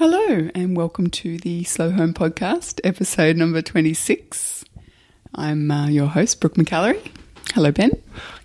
Hello, 0.00 0.48
and 0.54 0.78
welcome 0.78 1.10
to 1.10 1.36
the 1.36 1.62
Slow 1.64 1.90
Home 1.90 2.14
Podcast, 2.14 2.80
episode 2.84 3.36
number 3.36 3.60
26. 3.60 4.64
I'm 5.34 5.70
uh, 5.70 5.88
your 5.88 6.06
host, 6.06 6.40
Brooke 6.40 6.54
McAlary. 6.54 7.06
Hello, 7.52 7.70
Ben. 7.70 7.90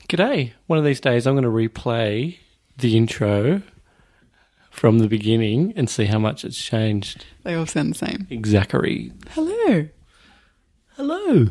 G'day. 0.10 0.52
One 0.68 0.78
of 0.78 0.84
these 0.84 1.00
days, 1.00 1.26
I'm 1.26 1.34
going 1.34 1.46
to 1.46 1.50
replay 1.50 2.40
the 2.78 2.98
intro 2.98 3.62
from 4.70 5.00
the 5.00 5.08
beginning 5.08 5.72
and 5.78 5.90
see 5.90 6.04
how 6.04 6.20
much 6.20 6.44
it's 6.44 6.62
changed. 6.62 7.24
They 7.46 7.54
all 7.54 7.66
sound 7.66 7.94
the 7.94 8.00
same. 8.00 8.28
Exactly. 8.30 9.14
Hello. 9.30 9.88
Hello. 10.98 11.48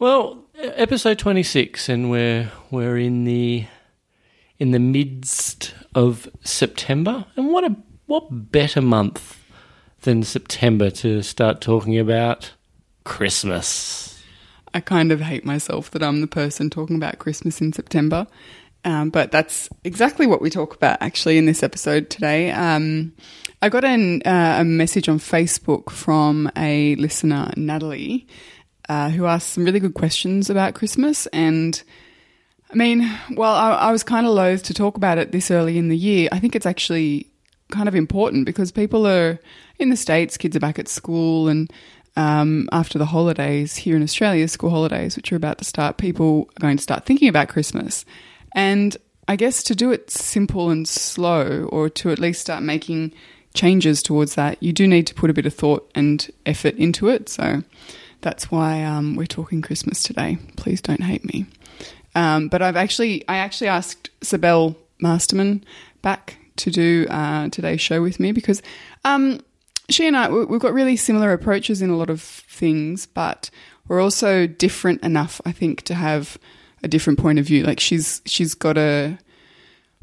Well, 0.00 0.44
episode 0.56 1.20
26, 1.20 1.88
and 1.88 2.10
we're 2.10 2.50
we're 2.72 2.98
in 2.98 3.22
the 3.22 3.64
in 4.58 4.72
the 4.72 4.80
midst 4.80 5.72
of 5.94 6.28
September, 6.42 7.26
and 7.36 7.52
what 7.52 7.62
a 7.62 7.76
what 8.08 8.50
better 8.50 8.80
month 8.80 9.38
than 10.02 10.22
September 10.22 10.90
to 10.90 11.22
start 11.22 11.60
talking 11.60 11.98
about 11.98 12.52
Christmas. 13.04 14.22
I 14.74 14.80
kind 14.80 15.12
of 15.12 15.20
hate 15.20 15.44
myself 15.44 15.90
that 15.92 16.02
I'm 16.02 16.20
the 16.20 16.26
person 16.26 16.70
talking 16.70 16.96
about 16.96 17.18
Christmas 17.18 17.60
in 17.60 17.72
September. 17.72 18.26
Um, 18.84 19.10
but 19.10 19.30
that's 19.30 19.68
exactly 19.84 20.26
what 20.26 20.40
we 20.40 20.50
talk 20.50 20.74
about 20.74 20.98
actually 21.02 21.36
in 21.36 21.46
this 21.46 21.62
episode 21.62 22.10
today. 22.10 22.50
Um, 22.50 23.12
I 23.60 23.68
got 23.68 23.84
an, 23.84 24.22
uh, 24.22 24.58
a 24.60 24.64
message 24.64 25.08
on 25.08 25.18
Facebook 25.18 25.90
from 25.90 26.50
a 26.56 26.94
listener, 26.96 27.52
Natalie, 27.56 28.26
uh, 28.88 29.10
who 29.10 29.26
asked 29.26 29.50
some 29.50 29.64
really 29.64 29.80
good 29.80 29.94
questions 29.94 30.48
about 30.48 30.74
Christmas. 30.74 31.26
And 31.26 31.82
I 32.70 32.74
mean, 32.74 33.00
well, 33.32 33.54
I, 33.54 33.72
I 33.72 33.92
was 33.92 34.02
kind 34.02 34.26
of 34.26 34.32
loath 34.32 34.62
to 34.64 34.74
talk 34.74 34.96
about 34.96 35.18
it 35.18 35.32
this 35.32 35.50
early 35.50 35.76
in 35.76 35.88
the 35.88 35.96
year. 35.96 36.28
I 36.32 36.38
think 36.38 36.54
it's 36.54 36.66
actually 36.66 37.26
kind 37.70 37.88
of 37.88 37.94
important 37.94 38.46
because 38.46 38.72
people 38.72 39.06
are 39.06 39.38
in 39.78 39.90
the 39.90 39.96
States, 39.96 40.36
kids 40.36 40.56
are 40.56 40.60
back 40.60 40.78
at 40.78 40.88
school, 40.88 41.48
and 41.48 41.72
um, 42.16 42.68
after 42.72 42.98
the 42.98 43.06
holidays 43.06 43.76
here 43.76 43.96
in 43.96 44.02
Australia, 44.02 44.48
school 44.48 44.70
holidays, 44.70 45.16
which 45.16 45.32
are 45.32 45.36
about 45.36 45.58
to 45.58 45.64
start, 45.64 45.98
people 45.98 46.50
are 46.56 46.60
going 46.60 46.76
to 46.76 46.82
start 46.82 47.04
thinking 47.04 47.28
about 47.28 47.48
Christmas. 47.48 48.04
And 48.54 48.96
I 49.28 49.36
guess 49.36 49.62
to 49.64 49.74
do 49.74 49.92
it 49.92 50.10
simple 50.10 50.70
and 50.70 50.88
slow, 50.88 51.68
or 51.70 51.88
to 51.90 52.10
at 52.10 52.18
least 52.18 52.40
start 52.40 52.62
making 52.62 53.12
changes 53.54 54.02
towards 54.02 54.34
that, 54.34 54.62
you 54.62 54.72
do 54.72 54.86
need 54.86 55.06
to 55.06 55.14
put 55.14 55.30
a 55.30 55.34
bit 55.34 55.46
of 55.46 55.54
thought 55.54 55.90
and 55.94 56.28
effort 56.46 56.74
into 56.76 57.08
it. 57.08 57.28
So 57.28 57.62
that's 58.20 58.50
why 58.50 58.82
um, 58.82 59.14
we're 59.14 59.26
talking 59.26 59.62
Christmas 59.62 60.02
today. 60.02 60.38
Please 60.56 60.80
don't 60.80 61.02
hate 61.02 61.24
me. 61.24 61.46
Um, 62.14 62.48
but 62.48 62.62
I've 62.62 62.76
actually, 62.76 63.26
I 63.28 63.36
actually 63.36 63.68
asked 63.68 64.10
Sibel 64.22 64.76
Masterman 65.00 65.64
back 66.02 66.37
to 66.58 66.70
do 66.70 67.06
uh, 67.10 67.48
today's 67.48 67.80
show 67.80 68.02
with 68.02 68.20
me 68.20 68.32
because 68.32 68.62
um, 69.04 69.40
she 69.88 70.06
and 70.06 70.16
I 70.16 70.28
we- 70.28 70.44
we've 70.44 70.60
got 70.60 70.74
really 70.74 70.96
similar 70.96 71.32
approaches 71.32 71.80
in 71.82 71.90
a 71.90 71.96
lot 71.96 72.10
of 72.10 72.20
things, 72.20 73.06
but 73.06 73.50
we're 73.86 74.00
also 74.02 74.46
different 74.46 75.02
enough, 75.02 75.40
I 75.46 75.52
think, 75.52 75.82
to 75.82 75.94
have 75.94 76.36
a 76.82 76.88
different 76.88 77.18
point 77.18 77.38
of 77.38 77.46
view. 77.46 77.64
Like 77.64 77.80
she's 77.80 78.20
she's 78.26 78.54
got 78.54 78.76
a 78.78 79.18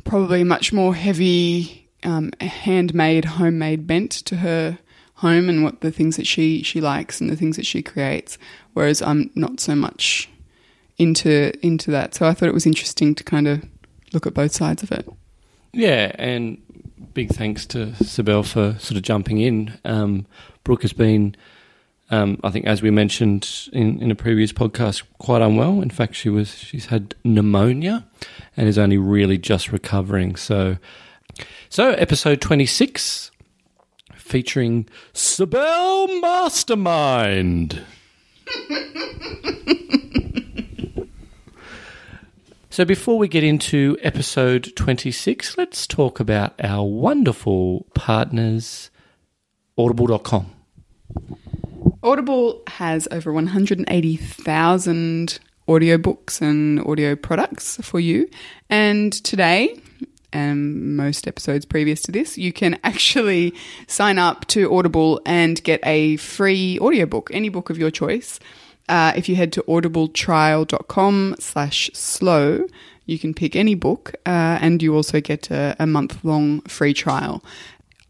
probably 0.03 0.43
much 0.43 0.71
more 0.73 0.93
heavy, 0.95 1.89
um, 2.03 2.31
handmade, 2.41 3.25
homemade 3.25 3.87
bent 3.87 4.11
to 4.11 4.37
her 4.37 4.77
home 5.15 5.47
and 5.49 5.63
what 5.63 5.81
the 5.81 5.91
things 5.91 6.17
that 6.17 6.27
she 6.27 6.61
she 6.63 6.81
likes 6.81 7.21
and 7.21 7.29
the 7.29 7.35
things 7.35 7.55
that 7.55 7.65
she 7.65 7.81
creates, 7.81 8.37
whereas 8.73 9.01
I'm 9.01 9.29
not 9.35 9.59
so 9.59 9.75
much 9.75 10.29
into 10.97 11.53
into 11.65 11.91
that. 11.91 12.15
So 12.15 12.25
I 12.27 12.33
thought 12.33 12.49
it 12.49 12.53
was 12.53 12.65
interesting 12.65 13.15
to 13.15 13.23
kind 13.23 13.47
of 13.47 13.63
look 14.13 14.25
at 14.25 14.33
both 14.33 14.53
sides 14.53 14.83
of 14.83 14.91
it. 14.91 15.07
Yeah, 15.75 16.13
and 16.17 16.57
big 17.13 17.29
thanks 17.31 17.65
to 17.67 17.87
Sibel 18.01 18.45
for 18.45 18.79
sort 18.79 18.95
of 18.95 19.01
jumping 19.03 19.39
in. 19.39 19.77
Um, 19.83 20.25
Brooke 20.63 20.83
has 20.83 20.93
been, 20.93 21.35
um, 22.09 22.39
I 22.45 22.49
think, 22.49 22.65
as 22.65 22.81
we 22.81 22.91
mentioned 22.91 23.67
in, 23.73 24.01
in 24.01 24.09
a 24.09 24.15
previous 24.15 24.53
podcast, 24.53 25.03
quite 25.17 25.41
unwell. 25.41 25.81
In 25.81 25.89
fact, 25.89 26.16
she 26.16 26.29
was 26.29 26.55
she's 26.55 26.85
had 26.85 27.13
pneumonia 27.25 28.07
and 28.55 28.69
is 28.69 28.77
only 28.77 28.97
really 28.97 29.38
just 29.38 29.73
recovering. 29.73 30.38
So, 30.38 30.77
so 31.67 31.89
episode 31.91 32.39
twenty 32.39 32.66
six, 32.66 33.31
featuring 34.16 34.88
Sibel 35.13 36.21
Mastermind. 36.21 37.83
So 42.75 42.84
before 42.84 43.18
we 43.18 43.30
get 43.30 43.46
into 43.46 43.97
episode 44.02 44.75
26, 44.75 45.58
let's 45.58 45.88
talk 45.88 46.19
about 46.19 46.56
our 46.62 46.84
wonderful 46.84 47.88
partners, 47.96 48.91
audible.com. 49.78 50.52
Audible 52.03 52.63
has 52.68 53.08
over 53.12 53.31
180,000 53.31 55.40
audiobooks 55.69 56.41
and 56.41 56.81
audio 56.81 57.16
products 57.16 57.78
for 57.81 58.02
you. 58.02 58.30
And 58.69 59.13
today, 59.24 59.80
and 60.34 60.97
most 60.97 61.30
episodes 61.30 61.63
previous 61.63 62.02
to 62.02 62.12
this, 62.12 62.38
you 62.38 62.52
can 62.52 62.78
actually 62.84 63.53
sign 63.88 64.19
up 64.19 64.47
to 64.47 64.75
Audible 64.75 65.22
and 65.25 65.63
get 65.63 65.80
a 65.84 66.18
free 66.18 66.78
audiobook, 66.81 67.30
any 67.31 67.47
book 67.47 67.69
of 67.69 67.78
your 67.78 67.90
choice. 67.90 68.38
Uh, 68.88 69.13
if 69.16 69.28
you 69.28 69.35
head 69.35 69.51
to 69.53 69.63
audibletrial.com 69.63 71.35
slash 71.40 71.90
slow, 71.94 72.68
you 73.06 73.19
can 73.19 73.34
pick 73.34 73.56
any 73.56 73.75
book 73.75 74.16
uh, 74.25 74.59
and 74.62 74.81
you 74.81 74.96
also 74.96 75.22
get 75.22 75.50
a, 75.51 75.75
a 75.79 75.88
month 75.88 76.23
long 76.23 76.62
free 76.62 76.94
trial. 76.94 77.44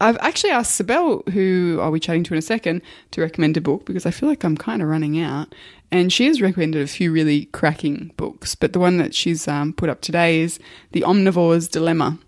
I've 0.00 0.18
actually 0.18 0.50
asked 0.50 0.78
Sibel, 0.78 1.26
who 1.30 1.78
I'll 1.80 1.92
be 1.92 2.00
chatting 2.00 2.24
to 2.24 2.34
in 2.34 2.38
a 2.38 2.42
second, 2.42 2.82
to 3.12 3.22
recommend 3.22 3.56
a 3.56 3.62
book 3.62 3.86
because 3.86 4.04
I 4.04 4.10
feel 4.10 4.28
like 4.28 4.44
I'm 4.44 4.56
kind 4.56 4.82
of 4.82 4.88
running 4.88 5.18
out. 5.20 5.54
And 5.90 6.12
she 6.12 6.26
has 6.26 6.42
recommended 6.42 6.82
a 6.82 6.86
few 6.86 7.12
really 7.12 7.46
cracking 7.46 8.12
books, 8.16 8.54
but 8.54 8.72
the 8.72 8.78
one 8.78 8.98
that 8.98 9.14
she's 9.14 9.48
um, 9.48 9.72
put 9.72 9.88
up 9.88 10.02
today 10.02 10.40
is 10.40 10.58
The 10.92 11.02
Omnivore's 11.02 11.68
Dilemma, 11.68 12.18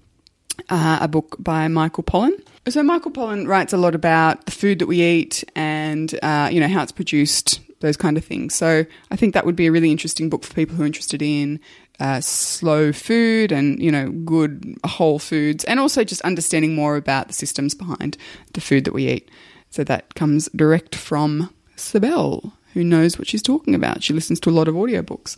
uh, 0.70 0.98
a 1.03 1.08
book 1.08 1.37
by 1.38 1.69
Michael 1.69 2.04
Pollan. 2.04 2.41
So 2.69 2.82
Michael 2.82 3.10
Pollan 3.10 3.47
writes 3.47 3.72
a 3.72 3.78
lot 3.78 3.94
about 3.94 4.47
the 4.47 4.53
food 4.53 4.78
that 4.78 4.87
we 4.87 5.03
eat 5.03 5.44
and 5.56 6.19
uh, 6.22 6.48
you 6.53 6.60
know 6.60 6.69
how 6.69 6.82
it's 6.82 6.92
produced, 6.92 7.60
those 7.80 7.96
kind 7.96 8.16
of 8.16 8.24
things. 8.24 8.54
So 8.54 8.84
I 9.10 9.16
think 9.16 9.34
that 9.34 9.46
would 9.46 9.56
be 9.56 9.66
a 9.66 9.72
really 9.72 9.90
interesting 9.90 10.28
book 10.28 10.44
for 10.44 10.54
people 10.54 10.76
who 10.76 10.82
are 10.82 10.86
interested 10.86 11.22
in 11.22 11.60
uh, 12.00 12.20
slow 12.20 12.92
food 12.92 13.50
and 13.50 13.82
you 13.82 13.90
know 13.90 14.10
good 14.10 14.76
whole 14.84 15.18
foods, 15.18 15.64
and 15.64 15.80
also 15.80 16.04
just 16.04 16.22
understanding 16.22 16.74
more 16.74 16.96
about 16.96 17.28
the 17.28 17.34
systems 17.34 17.74
behind 17.74 18.16
the 18.52 18.60
food 18.60 18.84
that 18.84 18.94
we 18.94 19.08
eat. 19.08 19.30
So 19.70 19.84
that 19.84 20.14
comes 20.14 20.48
direct 20.54 20.94
from 20.94 21.52
Sibel, 21.76 22.52
who 22.72 22.84
knows 22.84 23.18
what 23.18 23.28
she's 23.28 23.42
talking 23.42 23.74
about. 23.74 24.02
She 24.02 24.12
listens 24.12 24.40
to 24.40 24.50
a 24.50 24.52
lot 24.52 24.68
of 24.68 24.74
audiobooks. 24.74 25.36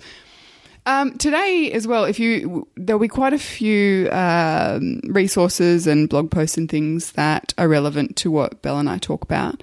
Um, 0.87 1.17
today, 1.19 1.71
as 1.73 1.87
well, 1.87 2.05
if 2.05 2.19
you 2.19 2.67
there'll 2.77 3.01
be 3.01 3.09
quite 3.09 3.33
a 3.33 3.39
few 3.39 4.11
um, 4.11 5.01
resources 5.05 5.87
and 5.87 6.09
blog 6.09 6.31
posts 6.31 6.57
and 6.57 6.69
things 6.69 7.13
that 7.13 7.53
are 7.59 7.69
relevant 7.69 8.17
to 8.17 8.31
what 8.31 8.63
Belle 8.63 8.79
and 8.79 8.89
I 8.89 8.99
talk 8.99 9.23
about 9.23 9.63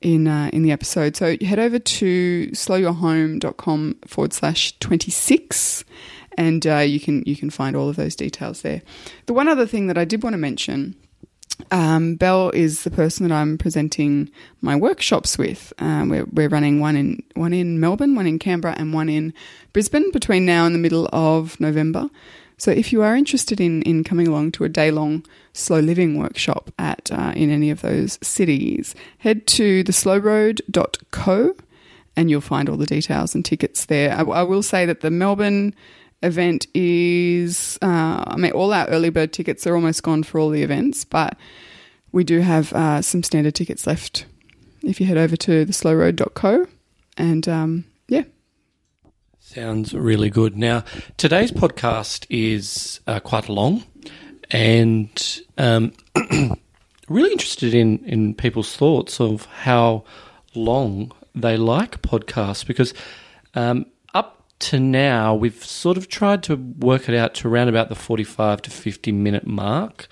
in 0.00 0.28
uh, 0.28 0.50
in 0.52 0.62
the 0.62 0.72
episode. 0.72 1.16
So 1.16 1.36
head 1.38 1.58
over 1.58 1.78
to 1.78 2.48
slowyourhome.com 2.52 3.96
forward 4.06 4.32
slash 4.32 4.78
twenty 4.78 5.10
six, 5.10 5.84
and 6.36 6.66
uh, 6.66 6.78
you 6.78 7.00
can 7.00 7.22
you 7.26 7.36
can 7.36 7.50
find 7.50 7.76
all 7.76 7.88
of 7.88 7.96
those 7.96 8.16
details 8.16 8.62
there. 8.62 8.82
The 9.26 9.34
one 9.34 9.48
other 9.48 9.66
thing 9.66 9.86
that 9.88 9.98
I 9.98 10.04
did 10.04 10.22
want 10.22 10.34
to 10.34 10.38
mention. 10.38 10.94
Um, 11.72 12.14
Belle 12.14 12.50
is 12.50 12.84
the 12.84 12.90
person 12.90 13.26
that 13.26 13.34
I'm 13.34 13.58
presenting 13.58 14.30
my 14.60 14.76
workshops 14.76 15.36
with. 15.36 15.72
Um, 15.78 16.08
we're, 16.08 16.24
we're 16.26 16.48
running 16.48 16.78
one 16.78 16.94
in 16.94 17.22
one 17.34 17.52
in 17.52 17.80
Melbourne, 17.80 18.14
one 18.14 18.28
in 18.28 18.38
Canberra, 18.38 18.76
and 18.78 18.94
one 18.94 19.08
in 19.08 19.34
Brisbane 19.72 20.12
between 20.12 20.46
now 20.46 20.66
and 20.66 20.74
the 20.74 20.78
middle 20.78 21.08
of 21.12 21.58
November. 21.58 22.10
So 22.58 22.72
if 22.72 22.92
you 22.92 23.02
are 23.02 23.16
interested 23.16 23.60
in, 23.60 23.82
in 23.82 24.04
coming 24.04 24.26
along 24.26 24.52
to 24.52 24.64
a 24.64 24.68
day 24.68 24.90
long 24.90 25.24
slow 25.52 25.78
living 25.78 26.18
workshop 26.18 26.70
at 26.78 27.10
uh, 27.10 27.32
in 27.34 27.50
any 27.50 27.70
of 27.70 27.80
those 27.80 28.18
cities, 28.20 28.94
head 29.18 29.46
to 29.48 29.84
theslowroad.co 29.84 31.56
and 32.16 32.28
you'll 32.28 32.40
find 32.40 32.68
all 32.68 32.76
the 32.76 32.84
details 32.84 33.34
and 33.36 33.44
tickets 33.44 33.86
there. 33.86 34.12
I, 34.12 34.22
I 34.22 34.42
will 34.42 34.62
say 34.64 34.84
that 34.86 35.00
the 35.00 35.10
Melbourne 35.10 35.72
event 36.22 36.66
is, 36.74 37.78
uh, 37.80 38.24
I 38.26 38.36
mean, 38.36 38.50
all 38.50 38.72
our 38.72 38.88
early 38.88 39.10
bird 39.10 39.32
tickets 39.32 39.66
are 39.68 39.76
almost 39.76 40.02
gone 40.02 40.24
for 40.24 40.40
all 40.40 40.50
the 40.50 40.64
events, 40.64 41.04
but 41.04 41.38
we 42.10 42.24
do 42.24 42.40
have 42.40 42.72
uh, 42.72 43.02
some 43.02 43.22
standard 43.22 43.54
tickets 43.54 43.86
left 43.86 44.26
if 44.82 45.00
you 45.00 45.06
head 45.06 45.16
over 45.16 45.36
to 45.36 45.64
theslowroad.co. 45.64 46.66
And 47.16 47.48
um, 47.48 47.84
Sounds 49.54 49.94
really 49.94 50.28
good. 50.28 50.58
Now, 50.58 50.84
today's 51.16 51.50
podcast 51.50 52.26
is 52.28 53.00
uh, 53.06 53.18
quite 53.20 53.48
long 53.48 53.82
and 54.50 55.40
um, 55.56 55.94
really 57.08 57.32
interested 57.32 57.72
in, 57.72 58.04
in 58.04 58.34
people's 58.34 58.76
thoughts 58.76 59.22
of 59.22 59.46
how 59.46 60.04
long 60.54 61.12
they 61.34 61.56
like 61.56 62.02
podcasts 62.02 62.66
because 62.66 62.92
um, 63.54 63.86
up 64.12 64.44
to 64.58 64.78
now, 64.78 65.34
we've 65.34 65.64
sort 65.64 65.96
of 65.96 66.08
tried 66.08 66.42
to 66.42 66.54
work 66.54 67.08
it 67.08 67.14
out 67.14 67.32
to 67.36 67.48
around 67.48 67.68
about 67.68 67.88
the 67.88 67.94
45 67.94 68.60
to 68.60 68.70
50 68.70 69.12
minute 69.12 69.46
mark. 69.46 70.08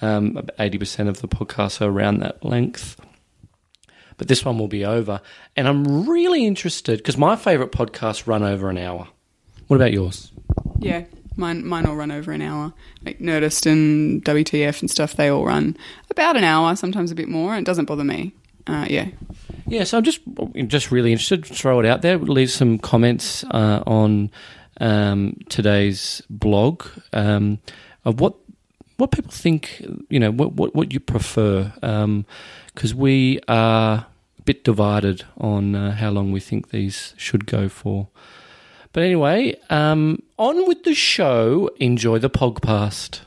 Um, 0.00 0.32
80% 0.58 1.08
of 1.08 1.20
the 1.20 1.28
podcasts 1.28 1.82
are 1.82 1.90
around 1.90 2.20
that 2.20 2.42
length. 2.42 2.98
But 4.18 4.28
this 4.28 4.44
one 4.44 4.58
will 4.58 4.68
be 4.68 4.84
over. 4.84 5.20
And 5.56 5.66
I'm 5.66 6.08
really 6.08 6.44
interested 6.44 6.98
because 6.98 7.16
my 7.16 7.36
favourite 7.36 7.72
podcasts 7.72 8.26
run 8.26 8.42
over 8.42 8.68
an 8.68 8.76
hour. 8.76 9.08
What 9.68 9.76
about 9.76 9.92
yours? 9.92 10.32
Yeah, 10.80 11.04
mine 11.36 11.64
mine 11.64 11.86
all 11.86 11.96
run 11.96 12.10
over 12.10 12.32
an 12.32 12.42
hour. 12.42 12.74
Like 13.04 13.20
Nerdist 13.20 13.64
and 13.64 14.22
WTF 14.24 14.80
and 14.80 14.90
stuff, 14.90 15.14
they 15.14 15.28
all 15.28 15.46
run 15.46 15.76
about 16.10 16.36
an 16.36 16.44
hour, 16.44 16.76
sometimes 16.76 17.10
a 17.10 17.14
bit 17.14 17.28
more. 17.28 17.54
And 17.54 17.66
it 17.66 17.66
doesn't 17.66 17.86
bother 17.86 18.04
me. 18.04 18.34
Uh, 18.66 18.86
yeah. 18.90 19.08
Yeah, 19.66 19.84
so 19.84 19.98
I'm 19.98 20.04
just 20.04 20.20
just 20.66 20.90
really 20.90 21.12
interested. 21.12 21.46
Throw 21.46 21.80
it 21.80 21.86
out 21.86 22.02
there. 22.02 22.18
Leave 22.18 22.50
some 22.50 22.78
comments 22.78 23.44
uh, 23.44 23.82
on 23.86 24.30
um, 24.80 25.36
today's 25.48 26.22
blog 26.28 26.86
um, 27.12 27.58
of 28.04 28.20
what 28.20 28.34
what 28.98 29.10
people 29.10 29.32
think. 29.32 29.84
You 30.10 30.20
know, 30.20 30.30
what 30.30 30.52
what, 30.52 30.74
what 30.74 30.92
you 30.92 31.00
prefer, 31.00 31.72
because 31.74 32.92
um, 32.92 32.98
we 32.98 33.40
are 33.48 34.06
a 34.38 34.42
bit 34.42 34.64
divided 34.64 35.24
on 35.38 35.74
uh, 35.74 35.92
how 35.92 36.10
long 36.10 36.30
we 36.30 36.40
think 36.40 36.70
these 36.70 37.14
should 37.16 37.46
go 37.46 37.68
for. 37.68 38.08
But 38.92 39.02
anyway, 39.02 39.56
um, 39.70 40.22
on 40.38 40.66
with 40.68 40.84
the 40.84 40.94
show. 40.94 41.70
Enjoy 41.78 42.18
the 42.18 42.30
pogcast. 42.30 43.20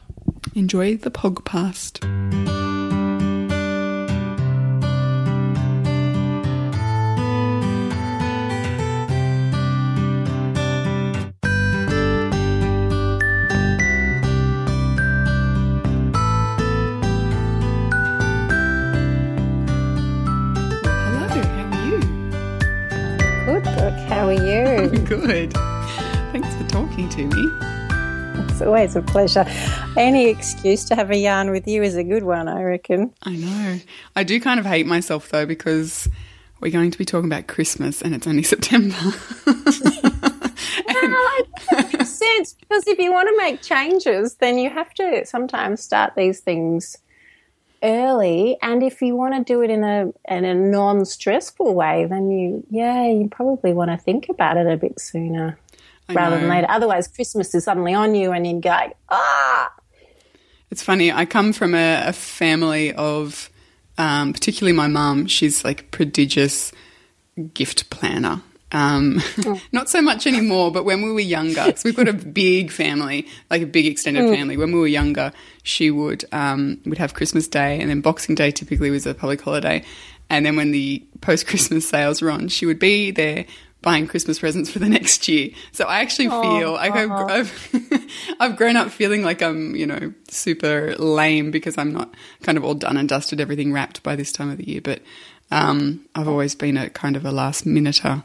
Enjoy 0.54 0.98
the 0.98 1.12
pogcast. 1.12 2.61
Good. 25.20 25.52
Thanks 26.32 26.56
for 26.56 26.64
talking 26.70 27.10
to 27.10 27.26
me. 27.26 27.50
It's 28.50 28.62
always 28.62 28.96
a 28.96 29.02
pleasure. 29.02 29.44
Any 29.98 30.28
excuse 30.28 30.86
to 30.86 30.96
have 30.96 31.12
a 31.12 31.18
yarn 31.18 31.52
with 31.52 31.68
you 31.68 31.84
is 31.84 31.98
a 31.98 32.04
good 32.04 32.24
one, 32.24 32.48
I 32.48 32.64
reckon. 32.64 33.14
I 33.24 33.36
know. 33.36 33.80
I 34.16 34.24
do 34.24 34.40
kind 34.40 34.58
of 34.58 34.66
hate 34.66 34.86
myself 34.86 35.28
though 35.28 35.46
because 35.46 36.08
we're 36.62 36.72
going 36.72 36.92
to 36.92 36.98
be 36.98 37.04
talking 37.04 37.30
about 37.30 37.48
Christmas 37.48 38.02
and 38.02 38.16
it's 38.16 38.26
only 38.26 38.44
September. 38.56 38.96
and- 39.48 39.66
it 41.74 41.94
makes 41.94 42.10
sense 42.10 42.54
because 42.54 42.88
if 42.88 42.98
you 42.98 43.12
want 43.12 43.28
to 43.28 43.36
make 43.38 43.62
changes, 43.62 44.36
then 44.36 44.58
you 44.58 44.70
have 44.70 44.94
to 44.94 45.26
sometimes 45.26 45.84
start 45.84 46.16
these 46.16 46.40
things 46.40 46.98
early 47.84 48.58
and 48.62 48.84
if 48.84 49.02
you 49.02 49.16
want 49.16 49.34
to 49.36 49.44
do 49.44 49.62
it 49.62 49.70
in 49.70 49.84
a 49.84 50.12
in 50.30 50.46
a 50.46 50.54
non-stressful 50.54 51.74
way 51.74 52.06
then 52.06 52.30
you 52.30 52.66
yeah 52.70 53.08
you 53.08 53.28
probably 53.30 53.74
want 53.74 53.90
to 53.90 53.98
think 53.98 54.30
about 54.30 54.58
it 54.58 54.68
a 54.68 54.78
bit 54.78 55.00
sooner 55.00 55.58
I 56.08 56.14
rather 56.14 56.36
know. 56.36 56.42
than 56.42 56.50
later. 56.50 56.68
Otherwise 56.70 57.08
christmas 57.08 57.54
is 57.56 57.64
suddenly 57.64 57.94
on 57.94 58.16
you 58.16 58.32
and 58.32 58.46
you 58.46 58.60
go 58.60 58.78
ah! 59.10 59.74
It's 60.70 60.84
funny 60.84 61.12
i 61.12 61.26
come 61.26 61.54
from 61.54 61.76
a, 61.76 62.04
a 62.08 62.14
family 62.14 62.94
of 62.94 63.50
um, 63.98 64.34
particularly 64.34 64.76
my 64.76 64.88
mum 64.88 65.28
she's 65.28 65.64
like 65.64 65.92
prodigious 65.92 66.72
gift 67.54 67.90
planner 67.90 68.42
um, 68.72 69.22
oh. 69.46 69.62
not 69.72 69.90
so 69.90 70.02
much 70.02 70.26
anymore, 70.26 70.72
but 70.72 70.86
when 70.86 71.02
we 71.02 71.12
were 71.12 71.20
younger, 71.20 71.74
so 71.76 71.82
we've 71.86 71.96
got 71.96 72.08
a 72.08 72.14
big 72.14 72.72
family, 72.72 73.28
like 73.50 73.62
a 73.62 73.66
big 73.66 73.86
extended 73.86 74.24
mm. 74.24 74.36
family. 74.36 74.58
When 74.58 74.72
we 74.72 74.80
were 74.80 74.88
younger, 74.88 75.32
she 75.64 75.92
would 75.92 76.26
um, 76.32 76.80
would 76.86 76.98
have 76.98 77.14
Christmas 77.14 77.48
Day, 77.48 77.80
and 77.80 77.90
then 77.90 78.02
Boxing 78.02 78.36
Day 78.36 78.52
typically 78.52 78.90
was 78.90 79.06
a 79.06 79.14
public 79.14 79.42
holiday. 79.42 79.84
And 80.30 80.46
then 80.46 80.56
when 80.56 80.72
the 80.72 81.06
post 81.20 81.48
Christmas 81.48 81.88
sales 81.88 82.22
were 82.22 82.32
on, 82.32 82.48
she 82.48 82.66
would 82.66 82.80
be 82.80 83.12
there 83.12 83.46
buying 83.82 84.08
Christmas 84.08 84.40
presents 84.40 84.70
for 84.70 84.80
the 84.80 84.88
next 84.88 85.28
year. 85.28 85.50
So 85.72 85.86
I 85.86 86.02
actually 86.02 86.30
feel 86.30 86.74
like 86.74 86.94
I've, 86.94 87.12
I've, 87.12 88.12
I've, 88.40 88.56
grown 88.56 88.76
up 88.76 88.92
feeling 88.92 89.24
like 89.24 89.42
I'm, 89.42 89.76
you 89.76 89.88
know, 89.88 90.14
super 90.30 90.96
lame 90.98 91.50
because 91.50 91.80
I'm 91.80 91.92
not 91.92 92.14
kind 92.44 92.60
of 92.60 92.64
all 92.64 92.76
done 92.76 92.96
and 92.96 93.10
dusted, 93.10 93.42
everything 93.42 93.74
wrapped 93.74 94.04
by 94.04 94.16
this 94.16 94.32
time 94.32 94.52
of 94.52 94.58
the 94.58 94.70
year. 94.70 94.82
But 94.82 95.02
um, 95.50 96.06
I've 96.16 96.28
always 96.28 96.54
been 96.54 96.78
a 96.78 96.90
kind 96.90 97.16
of 97.16 97.26
a 97.26 97.32
last 97.32 97.66
minuter 97.66 98.24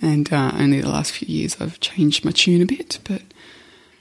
and 0.00 0.32
uh, 0.32 0.52
only 0.54 0.80
the 0.80 0.88
last 0.88 1.12
few 1.12 1.28
years 1.28 1.56
I've 1.60 1.80
changed 1.80 2.24
my 2.24 2.30
tune 2.30 2.62
a 2.62 2.66
bit. 2.66 2.98
But 3.04 3.22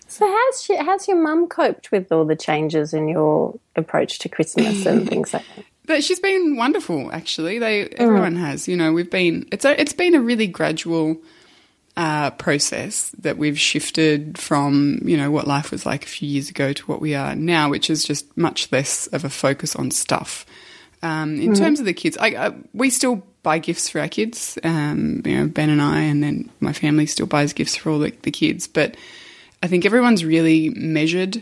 so 0.08 0.26
how's 0.26 0.64
she, 0.64 0.76
how's 0.78 1.08
your 1.08 1.22
mum 1.22 1.48
coped 1.48 1.92
with 1.92 2.12
all 2.12 2.26
the 2.26 2.36
changes 2.36 2.94
in 2.94 3.08
your 3.08 3.58
approach 3.76 4.20
to 4.20 4.30
Christmas 4.30 4.86
and 4.86 5.08
things 5.10 5.34
like 5.34 5.44
that? 5.56 5.66
But 5.86 6.04
she's 6.04 6.20
been 6.20 6.58
wonderful, 6.58 7.12
actually. 7.12 7.60
They 7.60 7.86
mm. 7.86 7.94
everyone 7.94 8.36
mm. 8.36 8.40
has. 8.40 8.68
You 8.68 8.78
know, 8.78 8.94
we've 8.94 9.10
been 9.10 9.48
it's 9.52 9.66
a, 9.66 9.80
it's 9.80 9.94
been 9.94 10.16
a 10.16 10.22
really 10.22 10.48
gradual. 10.48 11.18
Uh, 12.00 12.30
process 12.30 13.10
that 13.18 13.40
we've 13.40 13.60
shifted 13.60 14.38
from, 14.38 15.00
you 15.04 15.18
know, 15.18 15.32
what 15.32 15.48
life 15.48 15.72
was 15.72 15.84
like 15.84 16.06
a 16.06 16.08
few 16.08 16.30
years 16.30 16.48
ago 16.48 16.72
to 16.72 16.86
what 16.86 17.02
we 17.02 17.16
are 17.16 17.36
now, 17.36 17.72
which 17.72 17.90
is 17.90 18.04
just 18.04 18.38
much 18.38 18.72
less 18.72 19.08
of 19.08 19.26
a 19.26 19.30
focus 19.32 19.76
on 19.76 19.90
stuff. 19.90 20.46
Um, 21.02 21.42
in 21.42 21.54
mm. 21.54 21.58
terms 21.58 21.80
of 21.80 21.88
the 21.88 21.96
kids, 21.96 22.16
I, 22.16 22.28
I, 22.28 22.54
we 22.74 22.92
still 22.92 23.24
buy 23.48 23.60
gifts 23.60 23.88
for 23.88 24.02
our 24.02 24.10
kids. 24.10 24.60
Um, 24.66 25.22
you 25.24 25.38
know, 25.38 25.48
Ben 25.48 25.70
and 25.70 25.82
I, 25.82 26.02
and 26.02 26.22
then 26.22 26.50
my 26.60 26.74
family 26.74 27.06
still 27.06 27.28
buys 27.28 27.54
gifts 27.54 27.78
for 27.78 27.90
all 27.90 28.00
the, 28.00 28.12
the 28.24 28.30
kids. 28.30 28.68
But 28.68 28.98
I 29.64 29.68
think 29.68 29.86
everyone's 29.86 30.26
really 30.26 30.72
measured 30.72 31.42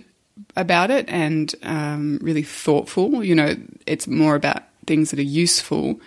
about 0.56 0.92
it 0.92 1.10
and 1.10 1.52
um, 1.63 2.19
really 2.22 2.44
thoughtful. 2.44 3.24
You 3.24 3.34
know, 3.34 3.56
it's 3.88 4.06
more 4.06 4.36
about 4.36 4.62
things 4.86 5.10
that 5.10 5.18
are 5.18 5.24
useful 5.24 6.00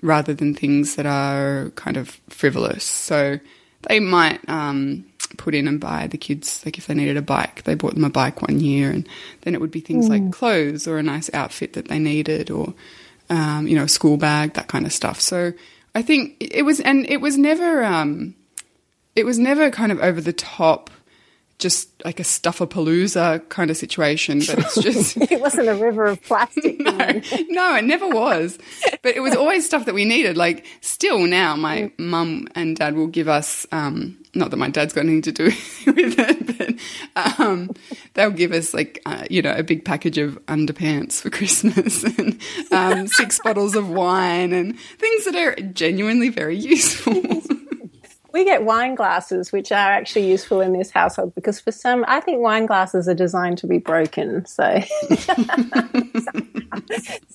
rather 0.00 0.32
than 0.32 0.54
things 0.54 0.96
that 0.96 1.04
are 1.04 1.70
kind 1.74 1.98
of 1.98 2.18
frivolous. 2.30 2.84
So 2.84 3.38
they 3.90 4.00
might 4.00 4.40
um, 4.48 5.04
put 5.36 5.54
in 5.54 5.68
and 5.68 5.78
buy 5.78 6.06
the 6.06 6.16
kids, 6.16 6.62
like 6.64 6.78
if 6.78 6.86
they 6.86 6.94
needed 6.94 7.18
a 7.18 7.22
bike, 7.22 7.64
they 7.64 7.74
bought 7.74 7.92
them 7.92 8.04
a 8.04 8.10
bike 8.10 8.40
one 8.40 8.58
year, 8.58 8.90
and 8.90 9.06
then 9.42 9.54
it 9.54 9.60
would 9.60 9.70
be 9.70 9.80
things 9.80 10.06
mm. 10.06 10.12
like 10.12 10.32
clothes 10.32 10.88
or 10.88 10.96
a 10.96 11.02
nice 11.02 11.28
outfit 11.34 11.74
that 11.74 11.88
they 11.88 11.98
needed 11.98 12.50
or 12.50 12.72
um, 13.28 13.66
you 13.66 13.76
know, 13.76 13.86
school 13.86 14.16
bag, 14.16 14.54
that 14.54 14.68
kind 14.68 14.86
of 14.86 14.92
stuff. 14.92 15.20
So 15.20 15.52
I 15.94 16.02
think 16.02 16.36
it 16.40 16.62
was, 16.62 16.80
and 16.80 17.08
it 17.08 17.20
was 17.20 17.36
never, 17.38 17.84
um, 17.84 18.34
it 19.14 19.24
was 19.24 19.38
never 19.38 19.70
kind 19.70 19.92
of 19.92 20.00
over 20.00 20.20
the 20.20 20.32
top, 20.32 20.90
just 21.58 21.88
like 22.04 22.20
a 22.20 22.24
stuff 22.24 22.60
a 22.60 22.66
palooza 22.66 23.46
kind 23.48 23.70
of 23.70 23.76
situation. 23.76 24.40
But 24.40 24.58
it's 24.58 24.80
just 24.80 25.16
it 25.30 25.40
wasn't 25.40 25.68
a 25.68 25.74
river 25.74 26.06
of 26.06 26.22
plastic. 26.22 26.78
no, 26.80 26.96
no, 27.48 27.76
it 27.76 27.84
never 27.84 28.08
was. 28.08 28.58
But 29.02 29.16
it 29.16 29.20
was 29.20 29.34
always 29.34 29.64
stuff 29.64 29.86
that 29.86 29.94
we 29.94 30.04
needed. 30.04 30.36
Like 30.36 30.66
still 30.80 31.26
now, 31.26 31.56
my 31.56 31.82
mm. 31.82 31.98
mum 31.98 32.48
and 32.54 32.76
dad 32.76 32.94
will 32.94 33.06
give 33.06 33.28
us 33.28 33.66
um, 33.72 34.18
not 34.34 34.50
that 34.50 34.58
my 34.58 34.68
dad's 34.68 34.92
got 34.92 35.02
anything 35.02 35.22
to 35.22 35.32
do 35.32 35.44
with 35.86 36.18
it, 36.18 36.80
but 37.14 37.40
um, 37.40 37.70
they'll 38.14 38.30
give 38.30 38.52
us 38.52 38.74
like 38.74 39.00
uh, 39.06 39.24
you 39.30 39.40
know 39.40 39.54
a 39.54 39.62
big 39.62 39.84
package 39.84 40.18
of 40.18 40.38
underpants 40.46 41.20
for 41.20 41.30
Christmas 41.30 42.04
and 42.04 42.40
um, 42.70 43.06
six 43.06 43.40
bottles 43.42 43.74
of 43.74 43.88
wine 43.88 44.52
and 44.52 44.78
things 44.78 45.24
that 45.24 45.34
are 45.34 45.54
genuinely 45.72 46.28
very 46.28 46.56
useful. 46.56 47.14
We 48.36 48.44
get 48.44 48.64
wine 48.64 48.94
glasses, 48.94 49.50
which 49.50 49.72
are 49.72 49.92
actually 49.92 50.28
useful 50.30 50.60
in 50.60 50.74
this 50.74 50.90
household 50.90 51.34
because 51.34 51.58
for 51.58 51.72
some, 51.72 52.04
I 52.06 52.20
think 52.20 52.42
wine 52.42 52.66
glasses 52.66 53.08
are 53.08 53.14
designed 53.14 53.56
to 53.58 53.66
be 53.66 53.78
broken. 53.78 54.44
So 54.44 54.62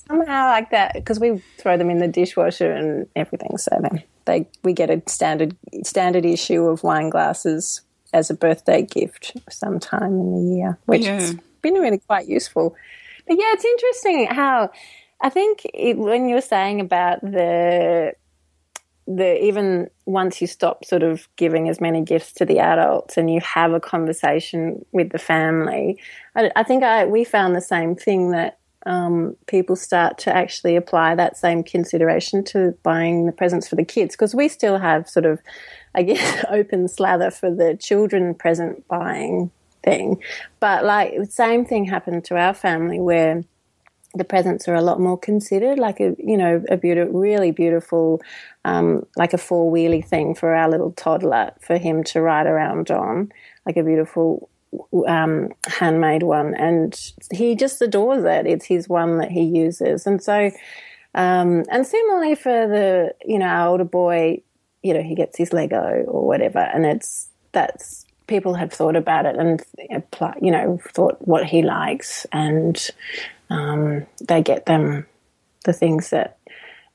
somehow, 0.07 0.49
like 0.49 0.69
that, 0.69 0.93
because 0.93 1.19
we 1.19 1.41
throw 1.57 1.75
them 1.75 1.89
in 1.89 1.97
the 1.97 2.07
dishwasher 2.07 2.71
and 2.71 3.07
everything. 3.15 3.57
So 3.57 3.79
then 3.81 4.03
they 4.25 4.47
we 4.63 4.73
get 4.73 4.91
a 4.91 5.01
standard 5.07 5.57
standard 5.83 6.23
issue 6.23 6.65
of 6.65 6.83
wine 6.83 7.09
glasses 7.09 7.81
as 8.13 8.29
a 8.29 8.35
birthday 8.35 8.83
gift 8.83 9.35
sometime 9.49 10.13
in 10.13 10.35
the 10.35 10.55
year, 10.55 10.77
which 10.85 11.01
yeah. 11.01 11.15
has 11.15 11.35
been 11.63 11.73
really 11.73 11.97
quite 11.97 12.27
useful. 12.27 12.75
But 13.27 13.37
yeah, 13.39 13.53
it's 13.53 13.65
interesting 13.65 14.27
how 14.27 14.69
I 15.19 15.29
think 15.29 15.65
it, 15.73 15.97
when 15.97 16.29
you 16.29 16.35
were 16.35 16.41
saying 16.41 16.79
about 16.79 17.21
the 17.21 18.13
the 19.07 19.43
even 19.43 19.89
once 20.05 20.41
you 20.41 20.47
stop 20.47 20.85
sort 20.85 21.03
of 21.03 21.27
giving 21.35 21.69
as 21.69 21.81
many 21.81 22.01
gifts 22.01 22.33
to 22.33 22.45
the 22.45 22.59
adults 22.59 23.17
and 23.17 23.31
you 23.31 23.39
have 23.41 23.73
a 23.73 23.79
conversation 23.79 24.85
with 24.91 25.11
the 25.11 25.19
family, 25.19 25.99
I, 26.35 26.51
I 26.55 26.63
think 26.63 26.83
I 26.83 27.05
we 27.05 27.23
found 27.23 27.55
the 27.55 27.61
same 27.61 27.95
thing 27.95 28.31
that 28.31 28.59
um, 28.85 29.35
people 29.47 29.75
start 29.75 30.17
to 30.19 30.35
actually 30.35 30.75
apply 30.75 31.15
that 31.15 31.37
same 31.37 31.63
consideration 31.63 32.43
to 32.45 32.75
buying 32.83 33.25
the 33.25 33.31
presents 33.31 33.67
for 33.67 33.75
the 33.75 33.85
kids 33.85 34.15
because 34.15 34.33
we 34.33 34.47
still 34.47 34.79
have 34.79 35.07
sort 35.07 35.25
of, 35.25 35.39
I 35.93 36.03
guess, 36.03 36.45
open 36.49 36.87
slather 36.87 37.31
for 37.31 37.53
the 37.53 37.77
children 37.79 38.33
present 38.33 38.87
buying 38.87 39.51
thing. 39.83 40.21
But 40.59 40.83
like 40.83 41.15
the 41.15 41.25
same 41.25 41.65
thing 41.65 41.85
happened 41.85 42.25
to 42.25 42.37
our 42.37 42.53
family 42.53 42.99
where 42.99 43.43
the 44.13 44.23
presents 44.23 44.67
are 44.67 44.75
a 44.75 44.81
lot 44.81 44.99
more 44.99 45.17
considered, 45.17 45.79
like 45.79 45.99
a 45.99 46.15
you 46.17 46.37
know 46.37 46.63
a 46.69 46.77
beautiful, 46.77 47.19
really 47.19 47.51
beautiful, 47.51 48.21
um, 48.65 49.05
like 49.15 49.33
a 49.33 49.37
four 49.37 49.71
wheelie 49.71 50.05
thing 50.05 50.35
for 50.35 50.53
our 50.53 50.69
little 50.69 50.91
toddler 50.91 51.51
for 51.61 51.77
him 51.77 52.03
to 52.05 52.21
ride 52.21 52.47
around 52.47 52.91
on, 52.91 53.31
like 53.65 53.77
a 53.77 53.83
beautiful 53.83 54.49
um, 55.07 55.49
handmade 55.67 56.23
one, 56.23 56.53
and 56.55 56.99
he 57.31 57.55
just 57.55 57.81
adores 57.81 58.23
it. 58.23 58.45
It's 58.45 58.65
his 58.65 58.87
one 58.87 59.17
that 59.17 59.31
he 59.31 59.43
uses, 59.43 60.05
and 60.05 60.21
so. 60.21 60.51
Um, 61.13 61.65
and 61.69 61.85
similarly 61.85 62.35
for 62.35 62.67
the, 62.69 63.13
you 63.25 63.37
know, 63.37 63.45
our 63.45 63.67
older 63.67 63.83
boy, 63.83 64.41
you 64.81 64.93
know, 64.93 65.01
he 65.01 65.13
gets 65.13 65.37
his 65.37 65.51
Lego 65.51 66.05
or 66.07 66.25
whatever, 66.25 66.59
and 66.59 66.85
it's 66.85 67.27
that's 67.51 68.05
people 68.27 68.53
have 68.53 68.71
thought 68.71 68.95
about 68.95 69.25
it 69.25 69.35
and 69.35 69.61
you 70.41 70.51
know 70.51 70.79
thought 70.93 71.17
what 71.27 71.45
he 71.45 71.61
likes, 71.61 72.25
and 72.31 72.89
um, 73.49 74.05
they 74.21 74.41
get 74.41 74.65
them 74.65 75.05
the 75.65 75.73
things 75.73 76.09
that 76.09 76.37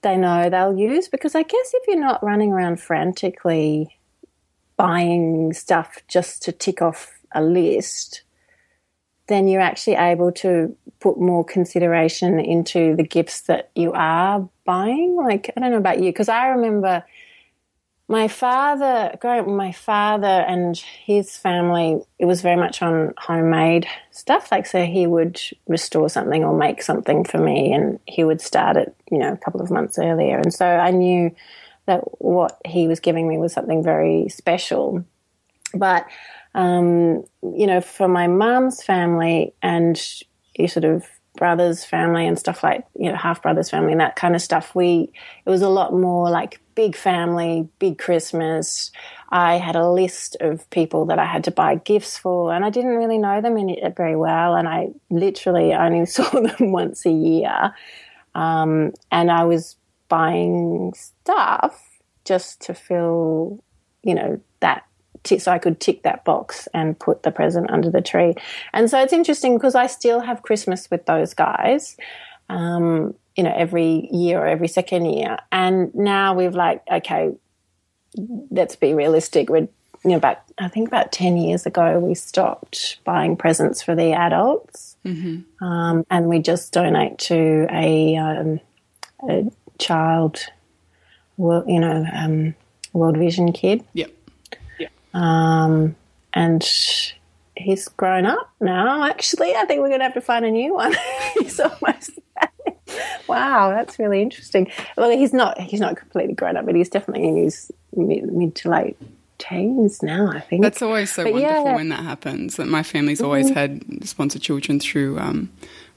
they 0.06 0.16
know 0.16 0.48
they'll 0.48 0.78
use. 0.78 1.08
Because 1.08 1.34
I 1.34 1.42
guess 1.42 1.72
if 1.74 1.86
you're 1.88 2.00
not 2.00 2.22
running 2.22 2.52
around 2.52 2.80
frantically 2.80 3.98
buying 4.76 5.52
stuff 5.52 6.02
just 6.06 6.42
to 6.42 6.52
tick 6.52 6.80
off 6.80 7.12
a 7.34 7.42
list, 7.42 8.22
then 9.26 9.48
you're 9.48 9.60
actually 9.60 9.96
able 9.96 10.30
to 10.30 10.76
put 11.00 11.18
more 11.18 11.44
consideration 11.44 12.38
into 12.38 12.94
the 12.94 13.02
gifts 13.02 13.42
that 13.42 13.70
you 13.74 13.92
are 13.92 14.48
buying. 14.64 15.16
Like, 15.16 15.50
I 15.56 15.60
don't 15.60 15.72
know 15.72 15.78
about 15.78 15.98
you, 15.98 16.10
because 16.10 16.28
I 16.28 16.46
remember 16.48 17.04
my 18.08 18.28
father, 18.28 19.16
growing 19.20 19.56
my 19.56 19.72
father 19.72 20.26
and 20.26 20.76
his 20.76 21.36
family, 21.36 22.00
it 22.20 22.26
was 22.26 22.40
very 22.40 22.56
much 22.56 22.80
on 22.80 23.12
homemade 23.18 23.86
stuff. 24.12 24.52
Like, 24.52 24.66
so 24.66 24.84
he 24.84 25.08
would 25.08 25.40
restore 25.66 26.08
something 26.08 26.44
or 26.44 26.56
make 26.56 26.82
something 26.82 27.24
for 27.24 27.38
me, 27.38 27.72
and 27.72 27.98
he 28.06 28.22
would 28.22 28.40
start 28.40 28.76
it, 28.76 28.94
you 29.10 29.18
know, 29.18 29.32
a 29.32 29.36
couple 29.36 29.60
of 29.60 29.72
months 29.72 29.98
earlier. 29.98 30.38
And 30.38 30.54
so 30.54 30.64
I 30.66 30.92
knew 30.92 31.34
that 31.86 32.00
what 32.20 32.60
he 32.64 32.86
was 32.86 33.00
giving 33.00 33.28
me 33.28 33.38
was 33.38 33.52
something 33.52 33.82
very 33.82 34.28
special. 34.28 35.04
But, 35.74 36.06
um, 36.54 37.24
you 37.42 37.66
know, 37.66 37.80
for 37.80 38.06
my 38.06 38.28
mum's 38.28 38.84
family 38.84 39.52
and 39.62 40.00
you 40.56 40.68
sort 40.68 40.84
of 40.84 41.04
brothers 41.36 41.84
family 41.84 42.26
and 42.26 42.38
stuff 42.38 42.62
like 42.62 42.84
you 42.98 43.10
know 43.10 43.16
half 43.16 43.42
brothers 43.42 43.70
family 43.70 43.92
and 43.92 44.00
that 44.00 44.16
kind 44.16 44.34
of 44.34 44.42
stuff. 44.42 44.74
We 44.74 45.12
it 45.44 45.50
was 45.50 45.62
a 45.62 45.68
lot 45.68 45.92
more 45.92 46.30
like 46.30 46.60
big 46.74 46.96
family 46.96 47.68
big 47.78 47.98
christmas. 47.98 48.90
I 49.28 49.58
had 49.58 49.76
a 49.76 49.90
list 49.90 50.36
of 50.40 50.68
people 50.70 51.06
that 51.06 51.18
i 51.18 51.24
had 51.24 51.44
to 51.44 51.50
buy 51.50 51.76
gifts 51.76 52.16
for 52.16 52.52
and 52.52 52.64
i 52.64 52.70
didn't 52.70 52.96
really 52.96 53.18
know 53.18 53.40
them 53.40 53.56
very 53.96 54.14
well 54.14 54.54
and 54.54 54.68
i 54.68 54.88
literally 55.10 55.74
only 55.74 56.06
saw 56.16 56.28
them 56.30 56.72
once 56.72 57.04
a 57.06 57.10
year. 57.10 57.74
Um, 58.34 58.92
and 59.10 59.30
i 59.30 59.44
was 59.44 59.76
buying 60.08 60.92
stuff 60.94 61.82
just 62.24 62.60
to 62.62 62.74
fill 62.74 63.62
you 64.02 64.14
know 64.14 64.40
that 64.60 64.85
so 65.24 65.52
I 65.52 65.58
could 65.58 65.80
tick 65.80 66.02
that 66.02 66.24
box 66.24 66.68
and 66.74 66.98
put 66.98 67.22
the 67.22 67.30
present 67.30 67.70
under 67.70 67.90
the 67.90 68.00
tree. 68.00 68.34
And 68.72 68.90
so 68.90 69.00
it's 69.00 69.12
interesting 69.12 69.56
because 69.56 69.74
I 69.74 69.86
still 69.86 70.20
have 70.20 70.42
Christmas 70.42 70.90
with 70.90 71.06
those 71.06 71.34
guys, 71.34 71.96
um, 72.48 73.14
you 73.36 73.44
know, 73.44 73.52
every 73.54 74.08
year 74.12 74.40
or 74.40 74.46
every 74.46 74.68
second 74.68 75.06
year. 75.06 75.38
And 75.52 75.94
now 75.94 76.34
we've 76.34 76.54
like, 76.54 76.82
okay, 76.90 77.32
let's 78.50 78.76
be 78.76 78.94
realistic. 78.94 79.48
We're, 79.48 79.68
you 80.04 80.10
know, 80.10 80.16
about, 80.16 80.38
I 80.58 80.68
think 80.68 80.88
about 80.88 81.12
10 81.12 81.36
years 81.36 81.66
ago, 81.66 81.98
we 81.98 82.14
stopped 82.14 82.98
buying 83.04 83.36
presents 83.36 83.82
for 83.82 83.94
the 83.94 84.12
adults. 84.12 84.96
Mm-hmm. 85.04 85.64
Um, 85.64 86.04
and 86.10 86.28
we 86.28 86.38
just 86.38 86.72
donate 86.72 87.18
to 87.18 87.66
a, 87.70 88.16
um, 88.16 88.60
a 89.28 89.50
child, 89.78 90.40
well, 91.36 91.64
you 91.66 91.80
know, 91.80 92.06
um, 92.12 92.54
World 92.92 93.16
Vision 93.18 93.52
kid. 93.52 93.84
Yep. 93.92 94.10
Um, 95.16 95.96
and 96.34 96.62
he's 97.56 97.88
grown 97.88 98.26
up 98.26 98.50
now, 98.60 99.04
actually. 99.04 99.54
I 99.54 99.64
think 99.64 99.80
we're 99.80 99.88
going 99.88 100.00
to 100.00 100.04
have 100.04 100.14
to 100.14 100.20
find 100.20 100.44
a 100.44 100.50
new 100.50 100.74
one. 100.74 100.94
he's 101.38 101.58
almost. 101.58 102.10
wow, 103.26 103.70
that's 103.70 103.98
really 103.98 104.20
interesting. 104.20 104.70
Well, 104.96 105.10
he's 105.10 105.32
not 105.32 105.58
he's 105.58 105.80
not 105.80 105.96
completely 105.96 106.34
grown 106.34 106.56
up, 106.56 106.66
but 106.66 106.74
he's 106.74 106.90
definitely 106.90 107.26
in 107.26 107.36
his 107.36 107.72
mid, 107.96 108.30
mid 108.30 108.54
to 108.56 108.70
late 108.70 108.98
teens 109.38 110.02
now, 110.02 110.30
I 110.30 110.40
think. 110.40 110.62
That's 110.62 110.82
always 110.82 111.10
so 111.10 111.24
but 111.24 111.32
wonderful 111.32 111.64
yeah. 111.64 111.74
when 111.74 111.88
that 111.88 112.04
happens. 112.04 112.56
That 112.56 112.68
my 112.68 112.82
family's 112.82 113.22
always 113.22 113.50
mm-hmm. 113.50 113.98
had 113.98 114.06
sponsored 114.06 114.42
children 114.42 114.78
through 114.78 115.18
um, 115.18 115.50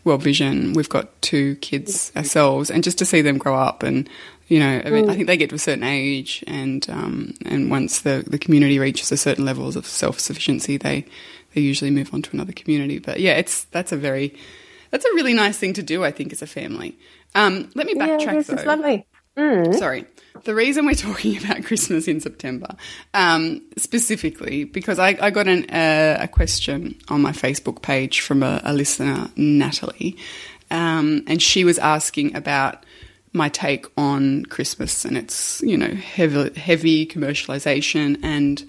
World 0.10 0.24
Vision. 0.24 0.74
We've 0.74 0.90
got 0.90 1.22
two 1.22 1.56
kids 1.58 2.12
ourselves, 2.16 2.70
and 2.70 2.84
just 2.84 2.98
to 2.98 3.06
see 3.06 3.22
them 3.22 3.38
grow 3.38 3.56
up 3.56 3.84
and 3.84 4.10
you 4.50 4.60
know, 4.60 4.82
I, 4.84 4.90
mean, 4.90 5.06
mm. 5.06 5.12
I 5.12 5.16
think 5.16 5.28
they 5.28 5.38
get 5.38 5.50
to 5.52 5.56
a 5.56 5.60
certain 5.60 5.84
age, 5.84 6.44
and 6.48 6.90
um, 6.90 7.36
and 7.46 7.70
once 7.70 8.02
the, 8.02 8.24
the 8.26 8.40
community 8.40 8.80
reaches 8.80 9.12
a 9.12 9.18
certain 9.18 9.46
levels 9.46 9.76
of 9.76 9.86
self 9.86 10.20
sufficiency, 10.20 10.76
they 10.76 11.06
they 11.54 11.62
usually 11.62 11.92
move 11.92 12.12
on 12.14 12.24
to 12.24 12.32
another 12.34 12.52
community. 12.52 12.98
But 12.98 13.20
yeah, 13.20 13.34
it's 13.34 13.66
that's 13.66 13.92
a 13.92 13.98
very 13.98 14.36
that's 14.90 15.06
a 15.06 15.14
really 15.14 15.36
nice 15.36 15.58
thing 15.58 15.74
to 15.74 15.84
do. 15.84 16.04
I 16.04 16.12
think 16.12 16.34
as 16.34 16.42
a 16.42 16.48
family. 16.48 16.98
Um, 17.36 17.70
let 17.76 17.86
me 17.86 17.94
backtrack 17.94 18.50
yeah, 18.50 18.56
though. 18.56 18.64
lovely. 18.64 19.06
Mm. 19.40 19.76
Sorry. 19.76 20.06
The 20.44 20.54
reason 20.54 20.86
we're 20.86 20.94
talking 20.96 21.38
about 21.38 21.64
Christmas 21.64 22.08
in 22.08 22.20
September, 22.20 22.76
um, 23.14 23.62
specifically, 23.78 24.66
because 24.66 25.00
I, 25.00 25.18
I 25.22 25.30
got 25.30 25.48
an, 25.48 25.70
uh, 25.70 26.18
a 26.22 26.28
question 26.28 27.00
on 27.08 27.22
my 27.22 27.32
Facebook 27.32 27.82
page 27.82 28.22
from 28.22 28.44
a, 28.44 28.62
a 28.64 28.74
listener, 28.74 29.30
Natalie, 29.36 30.18
um, 30.72 31.24
and 31.28 31.42
she 31.42 31.64
was 31.64 31.80
asking 31.80 32.36
about 32.36 32.86
my 33.32 33.48
take 33.48 33.86
on 33.98 34.46
Christmas 34.46 35.06
and 35.06 35.18
its, 35.18 35.62
you 35.62 35.78
know, 35.78 35.94
heavy, 35.94 36.60
heavy 36.60 37.06
commercialization 37.06 38.20
and 38.24 38.68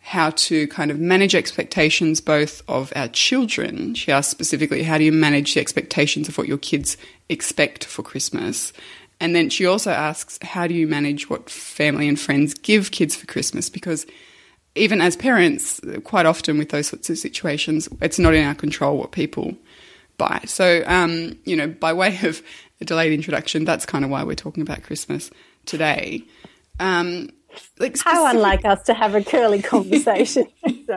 how 0.00 0.28
to 0.30 0.66
kind 0.68 0.90
of 0.90 1.00
manage 1.00 1.34
expectations 1.34 2.20
both 2.20 2.62
of 2.68 2.92
our 2.94 3.08
children. 3.08 3.94
She 3.94 4.12
asked 4.12 4.30
specifically, 4.30 4.82
how 4.82 4.98
do 4.98 5.04
you 5.04 5.12
manage 5.12 5.54
the 5.54 5.60
expectations 5.60 6.28
of 6.28 6.36
what 6.36 6.46
your 6.46 6.58
kids 6.58 6.98
expect 7.30 7.84
for 7.86 8.02
Christmas? 8.02 8.74
And 9.20 9.34
then 9.34 9.48
she 9.48 9.66
also 9.66 9.90
asks, 9.90 10.38
how 10.42 10.66
do 10.66 10.74
you 10.74 10.86
manage 10.86 11.30
what 11.30 11.48
family 11.48 12.08
and 12.08 12.18
friends 12.18 12.54
give 12.54 12.90
kids 12.90 13.16
for 13.16 13.26
Christmas? 13.26 13.70
Because 13.70 14.06
even 14.74 15.00
as 15.00 15.16
parents, 15.16 15.80
quite 16.02 16.26
often 16.26 16.58
with 16.58 16.70
those 16.70 16.88
sorts 16.88 17.08
of 17.10 17.18
situations, 17.18 17.88
it's 18.00 18.18
not 18.18 18.34
in 18.34 18.44
our 18.44 18.54
control 18.54 18.98
what 18.98 19.12
people 19.12 19.54
buy. 20.18 20.40
So, 20.46 20.82
um, 20.86 21.38
you 21.44 21.56
know, 21.56 21.68
by 21.68 21.92
way 21.92 22.18
of 22.22 22.42
a 22.80 22.84
delayed 22.84 23.12
introduction, 23.12 23.64
that's 23.64 23.86
kind 23.86 24.04
of 24.04 24.10
why 24.10 24.24
we're 24.24 24.34
talking 24.34 24.62
about 24.62 24.82
Christmas 24.82 25.30
today. 25.64 26.24
Um, 26.80 27.30
like 27.78 27.96
How 28.02 28.26
unlike 28.26 28.64
us 28.64 28.82
to 28.84 28.94
have 28.94 29.14
a 29.14 29.22
curly 29.22 29.62
conversation. 29.62 30.46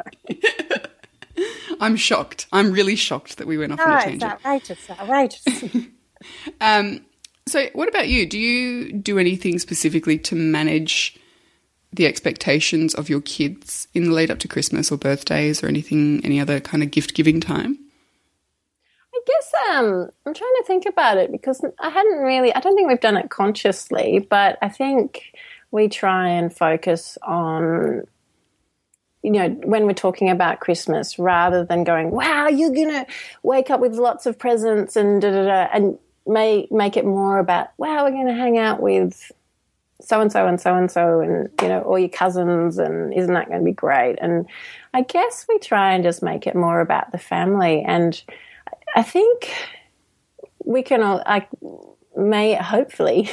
I'm 1.80 1.96
shocked. 1.96 2.48
I'm 2.52 2.72
really 2.72 2.96
shocked 2.96 3.38
that 3.38 3.46
we 3.46 3.60
went 3.60 3.74
off 3.74 3.80
on 3.80 3.98
a 3.98 4.02
tangent. 4.02 4.24
outrageous, 4.24 4.90
outrageous. 4.90 5.64
um, 6.62 7.06
so, 7.50 7.68
what 7.74 7.88
about 7.88 8.08
you? 8.08 8.26
Do 8.26 8.40
you 8.40 8.92
do 8.94 9.20
anything 9.20 9.60
specifically 9.60 10.18
to 10.20 10.36
manage 10.36 11.18
the 11.94 12.06
expectations 12.06 12.94
of 12.94 13.10
your 13.10 13.22
kids 13.22 13.88
in 13.94 14.06
the 14.06 14.12
lead 14.12 14.30
up 14.30 14.40
to 14.40 14.48
Christmas 14.48 14.92
or 14.92 14.98
birthdays 14.98 15.64
or 15.64 15.68
anything, 15.68 16.24
any 16.24 16.40
other 16.40 16.60
kind 16.60 16.84
of 16.84 16.92
gift 16.92 17.14
giving 17.14 17.40
time? 17.40 17.80
I 19.14 19.20
guess 19.26 19.54
um, 19.70 20.10
I'm 20.26 20.34
trying 20.34 20.54
to 20.58 20.64
think 20.66 20.86
about 20.86 21.18
it 21.18 21.32
because 21.32 21.64
I 21.80 21.90
hadn't 21.90 22.20
really, 22.20 22.54
I 22.54 22.60
don't 22.60 22.76
think 22.76 22.88
we've 22.88 23.00
done 23.00 23.18
it 23.18 23.30
consciously, 23.30 24.26
but 24.30 24.58
I 24.62 24.70
think 24.70 25.34
we 25.72 25.90
try 25.90 26.30
and 26.30 26.56
focus 26.56 27.18
on, 27.24 28.04
you 29.24 29.32
know, 29.32 29.50
when 29.50 29.86
we're 29.86 29.94
talking 29.94 30.30
about 30.30 30.60
Christmas 30.60 31.18
rather 31.18 31.66
than 31.66 31.84
going, 31.84 32.12
wow, 32.12 32.48
you're 32.48 32.72
going 32.72 32.90
to 32.90 33.06
wake 33.44 33.70
up 33.70 33.80
with 33.80 33.96
lots 33.96 34.26
of 34.26 34.38
presents 34.38 34.96
and 34.96 35.22
da 35.22 35.32
da 35.32 35.46
da, 35.46 35.70
and 35.74 35.98
may, 36.28 36.68
make 36.72 36.98
it 36.98 37.06
more 37.06 37.40
about, 37.40 37.70
wow, 37.78 38.04
we're 38.04 38.12
going 38.12 38.28
to 38.28 38.34
hang 38.34 38.58
out 38.58 38.82
with 38.82 39.32
so 40.00 40.22
and 40.22 40.32
so 40.32 40.46
and 40.46 40.62
so 40.62 40.76
and 40.76 40.92
so 40.92 41.22
and 41.22 41.50
you 41.60 41.68
know 41.68 41.82
all 41.82 41.98
your 41.98 42.08
cousins 42.08 42.78
and 42.78 43.12
isn't 43.16 43.34
that 43.34 43.48
going 43.48 43.58
to 43.58 43.66
be 43.66 43.72
great 43.72 44.16
and 44.22 44.46
i 44.94 45.02
guess 45.02 45.48
we 45.50 45.58
try 45.58 45.94
and 45.94 46.04
just 46.04 46.22
make 46.22 46.46
it 46.46 46.56
more 46.56 46.82
about 46.82 47.12
the 47.12 47.18
family 47.18 47.82
and 47.82 48.22
I 48.96 49.04
think 49.04 49.54
we 50.64 50.82
can 50.84 51.02
all, 51.02 51.22
I 51.26 51.48
may 52.16 52.56
hopefully. 52.56 53.30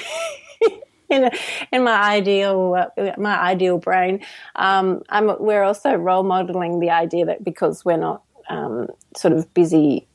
in, 1.09 1.31
in 1.73 1.85
my 1.85 2.01
ideal 2.01 2.91
my 3.19 3.39
ideal 3.39 3.79
brain, 3.79 4.25
um, 4.57 5.03
we're 5.39 5.63
also 5.63 5.95
role 5.95 6.23
modeling 6.23 6.81
the 6.81 6.91
idea 6.91 7.27
that 7.27 7.45
because 7.45 7.85
we're 7.85 7.97
not 7.97 8.23
um, 8.49 8.89
sort 9.17 9.33
of 9.33 9.53
busy 9.55 10.07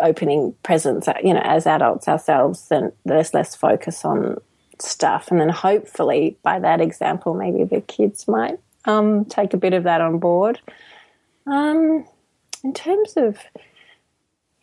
opening 0.00 0.54
presents, 0.62 1.08
you 1.22 1.34
know, 1.34 1.42
as 1.44 1.66
adults 1.66 2.08
ourselves, 2.08 2.68
then 2.68 2.92
there's 3.04 3.34
less 3.34 3.54
focus 3.54 4.04
on 4.04 4.36
stuff, 4.78 5.30
and 5.30 5.40
then 5.40 5.48
hopefully 5.48 6.36
by 6.42 6.58
that 6.58 6.80
example, 6.80 7.34
maybe 7.34 7.64
the 7.64 7.80
kids 7.80 8.28
might 8.28 8.58
um, 8.84 9.24
take 9.24 9.54
a 9.54 9.58
bit 9.58 9.72
of 9.72 9.84
that 9.84 10.00
on 10.00 10.18
board. 10.18 10.60
Um, 11.46 12.04
in 12.64 12.74
terms 12.74 13.14
of 13.16 13.38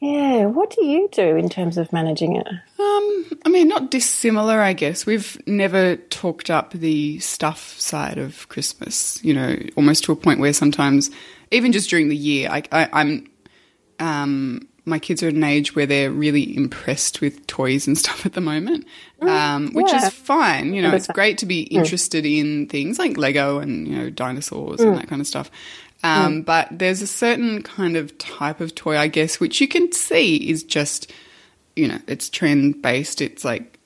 yeah, 0.03 0.48
what 0.48 0.70
do 0.70 0.84
you 0.84 1.08
do 1.13 1.38
in 1.38 1.48
terms 1.48 1.77
of 1.77 1.93
managing 1.93 2.36
it? 2.36 2.46
Um, 2.46 3.39
I 3.46 3.50
mean, 3.50 3.70
not 3.70 3.89
dissimilar, 3.89 4.60
I 4.60 4.74
guess. 4.74 5.05
We've 5.05 5.41
never 5.48 5.96
talked 5.96 6.50
up 6.50 6.74
the 6.74 7.20
stuff 7.20 7.79
side 7.79 8.17
of 8.17 8.50
Christmas, 8.50 9.24
you 9.24 9.34
know, 9.34 9.58
almost 9.77 10.03
to 10.03 10.12
a 10.12 10.17
point 10.17 10.41
where 10.41 10.51
sometimes, 10.51 11.10
even 11.51 11.72
just 11.72 11.89
during 11.89 12.10
the 12.10 12.17
year, 12.17 12.50
I, 12.51 12.63
I'm, 12.91 13.32
um, 14.00 14.67
my 14.85 14.99
kids 14.99 15.23
are 15.23 15.29
at 15.29 15.33
an 15.33 15.43
age 15.43 15.75
where 15.75 15.85
they're 15.85 16.11
really 16.11 16.55
impressed 16.55 17.21
with 17.21 17.45
toys 17.47 17.87
and 17.87 17.97
stuff 18.03 18.25
at 18.25 18.33
the 18.33 18.41
moment, 18.41 18.85
um, 19.21 19.71
which 19.73 19.87
yeah. 19.89 20.07
is 20.07 20.13
fine. 20.13 20.73
You 20.73 20.81
know, 20.81 20.91
it's 20.91 21.07
great 21.07 21.37
to 21.39 21.45
be 21.45 21.61
interested 21.63 22.25
in 22.25 22.67
things 22.67 22.99
like 22.99 23.17
Lego 23.17 23.59
and, 23.59 23.87
you 23.87 23.95
know, 23.97 24.09
dinosaurs 24.09 24.81
and 24.81 24.97
that 24.97 25.07
kind 25.07 25.21
of 25.21 25.27
stuff. 25.27 25.49
Um, 26.03 26.41
But 26.41 26.67
there's 26.71 27.01
a 27.01 27.07
certain 27.07 27.63
kind 27.63 27.95
of 27.95 28.17
type 28.17 28.59
of 28.59 28.75
toy, 28.75 28.97
I 28.97 29.07
guess, 29.07 29.39
which 29.39 29.61
you 29.61 29.67
can 29.69 29.91
see 29.93 30.49
is 30.49 30.63
just, 30.63 31.11
you 31.75 31.87
know, 31.87 31.99
it's 32.07 32.29
trend 32.29 32.81
based. 32.81 33.21
It's 33.21 33.45
like 33.45 33.79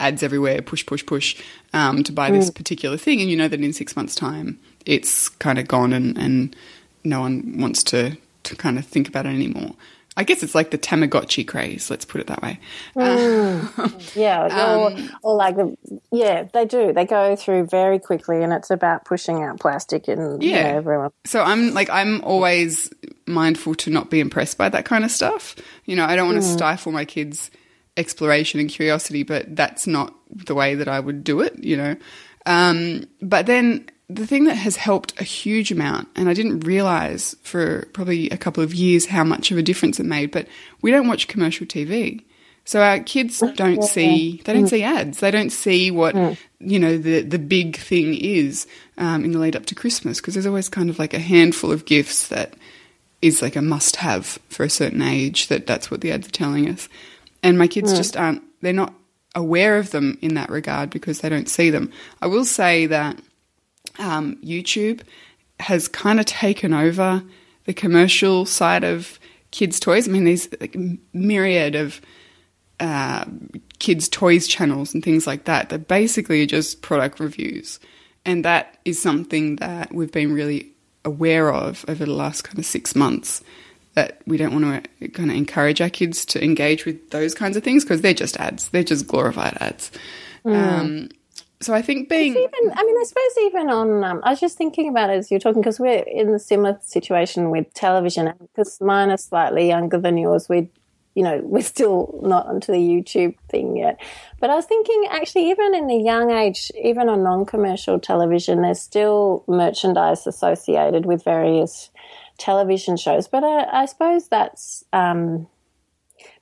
ads 0.00 0.24
everywhere, 0.24 0.60
push, 0.62 0.84
push, 0.84 1.06
push, 1.06 1.40
um, 1.72 2.02
to 2.02 2.12
buy 2.12 2.32
this 2.32 2.50
particular 2.50 2.96
thing. 2.96 3.20
And 3.20 3.30
you 3.30 3.36
know 3.36 3.46
that 3.46 3.60
in 3.60 3.72
six 3.72 3.94
months' 3.94 4.16
time, 4.16 4.58
it's 4.84 5.28
kind 5.28 5.60
of 5.60 5.68
gone 5.68 5.92
and, 5.92 6.18
and 6.18 6.56
no 7.04 7.20
one 7.20 7.58
wants 7.58 7.84
to, 7.84 8.16
to 8.44 8.56
kind 8.56 8.78
of 8.78 8.84
think 8.86 9.08
about 9.08 9.26
it 9.26 9.30
anymore. 9.30 9.72
I 10.14 10.24
guess 10.24 10.42
it's 10.42 10.54
like 10.54 10.70
the 10.70 10.76
Tamagotchi 10.78 11.46
craze, 11.48 11.88
let's 11.90 12.04
put 12.04 12.20
it 12.20 12.26
that 12.26 12.42
way. 12.42 12.60
Yeah, 14.14 14.42
Um, 14.44 14.78
or, 14.78 14.92
or 15.22 15.36
like 15.36 15.56
the 15.56 15.74
yeah, 16.10 16.44
they 16.52 16.66
do. 16.66 16.92
They 16.92 17.06
go 17.06 17.34
through 17.34 17.66
very 17.66 17.98
quickly, 17.98 18.42
and 18.42 18.52
it's 18.52 18.70
about 18.70 19.04
pushing 19.06 19.42
out 19.42 19.58
plastic 19.58 20.08
and 20.08 20.42
yeah, 20.42 20.56
Yeah. 20.56 20.76
everyone. 20.76 21.10
So 21.24 21.42
I'm 21.42 21.72
like 21.72 21.88
I'm 21.88 22.22
always 22.24 22.90
mindful 23.26 23.74
to 23.76 23.90
not 23.90 24.10
be 24.10 24.20
impressed 24.20 24.58
by 24.58 24.68
that 24.68 24.84
kind 24.84 25.04
of 25.04 25.10
stuff. 25.10 25.56
You 25.86 25.96
know, 25.96 26.04
I 26.04 26.14
don't 26.16 26.26
want 26.26 26.42
to 26.42 26.46
stifle 26.48 26.92
my 26.92 27.06
kids' 27.06 27.50
exploration 27.96 28.60
and 28.60 28.68
curiosity, 28.68 29.22
but 29.22 29.56
that's 29.56 29.86
not 29.86 30.14
the 30.30 30.54
way 30.54 30.74
that 30.74 30.88
I 30.88 31.00
would 31.00 31.24
do 31.24 31.40
it. 31.40 31.58
You 31.64 31.76
know, 31.78 31.96
um, 32.44 33.04
but 33.22 33.46
then 33.46 33.88
the 34.14 34.26
thing 34.26 34.44
that 34.44 34.54
has 34.54 34.76
helped 34.76 35.20
a 35.20 35.24
huge 35.24 35.72
amount, 35.72 36.08
and 36.16 36.28
I 36.28 36.34
didn't 36.34 36.60
realize 36.60 37.36
for 37.42 37.86
probably 37.92 38.30
a 38.30 38.36
couple 38.36 38.62
of 38.62 38.74
years 38.74 39.06
how 39.06 39.24
much 39.24 39.50
of 39.50 39.58
a 39.58 39.62
difference 39.62 40.00
it 40.00 40.06
made, 40.06 40.30
but 40.30 40.46
we 40.80 40.90
don't 40.90 41.08
watch 41.08 41.28
commercial 41.28 41.66
TV. 41.66 42.22
So 42.64 42.80
our 42.80 43.00
kids 43.00 43.40
mm. 43.40 43.54
don't 43.56 43.82
see 43.82 44.40
they 44.44 44.52
don't 44.52 44.64
mm. 44.64 44.70
see 44.70 44.82
ads. 44.82 45.20
They 45.20 45.30
don't 45.30 45.50
see 45.50 45.90
what 45.90 46.14
mm. 46.14 46.36
you 46.60 46.78
know 46.78 46.96
the 46.96 47.22
the 47.22 47.38
big 47.38 47.76
thing 47.76 48.14
is 48.14 48.66
um, 48.98 49.24
in 49.24 49.32
the 49.32 49.38
lead 49.38 49.56
up 49.56 49.66
to 49.66 49.74
Christmas 49.74 50.20
because 50.20 50.34
there's 50.34 50.46
always 50.46 50.68
kind 50.68 50.88
of 50.88 50.98
like 50.98 51.14
a 51.14 51.18
handful 51.18 51.72
of 51.72 51.84
gifts 51.84 52.28
that 52.28 52.54
is 53.20 53.42
like 53.42 53.56
a 53.56 53.62
must 53.62 53.96
have 53.96 54.38
for 54.48 54.64
a 54.64 54.70
certain 54.70 55.02
age. 55.02 55.48
That 55.48 55.66
that's 55.66 55.90
what 55.90 56.02
the 56.02 56.12
ads 56.12 56.28
are 56.28 56.32
telling 56.32 56.68
us, 56.68 56.88
and 57.42 57.58
my 57.58 57.66
kids 57.66 57.96
just 57.96 58.16
aren't. 58.16 58.42
They're 58.60 58.72
not 58.72 58.94
aware 59.34 59.78
of 59.78 59.90
them 59.90 60.18
in 60.22 60.34
that 60.34 60.50
regard 60.50 60.90
because 60.90 61.20
they 61.20 61.28
don't 61.28 61.48
see 61.48 61.70
them. 61.70 61.90
I 62.20 62.26
will 62.26 62.44
say 62.44 62.86
that 62.86 63.18
um, 63.98 64.36
YouTube 64.36 65.02
has 65.60 65.88
kind 65.88 66.18
of 66.20 66.26
taken 66.26 66.72
over 66.72 67.22
the 67.64 67.74
commercial 67.74 68.44
side 68.46 68.84
of 68.84 69.18
kids' 69.50 69.78
toys. 69.78 70.08
I 70.08 70.10
mean, 70.10 70.24
there's 70.24 70.48
like 70.60 70.74
a 70.74 70.98
myriad 71.12 71.74
of 71.74 72.00
uh, 72.80 73.24
kids' 73.78 74.08
toys 74.08 74.48
channels 74.48 74.92
and 74.92 75.04
things 75.04 75.26
like 75.26 75.44
that 75.44 75.68
that 75.68 75.86
basically 75.86 76.42
are 76.42 76.46
just 76.46 76.82
product 76.82 77.20
reviews. 77.20 77.78
And 78.24 78.44
that 78.44 78.78
is 78.84 79.00
something 79.00 79.56
that 79.56 79.92
we've 79.94 80.12
been 80.12 80.32
really 80.32 80.72
aware 81.04 81.52
of 81.52 81.84
over 81.88 82.04
the 82.04 82.12
last 82.12 82.42
kind 82.42 82.58
of 82.58 82.66
six 82.66 82.94
months. 82.94 83.42
That 83.94 84.22
we 84.26 84.38
don't 84.38 84.58
want 84.58 84.88
to 85.00 85.08
kind 85.08 85.30
of 85.30 85.36
encourage 85.36 85.82
our 85.82 85.90
kids 85.90 86.24
to 86.26 86.42
engage 86.42 86.86
with 86.86 87.10
those 87.10 87.34
kinds 87.34 87.58
of 87.58 87.62
things 87.62 87.84
because 87.84 88.00
they're 88.00 88.14
just 88.14 88.38
ads. 88.38 88.70
They're 88.70 88.82
just 88.82 89.06
glorified 89.06 89.58
ads. 89.60 89.90
Um, 90.54 91.08
so 91.62 91.74
I 91.74 91.82
think 91.82 92.08
being 92.08 92.32
Even 92.32 92.72
I 92.74 92.84
mean, 92.84 92.96
I 92.96 93.04
suppose 93.06 93.38
even 93.42 93.70
on. 93.70 94.04
Um, 94.04 94.20
I 94.24 94.30
was 94.30 94.40
just 94.40 94.58
thinking 94.58 94.88
about 94.88 95.10
it 95.10 95.14
as 95.14 95.30
you're 95.30 95.40
talking 95.40 95.62
because 95.62 95.80
we're 95.80 96.02
in 96.02 96.28
a 96.34 96.38
similar 96.38 96.78
situation 96.82 97.50
with 97.50 97.72
television. 97.74 98.32
Because 98.38 98.80
mine 98.80 99.10
is 99.10 99.24
slightly 99.24 99.68
younger 99.68 99.98
than 99.98 100.18
yours. 100.18 100.48
We, 100.48 100.68
you 101.14 101.22
know, 101.22 101.40
we're 101.44 101.62
still 101.62 102.18
not 102.22 102.46
onto 102.46 102.72
the 102.72 102.78
YouTube 102.78 103.36
thing 103.48 103.76
yet. 103.76 104.00
But 104.40 104.50
I 104.50 104.54
was 104.54 104.66
thinking, 104.66 105.06
actually, 105.10 105.50
even 105.50 105.74
in 105.74 105.90
a 105.90 106.02
young 106.02 106.30
age, 106.30 106.70
even 106.82 107.08
on 107.08 107.22
non-commercial 107.22 108.00
television, 108.00 108.62
there's 108.62 108.80
still 108.80 109.44
merchandise 109.46 110.26
associated 110.26 111.06
with 111.06 111.22
various 111.24 111.90
television 112.38 112.96
shows. 112.96 113.28
But 113.28 113.44
I, 113.44 113.82
I 113.82 113.86
suppose 113.86 114.28
that's 114.28 114.84
um, 114.92 115.46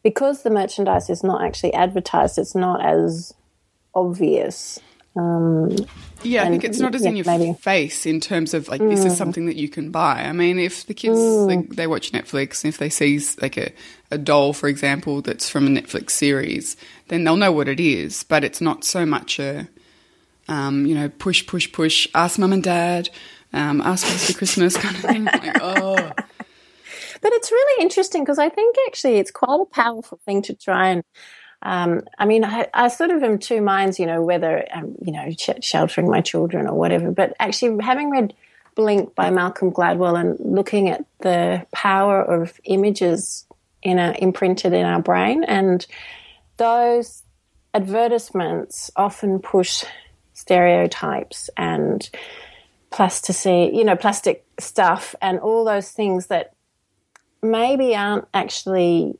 because 0.02 0.42
the 0.42 0.50
merchandise 0.50 1.10
is 1.10 1.22
not 1.22 1.44
actually 1.44 1.74
advertised. 1.74 2.38
It's 2.38 2.54
not 2.54 2.84
as 2.84 3.34
obvious. 3.94 4.78
Um, 5.16 5.76
Yeah, 6.22 6.44
I 6.44 6.48
think 6.48 6.64
it's 6.64 6.78
not 6.78 6.94
as 6.94 7.04
in 7.04 7.16
your 7.16 7.26
maybe. 7.26 7.46
Mm. 7.46 7.60
face 7.60 8.06
in 8.06 8.20
terms 8.20 8.54
of 8.54 8.68
like 8.68 8.80
this 8.80 9.04
is 9.04 9.16
something 9.16 9.46
that 9.46 9.56
you 9.56 9.68
can 9.68 9.90
buy. 9.90 10.22
I 10.22 10.32
mean, 10.32 10.58
if 10.58 10.86
the 10.86 10.94
kids 10.94 11.18
like, 11.18 11.70
they 11.70 11.86
watch 11.86 12.12
Netflix, 12.12 12.62
and 12.62 12.72
if 12.72 12.78
they 12.78 12.90
see 12.90 13.20
like 13.40 13.56
a, 13.56 13.72
a 14.10 14.18
doll, 14.18 14.52
for 14.52 14.68
example, 14.68 15.22
that's 15.22 15.48
from 15.48 15.66
a 15.66 15.70
Netflix 15.70 16.10
series, 16.10 16.76
then 17.08 17.24
they'll 17.24 17.36
know 17.36 17.52
what 17.52 17.68
it 17.68 17.80
is. 17.80 18.22
But 18.22 18.44
it's 18.44 18.60
not 18.60 18.84
so 18.84 19.06
much 19.06 19.38
a 19.38 19.68
um, 20.48 20.86
you 20.86 20.94
know 20.94 21.08
push, 21.08 21.46
push, 21.46 21.72
push. 21.72 22.06
Ask 22.14 22.38
mum 22.38 22.52
and 22.52 22.62
dad. 22.62 23.08
Um, 23.52 23.80
ask 23.80 24.06
us 24.06 24.30
for 24.30 24.38
Christmas 24.38 24.76
kind 24.76 24.94
of 24.94 25.02
thing. 25.02 25.24
Like, 25.24 25.56
oh, 25.60 26.12
But 27.22 27.32
it's 27.32 27.50
really 27.50 27.82
interesting 27.82 28.22
because 28.22 28.38
I 28.38 28.48
think 28.48 28.76
actually 28.86 29.16
it's 29.16 29.30
quite 29.30 29.60
a 29.60 29.64
powerful 29.64 30.20
thing 30.24 30.42
to 30.42 30.54
try 30.54 30.88
and. 30.88 31.02
Um, 31.62 32.02
I 32.18 32.24
mean, 32.24 32.44
I, 32.44 32.66
I 32.72 32.88
sort 32.88 33.10
of 33.10 33.22
am 33.22 33.38
two 33.38 33.60
minds, 33.60 33.98
you 33.98 34.06
know, 34.06 34.22
whether 34.22 34.66
um, 34.72 34.94
you 35.04 35.12
know 35.12 35.30
sh- 35.38 35.62
sheltering 35.62 36.10
my 36.10 36.20
children 36.20 36.66
or 36.66 36.78
whatever. 36.78 37.10
But 37.10 37.34
actually, 37.38 37.82
having 37.84 38.10
read 38.10 38.34
Blink 38.74 39.14
by 39.14 39.30
Malcolm 39.30 39.70
Gladwell 39.70 40.18
and 40.18 40.38
looking 40.40 40.88
at 40.88 41.04
the 41.20 41.66
power 41.72 42.22
of 42.22 42.58
images 42.64 43.46
in 43.82 43.98
a, 43.98 44.14
imprinted 44.18 44.72
in 44.72 44.86
our 44.86 45.02
brain, 45.02 45.44
and 45.44 45.86
those 46.56 47.22
advertisements 47.74 48.90
often 48.96 49.38
push 49.38 49.84
stereotypes 50.32 51.50
and 51.56 52.08
plasticity, 52.90 53.76
you 53.76 53.84
know, 53.84 53.96
plastic 53.96 54.44
stuff 54.58 55.14
and 55.22 55.38
all 55.38 55.64
those 55.64 55.90
things 55.90 56.26
that 56.26 56.54
maybe 57.42 57.94
aren't 57.94 58.26
actually 58.34 59.18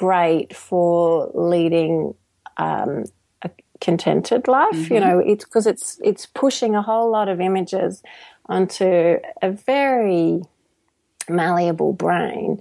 great 0.00 0.56
for 0.56 1.30
leading 1.34 2.14
um, 2.56 3.04
a 3.42 3.50
contented 3.82 4.48
life. 4.48 4.90
You 4.90 4.98
know, 4.98 5.18
it's 5.18 5.44
because 5.44 5.66
it's 5.66 6.00
it's 6.02 6.24
pushing 6.24 6.74
a 6.74 6.80
whole 6.80 7.10
lot 7.10 7.28
of 7.28 7.38
images 7.38 8.02
onto 8.46 9.18
a 9.42 9.50
very 9.50 10.40
malleable 11.28 11.92
brain 11.92 12.60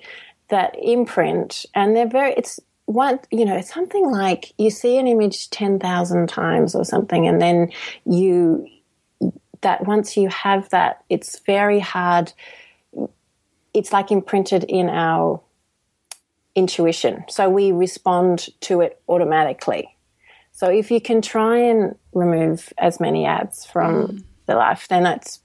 that 0.50 0.76
imprint, 0.82 1.66
and 1.74 1.96
they're 1.96 2.10
very. 2.10 2.34
It's 2.34 2.60
one, 2.86 3.20
you 3.32 3.46
know, 3.46 3.56
it's 3.56 3.74
something 3.74 4.12
like 4.12 4.52
you 4.58 4.70
see 4.70 4.98
an 4.98 5.08
image 5.08 5.50
ten 5.50 5.80
thousand 5.80 6.28
times 6.28 6.76
or 6.76 6.84
something, 6.84 7.26
and 7.26 7.42
then 7.42 7.72
you 8.06 8.68
that 9.62 9.88
once 9.88 10.18
you 10.18 10.28
have 10.28 10.68
that, 10.72 11.04
it's 11.10 11.40
very 11.40 11.80
hard. 11.80 12.34
It's 13.74 13.94
like 13.94 14.12
imprinted 14.12 14.66
in 14.66 14.90
our 14.90 15.42
intuition. 16.60 17.24
So 17.30 17.50
we 17.50 17.72
respond 17.72 18.50
to 18.62 18.82
it 18.82 19.02
automatically. 19.08 19.96
So 20.52 20.70
if 20.70 20.92
you 20.92 21.02
can 21.02 21.22
try 21.22 21.58
and 21.58 21.96
remove 22.14 22.72
as 22.78 23.00
many 23.00 23.26
ads 23.26 23.66
from 23.66 23.94
mm. 23.96 24.24
the 24.46 24.56
life, 24.56 24.88
then 24.90 25.06
it's 25.06 25.40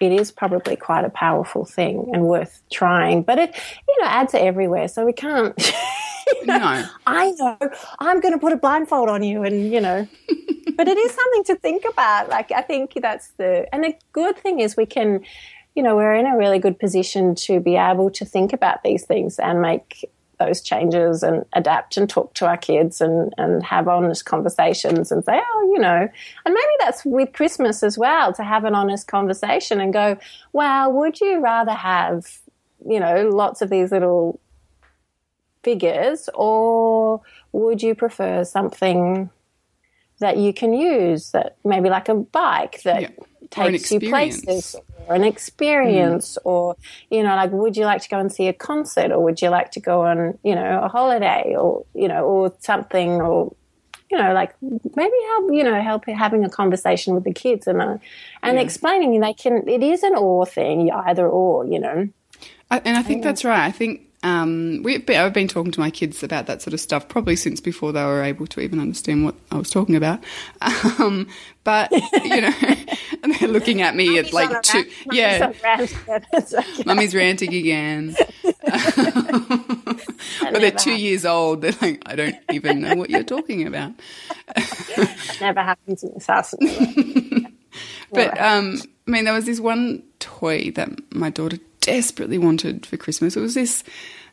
it 0.00 0.10
is 0.10 0.32
probably 0.32 0.74
quite 0.74 1.04
a 1.04 1.10
powerful 1.10 1.64
thing 1.64 2.10
and 2.12 2.24
worth 2.24 2.62
trying. 2.72 3.22
But 3.22 3.38
it 3.38 3.54
you 3.86 3.96
know, 4.00 4.08
ads 4.08 4.34
are 4.34 4.38
everywhere, 4.38 4.88
so 4.88 5.04
we 5.04 5.12
can't 5.12 5.54
you 6.26 6.46
know, 6.46 6.58
No. 6.58 6.84
I 7.06 7.30
know. 7.32 7.58
I'm 8.00 8.20
gonna 8.20 8.38
put 8.38 8.52
a 8.52 8.56
blindfold 8.56 9.08
on 9.08 9.22
you 9.22 9.44
and 9.44 9.70
you 9.72 9.80
know 9.80 10.08
but 10.76 10.88
it 10.88 10.98
is 10.98 11.12
something 11.12 11.44
to 11.44 11.56
think 11.56 11.84
about. 11.84 12.28
Like 12.28 12.50
I 12.50 12.62
think 12.62 12.94
that's 13.00 13.28
the 13.36 13.66
and 13.72 13.84
the 13.84 13.94
good 14.12 14.36
thing 14.38 14.60
is 14.60 14.76
we 14.76 14.86
can 14.86 15.24
you 15.74 15.82
know, 15.82 15.96
we're 15.96 16.14
in 16.14 16.26
a 16.26 16.36
really 16.36 16.58
good 16.58 16.78
position 16.78 17.34
to 17.34 17.58
be 17.58 17.76
able 17.76 18.10
to 18.10 18.24
think 18.24 18.52
about 18.52 18.82
these 18.84 19.04
things 19.04 19.38
and 19.38 19.60
make 19.60 20.08
those 20.38 20.60
changes 20.60 21.22
and 21.22 21.44
adapt 21.52 21.96
and 21.96 22.08
talk 22.08 22.34
to 22.34 22.46
our 22.46 22.56
kids 22.56 23.00
and, 23.00 23.32
and 23.38 23.62
have 23.62 23.88
honest 23.88 24.24
conversations 24.24 25.10
and 25.10 25.24
say, 25.24 25.40
oh, 25.40 25.70
you 25.72 25.80
know, 25.80 26.08
and 26.44 26.54
maybe 26.54 26.74
that's 26.78 27.04
with 27.04 27.32
Christmas 27.32 27.82
as 27.82 27.96
well 27.98 28.32
to 28.32 28.44
have 28.44 28.64
an 28.64 28.74
honest 28.74 29.06
conversation 29.06 29.80
and 29.80 29.92
go, 29.92 30.16
wow, 30.52 30.90
would 30.90 31.20
you 31.20 31.40
rather 31.40 31.72
have, 31.72 32.38
you 32.86 33.00
know, 33.00 33.28
lots 33.28 33.62
of 33.62 33.70
these 33.70 33.90
little 33.92 34.40
figures 35.62 36.28
or 36.34 37.20
would 37.52 37.82
you 37.82 37.94
prefer 37.94 38.44
something 38.44 39.30
that 40.20 40.36
you 40.36 40.52
can 40.52 40.72
use 40.72 41.32
that 41.32 41.56
maybe 41.64 41.88
like 41.88 42.08
a 42.08 42.14
bike 42.14 42.82
that 42.82 43.02
Yeah. 43.02 43.08
Takes 43.54 43.92
you 43.92 44.00
places 44.00 44.76
or 45.06 45.14
an 45.14 45.24
experience 45.24 46.38
mm. 46.38 46.46
or 46.46 46.76
you 47.10 47.22
know 47.22 47.34
like 47.36 47.50
would 47.52 47.76
you 47.76 47.84
like 47.84 48.02
to 48.02 48.08
go 48.08 48.18
and 48.18 48.32
see 48.32 48.48
a 48.48 48.52
concert 48.52 49.10
or 49.10 49.22
would 49.22 49.40
you 49.40 49.48
like 49.48 49.70
to 49.70 49.80
go 49.80 50.02
on 50.02 50.38
you 50.42 50.54
know 50.54 50.80
a 50.82 50.88
holiday 50.88 51.54
or 51.56 51.84
you 51.94 52.08
know 52.08 52.24
or 52.24 52.52
something 52.60 53.20
or 53.20 53.54
you 54.10 54.18
know 54.18 54.32
like 54.32 54.54
maybe 54.62 55.16
help 55.28 55.52
you 55.52 55.62
know 55.62 55.80
help 55.80 56.04
having 56.06 56.44
a 56.44 56.50
conversation 56.50 57.14
with 57.14 57.24
the 57.24 57.32
kids 57.32 57.66
and 57.66 57.80
uh, 57.80 57.98
and 58.42 58.56
yeah. 58.56 58.62
explaining 58.62 59.20
they 59.20 59.32
can 59.32 59.68
it 59.68 59.82
is 59.82 60.02
an 60.02 60.14
or 60.14 60.46
thing 60.46 60.90
either 60.90 61.28
or 61.28 61.66
you 61.66 61.78
know 61.78 62.08
I, 62.70 62.78
and 62.84 62.96
I 62.96 63.02
think 63.02 63.22
yeah. 63.22 63.30
that's 63.30 63.44
right 63.44 63.64
I 63.64 63.70
think 63.70 64.08
um, 64.24 64.82
we, 64.82 64.96
I've 64.96 65.34
been 65.34 65.48
talking 65.48 65.70
to 65.72 65.80
my 65.80 65.90
kids 65.90 66.22
about 66.22 66.46
that 66.46 66.62
sort 66.62 66.72
of 66.72 66.80
stuff 66.80 67.08
probably 67.08 67.36
since 67.36 67.60
before 67.60 67.92
they 67.92 68.02
were 68.02 68.22
able 68.22 68.46
to 68.48 68.60
even 68.60 68.80
understand 68.80 69.22
what 69.22 69.34
I 69.52 69.58
was 69.58 69.70
talking 69.70 69.94
about. 69.94 70.24
Um, 70.98 71.26
but 71.64 71.90
you 71.90 72.40
know, 72.40 72.52
and 73.22 73.34
they're 73.34 73.48
looking 73.48 73.82
at 73.82 73.96
me 73.96 74.18
at 74.18 74.32
like 74.32 74.62
two. 74.62 74.84
Yeah, 75.10 75.52
mummy's 76.86 77.14
ranting 77.14 77.52
again. 77.52 78.14
but 78.62 80.52
they're 80.52 80.70
two 80.70 80.94
years 80.94 81.24
old. 81.26 81.62
They're 81.62 81.74
like, 81.82 82.02
I 82.06 82.14
don't 82.16 82.36
even 82.52 82.80
know 82.80 82.94
what 82.94 83.10
you're 83.10 83.24
talking 83.24 83.66
about. 83.66 83.92
never 85.40 85.62
happens 85.62 86.04
in 86.04 86.14
this 86.14 86.26
house. 86.26 86.54
but 88.12 88.40
um, 88.40 88.80
I 89.06 89.10
mean, 89.10 89.24
there 89.24 89.34
was 89.34 89.46
this 89.46 89.60
one 89.60 90.02
toy 90.20 90.70
that 90.72 90.90
my 91.12 91.30
daughter 91.30 91.58
desperately 91.84 92.38
wanted 92.38 92.86
for 92.86 92.96
Christmas. 92.96 93.36
It 93.36 93.40
was 93.40 93.54
this. 93.54 93.84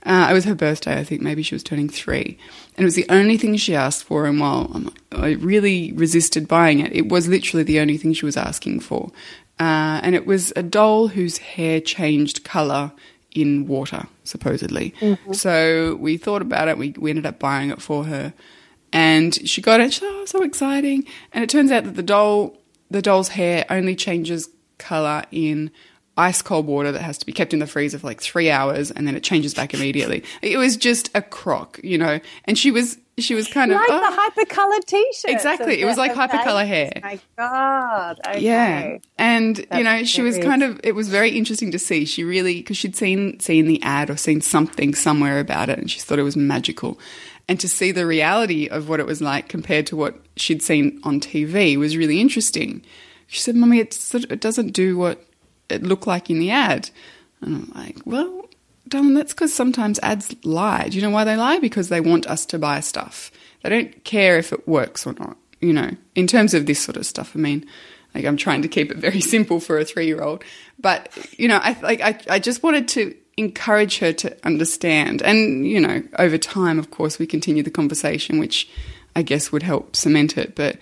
Uh, 0.04 0.28
it 0.32 0.34
was 0.34 0.46
her 0.46 0.56
birthday, 0.56 0.98
I 0.98 1.04
think. 1.04 1.22
Maybe 1.22 1.44
she 1.44 1.54
was 1.54 1.64
turning 1.64 1.90
three, 1.90 2.40
and 2.76 2.84
it 2.84 2.86
was 2.86 2.96
the 2.96 3.06
only 3.10 3.38
thing 3.38 3.56
she 3.58 3.76
asked 3.76 4.06
for. 4.06 4.26
And 4.26 4.40
while 4.40 4.92
I 5.12 5.32
really 5.32 5.92
resisted 5.92 6.48
buying 6.48 6.80
it, 6.80 6.92
it 6.94 7.10
was 7.10 7.28
literally 7.28 7.64
the 7.64 7.80
only 7.80 7.98
thing 7.98 8.14
she 8.14 8.26
was 8.26 8.38
asking 8.38 8.80
for. 8.80 9.12
Uh, 9.60 10.00
and 10.02 10.16
it 10.16 10.26
was 10.26 10.52
a 10.56 10.64
doll 10.64 11.08
whose 11.10 11.38
hair 11.38 11.80
changed 11.80 12.44
color 12.44 12.92
in 13.36 13.68
water, 13.68 14.08
supposedly. 14.24 14.96
Mm-hmm. 15.02 15.34
So 15.34 15.96
we 16.00 16.18
thought 16.18 16.42
about 16.42 16.68
it. 16.68 16.78
We, 16.78 16.96
we 16.98 17.12
ended 17.12 17.26
up 17.26 17.38
buying 17.38 17.70
it 17.70 17.82
for 17.82 18.06
her, 18.06 18.34
and 18.92 19.36
she 19.48 19.62
got 19.62 19.82
it. 19.82 19.94
She 19.94 20.00
thought, 20.00 20.14
oh, 20.14 20.26
so 20.26 20.42
exciting! 20.42 21.06
And 21.32 21.44
it 21.44 21.50
turns 21.50 21.72
out 21.72 21.84
that 21.84 21.96
the 21.96 22.04
doll, 22.04 22.58
the 22.90 23.02
doll's 23.02 23.30
hair 23.30 23.66
only 23.70 23.96
changes 23.96 24.50
color 24.80 25.24
in 25.32 25.70
ice 26.18 26.42
cold 26.42 26.66
water 26.66 26.92
that 26.92 27.02
has 27.02 27.18
to 27.20 27.26
be 27.26 27.32
kept 27.32 27.54
in 27.54 27.60
the 27.60 27.68
freezer 27.68 27.98
for 27.98 28.08
like 28.08 28.22
three 28.22 28.52
hours 28.52 28.92
and 28.92 29.08
then 29.08 29.16
it 29.16 29.24
changes 29.24 29.54
back 29.54 29.74
immediately. 29.74 30.24
It 30.42 30.58
was 30.58 30.78
just 30.78 31.10
a 31.16 31.22
crock, 31.22 31.80
you 31.84 31.98
know. 31.98 32.20
And 32.46 32.58
she 32.58 32.72
was 32.72 32.98
she 33.18 33.36
was 33.36 33.48
kind 33.48 33.72
of 33.72 33.76
like 33.76 33.88
oh. 33.90 34.00
the 34.36 34.46
hypercolor 34.46 34.86
t-shirt. 34.86 35.32
Exactly, 35.32 35.82
it 35.82 35.86
was 35.86 35.98
like 35.98 36.14
hypercolor 36.14 36.66
hair. 36.66 36.92
My 37.04 37.20
God, 37.38 38.20
okay. 38.28 38.40
yeah. 38.40 38.98
And 39.18 39.58
That's 39.58 39.78
you 39.78 39.84
know, 39.84 40.04
she 40.04 40.22
was 40.22 40.38
kind 40.38 40.64
of. 40.64 40.80
It 40.84 40.94
was 40.94 41.10
very 41.10 41.32
interesting 41.32 41.72
to 41.72 41.80
see. 41.80 42.06
She 42.06 42.24
really 42.24 42.56
because 42.56 42.78
she'd 42.78 42.96
seen 42.96 43.40
seen 43.40 43.68
the 43.68 43.82
ad 43.84 44.10
or 44.10 44.18
seen 44.18 44.42
something 44.42 44.96
somewhere 44.96 45.40
about 45.40 45.70
it, 45.70 45.78
and 45.78 45.90
she 45.90 46.00
thought 46.00 46.20
it 46.20 46.24
was 46.24 46.36
magical. 46.36 47.00
And 47.48 47.60
to 47.60 47.68
see 47.68 47.92
the 47.92 48.06
reality 48.06 48.68
of 48.68 48.88
what 48.88 49.00
it 49.00 49.06
was 49.06 49.22
like 49.22 49.50
compared 49.50 49.86
to 49.88 49.96
what 49.96 50.16
she'd 50.38 50.62
seen 50.62 51.02
on 51.04 51.20
TV 51.20 51.78
was 51.78 51.98
really 51.98 52.22
interesting. 52.22 52.84
She 53.28 53.40
said, 53.40 53.56
"Mummy, 53.56 53.80
it, 53.80 53.94
sort 53.94 54.32
it 54.32 54.42
doesn't 54.42 54.72
do 54.72 54.98
what 54.98 55.26
it 55.72 55.84
looked 55.84 56.08
like 56.08 56.30
in 56.30 56.40
the 56.40 56.52
ad. 56.52 56.90
And 57.42 57.56
I'm 57.56 57.72
like, 57.74 57.98
well, 58.06 58.50
darling, 58.88 59.14
that's 59.14 59.34
because 59.34 59.54
sometimes 59.54 60.00
ads 60.04 60.36
lie. 60.44 60.90
Do 60.90 60.98
you 60.98 61.02
know 61.02 61.10
why 61.10 61.24
they 61.24 61.36
lie? 61.36 61.60
Because 61.60 61.90
they 61.90 62.02
want 62.02 62.28
us 62.28 62.46
to 62.48 62.60
buy 62.60 62.80
stuff. 62.82 63.32
They 63.64 63.70
don't 63.70 64.04
care 64.04 64.38
if 64.38 64.52
it 64.54 64.68
works 64.68 65.06
or 65.06 65.14
not, 65.14 65.38
you 65.60 65.74
know, 65.74 65.92
in 66.16 66.28
terms 66.28 66.54
of 66.54 66.66
this 66.66 66.80
sort 66.80 66.98
of 66.98 67.06
stuff. 67.06 67.32
I 67.36 67.40
mean, 67.40 67.66
like 68.14 68.26
I'm 68.26 68.38
trying 68.38 68.62
to 68.62 68.68
keep 68.68 68.92
it 68.92 68.98
very 68.98 69.22
simple 69.34 69.60
for 69.60 69.80
a 69.80 69.86
three 69.86 70.06
year 70.06 70.22
old. 70.22 70.44
But, 70.80 71.10
you 71.38 71.48
know, 71.48 71.60
I 71.62 71.80
like 71.82 72.02
I, 72.02 72.20
I 72.30 72.40
just 72.40 72.64
wanted 72.64 72.88
to 72.90 73.16
encourage 73.38 74.00
her 74.00 74.14
to 74.14 74.38
understand. 74.46 75.22
And, 75.22 75.66
you 75.66 75.80
know, 75.80 76.04
over 76.20 76.38
time, 76.38 76.78
of 76.80 76.92
course, 76.92 77.18
we 77.18 77.26
continue 77.26 77.64
the 77.64 77.72
conversation, 77.72 78.40
which 78.40 78.70
I 79.16 79.22
guess 79.22 79.52
would 79.52 79.64
help 79.64 79.96
cement 79.96 80.38
it. 80.38 80.56
But 80.56 80.78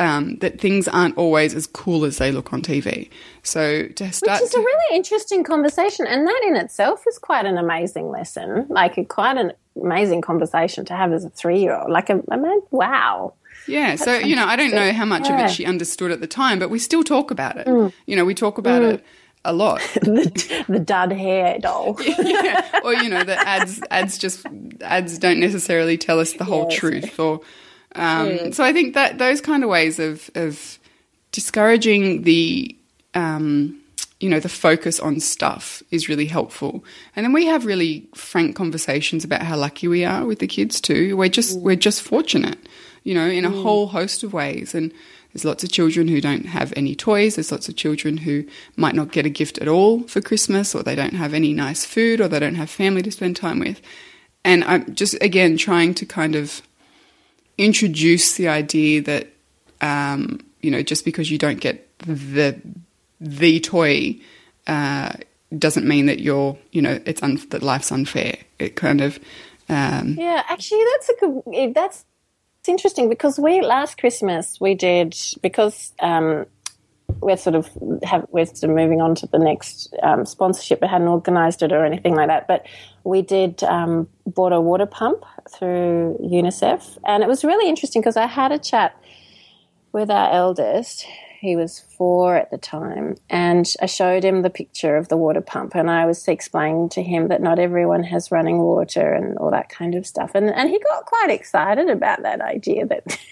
um, 0.00 0.36
that 0.36 0.58
things 0.58 0.88
aren't 0.88 1.18
always 1.18 1.54
as 1.54 1.66
cool 1.66 2.06
as 2.06 2.16
they 2.16 2.32
look 2.32 2.54
on 2.54 2.62
TV. 2.62 3.10
So 3.42 3.86
to 3.86 4.12
start, 4.12 4.40
which 4.40 4.46
is 4.46 4.50
to, 4.52 4.58
a 4.58 4.62
really 4.62 4.96
interesting 4.96 5.44
conversation, 5.44 6.06
and 6.06 6.26
that 6.26 6.40
in 6.46 6.56
itself 6.56 7.04
is 7.06 7.18
quite 7.18 7.44
an 7.44 7.58
amazing 7.58 8.08
lesson, 8.08 8.66
like 8.70 8.96
a, 8.96 9.04
quite 9.04 9.36
an 9.36 9.52
amazing 9.80 10.22
conversation 10.22 10.86
to 10.86 10.94
have 10.96 11.12
as 11.12 11.24
a 11.24 11.30
three-year-old. 11.30 11.90
Like, 11.90 12.08
a, 12.08 12.22
I 12.30 12.36
mean, 12.36 12.62
wow. 12.70 13.34
Yeah, 13.68 13.90
That's 13.90 14.04
so 14.04 14.18
you 14.18 14.34
know, 14.34 14.46
I 14.46 14.56
don't 14.56 14.72
know 14.72 14.90
how 14.90 15.04
much 15.04 15.28
yeah. 15.28 15.44
of 15.44 15.50
it 15.50 15.52
she 15.52 15.66
understood 15.66 16.10
at 16.10 16.20
the 16.20 16.26
time, 16.26 16.58
but 16.58 16.70
we 16.70 16.78
still 16.78 17.04
talk 17.04 17.30
about 17.30 17.58
it. 17.58 17.66
Mm. 17.66 17.92
You 18.06 18.16
know, 18.16 18.24
we 18.24 18.34
talk 18.34 18.56
about 18.56 18.80
mm. 18.80 18.94
it 18.94 19.04
a 19.44 19.52
lot. 19.52 19.80
the, 20.00 20.64
the 20.66 20.78
dud 20.78 21.12
hair 21.12 21.58
doll. 21.58 21.98
yeah, 22.18 22.80
or 22.82 22.94
you 22.94 23.10
know, 23.10 23.22
the 23.22 23.38
ads 23.46 23.82
ads 23.90 24.16
just 24.16 24.46
ads 24.80 25.18
don't 25.18 25.40
necessarily 25.40 25.98
tell 25.98 26.18
us 26.20 26.32
the 26.32 26.44
whole 26.44 26.70
truth, 26.70 27.20
or 27.20 27.42
um, 27.94 28.28
mm. 28.28 28.54
So 28.54 28.64
I 28.64 28.72
think 28.72 28.94
that 28.94 29.18
those 29.18 29.40
kind 29.40 29.64
of 29.64 29.70
ways 29.70 29.98
of, 29.98 30.30
of 30.34 30.78
discouraging 31.32 32.22
the 32.22 32.76
um, 33.14 33.80
you 34.20 34.28
know 34.28 34.38
the 34.38 34.48
focus 34.48 35.00
on 35.00 35.18
stuff 35.18 35.82
is 35.90 36.08
really 36.08 36.26
helpful 36.26 36.84
and 37.16 37.24
then 37.24 37.32
we 37.32 37.46
have 37.46 37.64
really 37.64 38.06
frank 38.14 38.54
conversations 38.54 39.24
about 39.24 39.42
how 39.42 39.56
lucky 39.56 39.88
we 39.88 40.04
are 40.04 40.26
with 40.26 40.38
the 40.38 40.46
kids 40.46 40.80
too 40.80 41.16
we're 41.16 41.28
just 41.28 41.58
mm. 41.58 41.62
we're 41.62 41.74
just 41.74 42.02
fortunate 42.02 42.58
you 43.02 43.14
know 43.14 43.26
in 43.26 43.44
a 43.44 43.50
mm. 43.50 43.62
whole 43.62 43.88
host 43.88 44.22
of 44.22 44.32
ways 44.32 44.74
and 44.74 44.92
there's 45.32 45.44
lots 45.44 45.64
of 45.64 45.72
children 45.72 46.06
who 46.06 46.20
don't 46.20 46.46
have 46.46 46.72
any 46.76 46.94
toys 46.94 47.36
there's 47.36 47.50
lots 47.50 47.68
of 47.68 47.76
children 47.76 48.18
who 48.18 48.44
might 48.76 48.94
not 48.94 49.10
get 49.10 49.26
a 49.26 49.30
gift 49.30 49.58
at 49.58 49.68
all 49.68 50.02
for 50.02 50.20
christmas 50.20 50.74
or 50.74 50.82
they 50.82 50.94
don't 50.94 51.14
have 51.14 51.32
any 51.32 51.54
nice 51.54 51.84
food 51.84 52.20
or 52.20 52.28
they 52.28 52.38
don't 52.38 52.56
have 52.56 52.68
family 52.68 53.02
to 53.02 53.10
spend 53.10 53.34
time 53.34 53.58
with 53.58 53.80
and 54.44 54.62
i'm 54.64 54.94
just 54.94 55.14
again 55.22 55.56
trying 55.56 55.94
to 55.94 56.04
kind 56.04 56.36
of 56.36 56.60
introduce 57.58 58.34
the 58.36 58.48
idea 58.48 59.02
that 59.02 59.28
um, 59.80 60.40
you 60.60 60.70
know 60.70 60.82
just 60.82 61.04
because 61.04 61.30
you 61.30 61.38
don't 61.38 61.60
get 61.60 61.86
the 61.98 62.60
the 63.20 63.60
toy 63.60 64.18
uh, 64.66 65.12
doesn't 65.58 65.86
mean 65.86 66.06
that 66.06 66.20
you're 66.20 66.56
you 66.72 66.82
know 66.82 67.00
it's 67.04 67.22
un- 67.22 67.40
that 67.50 67.62
life's 67.62 67.92
unfair. 67.92 68.36
It 68.58 68.76
kind 68.76 69.00
of 69.00 69.18
um, 69.68 70.16
yeah. 70.18 70.42
Actually, 70.48 70.84
that's 70.92 71.08
a 71.08 71.14
good. 71.20 71.74
That's 71.74 72.04
it's 72.60 72.68
interesting 72.68 73.08
because 73.08 73.38
we 73.38 73.62
last 73.62 73.98
Christmas 73.98 74.60
we 74.60 74.74
did 74.74 75.16
because 75.40 75.92
um, 76.00 76.44
we're 77.20 77.36
sort 77.36 77.54
of 77.54 77.68
have 78.02 78.26
we're 78.30 78.46
sort 78.46 78.70
of 78.70 78.76
moving 78.76 79.00
on 79.00 79.14
to 79.16 79.26
the 79.26 79.38
next 79.38 79.94
um, 80.02 80.24
sponsorship. 80.24 80.80
We 80.80 80.88
hadn't 80.88 81.08
organised 81.08 81.62
it 81.62 81.72
or 81.72 81.84
anything 81.84 82.14
like 82.14 82.28
that, 82.28 82.46
but 82.46 82.66
we 83.04 83.22
did 83.22 83.62
um, 83.64 84.08
bought 84.26 84.52
a 84.52 84.60
water 84.60 84.86
pump 84.86 85.24
through 85.50 86.18
UNICEF, 86.22 86.98
and 87.06 87.22
it 87.22 87.28
was 87.28 87.44
really 87.44 87.68
interesting 87.68 88.02
because 88.02 88.16
I 88.16 88.26
had 88.26 88.52
a 88.52 88.58
chat 88.58 88.96
with 89.92 90.10
our 90.10 90.32
eldest. 90.32 91.06
He 91.40 91.56
was 91.56 91.80
four 91.80 92.36
at 92.36 92.50
the 92.50 92.58
time, 92.58 93.16
and 93.30 93.66
I 93.80 93.86
showed 93.86 94.24
him 94.24 94.42
the 94.42 94.50
picture 94.50 94.98
of 94.98 95.08
the 95.08 95.16
water 95.16 95.40
pump, 95.40 95.74
and 95.74 95.90
I 95.90 96.04
was 96.04 96.28
explaining 96.28 96.90
to 96.90 97.02
him 97.02 97.28
that 97.28 97.40
not 97.40 97.58
everyone 97.58 98.02
has 98.02 98.30
running 98.30 98.58
water 98.58 99.14
and 99.14 99.38
all 99.38 99.50
that 99.50 99.70
kind 99.70 99.94
of 99.94 100.06
stuff, 100.06 100.32
and 100.34 100.50
and 100.50 100.68
he 100.68 100.78
got 100.78 101.06
quite 101.06 101.30
excited 101.30 101.88
about 101.88 102.22
that 102.22 102.42
idea 102.42 102.84
that. 102.86 103.18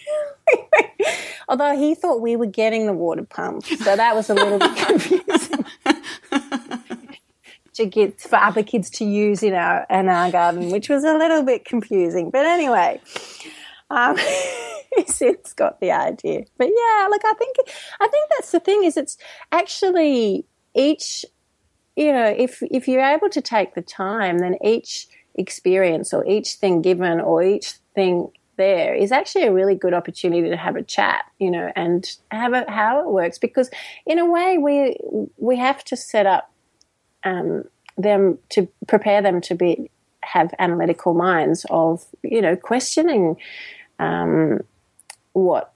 Although 1.51 1.77
he 1.77 1.95
thought 1.95 2.23
we 2.23 2.37
were 2.37 2.47
getting 2.47 2.87
the 2.87 2.93
water 2.95 3.25
pump, 3.25 3.65
so 3.67 3.97
that 3.97 4.15
was 4.15 4.31
a 4.31 4.35
little 4.35 4.59
bit 4.59 4.77
confusing 4.77 5.65
to 7.75 7.87
get 7.87 8.21
for 8.21 8.37
other 8.37 8.63
kids 8.63 8.91
to 8.91 9.05
use 9.05 9.43
in 9.43 9.53
our 9.53 9.87
in 9.91 10.09
our 10.09 10.31
garden, 10.31 10.71
which 10.71 10.89
was 10.89 11.05
a 11.05 11.13
little 11.15 11.43
bit 11.43 11.67
confusing. 11.67 12.31
But 12.31 12.47
anyway, 12.47 13.01
um, 13.91 14.17
he's 14.97 15.15
since 15.15 15.53
got 15.53 15.81
the 15.81 15.93
idea. 15.93 16.45
But 16.57 16.69
yeah, 16.69 17.09
look, 17.11 17.23
I 17.25 17.35
think 17.35 17.57
I 18.01 18.09
think 18.09 18.31
that's 18.31 18.51
the 18.51 18.61
thing 18.61 18.85
is 18.85 18.97
it's 18.97 19.17
actually 19.53 20.45
each 20.75 21.25
you 21.97 22.13
know 22.13 22.27
if 22.27 22.63
if 22.63 22.89
you're 22.89 23.03
able 23.03 23.29
to 23.31 23.41
take 23.41 23.75
the 23.75 23.83
time, 23.83 24.39
then 24.39 24.57
each 24.65 25.09
experience 25.35 26.13
or 26.13 26.27
each 26.27 26.55
thing 26.55 26.83
given 26.83 27.21
or 27.21 27.43
each 27.43 27.75
thing 27.95 28.31
there 28.59 28.93
is 28.95 29.13
actually 29.13 29.45
a 29.45 29.53
really 29.53 29.77
good 29.77 29.95
opportunity 29.95 30.51
to 30.51 30.57
have 30.57 30.77
a 30.77 30.83
chat, 30.83 31.25
you 31.39 31.51
know, 31.51 31.73
and 31.77 32.17
have 32.31 32.53
a, 32.53 32.69
how 32.69 33.01
it 33.01 33.07
works. 33.07 33.39
Because 33.39 33.71
in 34.05 34.19
a 34.19 34.27
way, 34.27 34.59
we 34.59 34.97
we 35.39 35.57
have 35.57 35.83
to 35.85 35.97
set 35.97 36.27
up 36.27 36.53
um, 37.25 37.65
them 37.97 38.39
to 38.51 38.69
prepare 38.87 39.23
them 39.23 39.41
to 39.43 39.55
be 39.55 39.91
have 40.23 40.53
analytical 40.59 41.15
minds 41.15 41.65
of 41.71 42.05
you 42.23 42.43
know 42.43 42.55
questioning 42.57 43.37
um, 43.99 44.61
what 45.39 45.73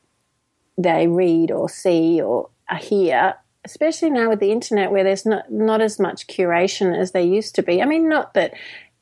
they 0.78 1.06
read 1.06 1.50
or 1.50 1.68
see 1.68 2.20
or 2.20 2.48
hear 2.80 3.34
especially 3.64 4.10
now 4.10 4.28
with 4.28 4.40
the 4.40 4.50
internet 4.50 4.90
where 4.90 5.04
there's 5.04 5.26
not 5.26 5.50
not 5.52 5.80
as 5.80 6.00
much 6.00 6.26
curation 6.26 6.98
as 6.98 7.12
there 7.12 7.22
used 7.22 7.54
to 7.54 7.62
be 7.62 7.82
i 7.82 7.84
mean 7.84 8.08
not 8.08 8.32
that 8.34 8.54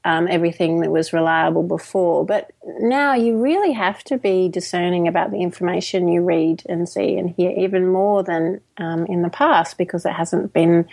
um, 0.05 0.29
everything 0.29 0.81
that 0.81 0.91
was 0.91 1.13
reliable 1.13 1.63
before. 1.63 2.25
But 2.25 2.53
now 2.81 3.15
you 3.15 3.37
really 3.37 3.73
have 3.73 4.03
to 4.05 4.17
be 4.17 4.49
discerning 4.49 5.07
about 5.09 5.31
the 5.31 5.43
information 5.43 6.09
you 6.09 6.23
read 6.23 6.63
and 6.69 6.89
see 6.89 7.17
and 7.17 7.31
hear 7.31 7.51
even 7.51 7.89
more 7.89 8.23
than 8.23 8.61
um, 8.79 9.07
in 9.07 9.23
the 9.23 9.29
past 9.29 9.77
because 9.77 10.07
it 10.07 10.13
hasn't 10.13 10.53
been, 10.53 10.89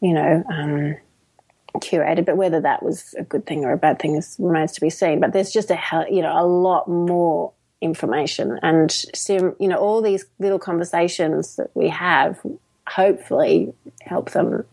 you 0.00 0.12
know, 0.12 0.42
um, 0.50 0.96
curated. 1.76 2.26
But 2.26 2.36
whether 2.36 2.60
that 2.60 2.82
was 2.82 3.14
a 3.16 3.22
good 3.22 3.46
thing 3.46 3.64
or 3.64 3.72
a 3.72 3.78
bad 3.78 4.00
thing 4.00 4.16
is, 4.16 4.36
remains 4.38 4.72
to 4.72 4.80
be 4.80 4.90
seen. 4.90 5.20
But 5.20 5.32
there's 5.32 5.52
just 5.52 5.70
a 5.70 6.06
you 6.10 6.22
know 6.22 6.36
a 6.36 6.46
lot 6.46 6.88
more 6.88 7.52
information 7.82 8.58
and 8.62 9.04
you 9.28 9.68
know 9.68 9.76
all 9.76 10.00
these 10.00 10.24
little 10.38 10.58
conversations 10.58 11.56
that 11.56 11.70
we 11.74 11.88
have 11.88 12.40
hopefully 12.88 13.72
help 14.00 14.30
them 14.30 14.64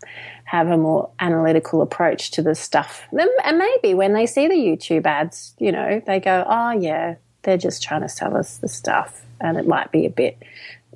have 0.44 0.68
a 0.68 0.78
more 0.78 1.10
analytical 1.20 1.82
approach 1.82 2.32
to 2.32 2.42
the 2.42 2.56
stuff. 2.56 3.04
And 3.12 3.58
maybe 3.58 3.94
when 3.94 4.14
they 4.14 4.26
see 4.26 4.48
the 4.48 4.56
YouTube 4.56 5.06
ads, 5.06 5.54
you 5.60 5.72
know, 5.72 6.02
they 6.06 6.20
go, 6.20 6.44
oh, 6.48 6.72
yeah, 6.72 7.16
they're 7.44 7.58
just 7.58 7.84
trying 7.84 8.02
to 8.02 8.10
sell 8.10 8.36
us 8.36 8.58
the 8.58 8.68
stuff. 8.68 9.24
And 9.40 9.58
it 9.58 9.68
might 9.68 9.92
be 9.92 10.06
a 10.06 10.10
bit 10.10 10.42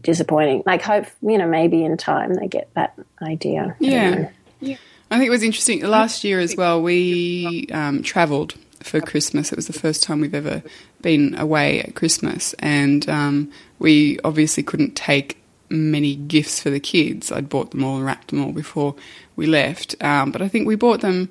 disappointing. 0.01 0.63
Like, 0.65 0.81
hope, 0.81 1.05
you 1.21 1.37
know, 1.37 1.47
maybe 1.47 1.83
in 1.83 1.97
time 1.97 2.33
they 2.33 2.47
get 2.47 2.73
that 2.73 2.97
idea. 3.21 3.75
Yeah. 3.79 4.31
Yeah. 4.59 4.77
I 5.11 5.17
think 5.17 5.27
it 5.27 5.31
was 5.31 5.43
interesting. 5.43 5.81
Last 5.81 6.23
year 6.23 6.39
as 6.39 6.55
well, 6.57 6.81
we 6.81 7.67
um, 7.71 8.01
travelled 8.01 8.55
for 8.83 9.01
Christmas. 9.01 9.51
It 9.51 9.55
was 9.55 9.67
the 9.67 9.73
first 9.73 10.03
time 10.03 10.21
we've 10.21 10.35
ever 10.35 10.61
been 11.01 11.35
away 11.37 11.81
at 11.81 11.95
Christmas. 11.95 12.53
And 12.59 13.07
um, 13.09 13.51
we 13.79 14.19
obviously 14.23 14.63
couldn't 14.63 14.95
take 14.95 15.37
many 15.69 16.15
gifts 16.15 16.61
for 16.61 16.69
the 16.69 16.79
kids. 16.79 17.31
I'd 17.31 17.49
bought 17.49 17.71
them 17.71 17.83
all 17.83 17.97
and 17.97 18.05
wrapped 18.05 18.29
them 18.29 18.43
all 18.43 18.51
before 18.51 18.95
we 19.35 19.47
left. 19.47 19.95
Um, 20.03 20.31
but 20.31 20.41
I 20.41 20.47
think 20.47 20.67
we 20.67 20.75
bought 20.75 21.01
them 21.01 21.29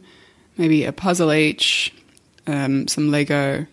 maybe 0.56 0.84
a 0.84 0.92
puzzle 0.92 1.32
each, 1.32 1.94
um, 2.46 2.88
some 2.88 3.10
Lego, 3.10 3.66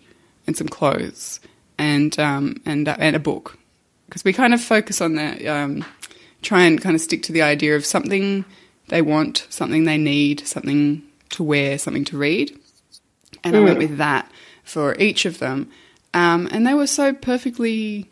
and 0.46 0.56
some 0.56 0.68
clothes, 0.68 1.40
and 1.78 2.18
um, 2.18 2.60
and 2.64 2.88
uh, 2.88 2.96
and 2.98 3.16
a 3.16 3.20
book, 3.20 3.58
because 4.06 4.24
we 4.24 4.32
kind 4.32 4.54
of 4.54 4.60
focus 4.60 5.00
on 5.00 5.14
the 5.14 5.48
um, 5.48 5.84
try 6.42 6.62
and 6.62 6.80
kind 6.80 6.94
of 6.94 7.00
stick 7.00 7.22
to 7.24 7.32
the 7.32 7.42
idea 7.42 7.76
of 7.76 7.84
something 7.84 8.44
they 8.88 9.02
want, 9.02 9.46
something 9.50 9.84
they 9.84 9.98
need, 9.98 10.46
something 10.46 11.02
to 11.30 11.42
wear, 11.42 11.78
something 11.78 12.04
to 12.06 12.18
read, 12.18 12.58
and 13.44 13.54
mm. 13.54 13.58
I 13.58 13.60
went 13.60 13.78
mm. 13.78 13.88
with 13.88 13.98
that 13.98 14.30
for 14.64 14.96
each 14.98 15.24
of 15.24 15.38
them, 15.38 15.70
um, 16.14 16.48
and 16.50 16.66
they 16.66 16.74
were 16.74 16.86
so 16.86 17.12
perfectly 17.12 18.10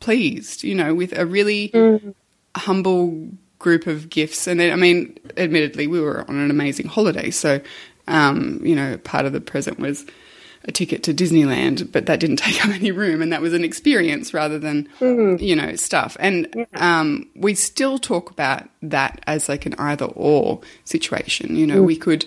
pleased, 0.00 0.64
you 0.64 0.74
know, 0.74 0.94
with 0.94 1.16
a 1.16 1.24
really 1.24 1.70
mm. 1.70 2.14
humble 2.56 3.28
group 3.58 3.86
of 3.86 4.10
gifts. 4.10 4.46
And 4.46 4.60
then, 4.60 4.72
I 4.72 4.76
mean, 4.76 5.18
admittedly, 5.36 5.86
we 5.86 6.00
were 6.00 6.28
on 6.28 6.36
an 6.36 6.50
amazing 6.50 6.86
holiday. 6.86 7.30
So, 7.30 7.60
um, 8.08 8.60
you 8.62 8.74
know, 8.74 8.98
part 8.98 9.24
of 9.24 9.32
the 9.32 9.40
present 9.40 9.78
was 9.78 10.04
a 10.64 10.72
ticket 10.72 11.02
to 11.04 11.14
Disneyland, 11.14 11.90
but 11.90 12.06
that 12.06 12.20
didn't 12.20 12.36
take 12.46 12.62
up 12.64 12.72
any 12.72 12.90
room. 12.90 13.22
And 13.22 13.32
that 13.32 13.40
was 13.40 13.54
an 13.54 13.64
experience 13.64 14.34
rather 14.34 14.58
than, 14.58 14.88
mm. 15.00 15.40
you 15.40 15.56
know, 15.56 15.76
stuff. 15.76 16.16
And 16.20 16.52
yeah. 16.54 16.66
um, 16.74 17.28
we 17.34 17.54
still 17.54 17.98
talk 17.98 18.30
about 18.30 18.68
that 18.82 19.22
as 19.26 19.48
like 19.48 19.64
an 19.64 19.74
either 19.78 20.06
or 20.06 20.60
situation. 20.84 21.56
You 21.56 21.66
know, 21.66 21.82
mm. 21.82 21.86
we 21.86 21.96
could 21.96 22.26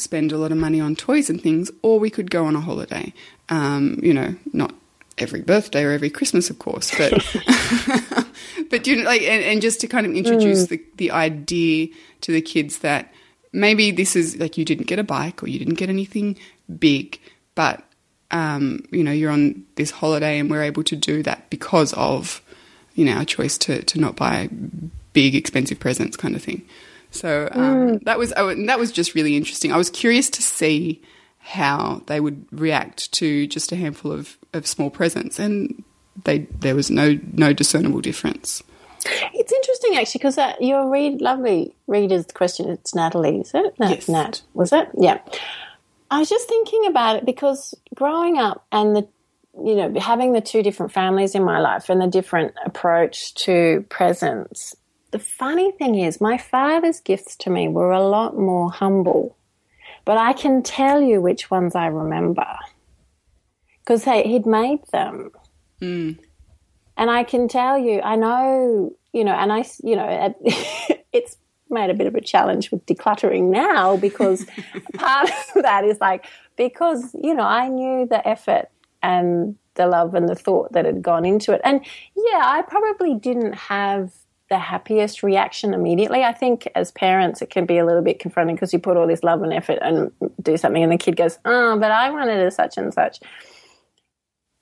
spend 0.00 0.32
a 0.32 0.38
lot 0.38 0.52
of 0.52 0.58
money 0.58 0.80
on 0.80 0.96
toys 0.96 1.30
and 1.30 1.40
things, 1.40 1.70
or 1.82 1.98
we 1.98 2.10
could 2.10 2.30
go 2.30 2.46
on 2.46 2.56
a 2.56 2.60
holiday. 2.60 3.12
Um, 3.48 4.00
you 4.02 4.12
know, 4.12 4.34
not 4.52 4.74
every 5.18 5.40
birthday 5.40 5.84
or 5.84 5.92
every 5.92 6.10
Christmas, 6.10 6.50
of 6.50 6.58
course, 6.58 6.92
but 6.96 7.12
but 8.70 8.86
you 8.86 8.96
know, 8.96 9.04
like, 9.04 9.22
and, 9.22 9.42
and, 9.42 9.62
just 9.62 9.80
to 9.80 9.86
kind 9.86 10.06
of 10.06 10.12
introduce 10.12 10.64
mm. 10.64 10.68
the 10.68 10.84
the 10.96 11.10
idea 11.10 11.88
to 12.22 12.32
the 12.32 12.40
kids 12.42 12.78
that 12.78 13.12
maybe 13.52 13.90
this 13.90 14.16
is 14.16 14.36
like 14.36 14.58
you 14.58 14.64
didn't 14.64 14.86
get 14.86 14.98
a 14.98 15.04
bike 15.04 15.42
or 15.42 15.48
you 15.48 15.58
didn't 15.58 15.74
get 15.74 15.88
anything 15.88 16.36
big, 16.78 17.20
but 17.54 17.82
um, 18.30 18.84
you 18.90 19.02
know 19.02 19.12
you're 19.12 19.30
on 19.30 19.64
this 19.76 19.90
holiday 19.90 20.38
and 20.38 20.50
we're 20.50 20.62
able 20.62 20.82
to 20.84 20.96
do 20.96 21.22
that 21.22 21.48
because 21.50 21.92
of 21.94 22.42
you 22.94 23.04
know 23.04 23.12
our 23.12 23.24
choice 23.24 23.56
to 23.58 23.82
to 23.82 24.00
not 24.00 24.16
buy 24.16 24.48
big 25.12 25.34
expensive 25.34 25.80
presents, 25.80 26.16
kind 26.16 26.36
of 26.36 26.42
thing. 26.42 26.62
So 27.10 27.48
um, 27.52 27.62
mm. 27.62 28.04
that 28.04 28.18
was 28.18 28.32
oh, 28.36 28.54
that 28.66 28.78
was 28.78 28.92
just 28.92 29.14
really 29.14 29.36
interesting. 29.36 29.72
I 29.72 29.76
was 29.76 29.90
curious 29.90 30.28
to 30.30 30.42
see 30.42 31.02
how 31.38 32.02
they 32.06 32.20
would 32.20 32.44
react 32.50 33.12
to 33.12 33.46
just 33.46 33.70
a 33.70 33.76
handful 33.76 34.10
of, 34.10 34.36
of 34.52 34.66
small 34.66 34.90
presents, 34.90 35.38
and 35.38 35.82
they 36.24 36.40
there 36.60 36.74
was 36.74 36.90
no 36.90 37.18
no 37.32 37.52
discernible 37.52 38.00
difference. 38.00 38.62
It's 39.32 39.52
interesting 39.52 39.96
actually 39.96 40.18
because 40.18 40.38
uh, 40.38 40.54
your 40.60 40.90
read 40.90 41.20
lovely 41.20 41.74
reader's 41.86 42.26
question. 42.26 42.68
It's 42.68 42.94
Natalie, 42.94 43.40
is 43.40 43.52
it? 43.54 43.78
No, 43.78 43.88
yes. 43.88 44.08
Nat 44.08 44.42
was 44.54 44.72
it? 44.72 44.88
Yeah. 44.98 45.20
I 46.10 46.18
was 46.18 46.28
just 46.28 46.48
thinking 46.48 46.86
about 46.86 47.16
it 47.16 47.24
because 47.24 47.74
growing 47.94 48.38
up 48.38 48.64
and 48.72 48.96
the 48.96 49.08
you 49.62 49.74
know 49.74 50.00
having 50.00 50.32
the 50.32 50.40
two 50.40 50.62
different 50.62 50.92
families 50.92 51.34
in 51.34 51.44
my 51.44 51.60
life 51.60 51.88
and 51.88 52.00
the 52.00 52.06
different 52.06 52.54
approach 52.64 53.34
to 53.34 53.84
presents. 53.88 54.76
The 55.10 55.18
funny 55.18 55.72
thing 55.72 55.94
is, 55.94 56.20
my 56.20 56.36
father's 56.36 57.00
gifts 57.00 57.36
to 57.36 57.50
me 57.50 57.68
were 57.68 57.92
a 57.92 58.06
lot 58.06 58.36
more 58.36 58.70
humble 58.70 59.36
but 60.06 60.16
I 60.16 60.32
can 60.32 60.62
tell 60.62 61.02
you 61.02 61.20
which 61.20 61.50
ones 61.50 61.74
I 61.74 61.86
remember 61.86 62.46
because 63.80 64.04
hey, 64.04 64.22
he'd 64.22 64.46
made 64.46 64.80
them. 64.92 65.32
Mm. 65.82 66.18
And 66.96 67.10
I 67.10 67.24
can 67.24 67.48
tell 67.48 67.76
you, 67.76 68.00
I 68.00 68.14
know, 68.14 68.96
you 69.12 69.24
know, 69.24 69.32
and 69.32 69.52
I, 69.52 69.64
you 69.82 69.96
know, 69.96 70.34
it's 71.12 71.36
made 71.68 71.90
a 71.90 71.94
bit 71.94 72.06
of 72.06 72.14
a 72.14 72.20
challenge 72.20 72.70
with 72.70 72.86
decluttering 72.86 73.50
now 73.50 73.96
because 73.96 74.46
part 74.94 75.28
of 75.54 75.62
that 75.62 75.84
is 75.84 75.98
like, 76.00 76.26
because, 76.56 77.14
you 77.20 77.34
know, 77.34 77.44
I 77.44 77.68
knew 77.68 78.06
the 78.06 78.26
effort 78.26 78.70
and 79.02 79.56
the 79.74 79.88
love 79.88 80.14
and 80.14 80.28
the 80.28 80.36
thought 80.36 80.72
that 80.72 80.84
had 80.84 81.02
gone 81.02 81.24
into 81.24 81.52
it. 81.52 81.60
And 81.64 81.84
yeah, 82.14 82.42
I 82.44 82.62
probably 82.62 83.16
didn't 83.16 83.54
have 83.54 84.12
the 84.48 84.58
happiest 84.58 85.22
reaction 85.22 85.74
immediately. 85.74 86.22
I 86.22 86.32
think 86.32 86.68
as 86.74 86.92
parents, 86.92 87.42
it 87.42 87.50
can 87.50 87.66
be 87.66 87.78
a 87.78 87.84
little 87.84 88.02
bit 88.02 88.20
confronting 88.20 88.54
because 88.54 88.72
you 88.72 88.78
put 88.78 88.96
all 88.96 89.06
this 89.06 89.24
love 89.24 89.42
and 89.42 89.52
effort 89.52 89.78
and 89.82 90.12
do 90.40 90.56
something, 90.56 90.82
and 90.82 90.92
the 90.92 90.98
kid 90.98 91.16
goes, 91.16 91.38
"Oh, 91.44 91.78
but 91.78 91.90
I 91.90 92.10
wanted 92.10 92.38
a 92.40 92.50
such 92.50 92.76
and 92.76 92.94
such." 92.94 93.20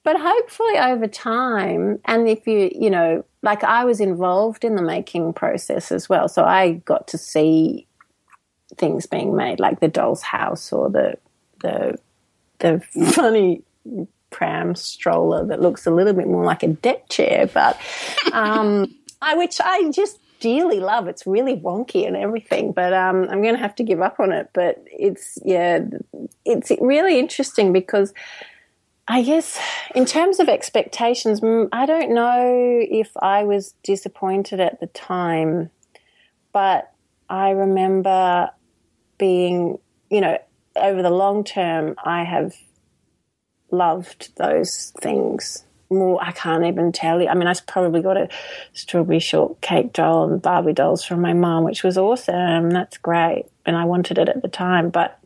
But 0.03 0.17
hopefully, 0.19 0.79
over 0.79 1.07
time, 1.07 1.99
and 2.05 2.29
if 2.29 2.47
you, 2.47 2.71
you 2.75 2.91
know, 2.91 3.25
like 3.43 3.65
I 3.65 3.85
was 3.85 4.01
involved 4.01 4.65
in 4.65 4.77
the 4.77 4.83
making 4.83 5.33
process 5.35 5.93
as 5.93 6.09
well, 6.09 6.29
so 6.29 6.45
I 6.45 6.73
got 6.85 7.09
to 7.09 7.19
see 7.19 7.87
things 8.77 9.07
being 9.07 9.37
made, 9.37 9.61
like 9.61 9.81
the 9.81 9.89
doll's 9.89 10.23
house 10.23 10.73
or 10.73 10.91
the 10.91 11.19
the 11.61 11.99
the 12.59 12.81
funny 13.13 13.63
pram 14.31 14.75
stroller 14.75 15.47
that 15.47 15.61
looks 15.61 15.87
a 15.87 15.91
little 15.91 16.13
bit 16.13 16.27
more 16.27 16.45
like 16.45 16.63
a 16.63 16.69
deck 16.69 17.09
chair, 17.11 17.49
but. 17.53 17.79
Um, 18.33 18.95
I, 19.25 19.35
which 19.35 19.61
I 19.61 19.91
just 19.91 20.21
dearly 20.41 20.79
love. 20.79 21.09
It's 21.09 21.27
really 21.27 21.57
wonky 21.57 22.07
and 22.07 22.17
everything, 22.17 22.73
but 22.73 22.93
um, 22.93 23.27
I'm 23.31 23.43
going 23.43 23.55
to 23.55 23.61
have 23.61 23.75
to 23.77 23.83
give 23.83 24.03
up 24.03 24.21
on 24.21 24.31
it. 24.33 24.51
But 24.53 24.85
it's 24.87 25.39
yeah, 25.45 25.81
it's 26.45 26.71
really 26.81 27.19
interesting 27.19 27.73
because 27.73 28.13
I 29.09 29.23
guess 29.23 29.59
in 29.95 30.05
terms 30.05 30.41
of 30.41 30.49
expectations, 30.49 31.41
I 31.73 31.87
don't 31.87 32.15
know 32.15 32.81
if 32.83 33.11
I 33.17 33.45
was 33.45 33.75
disappointed 33.83 34.61
at 34.61 34.81
the 34.81 34.87
time, 34.89 35.71
but 36.53 36.93
I 37.29 37.51
remember 37.51 38.51
being, 39.19 39.79
you 40.11 40.21
know, 40.21 40.39
over 40.77 41.03
the 41.03 41.11
long 41.11 41.45
term, 41.45 41.95
I 42.05 42.25
have 42.25 42.55
loved 43.71 44.37
those 44.37 44.93
things 45.01 45.65
more. 45.95 46.23
I 46.23 46.33
can't 46.33 46.65
even 46.65 46.93
tell 46.93 47.21
you. 47.21 47.29
I 47.29 47.35
mean, 47.35 47.47
I 47.47 47.55
probably 47.67 48.03
got 48.03 48.17
a 48.17 48.29
strawberry 48.73 49.21
shortcake 49.21 49.93
doll 49.93 50.31
and 50.31 50.43
Barbie 50.43 50.73
dolls 50.73 51.05
from 51.05 51.21
my 51.21 51.33
mom, 51.33 51.65
which 51.65 51.83
was 51.83 51.97
awesome. 51.97 52.71
That's 52.71 52.99
great, 52.99 53.47
and 53.65 53.77
I 53.77 53.85
wanted 53.85 54.19
it 54.19 54.29
at 54.29 54.43
the 54.43 54.49
time, 54.49 54.91
but. 54.91 55.19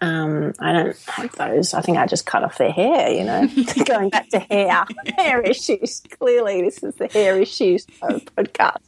Um, 0.00 0.52
I 0.58 0.72
don't 0.72 0.98
have 1.06 1.30
those. 1.36 1.74
I 1.74 1.80
think 1.80 1.96
I 1.96 2.08
just 2.08 2.26
cut 2.26 2.42
off 2.42 2.58
their 2.58 2.72
hair, 2.72 3.08
you 3.10 3.22
know. 3.22 3.46
Going 3.84 4.08
back 4.08 4.28
to 4.30 4.40
hair, 4.40 4.84
hair 5.16 5.40
issues. 5.42 6.02
Clearly, 6.18 6.60
this 6.60 6.82
is 6.82 6.96
the 6.96 7.06
hair 7.06 7.40
issues 7.40 7.86
podcast. 7.86 8.78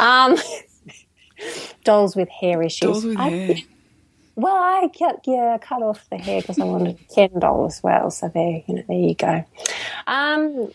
Um, 0.00 0.36
dolls 1.84 2.16
with 2.16 2.28
hair 2.30 2.62
issues. 2.64 2.80
Dolls 2.80 3.04
with 3.04 3.16
I, 3.16 3.28
hair. 3.28 3.56
Well, 4.36 4.56
I 4.56 4.88
kept 4.88 5.26
yeah 5.26 5.58
cut 5.60 5.82
off 5.82 6.08
the 6.10 6.16
hair 6.16 6.40
because 6.40 6.58
I 6.58 6.64
wanted 6.64 6.98
doll 7.38 7.66
as 7.66 7.82
well. 7.82 8.10
So 8.10 8.28
there, 8.28 8.62
you 8.66 8.74
know, 8.74 8.82
there 8.88 8.96
you 8.96 9.14
go. 9.14 9.44
Um, 10.06 10.72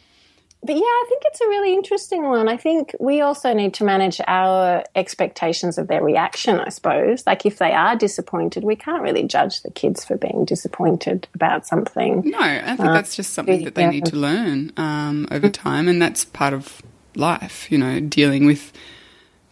but 0.62 0.76
yeah, 0.76 0.82
I 0.82 1.06
think 1.08 1.22
it's 1.26 1.40
a 1.40 1.48
really 1.48 1.74
interesting 1.74 2.24
one. 2.24 2.50
I 2.50 2.58
think 2.58 2.94
we 3.00 3.22
also 3.22 3.54
need 3.54 3.74
to 3.76 3.86
manage 3.86 4.20
our 4.28 4.84
expectations 4.94 5.78
of 5.78 5.88
their 5.88 6.04
reaction. 6.04 6.60
I 6.60 6.68
suppose, 6.68 7.26
like 7.26 7.46
if 7.46 7.60
they 7.60 7.72
are 7.72 7.96
disappointed, 7.96 8.66
we 8.66 8.76
can't 8.76 9.02
really 9.02 9.24
judge 9.24 9.62
the 9.62 9.72
kids 9.72 10.04
for 10.04 10.18
being 10.18 10.44
disappointed 10.44 11.30
about 11.34 11.66
something. 11.66 12.24
No, 12.26 12.40
I 12.40 12.76
think 12.76 12.90
uh, 12.90 12.94
that's 12.94 13.16
just 13.16 13.34
something 13.34 13.64
that 13.64 13.76
they 13.76 13.84
yeah. 13.84 13.90
need 13.90 14.06
to 14.08 14.18
learn 14.18 14.74
um, 14.76 15.30
over 15.32 15.50
time, 15.50 15.88
and 15.88 16.02
that's 16.02 16.26
part 16.26 16.54
of 16.54 16.82
life. 17.16 17.72
You 17.72 17.78
know, 17.78 18.02
dealing 18.02 18.46
with 18.46 18.74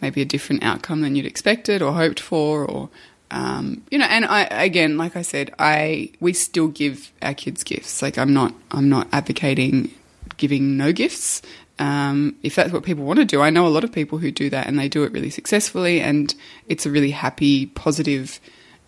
maybe 0.01 0.21
a 0.21 0.25
different 0.25 0.61
outcome 0.61 1.01
than 1.01 1.15
you'd 1.15 1.25
expected 1.25 1.81
or 1.81 1.93
hoped 1.93 2.19
for, 2.19 2.65
or 2.65 2.89
um, 3.31 3.83
you 3.91 3.97
know, 3.97 4.05
and 4.05 4.25
I 4.25 4.43
again, 4.43 4.97
like 4.97 5.15
I 5.15 5.21
said, 5.21 5.53
I 5.59 6.11
we 6.19 6.33
still 6.33 6.67
give 6.67 7.11
our 7.21 7.33
kids 7.33 7.63
gifts. 7.63 8.01
Like 8.01 8.17
I'm 8.17 8.33
not 8.33 8.53
I'm 8.71 8.89
not 8.89 9.07
advocating 9.11 9.91
giving 10.37 10.77
no 10.77 10.93
gifts. 10.93 11.41
Um, 11.79 12.35
if 12.41 12.55
that's 12.55 12.71
what 12.71 12.83
people 12.83 13.03
want 13.03 13.19
to 13.19 13.25
do, 13.25 13.41
I 13.41 13.49
know 13.49 13.67
a 13.67 13.69
lot 13.69 13.83
of 13.83 13.91
people 13.91 14.17
who 14.17 14.31
do 14.31 14.49
that 14.49 14.65
and 14.65 14.79
they 14.79 14.89
do 14.89 15.03
it 15.03 15.11
really 15.11 15.29
successfully, 15.29 16.01
and 16.01 16.33
it's 16.67 16.85
a 16.85 16.91
really 16.91 17.11
happy, 17.11 17.67
positive 17.67 18.39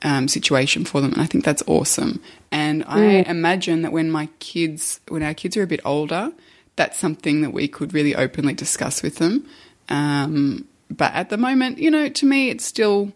um, 0.01 0.27
situation 0.27 0.85
for 0.85 1.01
them. 1.01 1.13
And 1.13 1.21
I 1.21 1.25
think 1.25 1.43
that's 1.43 1.63
awesome. 1.67 2.21
And 2.51 2.83
I 2.87 3.23
imagine 3.27 3.83
that 3.83 3.91
when 3.91 4.09
my 4.09 4.27
kids, 4.39 5.01
when 5.07 5.21
our 5.21 5.33
kids 5.33 5.55
are 5.55 5.63
a 5.63 5.67
bit 5.67 5.81
older, 5.85 6.31
that's 6.77 6.97
something 6.97 7.41
that 7.41 7.51
we 7.51 7.67
could 7.67 7.93
really 7.93 8.15
openly 8.15 8.53
discuss 8.53 9.03
with 9.03 9.17
them. 9.17 9.45
Um, 9.89 10.67
but 10.89 11.13
at 11.13 11.29
the 11.29 11.37
moment, 11.37 11.77
you 11.77 11.91
know, 11.91 12.09
to 12.09 12.25
me, 12.25 12.49
it's 12.49 12.65
still, 12.65 13.11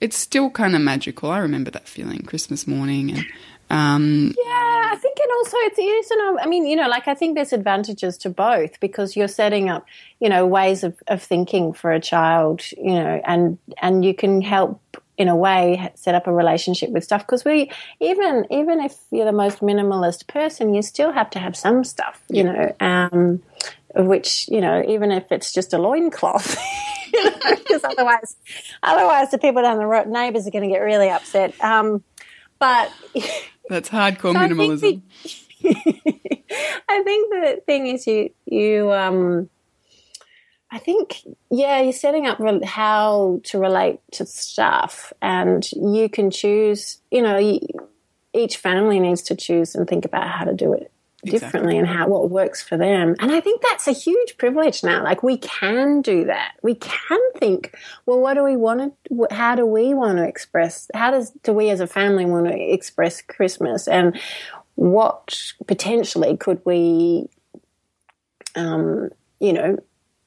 it's 0.00 0.16
still 0.16 0.50
kind 0.50 0.74
of 0.74 0.82
magical. 0.82 1.30
I 1.30 1.38
remember 1.38 1.70
that 1.70 1.88
feeling 1.88 2.22
Christmas 2.22 2.66
morning 2.66 3.10
and. 3.10 3.24
Um, 3.72 4.34
Yeah, 4.36 4.90
I 4.90 4.96
think 4.96 5.16
it 5.20 5.30
also 5.38 5.56
it's 5.58 5.78
it 5.78 5.82
is 5.82 6.10
an, 6.10 6.38
I 6.42 6.46
mean, 6.46 6.66
you 6.66 6.74
know, 6.74 6.88
like 6.88 7.06
I 7.06 7.14
think 7.14 7.36
there's 7.36 7.52
advantages 7.52 8.18
to 8.18 8.28
both 8.28 8.80
because 8.80 9.14
you're 9.14 9.28
setting 9.28 9.68
up, 9.68 9.86
you 10.18 10.28
know, 10.28 10.44
ways 10.44 10.82
of, 10.82 11.00
of 11.06 11.22
thinking 11.22 11.72
for 11.72 11.92
a 11.92 12.00
child, 12.00 12.62
you 12.72 12.94
know, 12.94 13.22
and 13.24 13.58
and 13.80 14.04
you 14.04 14.12
can 14.12 14.42
help 14.42 14.80
in 15.16 15.28
a 15.28 15.36
way 15.36 15.92
set 15.94 16.14
up 16.16 16.26
a 16.26 16.32
relationship 16.32 16.90
with 16.90 17.04
stuff 17.04 17.24
because 17.24 17.44
we 17.44 17.70
even 18.00 18.44
even 18.50 18.80
if 18.80 18.96
you're 19.12 19.26
the 19.26 19.32
most 19.32 19.60
minimalist 19.60 20.26
person, 20.26 20.74
you 20.74 20.82
still 20.82 21.12
have 21.12 21.30
to 21.30 21.38
have 21.38 21.54
some 21.54 21.84
stuff, 21.84 22.20
you 22.28 22.42
know, 22.42 22.74
um, 22.80 23.40
which 23.94 24.48
you 24.48 24.60
know, 24.60 24.82
even 24.88 25.12
if 25.12 25.30
it's 25.30 25.52
just 25.52 25.72
a 25.72 25.78
loincloth. 25.78 26.56
Because 27.58 27.84
otherwise, 27.84 28.36
otherwise 28.82 29.30
the 29.30 29.38
people 29.38 29.62
down 29.62 29.78
the 29.78 29.86
road, 29.86 30.08
neighbours 30.08 30.46
are 30.46 30.50
going 30.50 30.64
to 30.64 30.70
get 30.70 30.80
really 30.80 31.08
upset. 31.10 31.54
Um, 31.62 32.02
but 32.58 32.92
that's 33.68 33.88
hardcore 33.88 34.32
So 34.32 34.38
I 34.38 34.48
think 34.48 34.80
minimalism. 34.80 35.02
the- 35.22 35.30
I 36.88 37.02
think 37.02 37.30
the 37.30 37.62
thing 37.66 37.86
is 37.86 38.06
you 38.06 38.30
you 38.46 38.92
um 38.92 39.48
I 40.70 40.78
think 40.78 41.18
yeah 41.50 41.80
you're 41.80 41.92
setting 41.92 42.26
up 42.26 42.38
re- 42.40 42.64
how 42.64 43.40
to 43.44 43.58
relate 43.58 44.00
to 44.12 44.26
stuff 44.26 45.12
and 45.22 45.68
you 45.72 46.08
can 46.08 46.30
choose 46.30 46.98
you 47.10 47.22
know 47.22 47.38
you, 47.38 47.60
each 48.32 48.56
family 48.56 48.98
needs 49.00 49.22
to 49.22 49.36
choose 49.36 49.74
and 49.74 49.86
think 49.86 50.04
about 50.04 50.28
how 50.28 50.44
to 50.44 50.54
do 50.54 50.72
it 50.72 50.90
differently 51.24 51.76
and 51.78 51.86
how 51.86 52.08
what 52.08 52.30
works 52.30 52.62
for 52.62 52.76
them. 52.76 53.14
And 53.18 53.32
i 53.32 53.40
think 53.40 53.62
that's 53.62 53.86
a 53.86 53.92
huge 53.92 54.36
privilege 54.38 54.82
now. 54.82 55.02
Like 55.02 55.22
we 55.22 55.38
can 55.38 56.02
do 56.02 56.24
that. 56.24 56.52
We 56.62 56.74
can 56.74 57.20
think 57.36 57.76
well 58.06 58.20
what 58.20 58.34
do 58.34 58.44
we 58.44 58.56
want 58.56 58.94
to 59.08 59.26
how 59.30 59.54
do 59.54 59.66
we 59.66 59.94
want 59.94 60.18
to 60.18 60.24
express 60.26 60.90
how 60.94 61.10
does 61.10 61.30
do 61.42 61.52
we 61.52 61.70
as 61.70 61.80
a 61.80 61.86
family 61.86 62.24
want 62.24 62.46
to 62.46 62.58
express 62.58 63.20
christmas? 63.22 63.88
And 63.88 64.18
what 64.74 65.52
potentially 65.66 66.36
could 66.36 66.60
we 66.64 67.28
um, 68.56 69.10
you 69.38 69.52
know 69.52 69.78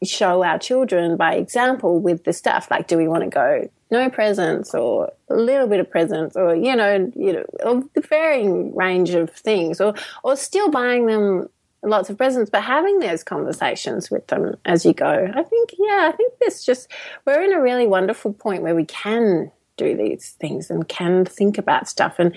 show 0.04 0.44
our 0.44 0.60
children 0.60 1.18
by 1.18 1.36
example 1.36 2.00
with 2.00 2.24
the 2.24 2.34
stuff. 2.34 2.70
Like 2.70 2.88
do 2.88 2.98
we 2.98 3.08
want 3.08 3.24
to 3.24 3.30
go 3.30 3.70
no 3.92 4.10
presents 4.10 4.74
or 4.74 5.12
a 5.30 5.36
little 5.36 5.68
bit 5.68 5.80
of 5.80 5.90
presents 5.90 6.36
or 6.36 6.56
you 6.56 6.76
know 6.76 7.12
you 7.16 7.34
know 7.34 7.90
the 7.94 8.02
varying 8.02 8.76
range 8.76 9.12
of 9.12 9.30
things 9.30 9.80
or 9.80 9.94
or 10.24 10.36
still 10.36 10.72
buying 10.72 11.06
them 11.06 11.48
lots 11.84 12.10
of 12.10 12.18
presents 12.18 12.50
but 12.50 12.64
having 12.64 13.00
those 13.00 13.24
conversations 13.24 14.10
with 14.10 14.26
them 14.28 14.56
as 14.66 14.84
you 14.86 14.94
go. 14.94 15.32
I 15.36 15.44
think 15.44 15.72
yeah 15.78 16.10
i 16.12 16.16
think 16.16 16.34
this 16.40 16.66
just 16.66 16.90
we're 17.26 17.44
in 17.44 17.54
a 17.54 17.62
really 17.62 17.86
wonderful 17.86 18.34
point 18.34 18.64
where 18.64 18.74
we 18.74 18.86
can 18.86 19.52
do 19.78 19.96
these 19.96 20.32
things 20.40 20.70
and 20.70 20.88
can 20.88 21.26
think 21.26 21.58
about 21.58 21.88
stuff 21.88 22.16
and 22.20 22.36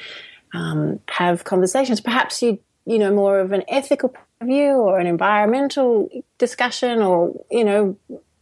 um, 0.55 1.00
have 1.09 1.44
conversations. 1.44 2.00
Perhaps 2.00 2.42
you 2.42 2.59
you 2.85 2.98
know 2.98 3.12
more 3.12 3.40
of 3.40 3.52
an 3.52 3.64
ethical 3.68 4.14
view 4.42 4.75
or 4.75 4.99
an 4.99 5.07
environmental 5.07 6.09
discussion 6.38 7.01
or 7.01 7.33
you 7.51 7.64
know 7.64 7.96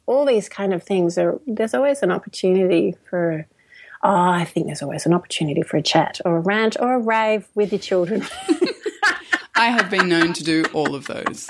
all 0.07 0.26
these 0.26 0.48
kind 0.48 0.74
of 0.74 0.83
things 0.83 1.16
are 1.16 1.40
there's 1.46 1.74
always 1.74 2.02
an 2.02 2.11
opportunity 2.11 2.96
for 3.09 3.46
oh 4.02 4.11
i 4.11 4.44
think 4.44 4.66
there's 4.66 4.83
always 4.83 5.07
an 5.07 5.14
opportunity 5.14 5.62
for 5.62 5.76
a 5.76 5.83
chat 5.83 6.20
or 6.24 6.38
a 6.38 6.40
rant 6.40 6.76
or 6.80 6.94
a 6.94 6.98
rave 6.98 7.48
with 7.54 7.72
your 7.72 7.78
children. 7.78 8.26
I 9.57 9.66
have 9.66 9.88
been 9.88 10.09
known 10.09 10.33
to 10.35 10.44
do 10.44 10.64
all 10.72 10.94
of 10.94 11.07
those. 11.07 11.48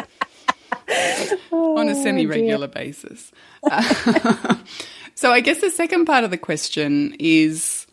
On 1.50 1.88
a 1.88 1.94
semi 1.94 2.26
regular 2.26 2.68
basis. 2.68 3.32
Uh, 3.62 4.56
so, 5.14 5.32
I 5.32 5.40
guess 5.40 5.60
the 5.60 5.70
second 5.70 6.04
part 6.04 6.24
of 6.24 6.30
the 6.30 6.38
question 6.38 7.16
is 7.18 7.83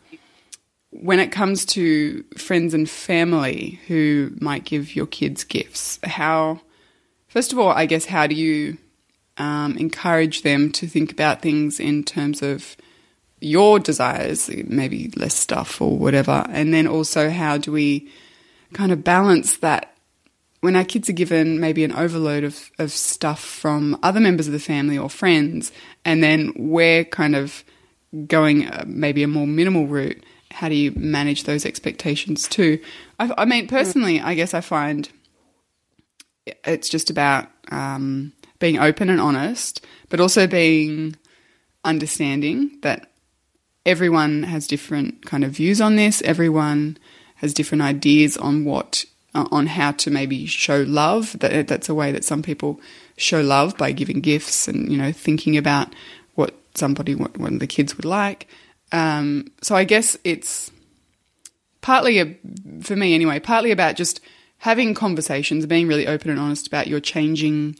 when 0.92 1.18
it 1.18 1.32
comes 1.32 1.64
to 1.64 2.22
friends 2.36 2.74
and 2.74 2.88
family 2.88 3.80
who 3.88 4.30
might 4.40 4.64
give 4.64 4.94
your 4.94 5.06
kids 5.06 5.42
gifts, 5.42 5.98
how, 6.04 6.60
first 7.28 7.52
of 7.52 7.58
all, 7.58 7.70
I 7.70 7.86
guess, 7.86 8.04
how 8.04 8.26
do 8.26 8.34
you 8.34 8.76
um, 9.38 9.76
encourage 9.78 10.42
them 10.42 10.70
to 10.72 10.86
think 10.86 11.10
about 11.10 11.40
things 11.40 11.80
in 11.80 12.04
terms 12.04 12.42
of 12.42 12.76
your 13.40 13.78
desires, 13.80 14.50
maybe 14.66 15.10
less 15.16 15.34
stuff 15.34 15.80
or 15.80 15.96
whatever? 15.96 16.44
And 16.50 16.74
then 16.74 16.86
also, 16.86 17.30
how 17.30 17.56
do 17.56 17.72
we 17.72 18.10
kind 18.74 18.92
of 18.92 19.02
balance 19.02 19.56
that 19.58 19.94
when 20.60 20.76
our 20.76 20.84
kids 20.84 21.08
are 21.08 21.14
given 21.14 21.58
maybe 21.58 21.84
an 21.84 21.92
overload 21.92 22.44
of, 22.44 22.70
of 22.78 22.92
stuff 22.92 23.40
from 23.40 23.98
other 24.02 24.20
members 24.20 24.46
of 24.46 24.52
the 24.52 24.60
family 24.60 24.96
or 24.96 25.10
friends, 25.10 25.72
and 26.04 26.22
then 26.22 26.52
we're 26.54 27.04
kind 27.04 27.34
of 27.34 27.64
going 28.26 28.68
uh, 28.68 28.84
maybe 28.86 29.22
a 29.22 29.28
more 29.28 29.46
minimal 29.46 29.86
route, 29.86 30.22
how 30.52 30.68
do 30.68 30.74
you 30.74 30.92
manage 30.92 31.44
those 31.44 31.66
expectations 31.66 32.48
too? 32.48 32.78
I, 33.18 33.32
I 33.38 33.44
mean, 33.44 33.66
personally, 33.66 34.20
I 34.20 34.34
guess 34.34 34.54
I 34.54 34.60
find 34.60 35.08
it's 36.64 36.88
just 36.88 37.10
about 37.10 37.48
um, 37.70 38.32
being 38.58 38.78
open 38.78 39.08
and 39.08 39.20
honest, 39.20 39.84
but 40.08 40.20
also 40.20 40.46
being 40.46 41.16
understanding 41.84 42.78
that 42.82 43.10
everyone 43.84 44.44
has 44.44 44.66
different 44.66 45.24
kind 45.26 45.44
of 45.44 45.52
views 45.52 45.80
on 45.80 45.96
this. 45.96 46.22
Everyone 46.22 46.98
has 47.36 47.54
different 47.54 47.82
ideas 47.82 48.36
on 48.36 48.64
what 48.64 49.04
uh, 49.34 49.46
on 49.50 49.66
how 49.66 49.92
to 49.92 50.10
maybe 50.10 50.46
show 50.46 50.84
love. 50.86 51.38
That 51.38 51.68
that's 51.68 51.88
a 51.88 51.94
way 51.94 52.12
that 52.12 52.24
some 52.24 52.42
people 52.42 52.80
show 53.16 53.40
love 53.40 53.76
by 53.76 53.92
giving 53.92 54.20
gifts 54.20 54.68
and 54.68 54.90
you 54.90 54.98
know 54.98 55.12
thinking 55.12 55.56
about 55.56 55.94
what 56.34 56.54
somebody 56.74 57.14
what 57.14 57.36
one 57.38 57.54
of 57.54 57.60
the 57.60 57.66
kids 57.66 57.96
would 57.96 58.04
like. 58.04 58.48
Um, 58.92 59.46
so 59.62 59.74
I 59.74 59.84
guess 59.84 60.16
it's 60.22 60.70
partly 61.80 62.20
a, 62.20 62.36
for 62.82 62.94
me 62.94 63.14
anyway, 63.14 63.40
partly 63.40 63.70
about 63.70 63.96
just 63.96 64.20
having 64.58 64.94
conversations, 64.94 65.66
being 65.66 65.88
really 65.88 66.06
open 66.06 66.30
and 66.30 66.38
honest 66.38 66.66
about 66.66 66.86
your 66.86 67.00
changing 67.00 67.76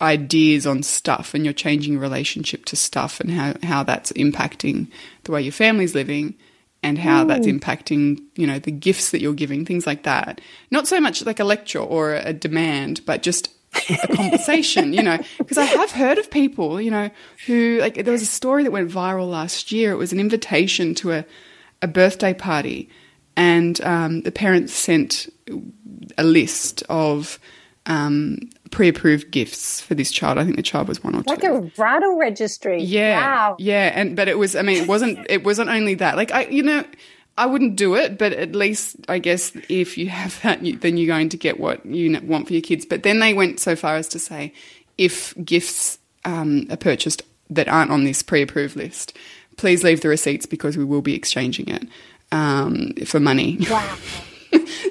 ideas 0.00 0.66
on 0.66 0.82
stuff 0.82 1.34
and 1.34 1.44
your 1.44 1.52
changing 1.52 1.98
relationship 1.98 2.64
to 2.64 2.76
stuff 2.76 3.20
and 3.20 3.30
how, 3.30 3.54
how 3.62 3.82
that's 3.82 4.10
impacting 4.12 4.90
the 5.24 5.32
way 5.32 5.42
your 5.42 5.52
family's 5.52 5.94
living 5.94 6.34
and 6.82 6.98
how 6.98 7.24
that's 7.24 7.46
impacting, 7.46 8.20
you 8.34 8.46
know, 8.46 8.58
the 8.58 8.72
gifts 8.72 9.10
that 9.10 9.20
you're 9.20 9.34
giving, 9.34 9.64
things 9.64 9.86
like 9.86 10.02
that. 10.02 10.40
Not 10.70 10.88
so 10.88 11.00
much 11.00 11.24
like 11.24 11.38
a 11.38 11.44
lecture 11.44 11.78
or 11.78 12.14
a 12.14 12.32
demand, 12.32 13.02
but 13.06 13.22
just 13.22 13.50
a 13.88 14.08
conversation, 14.14 14.92
you 14.92 15.02
know, 15.02 15.18
because 15.38 15.58
I 15.58 15.64
have 15.64 15.92
heard 15.92 16.18
of 16.18 16.30
people, 16.30 16.80
you 16.80 16.90
know, 16.90 17.10
who 17.46 17.78
like 17.80 17.94
there 17.94 18.12
was 18.12 18.22
a 18.22 18.26
story 18.26 18.62
that 18.64 18.70
went 18.72 18.90
viral 18.90 19.28
last 19.30 19.72
year. 19.72 19.92
It 19.92 19.96
was 19.96 20.12
an 20.12 20.20
invitation 20.20 20.94
to 20.96 21.12
a, 21.12 21.24
a 21.80 21.88
birthday 21.88 22.34
party, 22.34 22.88
and 23.36 23.80
um, 23.82 24.22
the 24.22 24.32
parents 24.32 24.72
sent 24.72 25.32
a 26.18 26.24
list 26.24 26.82
of 26.88 27.38
um, 27.86 28.38
pre-approved 28.70 29.30
gifts 29.30 29.80
for 29.80 29.94
this 29.94 30.10
child. 30.12 30.38
I 30.38 30.44
think 30.44 30.56
the 30.56 30.62
child 30.62 30.88
was 30.88 31.02
one 31.02 31.14
or 31.14 31.22
two. 31.22 31.30
like 31.30 31.44
a 31.44 31.60
bridal 31.76 32.16
registry 32.18 32.82
Yeah. 32.82 33.20
wow 33.20 33.56
Yeah, 33.58 33.92
and 33.94 34.14
but 34.16 34.28
it 34.28 34.38
was 34.38 34.54
I 34.54 34.62
mean 34.62 34.82
it 34.82 34.88
wasn't 34.88 35.26
it 35.28 35.44
wasn't 35.44 35.70
only 35.70 35.94
that. 35.96 36.16
Like 36.16 36.30
I 36.32 36.44
you 36.46 36.62
know 36.62 36.84
I 37.38 37.46
wouldn't 37.46 37.76
do 37.76 37.94
it, 37.94 38.18
but 38.18 38.32
at 38.32 38.54
least 38.54 38.96
I 39.08 39.18
guess 39.18 39.56
if 39.68 39.96
you 39.96 40.08
have 40.08 40.40
that 40.42 40.62
you, 40.62 40.76
then 40.76 40.96
you're 40.96 41.06
going 41.06 41.30
to 41.30 41.36
get 41.36 41.58
what 41.58 41.84
you 41.86 42.20
want 42.22 42.46
for 42.46 42.52
your 42.52 42.62
kids. 42.62 42.84
But 42.84 43.02
then 43.02 43.20
they 43.20 43.32
went 43.34 43.58
so 43.58 43.74
far 43.74 43.96
as 43.96 44.08
to 44.08 44.18
say 44.18 44.52
if 44.98 45.34
gifts 45.44 45.98
um, 46.24 46.66
are 46.70 46.76
purchased 46.76 47.22
that 47.50 47.68
aren't 47.68 47.90
on 47.90 48.04
this 48.04 48.22
pre-approved 48.22 48.76
list, 48.76 49.16
please 49.56 49.82
leave 49.82 50.02
the 50.02 50.08
receipts 50.08 50.46
because 50.46 50.76
we 50.76 50.84
will 50.84 51.02
be 51.02 51.14
exchanging 51.14 51.68
it 51.68 51.88
um, 52.32 52.92
for 53.06 53.18
money. 53.18 53.58
wow 53.70 53.96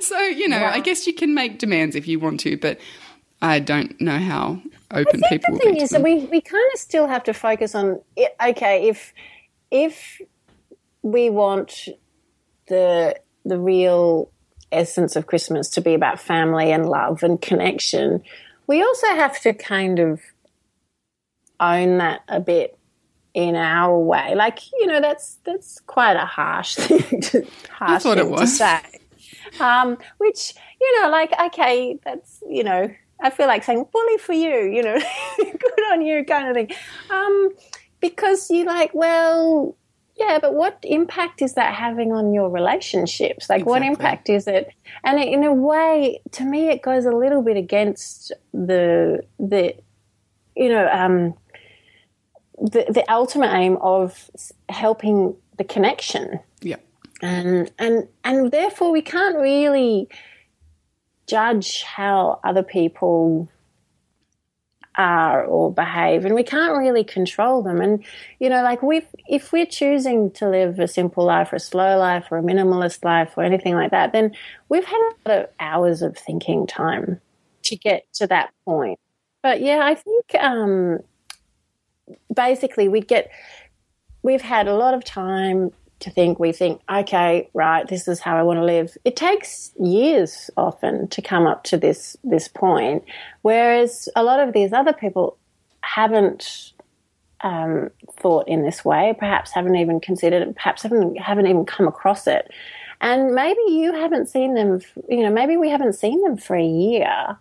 so, 0.01 0.19
you 0.19 0.47
know, 0.47 0.63
I 0.63 0.79
guess 0.79 1.07
you 1.07 1.13
can 1.13 1.33
make 1.33 1.59
demands 1.59 1.95
if 1.95 2.07
you 2.07 2.19
want 2.19 2.39
to, 2.41 2.57
but 2.57 2.79
I 3.41 3.59
don't 3.59 3.99
know 4.01 4.17
how 4.17 4.61
open 4.91 5.23
I 5.23 5.29
think 5.29 5.41
people 5.41 5.53
the 5.55 5.59
thing 5.59 5.77
is 5.77 5.89
that 5.91 6.01
we, 6.01 6.25
we 6.25 6.41
kind 6.41 6.69
of 6.73 6.79
still 6.79 7.07
have 7.07 7.23
to 7.23 7.33
focus 7.33 7.73
on 7.75 8.01
it. 8.17 8.35
okay 8.45 8.89
if 8.89 9.13
if 9.71 10.21
we 11.01 11.29
want 11.29 11.87
the 12.71 13.19
the 13.43 13.59
real 13.59 14.31
essence 14.71 15.15
of 15.17 15.27
Christmas 15.27 15.69
to 15.69 15.81
be 15.81 15.93
about 15.93 16.19
family 16.19 16.71
and 16.71 16.87
love 16.87 17.21
and 17.21 17.41
connection, 17.41 18.23
we 18.65 18.81
also 18.81 19.07
have 19.07 19.39
to 19.41 19.53
kind 19.53 19.99
of 19.99 20.21
own 21.59 21.97
that 21.97 22.21
a 22.29 22.39
bit 22.39 22.77
in 23.33 23.55
our 23.55 23.99
way. 23.99 24.33
Like 24.35 24.59
you 24.71 24.87
know, 24.87 25.01
that's 25.01 25.37
that's 25.43 25.81
quite 25.81 26.15
a 26.15 26.25
harsh 26.25 26.75
thing 26.77 27.21
to 27.21 27.45
harsh 27.69 28.03
thought 28.03 28.17
it 28.17 28.23
thing 28.25 28.35
to 28.35 28.41
was. 28.41 28.57
say. 28.57 28.79
Um, 29.59 29.97
which 30.17 30.53
you 30.79 31.01
know, 31.01 31.09
like 31.09 31.33
okay, 31.47 31.99
that's 32.05 32.41
you 32.49 32.63
know, 32.63 32.89
I 33.19 33.29
feel 33.31 33.47
like 33.47 33.65
saying 33.65 33.85
bully 33.91 34.17
for 34.17 34.33
you. 34.33 34.71
You 34.71 34.81
know, 34.81 34.97
good 35.37 35.91
on 35.91 36.01
you, 36.01 36.23
kind 36.23 36.47
of 36.47 36.53
thing. 36.55 36.71
Um, 37.09 37.49
because 37.99 38.49
you 38.49 38.63
like, 38.63 38.91
well, 38.93 39.75
yeah, 40.21 40.39
but 40.39 40.53
what 40.53 40.77
impact 40.83 41.41
is 41.41 41.53
that 41.55 41.73
having 41.73 42.11
on 42.11 42.33
your 42.33 42.49
relationships? 42.49 43.49
Like, 43.49 43.65
what 43.65 43.81
impact 43.81 44.29
is 44.29 44.47
it? 44.47 44.71
And 45.03 45.21
in 45.21 45.43
a 45.43 45.53
way, 45.53 46.21
to 46.31 46.43
me, 46.43 46.69
it 46.69 46.81
goes 46.81 47.05
a 47.05 47.11
little 47.11 47.41
bit 47.41 47.57
against 47.57 48.31
the 48.53 49.23
the 49.39 49.75
you 50.55 50.69
know 50.69 50.87
um, 50.91 51.33
the 52.57 52.85
the 52.97 53.05
ultimate 53.11 53.51
aim 53.53 53.77
of 53.81 54.29
helping 54.69 55.35
the 55.57 55.63
connection, 55.63 56.39
Yeah. 56.61 56.77
and 57.21 57.71
and 57.79 58.07
and 58.23 58.51
therefore 58.51 58.91
we 58.91 59.01
can't 59.01 59.37
really 59.37 60.07
judge 61.27 61.83
how 61.83 62.39
other 62.43 62.63
people 62.63 63.49
are 64.97 65.43
or 65.45 65.71
behave 65.71 66.25
and 66.25 66.35
we 66.35 66.43
can't 66.43 66.77
really 66.77 67.03
control 67.03 67.61
them. 67.61 67.79
And 67.79 68.03
you 68.39 68.49
know 68.49 68.63
like 68.63 68.81
we 68.81 69.01
if 69.27 69.51
we're 69.51 69.65
choosing 69.65 70.31
to 70.31 70.49
live 70.49 70.79
a 70.79 70.87
simple 70.87 71.25
life 71.25 71.53
or 71.53 71.57
a 71.57 71.59
slow 71.59 71.97
life 71.97 72.25
or 72.31 72.37
a 72.37 72.43
minimalist 72.43 73.03
life 73.03 73.33
or 73.37 73.43
anything 73.43 73.75
like 73.75 73.91
that 73.91 74.11
then 74.11 74.35
we've 74.69 74.85
had 74.85 74.97
a 74.97 75.29
lot 75.29 75.39
of 75.39 75.49
hours 75.59 76.01
of 76.01 76.17
thinking 76.17 76.67
time 76.67 77.21
to 77.63 77.75
get 77.75 78.05
to 78.13 78.27
that 78.27 78.51
point. 78.65 78.99
But 79.41 79.61
yeah 79.61 79.79
i 79.83 79.95
think 79.95 80.35
um 80.39 80.99
basically 82.33 82.87
we 82.87 83.01
get 83.01 83.31
we've 84.23 84.41
had 84.41 84.67
a 84.67 84.75
lot 84.75 84.93
of 84.93 85.03
time 85.03 85.71
to 86.01 86.09
think 86.09 86.39
we 86.39 86.51
think 86.51 86.81
okay 86.91 87.49
right 87.53 87.87
this 87.87 88.07
is 88.07 88.19
how 88.19 88.37
i 88.37 88.43
want 88.43 88.57
to 88.57 88.65
live. 88.65 88.97
It 89.05 89.15
takes 89.15 89.71
years 89.79 90.49
often 90.57 91.07
to 91.09 91.21
come 91.21 91.47
up 91.47 91.63
to 91.65 91.77
this 91.77 92.17
this 92.23 92.47
point 92.47 93.03
whereas 93.41 94.09
a 94.15 94.23
lot 94.23 94.39
of 94.39 94.53
these 94.53 94.73
other 94.73 94.93
people 94.93 95.37
haven't 95.81 96.73
um, 97.41 97.89
thought 98.19 98.47
in 98.47 98.63
this 98.63 98.85
way 98.85 99.15
perhaps 99.17 99.51
haven't 99.51 99.75
even 99.75 99.99
considered 99.99 100.41
it 100.43 100.55
perhaps 100.55 100.83
haven't 100.83 101.17
haven't 101.17 101.47
even 101.47 101.65
come 101.65 101.87
across 101.87 102.27
it. 102.27 102.51
And 102.99 103.33
maybe 103.33 103.59
you 103.69 103.93
haven't 103.93 104.29
seen 104.29 104.53
them 104.53 104.81
you 105.09 105.23
know 105.23 105.31
maybe 105.31 105.57
we 105.57 105.69
haven't 105.69 105.93
seen 105.93 106.21
them 106.23 106.37
for 106.37 106.55
a 106.55 106.65
year. 106.65 107.37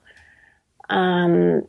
Um, 0.89 1.67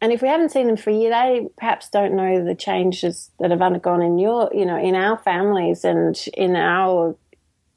and 0.00 0.12
if 0.12 0.20
we 0.20 0.28
haven't 0.28 0.50
seen 0.50 0.66
them 0.66 0.76
for 0.76 0.90
a 0.90 0.94
year, 0.94 1.10
they 1.10 1.48
perhaps 1.56 1.88
don't 1.88 2.16
know 2.16 2.44
the 2.44 2.54
changes 2.54 3.30
that 3.38 3.50
have 3.50 3.62
undergone 3.62 4.02
in 4.02 4.18
your, 4.18 4.50
you 4.54 4.66
know, 4.66 4.78
in 4.78 4.94
our 4.94 5.16
families 5.18 5.84
and 5.84 6.16
in 6.34 6.54
our, 6.54 7.16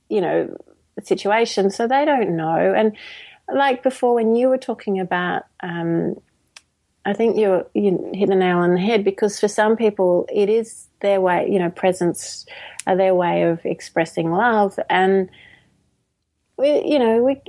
you 0.09 0.19
know, 0.19 0.55
situation. 1.01 1.69
So 1.69 1.87
they 1.87 2.03
don't 2.03 2.35
know. 2.35 2.73
And 2.75 2.97
like 3.53 3.83
before, 3.83 4.15
when 4.15 4.35
you 4.35 4.49
were 4.49 4.57
talking 4.57 4.99
about, 4.99 5.43
um, 5.61 6.15
I 7.05 7.13
think 7.13 7.37
you 7.37 7.65
you 7.73 8.11
hit 8.13 8.27
the 8.27 8.35
nail 8.35 8.57
on 8.57 8.73
the 8.73 8.81
head 8.81 9.05
because 9.05 9.39
for 9.39 9.47
some 9.47 9.77
people 9.77 10.27
it 10.31 10.49
is 10.49 10.87
their 10.99 11.21
way, 11.21 11.47
you 11.49 11.57
know, 11.57 11.69
presents 11.69 12.45
are 12.85 12.97
their 12.97 13.15
way 13.15 13.43
of 13.43 13.65
expressing 13.65 14.29
love, 14.31 14.77
and 14.89 15.29
we, 16.57 16.83
you 16.85 16.99
know, 16.99 17.23
we 17.23 17.41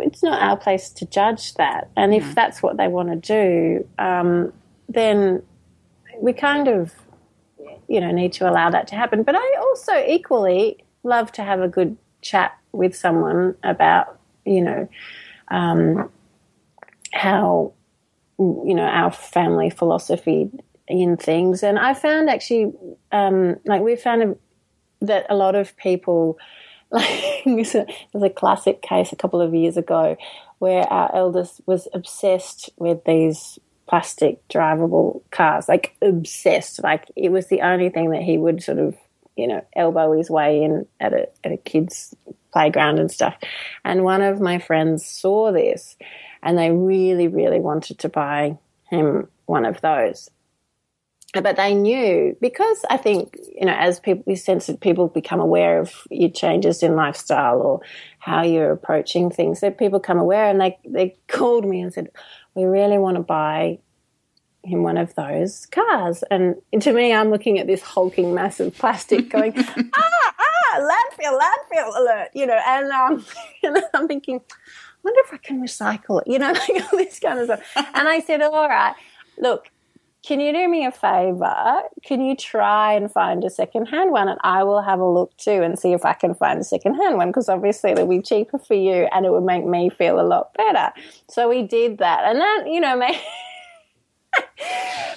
it's 0.00 0.22
not 0.22 0.40
our 0.40 0.56
place 0.56 0.90
to 0.90 1.06
judge 1.06 1.54
that. 1.54 1.90
And 1.96 2.14
if 2.14 2.34
that's 2.34 2.62
what 2.62 2.76
they 2.76 2.88
want 2.88 3.08
to 3.10 3.16
do, 3.16 3.88
um, 3.98 4.52
then 4.88 5.42
we 6.18 6.32
kind 6.32 6.68
of, 6.68 6.92
you 7.88 8.00
know, 8.00 8.10
need 8.10 8.32
to 8.34 8.48
allow 8.48 8.70
that 8.70 8.88
to 8.88 8.94
happen. 8.94 9.22
But 9.22 9.34
I 9.36 9.56
also 9.60 9.92
equally 10.06 10.84
love 11.02 11.32
to 11.32 11.42
have 11.42 11.60
a 11.60 11.68
good 11.68 11.96
chat 12.20 12.56
with 12.72 12.96
someone 12.96 13.54
about, 13.62 14.18
you 14.44 14.62
know, 14.62 14.88
um, 15.48 16.10
how, 17.12 17.72
you 18.38 18.74
know, 18.74 18.84
our 18.84 19.10
family 19.10 19.70
philosophy 19.70 20.50
in 20.88 21.16
things. 21.16 21.62
And 21.62 21.78
I 21.78 21.94
found 21.94 22.30
actually, 22.30 22.72
um, 23.10 23.56
like, 23.64 23.82
we 23.82 23.96
found 23.96 24.36
that 25.00 25.26
a 25.28 25.34
lot 25.34 25.54
of 25.54 25.76
people 25.76 26.38
like 26.94 27.42
there's 27.46 27.74
a, 27.74 28.30
classic 28.30 28.82
case 28.82 29.12
a 29.12 29.16
couple 29.16 29.40
of 29.40 29.54
years 29.54 29.78
ago 29.78 30.16
where 30.58 30.84
our 30.92 31.14
eldest 31.14 31.62
was 31.64 31.88
obsessed 31.94 32.68
with 32.76 33.02
these 33.04 33.58
plastic 33.88 34.46
drivable 34.48 35.22
cars 35.30 35.68
like 35.68 35.96
obsessed. 36.02 36.82
Like 36.82 37.10
it 37.16 37.32
was 37.32 37.46
the 37.46 37.62
only 37.62 37.88
thing 37.88 38.10
that 38.10 38.22
he 38.22 38.36
would 38.36 38.62
sort 38.62 38.78
of 38.78 38.94
you 39.36 39.46
know 39.46 39.64
elbow 39.74 40.12
his 40.12 40.28
way 40.28 40.62
in 40.62 40.86
at 41.00 41.14
a 41.14 41.28
at 41.42 41.52
a 41.52 41.56
kid's 41.56 42.14
playground 42.52 42.98
and 42.98 43.10
stuff. 43.10 43.36
And 43.86 44.04
one 44.04 44.20
of 44.20 44.40
my 44.40 44.58
friends 44.58 45.06
saw 45.06 45.50
this 45.50 45.96
and 46.42 46.58
they 46.58 46.70
really 46.70 47.26
really 47.26 47.60
wanted 47.60 47.98
to 48.00 48.10
buy 48.10 48.58
him 48.90 49.28
one 49.46 49.64
of 49.64 49.80
those 49.80 50.28
but 51.40 51.56
they 51.56 51.74
knew 51.74 52.36
because 52.40 52.84
I 52.90 52.96
think 52.98 53.38
you 53.54 53.64
know 53.64 53.72
as 53.72 53.98
people 53.98 54.24
you 54.26 54.36
sense 54.36 54.66
that 54.66 54.80
people 54.80 55.08
become 55.08 55.40
aware 55.40 55.80
of 55.80 56.06
your 56.10 56.30
changes 56.30 56.82
in 56.82 56.94
lifestyle 56.94 57.60
or 57.60 57.80
how 58.18 58.42
you're 58.42 58.72
approaching 58.72 59.30
things 59.30 59.60
that 59.60 59.78
people 59.78 59.98
come 59.98 60.18
aware 60.18 60.48
and 60.50 60.60
they 60.60 60.78
they 60.84 61.16
called 61.28 61.64
me 61.64 61.80
and 61.80 61.92
said 61.92 62.10
we 62.54 62.64
really 62.64 62.98
want 62.98 63.16
to 63.16 63.22
buy 63.22 63.78
him 64.64 64.82
one 64.84 64.96
of 64.96 65.14
those 65.16 65.66
cars. 65.66 66.22
And 66.30 66.56
to 66.80 66.92
me 66.92 67.12
I'm 67.12 67.30
looking 67.30 67.58
at 67.58 67.66
this 67.66 67.82
hulking 67.82 68.34
mass 68.34 68.60
of 68.60 68.76
plastic 68.76 69.30
going 69.30 69.54
ah 69.56 70.34
ah 70.38 70.78
landfill 70.78 71.38
landfill 71.38 71.98
alert 71.98 72.28
you 72.34 72.46
know 72.46 72.60
and 72.66 72.90
um 72.92 73.24
and 73.62 73.78
I'm 73.94 74.06
thinking 74.06 74.40
I 74.40 74.98
wonder 75.02 75.20
if 75.24 75.32
I 75.32 75.38
can 75.38 75.62
recycle 75.62 76.20
it 76.20 76.28
you 76.28 76.38
know 76.38 76.52
like 76.68 76.92
all 76.92 76.98
this 76.98 77.18
kind 77.18 77.38
of 77.38 77.46
stuff. 77.46 77.86
And 77.94 78.06
I 78.06 78.20
said 78.20 78.42
all 78.42 78.68
right 78.68 78.94
look 79.38 79.70
can 80.22 80.38
you 80.38 80.52
do 80.52 80.68
me 80.68 80.86
a 80.86 80.92
favor? 80.92 81.82
Can 82.04 82.24
you 82.24 82.36
try 82.36 82.92
and 82.92 83.10
find 83.10 83.42
a 83.42 83.50
secondhand 83.50 84.12
one? 84.12 84.28
And 84.28 84.38
I 84.44 84.62
will 84.62 84.80
have 84.80 85.00
a 85.00 85.08
look 85.08 85.36
too 85.36 85.62
and 85.62 85.76
see 85.76 85.92
if 85.92 86.04
I 86.04 86.12
can 86.12 86.34
find 86.34 86.60
a 86.60 86.64
secondhand 86.64 87.16
one 87.16 87.30
because 87.30 87.48
obviously 87.48 87.90
it'll 87.90 88.06
be 88.06 88.22
cheaper 88.22 88.58
for 88.58 88.74
you 88.74 89.08
and 89.12 89.26
it 89.26 89.32
would 89.32 89.42
make 89.42 89.64
me 89.64 89.90
feel 89.90 90.20
a 90.20 90.22
lot 90.22 90.54
better. 90.54 90.92
So 91.28 91.48
we 91.48 91.62
did 91.62 91.98
that. 91.98 92.24
And 92.24 92.40
that, 92.40 92.64
you 92.68 92.80
know, 92.80 92.96
made, 92.96 93.20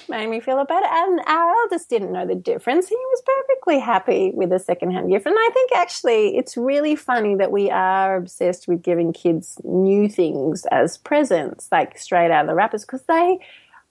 made 0.08 0.26
me 0.26 0.40
feel 0.40 0.58
a 0.58 0.64
better. 0.64 0.88
And 0.90 1.20
our 1.28 1.52
eldest 1.52 1.88
didn't 1.88 2.12
know 2.12 2.26
the 2.26 2.34
difference. 2.34 2.88
He 2.88 2.96
was 2.96 3.22
perfectly 3.24 3.78
happy 3.78 4.32
with 4.34 4.52
a 4.52 4.58
secondhand 4.58 5.08
gift. 5.08 5.26
And 5.26 5.36
I 5.38 5.50
think 5.54 5.70
actually 5.72 6.36
it's 6.36 6.56
really 6.56 6.96
funny 6.96 7.36
that 7.36 7.52
we 7.52 7.70
are 7.70 8.16
obsessed 8.16 8.66
with 8.66 8.82
giving 8.82 9.12
kids 9.12 9.60
new 9.62 10.08
things 10.08 10.66
as 10.72 10.98
presents, 10.98 11.68
like 11.70 11.96
straight 11.96 12.32
out 12.32 12.46
of 12.46 12.48
the 12.48 12.56
wrappers, 12.56 12.84
because 12.84 13.02
they, 13.02 13.38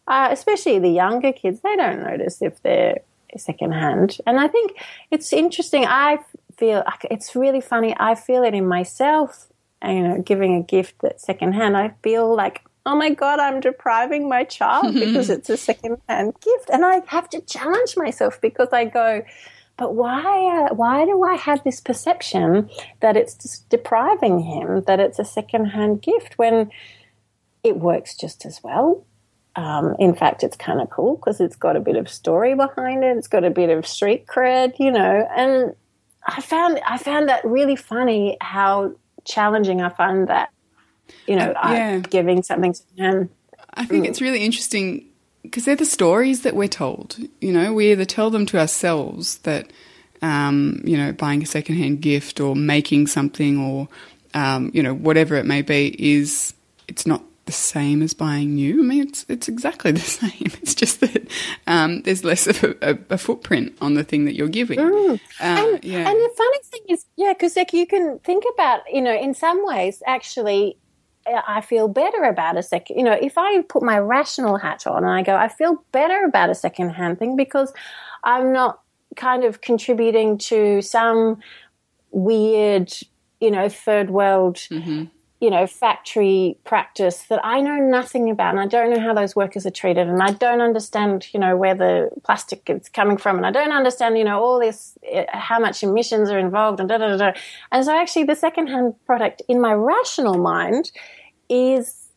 uh, 0.07 0.29
especially 0.31 0.79
the 0.79 0.89
younger 0.89 1.33
kids, 1.33 1.61
they 1.61 1.75
don't 1.75 2.03
notice 2.03 2.41
if 2.41 2.61
they're 2.61 2.99
secondhand. 3.37 4.17
And 4.25 4.39
I 4.39 4.47
think 4.47 4.77
it's 5.11 5.33
interesting. 5.33 5.85
I 5.85 6.19
feel 6.57 6.83
it's 7.09 7.35
really 7.35 7.61
funny. 7.61 7.95
I 7.99 8.15
feel 8.15 8.43
it 8.43 8.53
in 8.53 8.67
myself, 8.67 9.47
you 9.83 10.01
know, 10.01 10.21
giving 10.21 10.55
a 10.55 10.63
gift 10.63 10.95
that's 11.01 11.25
secondhand. 11.25 11.75
I 11.75 11.93
feel 12.03 12.33
like, 12.33 12.63
oh 12.85 12.95
my 12.95 13.09
God, 13.09 13.39
I'm 13.39 13.59
depriving 13.59 14.29
my 14.29 14.43
child 14.43 14.93
because 14.93 15.29
it's 15.29 15.49
a 15.49 15.57
secondhand 15.57 16.33
gift. 16.41 16.69
And 16.71 16.85
I 16.85 17.01
have 17.07 17.29
to 17.29 17.41
challenge 17.41 17.97
myself 17.97 18.39
because 18.41 18.69
I 18.71 18.85
go, 18.85 19.23
but 19.77 19.93
why, 19.93 20.67
uh, 20.69 20.73
why 20.73 21.03
do 21.03 21.23
I 21.23 21.35
have 21.35 21.63
this 21.63 21.81
perception 21.81 22.69
that 23.01 23.17
it's 23.17 23.35
just 23.35 23.67
depriving 23.67 24.39
him, 24.39 24.83
that 24.87 25.01
it's 25.01 25.19
a 25.19 25.25
secondhand 25.25 26.01
gift 26.01 26.37
when 26.37 26.71
it 27.63 27.77
works 27.77 28.15
just 28.15 28.45
as 28.45 28.61
well? 28.63 29.05
Um, 29.55 29.95
in 29.99 30.15
fact, 30.15 30.43
it's 30.43 30.57
kind 30.57 30.81
of 30.81 30.89
cool 30.89 31.15
because 31.15 31.39
it's 31.39 31.55
got 31.55 31.75
a 31.75 31.79
bit 31.79 31.95
of 31.95 32.09
story 32.09 32.55
behind 32.55 33.03
it. 33.03 33.17
It's 33.17 33.27
got 33.27 33.43
a 33.43 33.49
bit 33.49 33.69
of 33.69 33.87
street 33.87 34.27
cred, 34.27 34.77
you 34.79 34.91
know. 34.91 35.27
And 35.35 35.75
I 36.25 36.41
found 36.41 36.79
I 36.85 36.97
found 36.97 37.29
that 37.29 37.45
really 37.45 37.75
funny 37.75 38.37
how 38.41 38.95
challenging 39.23 39.81
I 39.81 39.89
find 39.89 40.27
that, 40.27 40.49
you 41.27 41.35
know, 41.35 41.53
I- 41.55 41.75
yeah. 41.75 41.99
giving 41.99 42.43
something 42.43 42.73
to 42.73 42.81
him. 42.97 43.29
I 43.73 43.85
think 43.85 44.07
it's 44.07 44.21
really 44.21 44.43
interesting 44.43 45.05
because 45.41 45.65
they're 45.65 45.75
the 45.75 45.85
stories 45.85 46.41
that 46.41 46.55
we're 46.55 46.67
told. 46.67 47.17
You 47.41 47.51
know, 47.51 47.73
we 47.73 47.91
either 47.91 48.05
tell 48.05 48.29
them 48.29 48.45
to 48.47 48.59
ourselves 48.59 49.39
that, 49.39 49.71
um, 50.21 50.81
you 50.85 50.97
know, 50.97 51.11
buying 51.11 51.43
a 51.43 51.45
secondhand 51.45 52.01
gift 52.01 52.39
or 52.39 52.55
making 52.55 53.07
something 53.07 53.59
or, 53.59 53.87
um, 54.33 54.71
you 54.73 54.81
know, 54.81 54.93
whatever 54.93 55.35
it 55.35 55.45
may 55.45 55.61
be 55.61 55.95
is 56.17 56.53
it's 56.87 57.05
not 57.05 57.21
the 57.45 57.51
same 57.51 58.01
as 58.01 58.13
buying 58.13 58.55
new. 58.55 58.81
I 58.81 58.83
mean, 58.83 59.03
it's 59.07 59.25
it's 59.29 59.47
exactly 59.47 59.91
the 59.93 59.99
same. 59.99 60.51
It's 60.61 60.75
just 60.75 60.99
that 61.01 61.27
um, 61.67 62.01
there's 62.01 62.23
less 62.23 62.47
of 62.47 62.63
a, 62.63 62.75
a, 62.81 62.97
a 63.11 63.17
footprint 63.17 63.77
on 63.81 63.93
the 63.93 64.03
thing 64.03 64.25
that 64.25 64.35
you're 64.35 64.47
giving. 64.47 64.79
Uh, 64.79 65.17
and, 65.39 65.83
yeah. 65.83 66.09
and 66.09 66.17
the 66.17 66.31
funny 66.35 66.59
thing 66.63 66.81
is, 66.89 67.05
yeah, 67.15 67.33
because 67.33 67.55
like 67.55 67.73
you 67.73 67.85
can 67.85 68.19
think 68.19 68.43
about, 68.53 68.81
you 68.91 69.01
know, 69.01 69.15
in 69.15 69.33
some 69.33 69.65
ways, 69.65 70.01
actually, 70.05 70.77
I 71.27 71.61
feel 71.61 71.87
better 71.87 72.23
about 72.23 72.57
a 72.57 72.63
second. 72.63 72.97
You 72.97 73.03
know, 73.03 73.17
if 73.19 73.37
I 73.37 73.61
put 73.63 73.83
my 73.83 73.99
rational 73.99 74.57
hat 74.57 74.85
on 74.87 75.03
and 75.03 75.11
I 75.11 75.23
go, 75.23 75.35
I 75.35 75.47
feel 75.47 75.83
better 75.91 76.23
about 76.25 76.49
a 76.49 76.55
second 76.55 76.91
hand 76.91 77.19
thing 77.19 77.35
because 77.35 77.73
I'm 78.23 78.53
not 78.53 78.81
kind 79.15 79.43
of 79.43 79.61
contributing 79.61 80.37
to 80.37 80.81
some 80.81 81.39
weird, 82.11 82.93
you 83.39 83.51
know, 83.51 83.69
third 83.69 84.09
world 84.09 84.55
Mm-hmm. 84.55 85.05
You 85.41 85.49
know, 85.49 85.67
factory 85.67 86.57
practice 86.63 87.23
that 87.23 87.41
I 87.43 87.59
know 87.59 87.75
nothing 87.75 88.29
about, 88.29 88.51
and 88.51 88.59
I 88.59 88.67
don't 88.67 88.89
know 88.89 88.99
how 88.99 89.13
those 89.13 89.35
workers 89.35 89.65
are 89.65 89.71
treated, 89.71 90.07
and 90.07 90.21
I 90.23 90.31
don't 90.31 90.61
understand, 90.61 91.27
you 91.33 91.39
know, 91.39 91.57
where 91.57 91.75
the 91.75 92.09
plastic 92.23 92.69
is 92.69 92.87
coming 92.89 93.17
from, 93.17 93.37
and 93.37 93.45
I 93.45 93.51
don't 93.51 93.73
understand, 93.73 94.17
you 94.17 94.23
know, 94.23 94.41
all 94.41 94.59
this, 94.59 94.97
uh, 95.13 95.23
how 95.29 95.59
much 95.59 95.83
emissions 95.83 96.29
are 96.29 96.39
involved, 96.39 96.79
and 96.79 96.87
da 96.87 96.97
da 96.97 97.09
da 97.09 97.17
da. 97.17 97.39
And 97.71 97.83
so, 97.83 97.95
actually, 97.95 98.23
the 98.23 98.35
secondhand 98.35 98.95
product 99.05 99.41
in 99.49 99.59
my 99.59 99.73
rational 99.73 100.37
mind 100.37 100.91
is 101.49 102.07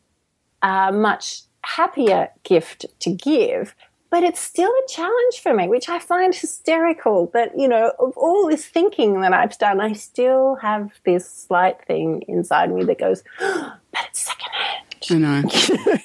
a 0.62 0.93
much 0.93 1.43
happier 1.64 2.31
gift 2.45 2.87
to 3.01 3.11
give. 3.11 3.75
But 4.11 4.23
it's 4.23 4.41
still 4.41 4.71
a 4.71 4.89
challenge 4.89 5.41
for 5.43 5.53
me, 5.53 5.69
which 5.69 5.89
I 5.89 5.99
find 5.99 6.35
hysterical. 6.35 7.31
That, 7.35 7.59
you 7.59 7.69
know, 7.69 7.93
of 7.99 8.17
all 8.17 8.49
this 8.49 8.65
thinking 8.65 9.21
that 9.21 9.35
I've 9.35 9.59
done, 9.59 9.81
I 9.81 9.93
still 9.93 10.57
have 10.57 10.93
this 11.05 11.31
slight 11.31 11.85
thing 11.85 12.23
inside 12.27 12.73
me 12.73 12.85
that 12.85 12.99
goes, 12.99 13.23
but 13.39 13.79
it's 14.09 14.21
secondhand. 14.21 14.85
I 15.11 15.15
know. 15.15 15.43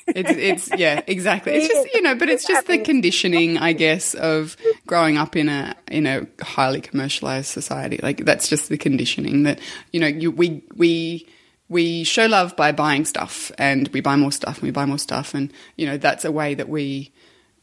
it's 0.08 0.32
it's 0.32 0.80
yeah, 0.80 1.01
exactly. 1.08 1.54
It's 1.54 1.68
just 1.68 1.93
you 1.93 2.01
know, 2.01 2.16
but 2.16 2.30
it's 2.30 2.45
just 2.45 2.68
the 2.68 2.78
conditioning, 2.78 3.58
I 3.58 3.74
guess, 3.74 4.14
of 4.14 4.56
growing 4.86 5.18
up 5.18 5.36
in 5.36 5.49
a 5.49 5.76
in 5.89 6.06
a 6.06 6.28
highly 6.41 6.82
commercialized 6.82 7.47
society. 7.47 7.99
Like 8.01 8.26
that's 8.26 8.47
just 8.47 8.70
the 8.70 8.78
conditioning 8.78 9.43
that 9.43 9.60
you 9.91 9.99
know 9.99 10.08
you 10.08 10.32
we 10.32 10.64
we 10.76 11.28
we 11.70 12.04
show 12.04 12.28
love 12.28 12.56
by 12.56 12.72
buying 12.72 13.06
stuff 13.06 13.51
and 13.58 13.88
we 13.89 14.01
buy 14.01 14.16
more 14.16 14.32
stuff 14.32 14.58
and 14.58 14.64
we 14.64 14.72
buy 14.72 14.86
more 14.86 14.99
stuff 14.99 15.34
and 15.34 15.51
you 15.76 15.86
know 15.86 15.97
that's 15.97 16.24
a 16.24 16.32
way 16.32 16.54
that 16.54 16.70
we 16.70 17.12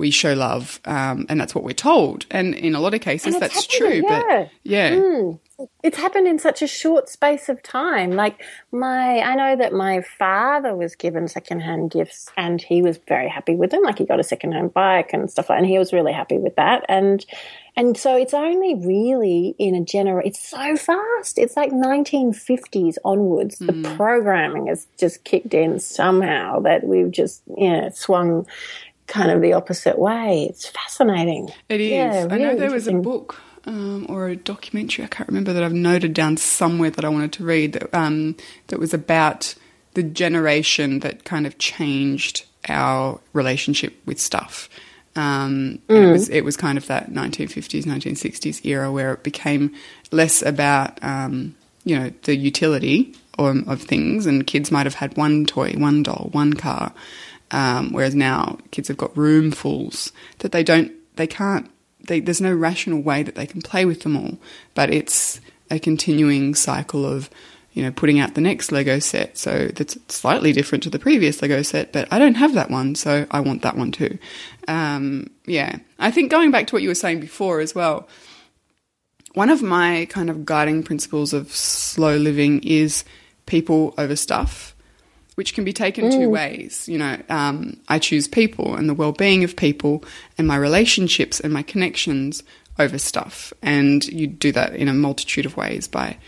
we 0.00 0.10
show 0.10 0.32
love 0.32 0.80
um, 0.86 1.26
and 1.28 1.40
that's 1.40 1.54
what 1.54 1.62
we're 1.62 1.72
told 1.72 2.26
and 2.30 2.54
in 2.54 2.74
a 2.74 2.80
lot 2.80 2.94
of 2.94 3.00
cases 3.00 3.38
that's 3.38 3.66
true 3.66 4.02
yeah. 4.04 4.22
but 4.26 4.50
yeah 4.64 4.90
Mm. 5.20 5.38
It's 5.82 5.98
happened 5.98 6.26
in 6.26 6.38
such 6.38 6.62
a 6.62 6.66
short 6.66 7.08
space 7.08 7.48
of 7.48 7.62
time. 7.62 8.12
Like 8.12 8.42
my, 8.72 9.18
I 9.20 9.34
know 9.34 9.56
that 9.56 9.72
my 9.72 10.00
father 10.00 10.74
was 10.74 10.94
given 10.94 11.28
secondhand 11.28 11.90
gifts, 11.90 12.30
and 12.36 12.60
he 12.60 12.82
was 12.82 12.98
very 13.08 13.28
happy 13.28 13.54
with 13.54 13.70
them. 13.70 13.82
Like 13.82 13.98
he 13.98 14.06
got 14.06 14.20
a 14.20 14.24
secondhand 14.24 14.72
bike 14.72 15.12
and 15.12 15.30
stuff 15.30 15.50
like, 15.50 15.58
and 15.58 15.66
he 15.66 15.78
was 15.78 15.92
really 15.92 16.12
happy 16.12 16.38
with 16.38 16.56
that. 16.56 16.84
And 16.88 17.24
and 17.76 17.96
so 17.96 18.16
it's 18.16 18.34
only 18.34 18.74
really 18.74 19.54
in 19.58 19.74
a 19.74 19.84
generation. 19.84 20.28
It's 20.28 20.48
so 20.48 20.76
fast. 20.76 21.38
It's 21.38 21.56
like 21.56 21.72
1950s 21.72 22.96
onwards. 23.04 23.58
The 23.58 23.94
programming 23.96 24.66
has 24.66 24.86
just 24.98 25.24
kicked 25.24 25.54
in 25.54 25.78
somehow 25.78 26.60
that 26.60 26.84
we've 26.84 27.10
just 27.10 27.42
yeah 27.56 27.90
swung 27.90 28.46
kind 29.10 29.30
of 29.30 29.42
the 29.42 29.52
opposite 29.52 29.98
way. 29.98 30.46
It's 30.48 30.66
fascinating. 30.66 31.50
It 31.68 31.80
is. 31.80 31.90
Yeah, 31.90 32.28
I 32.30 32.38
know 32.38 32.56
there 32.56 32.70
was 32.70 32.86
a 32.86 32.92
book 32.94 33.40
um, 33.66 34.06
or 34.08 34.28
a 34.28 34.36
documentary. 34.36 35.04
I 35.04 35.08
can't 35.08 35.28
remember 35.28 35.52
that 35.52 35.62
I've 35.62 35.72
noted 35.72 36.14
down 36.14 36.38
somewhere 36.38 36.90
that 36.90 37.04
I 37.04 37.08
wanted 37.08 37.32
to 37.34 37.44
read 37.44 37.74
that 37.74 37.94
um, 37.94 38.36
that 38.68 38.78
was 38.78 38.94
about 38.94 39.54
the 39.94 40.02
generation 40.02 41.00
that 41.00 41.24
kind 41.24 41.46
of 41.46 41.58
changed 41.58 42.46
our 42.68 43.20
relationship 43.32 43.94
with 44.06 44.20
stuff. 44.20 44.68
Um, 45.16 45.80
and 45.88 46.04
it 46.04 46.12
was 46.12 46.28
it 46.28 46.44
was 46.44 46.56
kind 46.56 46.78
of 46.78 46.86
that 46.86 47.10
1950s, 47.10 47.84
1960s 47.84 48.64
era 48.64 48.92
where 48.92 49.12
it 49.12 49.24
became 49.24 49.74
less 50.12 50.40
about 50.40 51.02
um, 51.02 51.56
you 51.84 51.98
know 51.98 52.12
the 52.22 52.36
utility 52.36 53.14
of, 53.38 53.68
of 53.68 53.82
things, 53.82 54.26
and 54.26 54.46
kids 54.46 54.70
might 54.70 54.86
have 54.86 54.94
had 54.94 55.16
one 55.16 55.46
toy, 55.46 55.72
one 55.72 56.04
doll, 56.04 56.28
one 56.30 56.54
car, 56.54 56.92
um, 57.50 57.92
whereas 57.92 58.14
now 58.14 58.58
kids 58.70 58.88
have 58.88 58.96
got 58.96 59.14
roomfuls 59.14 60.12
that 60.38 60.52
they 60.52 60.62
don't, 60.62 60.92
they 61.16 61.26
can't, 61.26 61.70
they, 62.06 62.20
there's 62.20 62.40
no 62.40 62.54
rational 62.54 63.00
way 63.00 63.22
that 63.22 63.34
they 63.34 63.46
can 63.46 63.62
play 63.62 63.84
with 63.84 64.02
them 64.02 64.16
all. 64.16 64.38
But 64.74 64.92
it's 64.92 65.40
a 65.70 65.78
continuing 65.78 66.54
cycle 66.54 67.04
of, 67.04 67.30
you 67.72 67.82
know, 67.82 67.92
putting 67.92 68.18
out 68.18 68.34
the 68.34 68.40
next 68.40 68.72
Lego 68.72 68.98
set. 68.98 69.38
So 69.38 69.68
that's 69.68 69.96
slightly 70.08 70.52
different 70.52 70.82
to 70.84 70.90
the 70.90 70.98
previous 70.98 71.40
Lego 71.40 71.62
set, 71.62 71.92
but 71.92 72.08
I 72.12 72.18
don't 72.18 72.34
have 72.34 72.54
that 72.54 72.70
one, 72.70 72.94
so 72.94 73.26
I 73.30 73.40
want 73.40 73.62
that 73.62 73.76
one 73.76 73.92
too. 73.92 74.18
Um, 74.66 75.30
yeah. 75.46 75.78
I 75.98 76.10
think 76.10 76.30
going 76.30 76.50
back 76.50 76.66
to 76.68 76.74
what 76.74 76.82
you 76.82 76.88
were 76.88 76.94
saying 76.94 77.20
before 77.20 77.60
as 77.60 77.74
well, 77.74 78.08
one 79.34 79.50
of 79.50 79.62
my 79.62 80.06
kind 80.10 80.30
of 80.30 80.44
guiding 80.44 80.82
principles 80.82 81.32
of 81.32 81.52
slow 81.52 82.16
living 82.16 82.62
is 82.64 83.04
people 83.46 83.94
over 83.96 84.16
stuff, 84.16 84.69
which 85.40 85.54
can 85.54 85.64
be 85.64 85.72
taken 85.72 86.10
two 86.10 86.28
ways. 86.28 86.86
You 86.86 86.98
know, 86.98 87.16
um, 87.30 87.80
I 87.88 87.98
choose 87.98 88.28
people 88.28 88.74
and 88.74 88.90
the 88.90 88.92
well 88.92 89.12
being 89.12 89.42
of 89.42 89.56
people 89.56 90.04
and 90.36 90.46
my 90.46 90.56
relationships 90.56 91.40
and 91.40 91.50
my 91.50 91.62
connections 91.62 92.42
over 92.78 92.98
stuff. 92.98 93.50
And 93.62 94.04
you 94.04 94.26
do 94.26 94.52
that 94.52 94.74
in 94.74 94.86
a 94.86 94.92
multitude 94.92 95.46
of 95.46 95.56
ways 95.56 95.88
by 95.88 96.18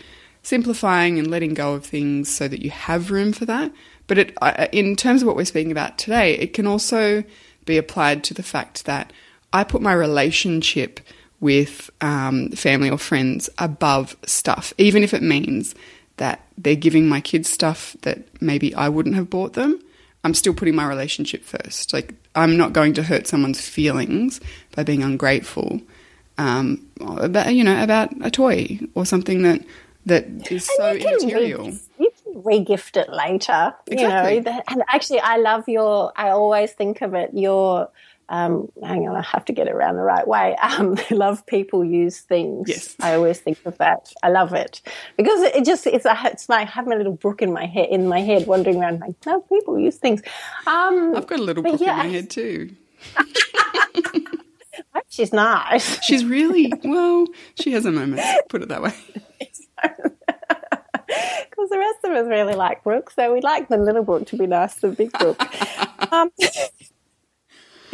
simplifying 0.41 1.19
and 1.19 1.29
letting 1.29 1.53
go 1.53 1.75
of 1.75 1.85
things 1.85 2.27
so 2.27 2.47
that 2.47 2.63
you 2.63 2.71
have 2.71 3.11
room 3.11 3.33
for 3.33 3.45
that. 3.45 3.71
But 4.07 4.17
it, 4.17 4.37
in 4.71 4.95
terms 4.95 5.21
of 5.21 5.27
what 5.27 5.35
we're 5.35 5.45
speaking 5.45 5.71
about 5.71 5.99
today, 5.99 6.33
it 6.33 6.55
can 6.55 6.65
also 6.65 7.23
be 7.65 7.77
applied 7.77 8.23
to 8.23 8.33
the 8.33 8.41
fact 8.41 8.85
that 8.85 9.13
I 9.53 9.63
put 9.63 9.83
my 9.83 9.93
relationship 9.93 10.99
with 11.39 11.91
um, 12.01 12.49
family 12.49 12.89
or 12.89 12.97
friends 12.97 13.47
above 13.59 14.17
stuff, 14.25 14.73
even 14.79 15.03
if 15.03 15.13
it 15.13 15.21
means 15.21 15.75
that 16.17 16.41
they're 16.57 16.75
giving 16.75 17.07
my 17.09 17.21
kids 17.21 17.49
stuff 17.49 17.95
that 18.03 18.19
maybe 18.41 18.73
I 18.75 18.89
wouldn't 18.89 19.15
have 19.15 19.29
bought 19.29 19.53
them. 19.53 19.79
I'm 20.23 20.33
still 20.33 20.53
putting 20.53 20.75
my 20.75 20.87
relationship 20.87 21.43
first. 21.43 21.91
Like, 21.93 22.13
I'm 22.35 22.55
not 22.55 22.71
going 22.73 22.93
to 22.93 23.03
hurt 23.03 23.27
someone's 23.27 23.59
feelings 23.61 24.39
by 24.75 24.83
being 24.83 25.03
ungrateful 25.03 25.81
um, 26.37 26.87
about, 27.01 27.53
you 27.53 27.63
know, 27.63 27.83
about 27.83 28.09
a 28.25 28.31
toy 28.31 28.79
or 28.95 29.05
something 29.05 29.43
that 29.43 29.61
that 30.05 30.51
is 30.51 30.69
so 30.77 30.93
immaterial. 30.93 31.65
re- 31.67 31.79
you 31.99 32.11
can 32.23 32.43
re-gift 32.43 32.97
it 32.97 33.09
later. 33.09 33.73
Exactly. 33.87 34.35
You 34.35 34.41
know, 34.41 34.51
that- 34.51 34.63
and 34.69 34.83
actually, 34.89 35.19
I 35.21 35.37
love 35.37 35.67
your. 35.67 36.11
I 36.15 36.29
always 36.29 36.71
think 36.73 37.01
of 37.01 37.13
it. 37.13 37.31
Your. 37.33 37.89
Um, 38.29 38.69
hang 38.83 39.07
on, 39.07 39.15
I 39.15 39.21
have 39.21 39.45
to 39.45 39.53
get 39.53 39.67
it 39.67 39.73
around 39.73 39.95
the 39.95 40.03
right 40.03 40.27
way. 40.27 40.55
Um, 40.55 40.97
love 41.11 41.45
people 41.45 41.83
use 41.83 42.19
things. 42.19 42.69
Yes. 42.69 42.95
I 42.99 43.15
always 43.15 43.39
think 43.39 43.59
of 43.65 43.77
that. 43.79 44.11
I 44.23 44.29
love 44.29 44.53
it 44.53 44.81
because 45.17 45.41
it 45.41 45.55
it 45.63 45.65
just 45.65 45.87
it's, 45.87 46.05
a, 46.05 46.17
it's 46.25 46.49
like 46.49 46.67
I 46.67 46.71
have 46.71 46.87
my 46.87 46.95
little 46.95 47.13
Brooke 47.13 47.41
in 47.41 47.53
my 47.53 47.65
head 47.65 47.89
in 47.89 48.07
my 48.07 48.21
head 48.21 48.47
wandering 48.47 48.81
around 48.81 48.99
like 48.99 49.15
love 49.25 49.47
people 49.49 49.79
use 49.79 49.97
things. 49.97 50.21
Um, 50.67 51.15
I've 51.15 51.27
got 51.27 51.39
a 51.39 51.43
little 51.43 51.63
But 51.63 51.73
book 51.73 51.81
yeah, 51.81 52.01
in 52.01 52.07
my 52.07 52.13
head 52.13 52.29
too. 52.29 52.75
she's 55.09 55.33
nice. 55.33 56.03
She's 56.03 56.25
really 56.25 56.71
well. 56.83 57.27
She 57.55 57.71
has 57.73 57.85
a 57.85 57.91
moment. 57.91 58.21
Put 58.49 58.61
it 58.63 58.69
that 58.69 58.81
way. 58.81 58.93
because 59.81 61.69
the 61.69 61.77
rest 61.77 61.99
of 62.03 62.11
us 62.11 62.27
really 62.27 62.55
like 62.55 62.83
Brooke, 62.83 63.11
so 63.11 63.33
we 63.33 63.41
like 63.41 63.69
the 63.69 63.77
little 63.77 64.03
Brooke 64.03 64.27
to 64.27 64.37
be 64.37 64.47
nice 64.47 64.75
to 64.75 64.89
the 64.89 64.95
big 64.95 65.11
Brooke. 65.13 65.39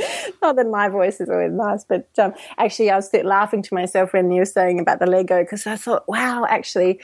not 0.42 0.56
that 0.56 0.68
my 0.68 0.90
voice 0.90 1.20
is 1.20 1.30
always 1.30 1.52
nice, 1.52 1.84
but 1.84 2.08
um, 2.18 2.34
actually, 2.58 2.90
I 2.90 2.96
was 2.96 3.10
laughing 3.24 3.62
to 3.64 3.74
myself 3.74 4.14
when 4.14 4.32
you 4.32 4.40
were 4.40 4.46
saying 4.46 4.80
about 4.80 5.00
the 5.00 5.08
Lego 5.08 5.42
because 5.42 5.66
I 5.68 5.76
thought, 5.76 6.08
wow, 6.08 6.46
actually, 6.50 7.00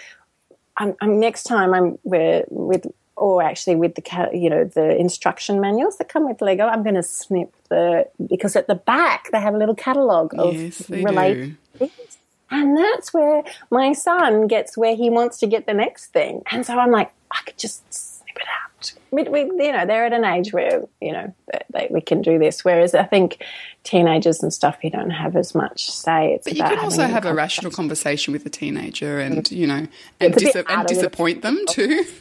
I'm, 0.77 0.95
I'm 1.01 1.19
next 1.19 1.43
time 1.43 1.73
I'm 1.73 1.97
with, 2.03 2.45
with 2.49 2.85
or 3.17 3.41
actually 3.41 3.75
with 3.75 3.95
the 3.95 4.29
you 4.33 4.49
know 4.49 4.65
the 4.65 4.97
instruction 4.97 5.61
manuals 5.61 5.97
that 5.97 6.09
come 6.09 6.27
with 6.27 6.41
Lego, 6.41 6.67
I'm 6.67 6.83
going 6.83 6.95
to 6.95 7.03
snip 7.03 7.53
the 7.69 8.07
because 8.29 8.55
at 8.55 8.67
the 8.67 8.75
back 8.75 9.29
they 9.31 9.39
have 9.39 9.53
a 9.53 9.57
little 9.57 9.75
catalogue 9.75 10.33
of 10.37 10.55
Yes, 10.55 10.89
related 10.89 11.57
do. 11.79 11.87
things. 11.87 12.17
And 12.51 12.77
that's 12.77 13.13
where 13.13 13.43
my 13.71 13.93
son 13.93 14.47
gets 14.47 14.77
where 14.77 14.95
he 14.95 15.09
wants 15.09 15.39
to 15.39 15.47
get 15.47 15.65
the 15.65 15.73
next 15.73 16.07
thing. 16.07 16.43
And 16.51 16.65
so 16.65 16.77
I'm 16.77 16.91
like, 16.91 17.11
I 17.31 17.39
could 17.45 17.57
just 17.57 17.91
snip 17.91 18.35
it 18.35 18.43
out. 18.43 18.74
We, 19.11 19.23
we, 19.23 19.41
you 19.41 19.71
know, 19.71 19.85
they're 19.85 20.05
at 20.05 20.13
an 20.13 20.25
age 20.25 20.53
where, 20.53 20.83
you 21.01 21.11
know, 21.11 21.33
they, 21.51 21.59
they, 21.71 21.87
we 21.91 22.01
can 22.01 22.21
do 22.21 22.39
this. 22.39 22.63
Whereas 22.65 22.93
I 22.95 23.03
think 23.03 23.43
teenagers 23.83 24.43
and 24.43 24.53
stuff, 24.53 24.77
you 24.83 24.89
don't 24.89 25.09
have 25.11 25.35
as 25.35 25.55
much 25.55 25.89
say. 25.89 26.33
It's 26.33 26.45
But 26.45 26.57
you 26.57 26.63
can 26.63 26.79
also 26.79 27.01
have 27.01 27.09
a 27.09 27.13
conversation. 27.13 27.35
rational 27.35 27.71
conversation 27.71 28.33
with 28.33 28.45
a 28.45 28.49
teenager 28.49 29.19
and, 29.19 29.49
you 29.51 29.67
know, 29.67 29.87
and, 30.19 30.33
a 30.33 30.37
dis- 30.37 30.55
and 30.55 30.81
a 30.81 30.85
disappoint 30.85 31.41
them 31.41 31.57
too. 31.69 32.05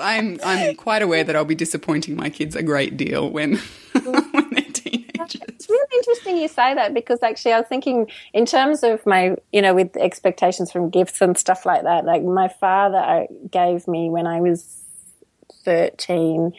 I'm 0.00 0.40
I'm 0.44 0.74
quite 0.74 1.02
aware 1.02 1.22
that 1.22 1.36
I'll 1.36 1.44
be 1.44 1.54
disappointing 1.54 2.16
my 2.16 2.28
kids 2.28 2.56
a 2.56 2.62
great 2.62 2.96
deal 2.96 3.30
when 3.30 3.60
teenagers. 3.92 4.31
It's 5.34 5.68
really 5.68 5.86
interesting 5.94 6.36
you 6.36 6.48
say 6.48 6.74
that 6.74 6.94
because 6.94 7.22
actually 7.22 7.52
I 7.52 7.58
was 7.58 7.68
thinking 7.68 8.10
in 8.32 8.46
terms 8.46 8.82
of 8.82 9.04
my, 9.06 9.36
you 9.52 9.62
know, 9.62 9.74
with 9.74 9.96
expectations 9.96 10.70
from 10.70 10.90
gifts 10.90 11.20
and 11.20 11.36
stuff 11.36 11.64
like 11.66 11.82
that. 11.82 12.04
Like 12.04 12.22
my 12.22 12.48
father 12.48 12.98
uh, 12.98 13.26
gave 13.50 13.86
me 13.88 14.10
when 14.10 14.26
I 14.26 14.40
was 14.40 14.78
thirteen 15.64 16.52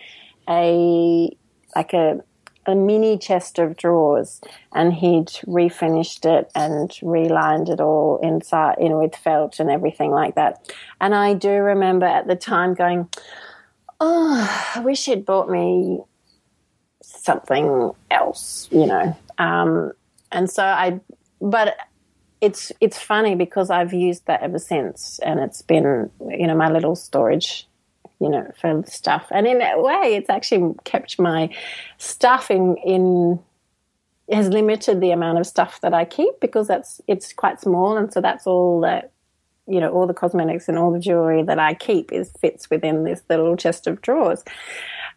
a 0.49 1.29
like 1.75 1.93
a 1.93 2.21
a 2.65 2.75
mini 2.75 3.17
chest 3.17 3.59
of 3.59 3.75
drawers, 3.75 4.39
and 4.73 4.93
he'd 4.93 5.27
refinished 5.45 6.25
it 6.25 6.49
and 6.55 6.89
relined 7.01 7.67
it 7.67 7.81
all 7.81 8.19
inside 8.23 8.77
in 8.79 8.97
with 8.97 9.15
felt 9.15 9.59
and 9.59 9.69
everything 9.69 10.11
like 10.11 10.35
that. 10.35 10.71
And 11.01 11.13
I 11.13 11.33
do 11.33 11.49
remember 11.49 12.05
at 12.05 12.27
the 12.27 12.35
time 12.35 12.73
going, 12.73 13.09
"Oh, 13.99 14.71
I 14.75 14.79
wish 14.79 15.05
he'd 15.05 15.25
bought 15.25 15.49
me 15.49 15.99
something 17.15 17.91
else," 18.11 18.67
you 18.71 18.85
know. 18.85 19.17
Um, 19.37 19.91
and 20.31 20.49
so 20.49 20.63
I, 20.63 20.99
but 21.41 21.77
it's 22.41 22.71
it's 22.81 22.97
funny 22.97 23.35
because 23.35 23.69
I've 23.69 23.93
used 23.93 24.25
that 24.27 24.41
ever 24.41 24.59
since, 24.59 25.19
and 25.19 25.39
it's 25.39 25.61
been 25.61 26.09
you 26.29 26.47
know 26.47 26.55
my 26.55 26.69
little 26.69 26.95
storage 26.95 27.67
you 28.23 28.29
know, 28.29 28.49
for 28.59 28.83
stuff. 28.87 29.27
And 29.31 29.45
in 29.45 29.61
a 29.61 29.81
way, 29.81 30.15
it's 30.15 30.29
actually 30.29 30.73
kept 30.85 31.19
my 31.19 31.53
stuff 31.97 32.49
in, 32.49 32.77
in 32.77 33.39
has 34.31 34.47
limited 34.47 35.01
the 35.01 35.11
amount 35.11 35.39
of 35.39 35.45
stuff 35.45 35.81
that 35.81 35.93
I 35.93 36.05
keep 36.05 36.39
because 36.39 36.67
that's 36.67 37.01
it's 37.07 37.33
quite 37.33 37.59
small, 37.59 37.97
and 37.97 38.11
so 38.13 38.21
that's 38.21 38.47
all 38.47 38.79
that 38.81 39.11
you 39.67 39.79
know, 39.79 39.89
all 39.89 40.07
the 40.07 40.13
cosmetics 40.13 40.67
and 40.67 40.77
all 40.77 40.91
the 40.91 40.99
jewelry 40.99 41.41
that 41.41 41.57
I 41.57 41.73
keep 41.73 42.11
is 42.11 42.31
fits 42.41 42.69
within 42.69 43.05
this 43.05 43.21
little 43.29 43.55
chest 43.55 43.87
of 43.87 44.01
drawers. 44.01 44.43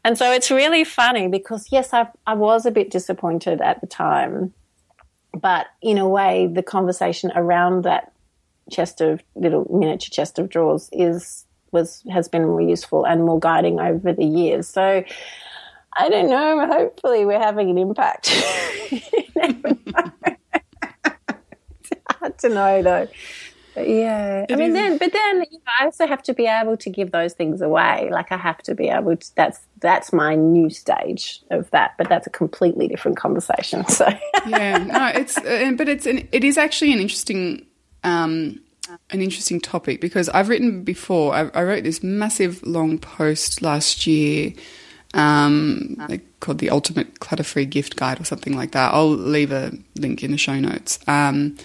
And 0.07 0.17
so 0.17 0.31
it's 0.31 0.53
really 0.53 0.85
funny 0.85 1.27
because 1.27 1.67
yes, 1.73 1.93
I 1.93 2.07
I 2.29 2.35
was 2.35 2.65
a 2.65 2.71
bit 2.71 2.93
disappointed 2.93 3.61
at 3.61 3.81
the 3.81 3.89
time, 3.89 4.55
but 5.35 5.67
in 5.83 5.99
a 5.99 6.09
way, 6.09 6.47
the 6.47 6.63
conversation 6.63 7.33
around 7.35 7.83
that 7.83 8.13
chest 8.71 9.01
of 9.01 9.21
little 9.35 9.67
miniature 9.69 10.11
chest 10.13 10.39
of 10.39 10.49
drawers 10.49 10.89
is 10.93 11.45
was 11.73 12.05
has 12.09 12.29
been 12.29 12.45
more 12.45 12.61
useful 12.61 13.05
and 13.05 13.25
more 13.25 13.41
guiding 13.41 13.81
over 13.81 14.13
the 14.13 14.25
years. 14.25 14.69
So 14.69 15.03
I 15.99 16.09
don't 16.09 16.31
know. 16.31 16.65
Hopefully, 16.69 17.27
we're 17.27 17.41
having 17.41 17.69
an 17.71 17.77
impact. 17.77 18.29
it's 18.93 19.91
hard 22.13 22.39
to 22.39 22.49
know, 22.49 22.81
though. 22.81 23.09
Yeah, 23.77 24.47
it 24.49 24.53
I 24.53 24.57
mean, 24.57 24.69
is. 24.69 24.75
then, 24.75 24.99
but 24.99 25.13
then 25.13 25.37
you 25.51 25.59
know, 25.59 25.73
I 25.81 25.85
also 25.85 26.07
have 26.07 26.23
to 26.25 26.35
be 26.35 26.47
able 26.47 26.77
to 26.79 26.91
give 26.91 27.11
those 27.11 27.35
things 27.35 27.61
away. 27.61 28.09
Like 28.11 28.33
I 28.33 28.37
have 28.37 28.59
to 28.63 28.75
be 28.75 28.89
able 28.89 29.17
to. 29.17 29.35
That's 29.35 29.61
that's 29.81 30.13
my 30.13 30.35
new 30.35 30.71
stage 30.71 31.43
of 31.51 31.71
that. 31.71 31.95
But 31.99 32.09
that's 32.09 32.27
a 32.27 32.31
completely 32.31 32.89
different 32.89 33.17
conversation. 33.17 33.85
So 33.97 34.07
yeah, 34.47 34.79
no, 34.79 35.07
it's 35.15 35.39
uh, 35.39 35.73
but 35.77 35.89
it's 35.89 36.07
an, 36.07 36.29
it 36.31 36.45
is 36.45 36.59
actually 36.59 36.93
an 36.93 37.01
interesting 37.01 37.65
um, 38.05 38.61
an 39.11 39.23
interesting 39.23 39.61
topic 39.61 40.01
because 40.01 40.29
I've 40.31 40.49
written 40.49 40.83
before. 40.83 41.35
I, 41.35 41.51
I 41.55 41.63
wrote 41.63 41.85
this 41.85 42.03
massive 42.03 42.63
long 42.63 42.99
post 42.99 43.63
last 43.63 44.07
year 44.07 44.53
um, 45.15 45.97
called 46.41 46.59
the 46.59 46.71
Ultimate 46.71 47.21
Clutter 47.21 47.43
Free 47.43 47.65
Gift 47.65 47.97
Guide 47.97 48.21
or 48.21 48.25
something 48.25 48.55
like 48.55 48.73
that. 48.73 48.93
I'll 48.93 49.09
leave 49.09 49.51
a 49.53 49.73
link 49.97 50.23
in 50.23 50.31
the 50.31 50.39
show 50.39 50.59
notes. 50.59 50.99
Um, 51.07 51.57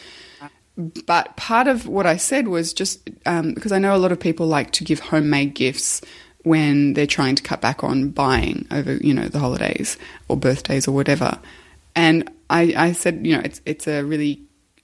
but 0.77 1.35
part 1.35 1.67
of 1.67 1.87
what 1.87 2.05
I 2.05 2.17
said 2.17 2.47
was 2.47 2.73
just 2.73 3.09
um, 3.25 3.53
because 3.53 3.71
I 3.71 3.79
know 3.79 3.95
a 3.95 3.97
lot 3.97 4.11
of 4.11 4.19
people 4.19 4.47
like 4.47 4.71
to 4.71 4.83
give 4.83 4.99
homemade 4.99 5.53
gifts 5.53 6.01
when 6.43 6.93
they're 6.93 7.07
trying 7.07 7.35
to 7.35 7.43
cut 7.43 7.61
back 7.61 7.83
on 7.83 8.09
buying 8.09 8.65
over, 8.71 8.95
you 8.95 9.13
know, 9.13 9.27
the 9.27 9.39
holidays 9.39 9.97
or 10.27 10.37
birthdays 10.37 10.87
or 10.87 10.91
whatever. 10.91 11.37
And 11.95 12.31
I, 12.49 12.73
I 12.75 12.91
said, 12.93 13.25
you 13.25 13.35
know, 13.35 13.41
it's 13.43 13.61
it's 13.65 13.87
a 13.87 14.03
really 14.03 14.41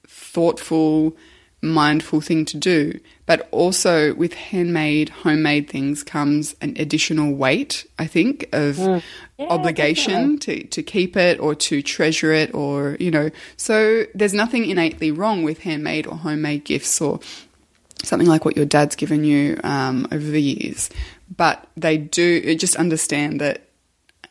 thoughtful 0.08 1.16
mindful 1.62 2.22
thing 2.22 2.46
to 2.46 2.58
do. 2.58 3.00
But 3.26 3.48
also 3.52 4.14
with 4.14 4.34
handmade, 4.34 5.10
homemade 5.10 5.70
things 5.70 6.04
comes 6.04 6.56
an 6.62 6.76
additional 6.78 7.34
weight, 7.34 7.86
I 8.00 8.08
think, 8.08 8.44
of 8.54 8.76
mm. 8.78 9.04
yeah, 9.38 9.48
obligation 9.48 10.38
to, 10.40 10.64
to 10.64 10.84
keep 10.84 11.18
it 11.18 11.40
or 11.40 11.56
to 11.56 11.82
treasure 11.82 12.32
it 12.32 12.54
or, 12.54 12.96
you 13.00 13.12
know. 13.12 13.30
So 13.58 14.06
there's 14.16 14.34
nothing 14.34 14.70
innately 14.70 15.12
wrong 15.12 15.44
with 15.44 15.60
handmade 15.60 16.08
or 16.08 16.16
homemade 16.16 16.64
gifts 16.64 17.02
or 17.02 17.20
something 18.04 18.28
like 18.28 18.46
what 18.46 18.56
your 18.56 18.66
dad's 18.66 18.96
given 18.96 19.24
you 19.24 19.60
um, 19.64 20.08
over 20.12 20.26
the 20.26 20.42
years. 20.42 20.90
But 21.36 21.68
they 21.76 21.98
do 21.98 22.56
just 22.56 22.76
understand 22.76 23.42
that 23.42 23.64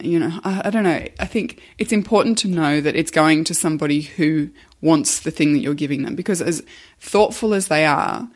you 0.00 0.18
know, 0.18 0.40
I, 0.44 0.62
I, 0.66 0.70
don't 0.70 0.84
know. 0.84 1.06
I 1.18 1.24
think 1.24 1.60
it's 1.78 1.92
important 1.92 2.38
to 2.38 2.48
know 2.48 2.80
that 2.80 2.96
it's 2.96 3.10
going 3.10 3.44
to 3.44 3.54
somebody 3.54 4.02
who 4.02 4.50
wants 4.80 5.20
the 5.20 5.30
thing 5.30 5.52
that 5.52 5.60
you're 5.60 5.74
giving 5.74 6.02
them 6.02 6.14
because 6.14 6.42
as 6.42 6.62
thoughtful 7.00 7.54
as 7.54 7.68
they 7.68 7.86
are, 7.86 8.28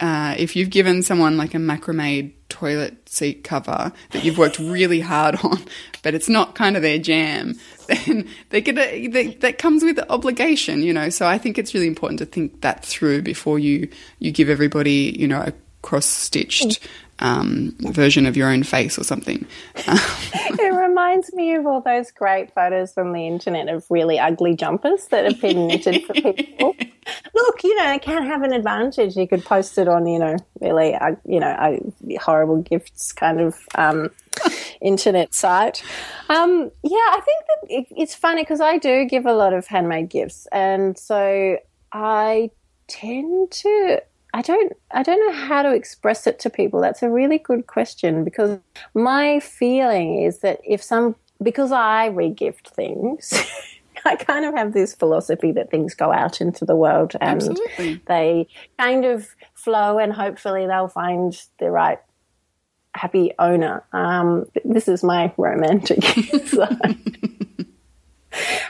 uh, 0.00 0.34
if 0.36 0.56
you've 0.56 0.70
given 0.70 1.02
someone 1.02 1.36
like 1.36 1.54
a 1.54 1.58
macrame 1.58 2.32
toilet 2.48 3.08
seat 3.08 3.44
cover 3.44 3.92
that 4.10 4.24
you've 4.24 4.36
worked 4.36 4.58
really 4.58 5.00
hard 5.00 5.36
on, 5.44 5.62
but 6.02 6.12
it's 6.12 6.28
not 6.28 6.56
kind 6.56 6.76
of 6.76 6.82
their 6.82 6.98
jam, 6.98 7.54
then 7.86 8.28
they 8.50 8.60
get 8.60 8.76
a, 8.78 9.06
they, 9.06 9.28
that 9.34 9.58
comes 9.58 9.84
with 9.84 10.00
obligation, 10.10 10.82
you 10.82 10.92
know. 10.92 11.08
So 11.08 11.26
I 11.26 11.38
think 11.38 11.56
it's 11.56 11.72
really 11.72 11.86
important 11.86 12.18
to 12.18 12.26
think 12.26 12.62
that 12.62 12.84
through 12.84 13.22
before 13.22 13.58
you 13.60 13.88
you 14.18 14.32
give 14.32 14.50
everybody, 14.50 15.14
you 15.16 15.28
know, 15.28 15.40
a 15.40 15.52
cross 15.82 16.06
stitched 16.06 16.80
um, 17.22 17.74
version 17.80 18.26
of 18.26 18.36
your 18.36 18.50
own 18.50 18.64
face 18.64 18.98
or 18.98 19.04
something. 19.04 19.46
it 19.76 20.74
reminds 20.74 21.32
me 21.32 21.54
of 21.54 21.66
all 21.66 21.80
those 21.80 22.10
great 22.10 22.52
photos 22.52 22.92
from 22.92 23.12
the 23.12 23.26
internet 23.26 23.68
of 23.68 23.86
really 23.88 24.18
ugly 24.18 24.54
jumpers 24.54 25.06
that 25.06 25.24
have 25.24 25.40
been 25.40 25.68
knitted 25.68 26.04
for 26.04 26.14
people. 26.14 26.74
Look, 27.34 27.64
you 27.64 27.74
know, 27.76 27.92
it 27.92 28.02
can 28.02 28.24
have 28.26 28.42
an 28.42 28.52
advantage. 28.52 29.16
You 29.16 29.26
could 29.26 29.44
post 29.44 29.78
it 29.78 29.88
on, 29.88 30.06
you 30.06 30.18
know, 30.18 30.36
really, 30.60 30.94
uh, 30.94 31.14
you 31.24 31.40
know, 31.40 31.48
uh, 31.48 31.76
horrible 32.20 32.60
gifts 32.62 33.12
kind 33.12 33.40
of 33.40 33.56
um, 33.76 34.10
internet 34.80 35.32
site. 35.32 35.82
Um, 36.28 36.70
yeah, 36.82 36.98
I 36.98 37.20
think 37.24 37.44
that 37.46 37.74
it, 37.74 37.86
it's 37.96 38.14
funny 38.14 38.42
because 38.42 38.60
I 38.60 38.78
do 38.78 39.04
give 39.04 39.26
a 39.26 39.32
lot 39.32 39.52
of 39.52 39.66
handmade 39.66 40.10
gifts, 40.10 40.46
and 40.52 40.98
so 40.98 41.58
I 41.92 42.50
tend 42.88 43.50
to 43.50 44.02
I 44.34 44.42
don't 44.42 44.72
I 44.90 45.02
don't 45.02 45.20
know 45.20 45.46
how 45.46 45.62
to 45.62 45.74
express 45.74 46.26
it 46.26 46.38
to 46.40 46.50
people. 46.50 46.80
That's 46.80 47.02
a 47.02 47.10
really 47.10 47.38
good 47.38 47.66
question 47.66 48.24
because 48.24 48.58
my 48.94 49.40
feeling 49.40 50.22
is 50.22 50.38
that 50.38 50.60
if 50.64 50.82
some 50.82 51.16
because 51.42 51.72
I 51.72 52.08
regift 52.10 52.68
things, 52.68 53.34
I 54.04 54.16
kind 54.16 54.44
of 54.44 54.54
have 54.54 54.72
this 54.72 54.94
philosophy 54.94 55.52
that 55.52 55.70
things 55.70 55.94
go 55.94 56.12
out 56.12 56.40
into 56.40 56.64
the 56.64 56.76
world 56.76 57.14
and 57.20 57.42
Absolutely. 57.42 58.00
they 58.06 58.48
kind 58.78 59.04
of 59.04 59.28
flow 59.54 59.98
and 59.98 60.12
hopefully 60.12 60.66
they'll 60.66 60.88
find 60.88 61.40
the 61.58 61.70
right 61.70 62.00
happy 62.94 63.32
owner. 63.38 63.84
Um, 63.92 64.46
this 64.64 64.88
is 64.88 65.02
my 65.02 65.32
romantic 65.36 66.02
side 66.46 66.98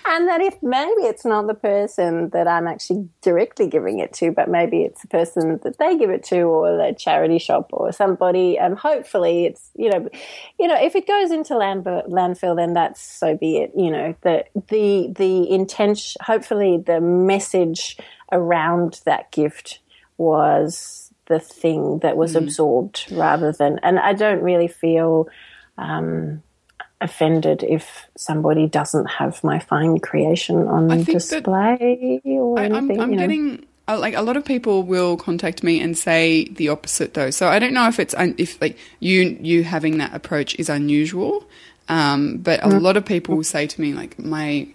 and 0.06 0.28
that 0.28 0.40
if 0.40 0.56
maybe 0.62 1.02
it's 1.02 1.24
not 1.24 1.46
the 1.46 1.54
person 1.54 2.30
that 2.30 2.48
I'm 2.48 2.66
actually 2.66 3.08
directly 3.20 3.68
giving 3.68 3.98
it 3.98 4.12
to, 4.14 4.32
but 4.32 4.48
maybe 4.48 4.82
it's 4.82 5.02
the 5.02 5.08
person 5.08 5.60
that 5.62 5.78
they 5.78 5.96
give 5.96 6.10
it 6.10 6.24
to, 6.24 6.42
or 6.42 6.76
the 6.76 6.94
charity 6.98 7.38
shop, 7.38 7.70
or 7.72 7.92
somebody, 7.92 8.58
and 8.58 8.78
hopefully 8.78 9.46
it's 9.46 9.70
you 9.74 9.90
know, 9.90 10.08
you 10.58 10.66
know, 10.68 10.80
if 10.80 10.96
it 10.96 11.06
goes 11.06 11.30
into 11.30 11.56
land, 11.56 11.84
landfill, 11.84 12.56
then 12.56 12.72
that's 12.74 13.00
so 13.00 13.36
be 13.36 13.58
it. 13.58 13.72
You 13.76 13.90
know, 13.90 14.14
the 14.22 14.44
the 14.68 15.12
the 15.16 15.50
intention, 15.50 16.20
hopefully, 16.24 16.82
the 16.84 17.00
message 17.00 17.96
around 18.30 19.00
that 19.04 19.30
gift 19.30 19.80
was 20.16 21.12
the 21.26 21.38
thing 21.38 22.00
that 22.00 22.16
was 22.16 22.34
mm. 22.34 22.38
absorbed 22.38 23.06
rather 23.12 23.52
than, 23.52 23.78
and 23.82 23.98
I 23.98 24.12
don't 24.12 24.42
really 24.42 24.68
feel. 24.68 25.28
Um, 25.78 26.42
offended 27.03 27.62
if 27.62 28.07
somebody 28.16 28.66
doesn't 28.66 29.07
have 29.07 29.42
my 29.44 29.59
fine 29.59 29.98
creation 29.98 30.68
on 30.68 31.05
display 31.05 32.20
or 32.24 32.59
I, 32.59 32.64
anything. 32.64 33.00
I'm, 33.00 33.11
I'm 33.11 33.16
getting 33.16 33.66
uh, 33.88 33.98
like 33.98 34.14
a 34.14 34.22
lot 34.22 34.36
of 34.36 34.44
people 34.44 34.84
will 34.84 35.16
contact 35.16 35.62
me 35.62 35.80
and 35.80 35.96
say 35.96 36.44
the 36.44 36.68
opposite 36.68 37.14
though. 37.14 37.30
So 37.30 37.48
I 37.48 37.59
don't 37.59 37.74
know 37.74 37.88
if 37.88 37.98
it's 37.98 38.14
if 38.18 38.61
like 38.61 38.78
you 39.00 39.36
you 39.40 39.64
having 39.64 39.98
that 39.98 40.14
approach 40.14 40.55
is 40.57 40.68
unusual, 40.68 41.48
um, 41.88 42.38
but 42.38 42.61
a 42.61 42.68
mm. 42.68 42.80
lot 42.80 42.96
of 42.96 43.05
people 43.05 43.36
will 43.36 43.44
say 43.44 43.66
to 43.66 43.80
me 43.80 43.92
like 43.92 44.18
my 44.18 44.68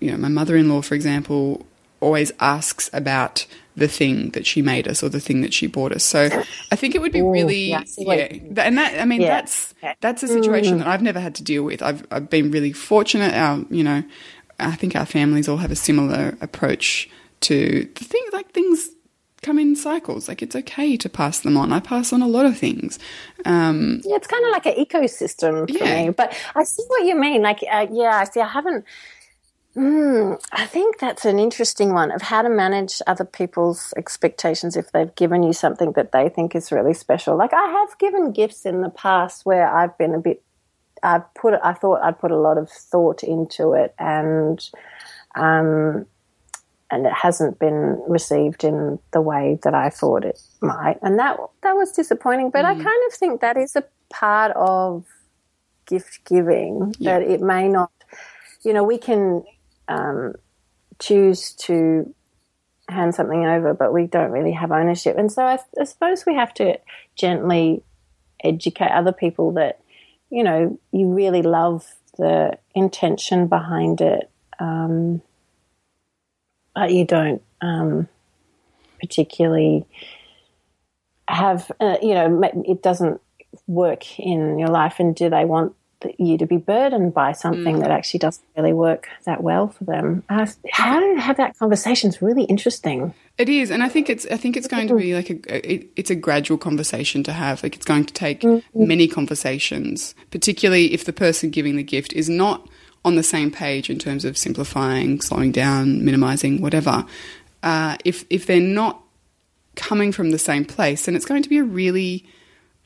you 0.00 0.10
know 0.10 0.16
my 0.16 0.28
mother 0.28 0.56
in 0.56 0.68
law 0.68 0.82
for 0.82 0.94
example 0.94 1.66
always 2.00 2.32
asks 2.40 2.90
about 2.92 3.46
the 3.76 3.88
thing 3.88 4.30
that 4.30 4.46
she 4.46 4.62
made 4.62 4.88
us 4.88 5.02
or 5.02 5.08
the 5.08 5.20
thing 5.20 5.42
that 5.42 5.52
she 5.52 5.66
bought 5.66 5.92
us. 5.92 6.02
So 6.02 6.28
I 6.72 6.76
think 6.76 6.94
it 6.94 7.00
would 7.00 7.12
be 7.12 7.20
Ooh, 7.20 7.30
really 7.30 7.70
yeah, 7.70 7.82
yeah. 7.98 8.28
And 8.58 8.78
that 8.78 9.00
I 9.00 9.04
mean 9.04 9.20
yeah. 9.20 9.28
that's 9.28 9.74
that's 10.00 10.22
a 10.22 10.28
situation 10.28 10.76
mm. 10.76 10.78
that 10.78 10.86
I've 10.86 11.02
never 11.02 11.20
had 11.20 11.34
to 11.36 11.44
deal 11.44 11.62
with. 11.62 11.82
I've 11.82 12.06
I've 12.10 12.30
been 12.30 12.50
really 12.50 12.72
fortunate. 12.72 13.34
Our 13.34 13.64
you 13.70 13.84
know, 13.84 14.02
I 14.58 14.74
think 14.76 14.96
our 14.96 15.06
families 15.06 15.48
all 15.48 15.58
have 15.58 15.70
a 15.70 15.76
similar 15.76 16.36
approach 16.40 17.10
to 17.40 17.88
the 17.94 18.04
thing 18.04 18.24
like 18.32 18.52
things 18.52 18.88
come 19.42 19.58
in 19.58 19.76
cycles. 19.76 20.28
Like 20.28 20.42
it's 20.42 20.56
okay 20.56 20.96
to 20.96 21.08
pass 21.08 21.40
them 21.40 21.56
on. 21.56 21.72
I 21.72 21.80
pass 21.80 22.12
on 22.12 22.22
a 22.22 22.26
lot 22.26 22.46
of 22.46 22.58
things. 22.58 22.98
Um, 23.44 24.00
yeah, 24.04 24.16
it's 24.16 24.26
kind 24.26 24.44
of 24.44 24.52
like 24.52 24.66
an 24.66 24.74
ecosystem 24.74 25.70
for 25.70 25.84
yeah. 25.84 26.06
me. 26.06 26.10
But 26.10 26.36
I 26.54 26.64
see 26.64 26.82
what 26.88 27.04
you 27.04 27.14
mean. 27.14 27.42
Like, 27.42 27.60
uh, 27.70 27.86
yeah, 27.90 28.16
I 28.16 28.24
see. 28.24 28.40
I 28.40 28.48
haven't 28.48 28.84
Mm, 29.76 30.42
I 30.52 30.64
think 30.64 30.98
that's 30.98 31.26
an 31.26 31.38
interesting 31.38 31.92
one 31.92 32.10
of 32.10 32.22
how 32.22 32.40
to 32.40 32.48
manage 32.48 33.02
other 33.06 33.26
people's 33.26 33.92
expectations 33.96 34.74
if 34.74 34.90
they've 34.90 35.14
given 35.14 35.42
you 35.42 35.52
something 35.52 35.92
that 35.92 36.12
they 36.12 36.30
think 36.30 36.54
is 36.54 36.72
really 36.72 36.94
special. 36.94 37.36
Like 37.36 37.52
I 37.52 37.66
have 37.66 37.98
given 37.98 38.32
gifts 38.32 38.64
in 38.64 38.80
the 38.80 38.88
past 38.88 39.44
where 39.44 39.68
I've 39.68 39.96
been 39.98 40.14
a 40.14 40.18
bit 40.18 40.42
I 41.02 41.20
put 41.34 41.54
I 41.62 41.72
thought 41.72 42.00
I'd 42.02 42.18
put 42.18 42.30
a 42.30 42.36
lot 42.36 42.58
of 42.58 42.70
thought 42.70 43.22
into 43.22 43.72
it, 43.72 43.94
and 43.98 44.58
um, 45.34 46.06
and 46.90 47.06
it 47.06 47.12
hasn't 47.12 47.58
been 47.58 48.02
received 48.08 48.64
in 48.64 48.98
the 49.12 49.20
way 49.20 49.58
that 49.62 49.74
I 49.74 49.90
thought 49.90 50.24
it 50.24 50.40
might, 50.60 50.98
and 51.02 51.18
that 51.18 51.38
that 51.62 51.76
was 51.76 51.92
disappointing. 51.92 52.50
But 52.50 52.64
mm. 52.64 52.68
I 52.68 52.74
kind 52.74 53.02
of 53.08 53.14
think 53.14 53.40
that 53.40 53.56
is 53.56 53.76
a 53.76 53.84
part 54.10 54.52
of 54.56 55.04
gift 55.86 56.24
giving 56.24 56.94
yeah. 56.98 57.18
that 57.18 57.28
it 57.28 57.40
may 57.40 57.68
not, 57.68 57.92
you 58.64 58.72
know, 58.72 58.82
we 58.82 58.98
can 58.98 59.44
um, 59.88 60.34
choose 60.98 61.52
to 61.52 62.12
hand 62.88 63.14
something 63.14 63.44
over, 63.44 63.74
but 63.74 63.92
we 63.92 64.06
don't 64.06 64.30
really 64.30 64.52
have 64.52 64.72
ownership, 64.72 65.16
and 65.18 65.30
so 65.30 65.44
I, 65.44 65.58
I 65.80 65.84
suppose 65.84 66.24
we 66.26 66.34
have 66.34 66.54
to 66.54 66.78
gently 67.16 67.82
educate 68.42 68.90
other 68.90 69.12
people 69.12 69.52
that 69.52 69.80
you 70.30 70.42
know 70.42 70.78
you 70.92 71.12
really 71.12 71.42
love 71.42 71.86
the 72.16 72.58
intention 72.74 73.46
behind 73.46 74.00
it. 74.00 74.30
Um, 74.58 75.22
but 76.74 76.92
you 76.92 77.04
don't 77.04 77.42
um, 77.60 78.08
particularly 79.00 79.86
have, 81.28 81.70
uh, 81.80 81.96
you 82.02 82.14
know, 82.14 82.42
it 82.66 82.82
doesn't 82.82 83.20
work 83.66 84.18
in 84.18 84.58
your 84.58 84.68
life. 84.68 84.96
And 84.98 85.14
do 85.14 85.30
they 85.30 85.44
want 85.44 85.74
you 86.18 86.38
to 86.38 86.46
be 86.46 86.56
burdened 86.56 87.14
by 87.14 87.32
something 87.32 87.76
mm. 87.76 87.80
that 87.80 87.90
actually 87.90 88.18
doesn't 88.18 88.44
really 88.56 88.72
work 88.72 89.08
that 89.24 89.42
well 89.42 89.68
for 89.68 89.84
them? 89.84 90.22
Uh, 90.28 90.46
how 90.70 91.00
to 91.00 91.20
have 91.20 91.36
that 91.36 91.58
conversation 91.58 92.10
is 92.10 92.20
really 92.22 92.44
interesting. 92.44 93.14
It 93.38 93.48
is, 93.48 93.70
and 93.70 93.82
I 93.82 93.88
think 93.88 94.08
it's. 94.08 94.26
I 94.30 94.36
think 94.36 94.56
it's 94.56 94.68
going 94.68 94.88
to 94.88 94.96
be 94.96 95.14
like 95.14 95.30
a. 95.30 95.72
It, 95.72 95.90
it's 95.96 96.10
a 96.10 96.14
gradual 96.14 96.58
conversation 96.58 97.22
to 97.24 97.32
have. 97.32 97.62
Like 97.62 97.76
it's 97.76 97.84
going 97.84 98.04
to 98.06 98.14
take 98.14 98.40
mm-hmm. 98.40 98.86
many 98.86 99.08
conversations, 99.08 100.14
particularly 100.30 100.94
if 100.94 101.04
the 101.04 101.12
person 101.12 101.50
giving 101.50 101.76
the 101.76 101.82
gift 101.82 102.12
is 102.12 102.28
not 102.28 102.68
on 103.04 103.14
the 103.14 103.22
same 103.22 103.50
page 103.50 103.90
in 103.90 103.98
terms 103.98 104.24
of 104.24 104.36
simplifying, 104.38 105.20
slowing 105.20 105.52
down, 105.52 106.04
minimizing, 106.04 106.60
whatever. 106.60 107.04
Uh, 107.62 107.96
if 108.04 108.24
if 108.30 108.46
they're 108.46 108.60
not 108.60 109.02
coming 109.74 110.12
from 110.12 110.30
the 110.30 110.38
same 110.38 110.64
place, 110.64 111.04
then 111.04 111.14
it's 111.14 111.26
going 111.26 111.42
to 111.42 111.48
be 111.48 111.58
a 111.58 111.64
really 111.64 112.24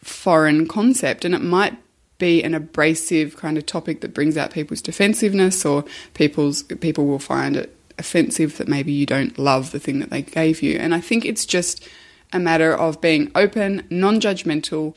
foreign 0.02 0.66
concept, 0.66 1.24
and 1.24 1.34
it 1.34 1.42
might 1.42 1.76
be 2.20 2.44
an 2.44 2.54
abrasive 2.54 3.36
kind 3.36 3.58
of 3.58 3.66
topic 3.66 4.00
that 4.02 4.14
brings 4.14 4.36
out 4.36 4.52
people's 4.52 4.80
defensiveness, 4.80 5.64
or 5.66 5.84
people's 6.14 6.62
people 6.62 7.06
will 7.06 7.18
find 7.18 7.56
it 7.56 7.76
offensive 7.98 8.56
that 8.58 8.68
maybe 8.68 8.92
you 8.92 9.06
don't 9.06 9.36
love 9.38 9.72
the 9.72 9.80
thing 9.80 9.98
that 9.98 10.10
they 10.10 10.22
gave 10.22 10.62
you. 10.62 10.78
And 10.78 10.94
I 10.94 11.00
think 11.00 11.24
it's 11.24 11.44
just 11.44 11.86
a 12.32 12.38
matter 12.38 12.72
of 12.72 13.00
being 13.00 13.32
open, 13.34 13.84
non-judgmental, 13.90 14.94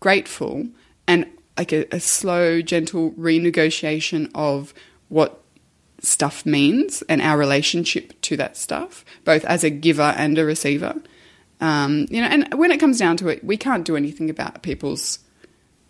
grateful, 0.00 0.66
and 1.06 1.26
like 1.56 1.72
a, 1.72 1.86
a 1.94 2.00
slow, 2.00 2.60
gentle 2.60 3.12
renegotiation 3.12 4.30
of 4.34 4.74
what 5.08 5.40
stuff 6.00 6.44
means 6.44 7.02
and 7.08 7.22
our 7.22 7.38
relationship 7.38 8.20
to 8.20 8.36
that 8.36 8.56
stuff, 8.56 9.04
both 9.24 9.44
as 9.46 9.64
a 9.64 9.70
giver 9.70 10.14
and 10.16 10.36
a 10.38 10.44
receiver. 10.44 10.94
Um, 11.60 12.06
you 12.10 12.20
know, 12.20 12.26
and 12.26 12.52
when 12.54 12.70
it 12.70 12.78
comes 12.80 12.98
down 12.98 13.16
to 13.18 13.28
it, 13.28 13.42
we 13.42 13.56
can't 13.56 13.84
do 13.84 13.96
anything 13.96 14.28
about 14.28 14.62
people's 14.62 15.20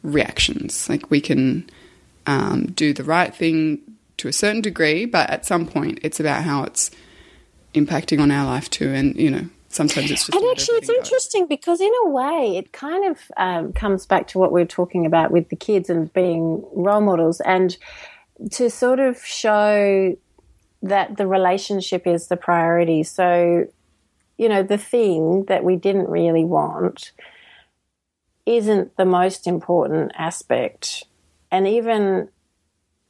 reactions. 0.05 0.89
Like 0.89 1.11
we 1.11 1.21
can 1.21 1.69
um, 2.27 2.67
do 2.67 2.93
the 2.93 3.03
right 3.03 3.35
thing 3.35 3.81
to 4.19 4.29
a 4.29 4.33
certain 4.33 4.61
degree, 4.61 5.07
but 5.07 5.29
at 5.31 5.45
some 5.45 5.67
point, 5.67 5.99
it's 6.03 6.21
about 6.21 6.45
how 6.45 6.63
it's 6.63 6.93
impacting 7.75 8.21
on 8.21 8.31
our 8.31 8.47
life 8.47 8.71
too. 8.71 8.91
And 8.91 9.17
you 9.17 9.31
know, 9.31 9.49
sometimes 9.69 10.11
it's 10.11 10.27
just. 10.27 10.35
And 10.35 10.51
actually, 10.51 10.79
it's 10.79 10.89
interesting 10.89 11.47
because 11.49 11.81
in 11.81 11.91
a 12.05 12.09
way, 12.11 12.57
it 12.57 12.73
kind 12.73 13.11
of 13.11 13.19
um, 13.37 13.73
comes 13.73 14.07
back 14.07 14.29
to 14.29 14.39
what 14.39 14.53
we 14.53 14.63
are 14.63 14.67
talking 14.67 15.07
about 15.07 15.33
with 15.33 15.49
the 15.49 15.57
kids 15.57 15.91
and 15.91 16.13
being 16.13 16.65
role 16.73 17.01
models, 17.01 17.41
and 17.41 17.77
to 18.53 18.71
sort 18.71 19.01
of 19.01 19.25
show 19.25 20.17
that 20.83 21.17
the 21.17 21.27
relationship 21.27 22.07
is 22.07 22.29
the 22.29 22.37
priority. 22.37 23.03
So, 23.03 23.67
you 24.37 24.49
know, 24.49 24.63
the 24.63 24.77
thing 24.77 25.45
that 25.47 25.65
we 25.65 25.77
didn't 25.77 26.11
really 26.11 26.45
want 26.45 27.13
isn't 28.47 28.97
the 28.97 29.05
most 29.05 29.47
important 29.47 30.13
aspect, 30.17 31.05
and 31.51 31.67
even 31.67 32.29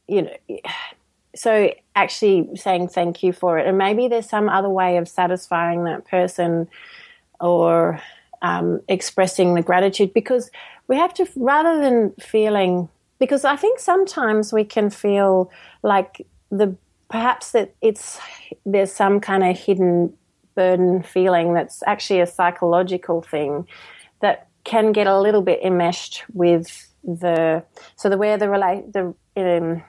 you 0.07 0.23
know 0.23 0.59
so 1.35 1.73
actually 1.95 2.55
saying 2.55 2.87
thank 2.87 3.21
you 3.21 3.33
for 3.33 3.59
it. 3.59 3.67
And 3.67 3.77
maybe 3.77 4.07
there's 4.07 4.29
some 4.29 4.47
other 4.47 4.69
way 4.69 4.97
of 4.97 5.07
satisfying 5.07 5.83
that 5.83 6.05
person 6.05 6.67
or 7.39 8.01
um, 8.41 8.81
expressing 8.87 9.53
the 9.53 9.61
gratitude 9.61 10.13
because 10.13 10.49
we 10.87 10.95
have 10.95 11.13
to 11.15 11.27
rather 11.35 11.81
than 11.81 12.11
feeling 12.19 12.89
because 13.17 13.45
i 13.45 13.55
think 13.55 13.79
sometimes 13.79 14.53
we 14.53 14.63
can 14.63 14.89
feel 14.89 15.49
like 15.81 16.25
the 16.51 16.75
perhaps 17.09 17.51
that 17.51 17.73
it's 17.81 18.19
there's 18.65 18.91
some 18.91 19.19
kind 19.19 19.43
of 19.43 19.57
hidden 19.57 20.13
burden 20.53 21.01
feeling 21.01 21.53
that's 21.53 21.81
actually 21.87 22.19
a 22.19 22.27
psychological 22.27 23.21
thing 23.21 23.67
that 24.21 24.44
can 24.65 24.91
get 24.91 25.07
a 25.07 25.19
little 25.19 25.41
bit 25.41 25.61
enmeshed 25.63 26.23
with 26.33 26.91
the 27.03 27.63
so 27.95 28.09
the 28.09 28.17
where 28.17 28.37
the 28.37 28.49
relate 28.49 28.91
the 28.91 29.13
um, 29.37 29.83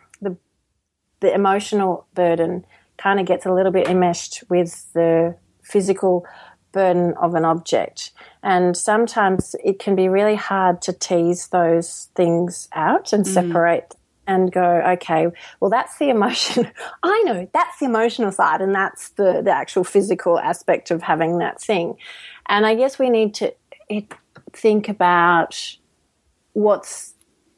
the 1.20 1.34
emotional 1.34 2.06
burden 2.14 2.64
kind 2.98 3.20
of 3.20 3.26
gets 3.26 3.46
a 3.46 3.52
little 3.52 3.72
bit 3.72 3.88
enmeshed 3.88 4.44
with 4.48 4.92
the 4.92 5.36
physical 5.62 6.26
burden 6.72 7.14
of 7.20 7.34
an 7.34 7.44
object. 7.44 8.12
And 8.42 8.76
sometimes 8.76 9.56
it 9.64 9.78
can 9.78 9.96
be 9.96 10.08
really 10.08 10.34
hard 10.34 10.82
to 10.82 10.92
tease 10.92 11.48
those 11.48 12.10
things 12.14 12.68
out 12.72 13.12
and 13.12 13.24
mm. 13.24 13.28
separate 13.28 13.94
and 14.28 14.52
go, 14.52 14.82
okay, 14.94 15.28
well, 15.60 15.70
that's 15.70 15.98
the 15.98 16.10
emotion. 16.10 16.70
I 17.02 17.22
know 17.26 17.48
that's 17.52 17.78
the 17.78 17.86
emotional 17.86 18.32
side, 18.32 18.60
and 18.60 18.74
that's 18.74 19.10
the, 19.10 19.40
the 19.42 19.52
actual 19.52 19.84
physical 19.84 20.38
aspect 20.38 20.90
of 20.90 21.02
having 21.02 21.38
that 21.38 21.60
thing. 21.60 21.94
And 22.48 22.66
I 22.66 22.74
guess 22.74 22.98
we 22.98 23.08
need 23.08 23.34
to 23.34 23.54
think 24.56 24.88
about 24.88 25.76
what's 26.52 27.14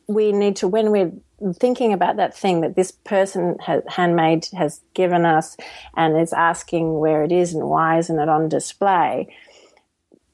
we 0.06 0.32
need 0.32 0.56
to 0.56 0.66
when 0.66 0.90
we're 0.90 1.12
thinking 1.54 1.92
about 1.92 2.16
that 2.16 2.36
thing 2.36 2.62
that 2.62 2.74
this 2.74 2.90
person 2.90 3.56
has 3.60 3.82
handmade 3.86 4.46
has 4.52 4.80
given 4.94 5.24
us 5.24 5.56
and 5.96 6.18
is 6.18 6.32
asking 6.32 6.98
where 6.98 7.22
it 7.22 7.30
is 7.30 7.54
and 7.54 7.68
why 7.68 7.98
isn't 7.98 8.18
it 8.18 8.28
on 8.28 8.48
display 8.48 9.28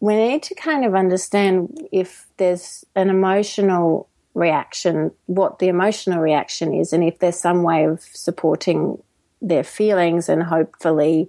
we 0.00 0.16
need 0.16 0.42
to 0.42 0.54
kind 0.54 0.84
of 0.84 0.94
understand 0.94 1.78
if 1.92 2.26
there's 2.38 2.84
an 2.94 3.10
emotional 3.10 4.08
reaction 4.32 5.10
what 5.26 5.58
the 5.58 5.68
emotional 5.68 6.20
reaction 6.20 6.74
is 6.74 6.92
and 6.92 7.04
if 7.04 7.18
there's 7.18 7.38
some 7.38 7.62
way 7.62 7.84
of 7.84 8.00
supporting 8.00 9.00
their 9.42 9.64
feelings 9.64 10.28
and 10.28 10.42
hopefully 10.42 11.28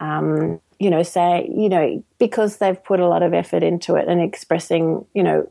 um, 0.00 0.60
you 0.78 0.90
know 0.90 1.02
say 1.02 1.48
you 1.54 1.68
know 1.68 2.04
because 2.18 2.58
they've 2.58 2.82
put 2.84 3.00
a 3.00 3.08
lot 3.08 3.22
of 3.22 3.32
effort 3.32 3.62
into 3.62 3.94
it 3.96 4.08
and 4.08 4.20
expressing 4.20 5.04
you 5.14 5.22
know 5.22 5.48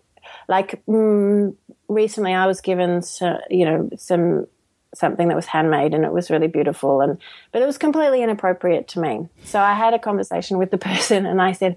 like 0.47 0.84
mm, 0.86 1.55
recently, 1.88 2.34
I 2.34 2.47
was 2.47 2.61
given, 2.61 3.01
you 3.49 3.65
know, 3.65 3.89
some 3.97 4.47
something 4.93 5.28
that 5.28 5.36
was 5.36 5.45
handmade 5.45 5.93
and 5.93 6.05
it 6.05 6.13
was 6.13 6.32
really 6.32 6.47
beautiful 6.47 7.01
and 7.01 7.17
but 7.51 7.61
it 7.61 7.65
was 7.65 7.78
completely 7.78 8.23
inappropriate 8.23 8.88
to 8.88 9.01
me. 9.01 9.28
So 9.43 9.59
i 9.59 9.73
had 9.73 9.93
a 9.93 9.99
conversation 9.99 10.57
with 10.57 10.71
the 10.71 10.78
person 10.89 11.26
and 11.26 11.41
i 11.41 11.51
said 11.51 11.76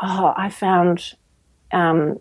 oh 0.00 0.32
i 0.34 0.48
found 0.48 1.12
um, 1.72 2.18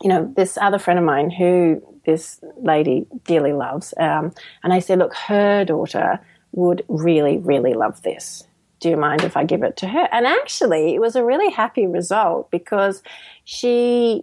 you 0.00 0.08
know 0.08 0.32
this 0.34 0.56
other 0.56 0.78
friend 0.78 0.98
of 0.98 1.04
mine 1.04 1.28
who 1.28 1.82
this 2.06 2.40
lady 2.56 3.06
dearly 3.24 3.52
loves 3.52 3.92
um, 3.98 4.32
and 4.64 4.72
i 4.72 4.78
said 4.78 5.00
look 5.00 5.14
her 5.14 5.66
daughter 5.66 6.18
would 6.52 6.82
really 6.88 7.36
really 7.36 7.74
love 7.74 8.00
this 8.00 8.44
do 8.80 8.90
you 8.90 8.96
mind 8.96 9.22
if 9.22 9.36
i 9.36 9.44
give 9.44 9.62
it 9.62 9.76
to 9.76 9.86
her 9.86 10.08
and 10.12 10.26
actually 10.26 10.94
it 10.94 11.00
was 11.00 11.16
a 11.16 11.24
really 11.24 11.50
happy 11.50 11.86
result 11.86 12.50
because 12.50 13.02
she 13.44 14.22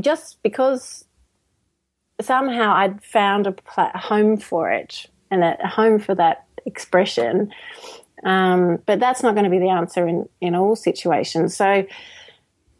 just 0.00 0.42
because 0.42 1.06
somehow 2.20 2.72
I'd 2.74 3.02
found 3.02 3.46
a, 3.46 3.98
home 3.98 4.36
for 4.36 4.70
it 4.70 5.06
and 5.30 5.44
a, 5.44 5.56
a, 5.62 5.68
home 5.68 5.98
for 5.98 6.14
that 6.14 6.46
expression. 6.64 7.52
Um, 8.24 8.78
but 8.86 8.98
that's 8.98 9.22
not 9.22 9.34
going 9.34 9.44
to 9.44 9.50
be 9.50 9.58
the 9.58 9.68
answer 9.68 10.06
in, 10.06 10.28
in 10.40 10.54
all 10.54 10.76
situations. 10.76 11.56
So, 11.56 11.86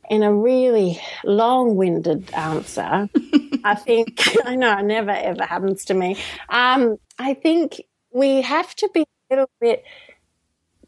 in 0.08 0.22
a 0.22 0.32
really 0.32 1.00
long 1.24 1.74
winded 1.74 2.32
answer, 2.32 3.08
I 3.64 3.74
think, 3.74 4.22
I 4.44 4.54
know 4.54 4.78
it 4.78 4.84
never 4.84 5.10
ever 5.10 5.44
happens 5.44 5.84
to 5.86 5.94
me. 5.94 6.16
Um, 6.48 6.96
I 7.18 7.34
think 7.34 7.82
we 8.12 8.42
have 8.42 8.74
to 8.76 8.88
be 8.94 9.00
a 9.00 9.06
little 9.34 9.50
bit 9.60 9.84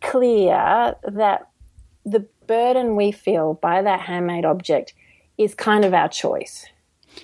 clear 0.01 0.95
that 1.03 1.49
the 2.05 2.27
burden 2.47 2.97
we 2.97 3.13
feel 3.13 3.55
by 3.55 3.83
that 3.83 4.01
handmade 4.01 4.45
object 4.45 4.95
is 5.37 5.55
kind 5.55 5.85
of 5.85 5.95
our 5.95 6.09
choice. 6.09 6.67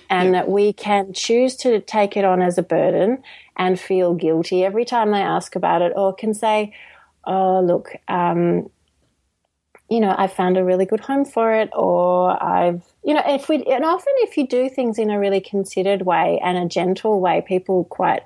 And 0.09 0.33
yeah. 0.33 0.41
that 0.41 0.49
we 0.49 0.73
can 0.73 1.13
choose 1.13 1.55
to 1.57 1.79
take 1.79 2.17
it 2.17 2.25
on 2.25 2.41
as 2.41 2.57
a 2.57 2.63
burden 2.63 3.23
and 3.55 3.79
feel 3.79 4.13
guilty 4.13 4.63
every 4.65 4.83
time 4.83 5.11
they 5.11 5.21
ask 5.21 5.55
about 5.55 5.81
it, 5.81 5.93
or 5.95 6.13
can 6.13 6.33
say, 6.33 6.73
Oh, 7.25 7.61
look, 7.61 7.95
um, 8.07 8.69
you 9.89 9.99
know, 9.99 10.13
I 10.17 10.27
found 10.27 10.57
a 10.57 10.63
really 10.63 10.85
good 10.85 10.99
home 10.99 11.25
for 11.25 11.53
it, 11.53 11.69
or 11.73 12.41
I've, 12.43 12.83
you 13.03 13.13
know, 13.13 13.23
if 13.25 13.47
we, 13.49 13.63
and 13.63 13.85
often 13.85 14.13
if 14.17 14.35
you 14.35 14.47
do 14.47 14.69
things 14.69 14.97
in 14.97 15.09
a 15.09 15.19
really 15.19 15.41
considered 15.41 16.03
way 16.03 16.39
and 16.43 16.57
a 16.57 16.67
gentle 16.67 17.19
way, 17.19 17.43
people 17.47 17.85
quite 17.85 18.23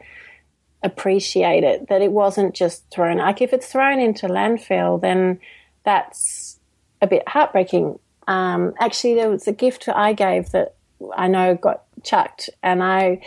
appreciate 0.83 1.63
it. 1.63 1.89
That 1.89 2.01
it 2.01 2.11
wasn't 2.11 2.55
just 2.55 2.89
thrown. 2.91 3.17
Like 3.17 3.41
if 3.41 3.53
it's 3.53 3.67
thrown 3.67 3.99
into 3.99 4.27
landfill, 4.27 5.01
then 5.01 5.39
that's 5.83 6.59
a 7.01 7.07
bit 7.07 7.27
heartbreaking. 7.27 7.99
Um, 8.27 8.73
actually, 8.79 9.15
there 9.15 9.29
was 9.29 9.47
a 9.47 9.53
gift 9.53 9.89
I 9.89 10.13
gave 10.13 10.51
that 10.51 10.75
I 11.15 11.27
know 11.27 11.55
got 11.55 11.83
chucked, 12.03 12.49
and 12.61 12.83
I 12.83 13.21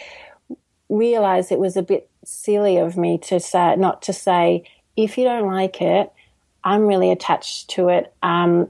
realized 0.89 1.51
it 1.51 1.59
was 1.59 1.77
a 1.77 1.83
bit 1.83 2.09
silly 2.25 2.77
of 2.77 2.97
me 2.97 3.19
to 3.19 3.41
say, 3.41 3.77
not 3.77 4.03
to 4.03 4.13
say, 4.13 4.65
if 4.97 5.17
you 5.17 5.25
don't 5.25 5.47
like 5.47 5.81
it 5.81 6.13
I'm 6.65 6.87
really 6.87 7.11
attached 7.11 7.71
to 7.71 7.89
it. 7.89 8.13
Um, 8.23 8.69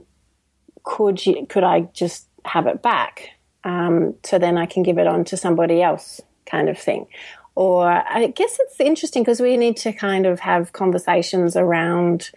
could 0.83 1.25
you, 1.25 1.45
could 1.47 1.63
I 1.63 1.81
just 1.93 2.27
have 2.45 2.67
it 2.67 2.81
back? 2.81 3.29
Um, 3.63 4.15
so 4.23 4.39
then 4.39 4.57
I 4.57 4.65
can 4.65 4.83
give 4.83 4.97
it 4.97 5.07
on 5.07 5.23
to 5.25 5.37
somebody 5.37 5.81
else, 5.81 6.19
kind 6.45 6.69
of 6.69 6.77
thing. 6.77 7.07
Or 7.55 7.87
I 7.87 8.27
guess 8.27 8.57
it's 8.59 8.79
interesting 8.79 9.23
because 9.23 9.39
we 9.39 9.57
need 9.57 9.77
to 9.77 9.93
kind 9.93 10.25
of 10.25 10.39
have 10.39 10.73
conversations 10.73 11.55
around 11.55 12.31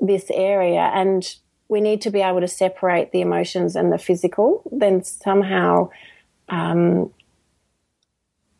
this 0.00 0.30
area 0.32 0.90
and 0.94 1.36
we 1.68 1.80
need 1.80 2.02
to 2.02 2.10
be 2.10 2.20
able 2.20 2.40
to 2.40 2.48
separate 2.48 3.12
the 3.12 3.20
emotions 3.20 3.76
and 3.76 3.92
the 3.92 3.98
physical, 3.98 4.62
then 4.70 5.02
somehow, 5.04 5.90
um, 6.48 7.10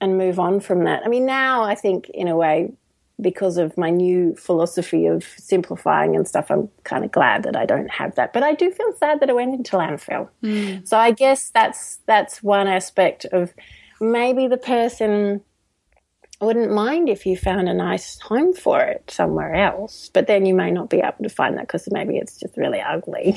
and 0.01 0.19
move 0.19 0.41
on 0.41 0.61
from 0.61 0.85
that. 0.85 1.03
I 1.05 1.09
mean, 1.09 1.27
now 1.27 1.63
I 1.63 1.75
think 1.75 2.09
in 2.11 2.29
a 2.29 2.37
way 2.37 2.73
because 3.21 3.57
of 3.57 3.77
my 3.77 3.91
new 3.91 4.35
philosophy 4.35 5.07
of 5.07 5.25
simplifying 5.37 6.17
and 6.17 6.27
stuff, 6.27 6.51
I'm 6.51 6.69
kind 6.85 7.05
of 7.05 7.13
glad 7.13 7.45
that 7.45 7.57
I 7.57 7.67
don't 7.67 7.91
have 7.91 8.15
that. 8.17 8.33
But 8.33 8.43
I 8.43 8.55
do 8.55 8.71
feel 8.71 8.93
sad 8.99 9.21
that 9.21 9.29
it 9.29 9.37
went 9.37 9.55
into 9.55 9.77
landfill. 9.77 10.29
Mm. 10.43 10.87
So 10.87 10.97
I 10.97 11.13
guess 11.13 11.51
that's 11.51 12.01
that's 12.07 12.43
one 12.43 12.67
aspect 12.67 13.25
of 13.27 13.53
maybe 14.01 14.49
the 14.49 14.57
person 14.57 15.43
wouldn't 16.45 16.73
mind 16.73 17.09
if 17.09 17.25
you 17.27 17.37
found 17.37 17.69
a 17.69 17.75
nice 17.75 18.19
home 18.21 18.53
for 18.53 18.81
it 18.81 19.11
somewhere 19.11 19.55
else, 19.55 20.11
but 20.13 20.27
then 20.27 20.45
you 20.47 20.55
may 20.55 20.71
not 20.71 20.91
be 20.91 20.99
able 20.99 21.23
to 21.23 21.29
find 21.29 21.57
that 21.57 21.69
because 21.69 21.89
maybe 21.91 22.17
it's 22.17 22.39
just 22.39 22.57
really 22.57 22.81
ugly. 22.81 23.37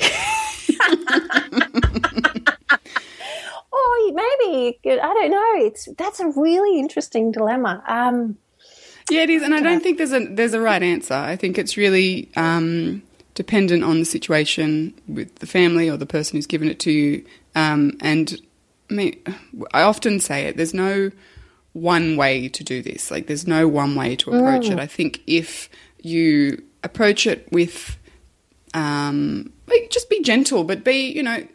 or 3.70 4.12
maybe 4.12 4.78
I 4.84 5.14
don't 5.14 5.30
know. 5.30 5.52
It's 5.56 5.88
that's 5.96 6.20
a 6.20 6.28
really 6.30 6.78
interesting 6.80 7.32
dilemma. 7.32 7.82
Um, 7.86 8.36
yeah, 9.10 9.22
it 9.22 9.30
is, 9.30 9.42
and 9.42 9.54
I 9.54 9.60
don't 9.60 9.82
think 9.82 9.98
there's 9.98 10.12
a 10.12 10.26
there's 10.26 10.54
a 10.54 10.60
right 10.60 10.82
answer. 10.82 11.14
I 11.14 11.36
think 11.36 11.58
it's 11.58 11.76
really 11.76 12.28
um, 12.34 13.02
dependent 13.34 13.84
on 13.84 14.00
the 14.00 14.04
situation 14.04 14.94
with 15.06 15.36
the 15.36 15.46
family 15.46 15.88
or 15.88 15.96
the 15.96 16.06
person 16.06 16.36
who's 16.36 16.46
given 16.46 16.68
it 16.68 16.80
to 16.80 16.90
you. 16.90 17.24
Um, 17.54 17.96
and 18.00 18.40
I 18.90 18.94
mean, 18.94 19.22
I 19.72 19.82
often 19.82 20.18
say 20.18 20.46
it. 20.46 20.56
There's 20.56 20.74
no 20.74 21.12
one 21.76 22.16
way 22.16 22.48
to 22.48 22.64
do 22.64 22.82
this. 22.82 23.10
Like, 23.10 23.26
there's 23.26 23.46
no 23.46 23.68
one 23.68 23.94
way 23.94 24.16
to 24.16 24.30
approach 24.30 24.66
mm. 24.66 24.72
it. 24.72 24.78
I 24.78 24.86
think 24.86 25.22
if 25.26 25.68
you 26.02 26.62
approach 26.82 27.26
it 27.26 27.46
with, 27.52 27.98
um, 28.74 29.52
like, 29.66 29.90
just 29.90 30.08
be 30.08 30.22
gentle, 30.22 30.64
but 30.64 30.84
be, 30.84 31.10
you 31.12 31.22
know, 31.22 31.46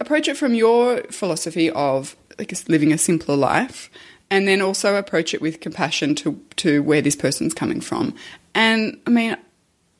approach 0.00 0.28
it 0.28 0.36
from 0.36 0.54
your 0.54 1.02
philosophy 1.10 1.70
of 1.70 2.16
like 2.38 2.52
living 2.68 2.92
a 2.92 2.98
simpler 2.98 3.36
life 3.36 3.90
and 4.30 4.46
then 4.46 4.60
also 4.60 4.96
approach 4.96 5.34
it 5.34 5.40
with 5.40 5.60
compassion 5.60 6.14
to 6.14 6.40
to 6.56 6.82
where 6.82 7.02
this 7.02 7.16
person's 7.16 7.54
coming 7.54 7.80
from. 7.80 8.14
And 8.54 9.00
I 9.06 9.10
mean, 9.10 9.36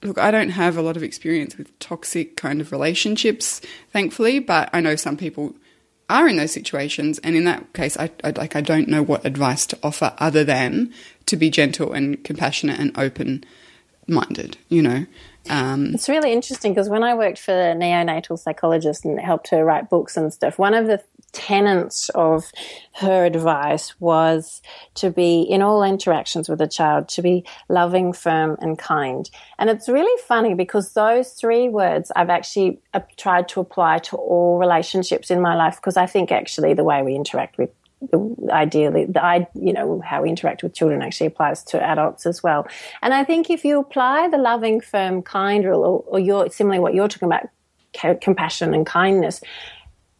look, 0.02 0.18
I 0.18 0.30
don't 0.30 0.50
have 0.50 0.76
a 0.76 0.82
lot 0.82 0.96
of 0.96 1.02
experience 1.02 1.56
with 1.56 1.76
toxic 1.78 2.36
kind 2.36 2.60
of 2.60 2.72
relationships, 2.72 3.60
thankfully, 3.92 4.38
but 4.38 4.70
I 4.72 4.80
know 4.80 4.96
some 4.96 5.16
people 5.16 5.54
are 6.08 6.28
in 6.28 6.36
those 6.36 6.52
situations, 6.52 7.18
and 7.20 7.36
in 7.36 7.44
that 7.44 7.72
case, 7.72 7.96
I, 7.96 8.10
I 8.24 8.30
like 8.30 8.56
I 8.56 8.60
don't 8.60 8.88
know 8.88 9.02
what 9.02 9.24
advice 9.24 9.66
to 9.66 9.78
offer 9.82 10.14
other 10.18 10.44
than 10.44 10.92
to 11.26 11.36
be 11.36 11.50
gentle 11.50 11.92
and 11.92 12.22
compassionate 12.24 12.80
and 12.80 12.96
open 12.98 13.44
minded. 14.06 14.58
You 14.68 14.82
know. 14.82 15.06
Um, 15.50 15.94
it's 15.94 16.08
really 16.08 16.32
interesting 16.32 16.72
because 16.72 16.90
when 16.90 17.02
I 17.02 17.14
worked 17.14 17.38
for 17.38 17.52
neonatal 17.52 18.38
psychologist 18.38 19.04
and 19.04 19.18
helped 19.18 19.48
her 19.48 19.64
write 19.64 19.88
books 19.88 20.16
and 20.16 20.32
stuff, 20.32 20.58
one 20.58 20.74
of 20.74 20.86
the 20.86 21.02
tenets 21.32 22.08
of 22.10 22.50
her 22.94 23.24
advice 23.24 23.98
was 24.00 24.62
to 24.94 25.10
be 25.10 25.42
in 25.42 25.62
all 25.62 25.82
interactions 25.82 26.48
with 26.48 26.60
a 26.60 26.66
child 26.66 27.08
to 27.08 27.22
be 27.22 27.44
loving 27.68 28.12
firm 28.12 28.56
and 28.60 28.78
kind. 28.78 29.30
And 29.58 29.68
it's 29.68 29.88
really 29.88 30.22
funny 30.22 30.54
because 30.54 30.94
those 30.94 31.32
three 31.32 31.68
words 31.68 32.10
i've 32.16 32.30
actually 32.30 32.80
uh, 32.94 33.00
tried 33.16 33.48
to 33.48 33.60
apply 33.60 33.98
to 33.98 34.16
all 34.16 34.58
relationships 34.58 35.30
in 35.30 35.40
my 35.40 35.54
life 35.54 35.76
because 35.76 35.96
i 35.96 36.06
think 36.06 36.32
actually 36.32 36.74
the 36.74 36.84
way 36.84 37.02
we 37.02 37.14
interact 37.14 37.58
with 37.58 37.70
ideally 38.50 39.06
the 39.06 39.24
I 39.24 39.48
you 39.54 39.72
know 39.72 40.00
how 40.04 40.22
we 40.22 40.28
interact 40.28 40.62
with 40.62 40.72
children 40.74 41.02
actually 41.02 41.26
applies 41.26 41.64
to 41.64 41.82
adults 41.82 42.26
as 42.26 42.42
well. 42.42 42.66
And 43.02 43.12
i 43.12 43.24
think 43.24 43.50
if 43.50 43.64
you 43.64 43.80
apply 43.80 44.28
the 44.28 44.38
loving 44.38 44.80
firm 44.80 45.22
kind 45.22 45.64
rule 45.64 45.82
or, 45.84 46.04
or 46.06 46.18
you're 46.20 46.48
similarly 46.50 46.80
what 46.80 46.94
you're 46.94 47.08
talking 47.08 47.26
about 47.26 47.48
compassion 48.20 48.74
and 48.74 48.86
kindness 48.86 49.40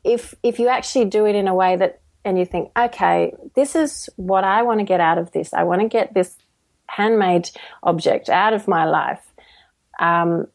if 0.09 0.34
if 0.42 0.59
you 0.59 0.68
actually 0.68 1.04
do 1.04 1.26
it 1.26 1.34
in 1.34 1.46
a 1.46 1.54
way 1.54 1.76
that 1.76 2.00
and 2.24 2.38
you 2.38 2.44
think, 2.44 2.70
okay, 2.76 3.32
this 3.54 3.74
is 3.74 4.11
what 4.16 4.44
I 4.44 4.62
want 4.62 4.80
to 4.80 4.84
get 4.84 5.00
out 5.00 5.18
of 5.18 5.32
this. 5.32 5.54
I 5.54 5.62
want 5.64 5.82
to 5.82 5.88
get 5.88 6.14
this 6.14 6.36
handmade 6.86 7.50
object 7.82 8.28
out 8.28 8.52
of 8.52 8.68
my 8.68 8.84
life, 8.84 9.24
um, 9.98 10.46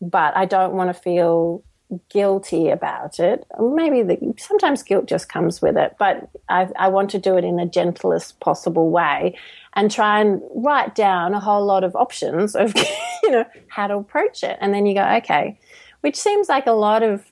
but 0.00 0.36
I 0.36 0.44
don't 0.46 0.74
want 0.74 0.94
to 0.94 1.00
feel 1.00 1.62
guilty 2.08 2.70
about 2.70 3.20
it. 3.20 3.46
Maybe 3.60 4.02
the, 4.02 4.34
sometimes 4.38 4.82
guilt 4.82 5.06
just 5.06 5.28
comes 5.28 5.60
with 5.60 5.76
it, 5.76 5.94
but 5.98 6.28
I, 6.48 6.68
I 6.76 6.88
want 6.88 7.10
to 7.10 7.18
do 7.18 7.36
it 7.36 7.44
in 7.44 7.56
the 7.56 7.66
gentlest 7.66 8.40
possible 8.40 8.90
way 8.90 9.36
and 9.74 9.90
try 9.90 10.20
and 10.20 10.40
write 10.54 10.94
down 10.94 11.34
a 11.34 11.40
whole 11.40 11.64
lot 11.64 11.84
of 11.84 11.94
options 11.94 12.56
of 12.56 12.74
you 13.22 13.30
know 13.30 13.44
how 13.68 13.86
to 13.86 13.96
approach 13.96 14.42
it, 14.42 14.58
and 14.60 14.72
then 14.72 14.86
you 14.86 14.94
go, 14.94 15.04
okay, 15.16 15.58
which 16.00 16.16
seems 16.16 16.48
like 16.48 16.66
a 16.66 16.72
lot 16.72 17.02
of 17.02 17.24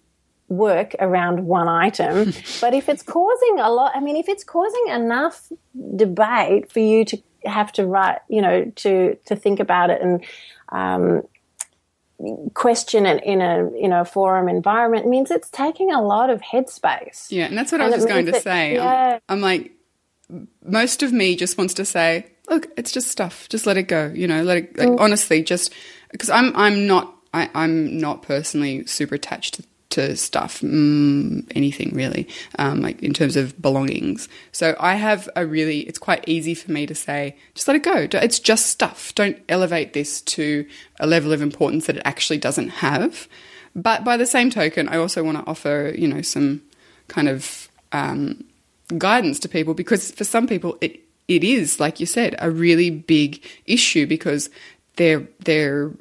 work 0.56 0.94
around 0.98 1.46
one 1.46 1.68
item. 1.68 2.32
but 2.60 2.74
if 2.74 2.88
it's 2.88 3.02
causing 3.02 3.58
a 3.58 3.70
lot, 3.70 3.92
I 3.94 4.00
mean, 4.00 4.16
if 4.16 4.28
it's 4.28 4.44
causing 4.44 4.88
enough 4.88 5.50
debate 5.96 6.70
for 6.70 6.80
you 6.80 7.04
to 7.06 7.18
have 7.44 7.72
to 7.72 7.86
write, 7.86 8.20
you 8.28 8.42
know, 8.42 8.70
to 8.76 9.16
to 9.26 9.36
think 9.36 9.60
about 9.60 9.90
it 9.90 10.00
and 10.00 10.24
um, 10.68 11.22
question 12.54 13.06
it 13.06 13.22
in 13.24 13.40
a 13.40 13.70
in 13.72 13.92
a 13.92 14.04
forum 14.04 14.48
environment 14.48 15.06
means 15.06 15.30
it's 15.30 15.50
taking 15.50 15.92
a 15.92 16.00
lot 16.00 16.30
of 16.30 16.40
headspace. 16.40 17.30
Yeah, 17.30 17.46
and 17.46 17.58
that's 17.58 17.72
what 17.72 17.80
and 17.80 17.92
I 17.92 17.96
was 17.96 18.04
just 18.04 18.08
going 18.08 18.26
to 18.26 18.32
that, 18.32 18.42
say. 18.42 18.74
Yeah. 18.74 19.18
I'm, 19.28 19.36
I'm 19.36 19.40
like, 19.40 19.72
most 20.64 21.02
of 21.02 21.12
me 21.12 21.36
just 21.36 21.58
wants 21.58 21.74
to 21.74 21.84
say, 21.84 22.26
look, 22.48 22.68
it's 22.76 22.92
just 22.92 23.08
stuff. 23.08 23.48
Just 23.48 23.66
let 23.66 23.76
it 23.76 23.84
go. 23.84 24.12
You 24.14 24.28
know, 24.28 24.42
let 24.42 24.58
it. 24.58 24.78
Like, 24.78 24.88
mm. 24.88 25.00
Honestly, 25.00 25.42
just 25.42 25.72
because 26.10 26.30
I'm 26.30 26.54
I'm 26.56 26.86
not 26.86 27.14
I, 27.34 27.48
am 27.54 27.98
not 27.98 28.22
personally 28.22 28.86
super 28.86 29.14
attached 29.14 29.54
to 29.54 29.64
to 29.92 30.16
stuff, 30.16 30.60
mm, 30.60 31.50
anything 31.54 31.94
really, 31.94 32.28
um, 32.58 32.80
like 32.80 33.02
in 33.02 33.12
terms 33.12 33.36
of 33.36 33.60
belongings. 33.60 34.28
So 34.50 34.76
I 34.78 34.96
have 34.96 35.28
a 35.36 35.46
really, 35.46 35.80
it's 35.80 35.98
quite 35.98 36.24
easy 36.26 36.54
for 36.54 36.72
me 36.72 36.86
to 36.86 36.94
say, 36.94 37.36
just 37.54 37.68
let 37.68 37.76
it 37.76 37.82
go. 37.82 38.08
It's 38.20 38.38
just 38.38 38.66
stuff. 38.66 39.14
Don't 39.14 39.38
elevate 39.48 39.92
this 39.92 40.20
to 40.22 40.66
a 41.00 41.06
level 41.06 41.32
of 41.32 41.40
importance 41.40 41.86
that 41.86 41.96
it 41.96 42.02
actually 42.04 42.38
doesn't 42.38 42.68
have. 42.68 43.28
But 43.74 44.04
by 44.04 44.16
the 44.16 44.26
same 44.26 44.50
token, 44.50 44.88
I 44.88 44.96
also 44.96 45.22
want 45.22 45.38
to 45.38 45.50
offer, 45.50 45.94
you 45.96 46.08
know, 46.08 46.22
some 46.22 46.62
kind 47.08 47.28
of 47.28 47.68
um, 47.92 48.44
guidance 48.98 49.38
to 49.40 49.48
people 49.48 49.74
because 49.74 50.10
for 50.10 50.24
some 50.24 50.46
people 50.46 50.76
it 50.80 51.00
it 51.28 51.44
is, 51.44 51.78
like 51.78 52.00
you 52.00 52.06
said, 52.06 52.34
a 52.40 52.50
really 52.50 52.90
big 52.90 53.42
issue 53.66 54.06
because 54.06 54.50
they're 54.96 55.26
they're 55.40 55.92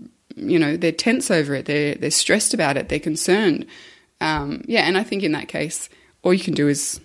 you 0.42 0.60
know 0.60 0.76
they're 0.78 0.92
tense 0.92 1.32
over 1.32 1.54
it 1.56 1.66
they're 1.66 1.96
they're 1.96 2.12
stressed 2.12 2.54
about 2.54 2.78
it 2.78 2.89
they're 2.89 3.00
concerned. 3.00 3.66
Um, 4.20 4.64
yeah 4.68 4.82
and 4.82 5.00
i 5.00 5.04
think 5.04 5.24
in 5.24 5.32
that 5.32 5.48
case 5.48 5.89
all 6.22 6.32
you 6.34 6.44
can 6.44 6.54
do 6.54 6.68
is 6.68 7.02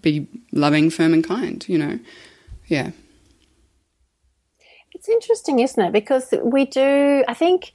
be 0.00 0.26
loving 0.52 0.88
firm 0.90 1.12
and 1.12 1.24
kind 1.24 1.64
you 1.68 1.78
know? 1.78 1.98
Yeah. 2.66 2.90
It's 4.92 5.08
interesting 5.08 5.58
isn't 5.58 5.84
it? 5.84 5.92
Because 5.92 6.32
we 6.42 6.64
do 6.64 7.24
i 7.28 7.34
think 7.34 7.72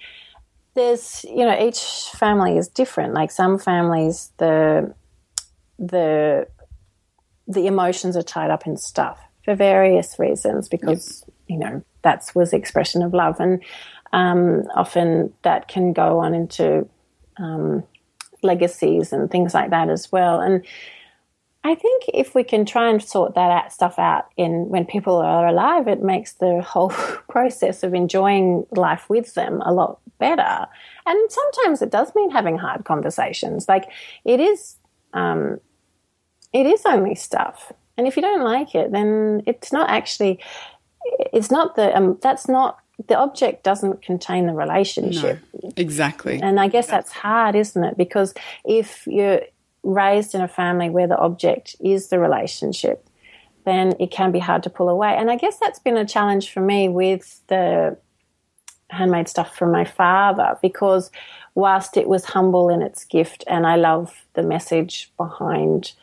there's 0.73 1.25
you 1.25 1.45
know 1.45 1.59
each 1.59 1.81
family 2.13 2.57
is 2.57 2.67
different. 2.67 3.13
Like 3.13 3.31
some 3.31 3.59
families 3.59 4.31
the 4.37 4.93
the 5.77 6.47
the 7.47 7.67
emotions 7.67 8.15
are 8.15 8.23
tied 8.23 8.51
up 8.51 8.65
in 8.65 8.77
stuff 8.77 9.19
for 9.43 9.55
various 9.55 10.17
reasons 10.19 10.69
because 10.69 11.25
you 11.47 11.57
know 11.57 11.83
that 12.03 12.29
was 12.33 12.53
expression 12.53 13.01
of 13.01 13.13
love. 13.13 13.39
And 13.39 13.61
um, 14.13 14.63
often 14.75 15.33
that 15.43 15.67
can 15.67 15.93
go 15.93 16.19
on 16.19 16.33
into 16.33 16.87
um, 17.37 17.83
legacies 18.43 19.13
and 19.13 19.29
things 19.29 19.53
like 19.53 19.69
that 19.69 19.89
as 19.89 20.11
well. 20.11 20.39
And 20.39 20.65
I 21.63 21.75
think 21.75 22.05
if 22.13 22.33
we 22.33 22.43
can 22.43 22.65
try 22.65 22.89
and 22.89 23.01
sort 23.01 23.35
that 23.35 23.51
out, 23.51 23.71
stuff 23.71 23.99
out 23.99 24.25
in 24.35 24.69
when 24.69 24.85
people 24.85 25.17
are 25.17 25.47
alive, 25.47 25.87
it 25.87 26.01
makes 26.01 26.33
the 26.33 26.61
whole 26.61 26.89
process 27.29 27.83
of 27.83 27.93
enjoying 27.93 28.65
life 28.71 29.09
with 29.09 29.35
them 29.35 29.61
a 29.63 29.71
lot 29.71 29.99
better. 30.17 30.67
And 31.05 31.31
sometimes 31.31 31.81
it 31.81 31.91
does 31.91 32.13
mean 32.15 32.31
having 32.31 32.57
hard 32.57 32.85
conversations. 32.85 33.67
Like 33.67 33.85
it 34.25 34.39
is, 34.39 34.77
um, 35.13 35.59
it 36.51 36.65
is 36.65 36.81
only 36.85 37.15
stuff. 37.15 37.71
And 37.95 38.07
if 38.07 38.15
you 38.15 38.23
don't 38.23 38.43
like 38.43 38.73
it, 38.73 38.91
then 38.91 39.43
it's 39.45 39.71
not 39.71 39.89
actually, 39.89 40.39
it's 41.31 41.51
not 41.51 41.75
the, 41.75 41.95
um, 41.95 42.17
that's 42.21 42.47
not, 42.47 42.80
the 43.07 43.17
object 43.17 43.63
doesn't 43.63 44.01
contain 44.01 44.47
the 44.47 44.53
relationship. 44.53 45.39
No, 45.63 45.71
exactly. 45.77 46.41
And 46.41 46.59
I 46.59 46.67
guess 46.67 46.87
that's 46.87 47.11
hard, 47.11 47.55
isn't 47.55 47.83
it? 47.83 47.97
Because 47.97 48.33
if 48.65 49.05
you're 49.07 49.41
raised 49.83 50.35
in 50.35 50.41
a 50.41 50.47
family 50.47 50.89
where 50.89 51.07
the 51.07 51.17
object 51.17 51.75
is 51.79 52.09
the 52.09 52.19
relationship, 52.19 53.07
then 53.65 53.93
it 53.99 54.11
can 54.11 54.31
be 54.31 54.39
hard 54.39 54.63
to 54.63 54.69
pull 54.69 54.89
away. 54.89 55.15
And 55.15 55.29
I 55.29 55.37
guess 55.37 55.57
that's 55.57 55.79
been 55.79 55.97
a 55.97 56.05
challenge 56.05 56.51
for 56.51 56.61
me 56.61 56.89
with 56.89 57.41
the 57.47 57.97
handmade 58.89 59.27
stuff 59.27 59.55
from 59.55 59.71
my 59.71 59.85
father 59.85 60.57
because 60.61 61.11
whilst 61.55 61.97
it 61.97 62.07
was 62.07 62.25
humble 62.25 62.69
in 62.69 62.81
its 62.81 63.05
gift 63.05 63.43
and 63.47 63.65
I 63.65 63.75
love 63.75 64.25
the 64.33 64.43
message 64.43 65.11
behind 65.17 65.93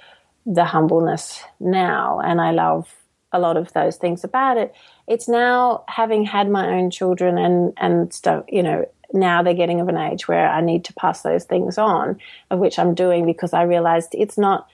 the 0.47 0.65
humbleness 0.65 1.43
now 1.61 2.21
and 2.21 2.41
I 2.41 2.53
love 2.53 2.91
a 3.33 3.39
lot 3.39 3.57
of 3.57 3.73
those 3.73 3.97
things 3.97 4.25
about 4.25 4.57
it 4.57 4.75
it's 5.07 5.29
now 5.29 5.85
having 5.89 6.25
had 6.25 6.49
my 6.49 6.69
own 6.69 6.91
children 6.91 7.39
and 7.39 7.73
and 7.77 8.13
stuff 8.13 8.45
you 8.49 8.63
know 8.63 8.85
now 9.13 9.43
they're 9.43 9.55
getting 9.55 9.81
of 9.81 9.89
an 9.89 9.97
age 9.97 10.29
where 10.29 10.49
I 10.49 10.61
need 10.61 10.85
to 10.87 10.93
pass 10.95 11.23
those 11.23 11.45
things 11.45 11.79
on, 11.79 12.19
of 12.51 12.59
which 12.59 12.79
I'm 12.79 12.95
doing 12.95 13.27
because 13.27 13.53
I 13.53 13.63
realized 13.63 14.11
it's 14.13 14.37
not, 14.37 14.69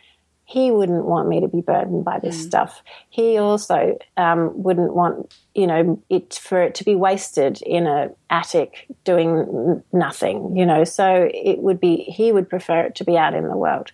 he 0.44 0.70
wouldn't 0.70 1.04
want 1.04 1.28
me 1.28 1.40
to 1.40 1.48
be 1.48 1.60
burdened 1.60 2.04
by 2.04 2.18
this 2.18 2.36
mm. 2.36 2.46
stuff. 2.46 2.82
He 3.08 3.38
also 3.38 3.96
um, 4.16 4.62
wouldn't 4.62 4.94
want, 4.94 5.34
you 5.54 5.66
know, 5.66 6.02
it 6.10 6.34
for 6.34 6.62
it 6.62 6.74
to 6.76 6.84
be 6.84 6.94
wasted 6.94 7.62
in 7.62 7.86
a 7.86 8.10
attic 8.28 8.86
doing 9.04 9.82
nothing, 9.92 10.56
you 10.56 10.66
know. 10.66 10.84
So 10.84 11.30
it 11.32 11.60
would 11.60 11.80
be, 11.80 11.96
he 11.96 12.32
would 12.32 12.50
prefer 12.50 12.82
it 12.82 12.96
to 12.96 13.04
be 13.04 13.16
out 13.16 13.34
in 13.34 13.48
the 13.48 13.56
world 13.56 13.92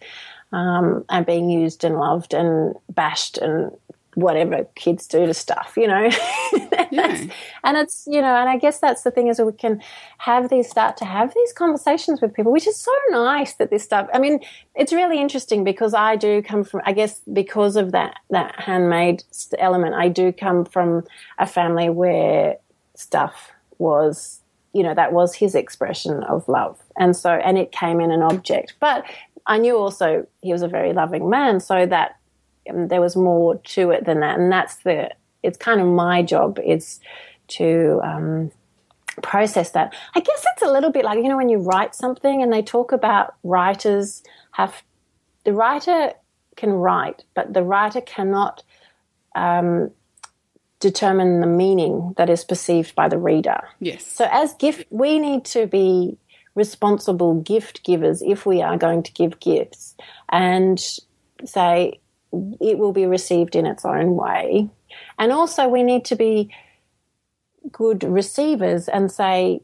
um, 0.52 1.04
and 1.08 1.24
being 1.24 1.50
used 1.50 1.84
and 1.84 1.98
loved 1.98 2.34
and 2.34 2.74
bashed 2.88 3.38
and 3.38 3.70
whatever 4.14 4.66
kids 4.74 5.06
do 5.06 5.26
to 5.26 5.34
stuff, 5.34 5.74
you 5.76 5.86
know. 5.86 6.11
yeah. 6.90 7.26
And 7.62 7.76
it's, 7.76 8.06
you 8.06 8.20
know, 8.20 8.34
and 8.34 8.48
I 8.48 8.58
guess 8.58 8.80
that's 8.80 9.02
the 9.02 9.11
thing 9.11 9.28
is 9.28 9.40
we 9.40 9.52
can 9.52 9.80
have 10.18 10.48
these, 10.50 10.68
start 10.68 10.96
to 10.98 11.04
have 11.04 11.32
these 11.34 11.52
conversations 11.52 12.20
with 12.20 12.34
people, 12.34 12.52
which 12.52 12.66
is 12.66 12.76
so 12.76 12.92
nice 13.11 13.54
that 13.54 13.70
this 13.70 13.84
stuff, 13.84 14.08
I 14.12 14.18
mean, 14.18 14.40
it's 14.74 14.92
really 14.92 15.20
interesting 15.20 15.62
because 15.62 15.94
I 15.94 16.16
do 16.16 16.42
come 16.42 16.64
from, 16.64 16.82
I 16.84 16.92
guess 16.92 17.20
because 17.32 17.76
of 17.76 17.92
that, 17.92 18.16
that 18.30 18.58
handmade 18.58 19.22
element, 19.58 19.94
I 19.94 20.08
do 20.08 20.32
come 20.32 20.64
from 20.64 21.04
a 21.38 21.46
family 21.46 21.88
where 21.88 22.56
stuff 22.94 23.52
was, 23.78 24.40
you 24.72 24.82
know, 24.82 24.94
that 24.94 25.12
was 25.12 25.34
his 25.34 25.54
expression 25.54 26.22
of 26.24 26.48
love. 26.48 26.78
And 26.96 27.16
so, 27.16 27.30
and 27.30 27.56
it 27.58 27.72
came 27.72 28.00
in 28.00 28.11
an 28.11 28.22
object. 28.22 28.74
But 28.80 29.04
I 29.46 29.58
knew 29.58 29.76
also 29.76 30.26
he 30.42 30.52
was 30.52 30.62
a 30.62 30.68
very 30.68 30.92
loving 30.92 31.30
man, 31.30 31.61
so 31.61 31.86
that 31.86 32.16
there 32.75 33.01
was 33.01 33.16
more 33.16 33.57
to 33.57 33.91
it 33.91 34.05
than 34.05 34.21
that, 34.21 34.39
and 34.39 34.51
that's 34.51 34.77
the. 34.77 35.11
It's 35.43 35.57
kind 35.57 35.81
of 35.81 35.87
my 35.87 36.23
job 36.23 36.59
is 36.59 37.01
to 37.49 38.01
um, 38.05 38.51
process 39.23 39.71
that. 39.71 39.95
I 40.14 40.21
guess 40.21 40.45
it's 40.55 40.62
a 40.62 40.71
little 40.71 40.91
bit 40.91 41.05
like 41.05 41.18
you 41.18 41.29
know 41.29 41.37
when 41.37 41.49
you 41.49 41.59
write 41.59 41.95
something 41.95 42.43
and 42.43 42.53
they 42.53 42.62
talk 42.62 42.93
about 42.93 43.35
writers 43.43 44.23
have 44.53 44.83
the 45.45 45.53
writer 45.53 46.12
can 46.57 46.71
write, 46.73 47.25
but 47.35 47.55
the 47.55 47.62
writer 47.62 48.01
cannot 48.01 48.62
um, 49.35 49.91
determine 50.81 51.41
the 51.41 51.47
meaning 51.47 52.14
that 52.16 52.29
is 52.29 52.45
perceived 52.45 52.95
by 52.95 53.09
the 53.09 53.18
reader. 53.18 53.61
Yes. 53.81 54.07
So 54.07 54.29
as 54.31 54.55
gift, 54.55 54.87
we 54.91 55.18
need 55.18 55.45
to 55.47 55.66
be 55.66 56.18
responsible 56.55 57.41
gift 57.41 57.85
givers 57.85 58.23
if 58.23 58.45
we 58.45 58.61
are 58.61 58.77
going 58.77 59.03
to 59.05 59.12
give 59.12 59.41
gifts 59.41 59.95
and 60.29 60.83
say 61.45 62.01
it 62.33 62.78
will 62.78 62.93
be 62.93 63.07
received 63.07 63.57
in 63.57 63.66
its 63.66 63.85
own 63.85 64.14
way. 64.16 64.68
And 65.18 65.33
also, 65.33 65.68
we 65.68 65.83
need 65.83 66.05
to 66.07 66.16
be 66.16 66.51
good 67.72 68.05
receivers 68.05 68.89
and 68.89 69.11
say, 69.11 69.61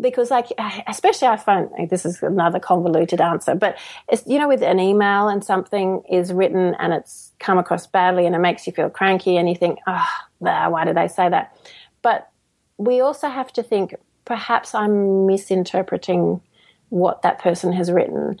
because 0.00 0.30
like 0.30 0.48
especially 0.86 1.28
I 1.28 1.36
find 1.36 1.70
this 1.88 2.04
is 2.04 2.22
another 2.22 2.58
convoluted 2.58 3.20
answer, 3.20 3.54
but 3.54 3.78
you 4.26 4.38
know 4.38 4.48
with 4.48 4.62
an 4.62 4.78
email 4.78 5.28
and 5.28 5.42
something 5.42 6.02
is 6.10 6.32
written 6.32 6.74
and 6.78 6.92
it's 6.92 7.32
come 7.38 7.56
across 7.56 7.86
badly 7.86 8.26
and 8.26 8.34
it 8.34 8.40
makes 8.40 8.66
you 8.66 8.72
feel 8.74 8.90
cranky 8.90 9.38
and 9.38 9.48
you 9.48 9.54
think, 9.54 9.78
oh, 9.86 10.06
why 10.38 10.84
did 10.84 10.96
they 10.96 11.08
say 11.08 11.28
that? 11.28 11.56
But 12.02 12.30
we 12.76 13.00
also 13.00 13.28
have 13.28 13.52
to 13.54 13.62
think 13.62 13.94
perhaps 14.26 14.74
I'm 14.74 15.26
misinterpreting 15.26 16.42
what 16.90 17.22
that 17.22 17.38
person 17.38 17.72
has 17.72 17.90
written 17.90 18.38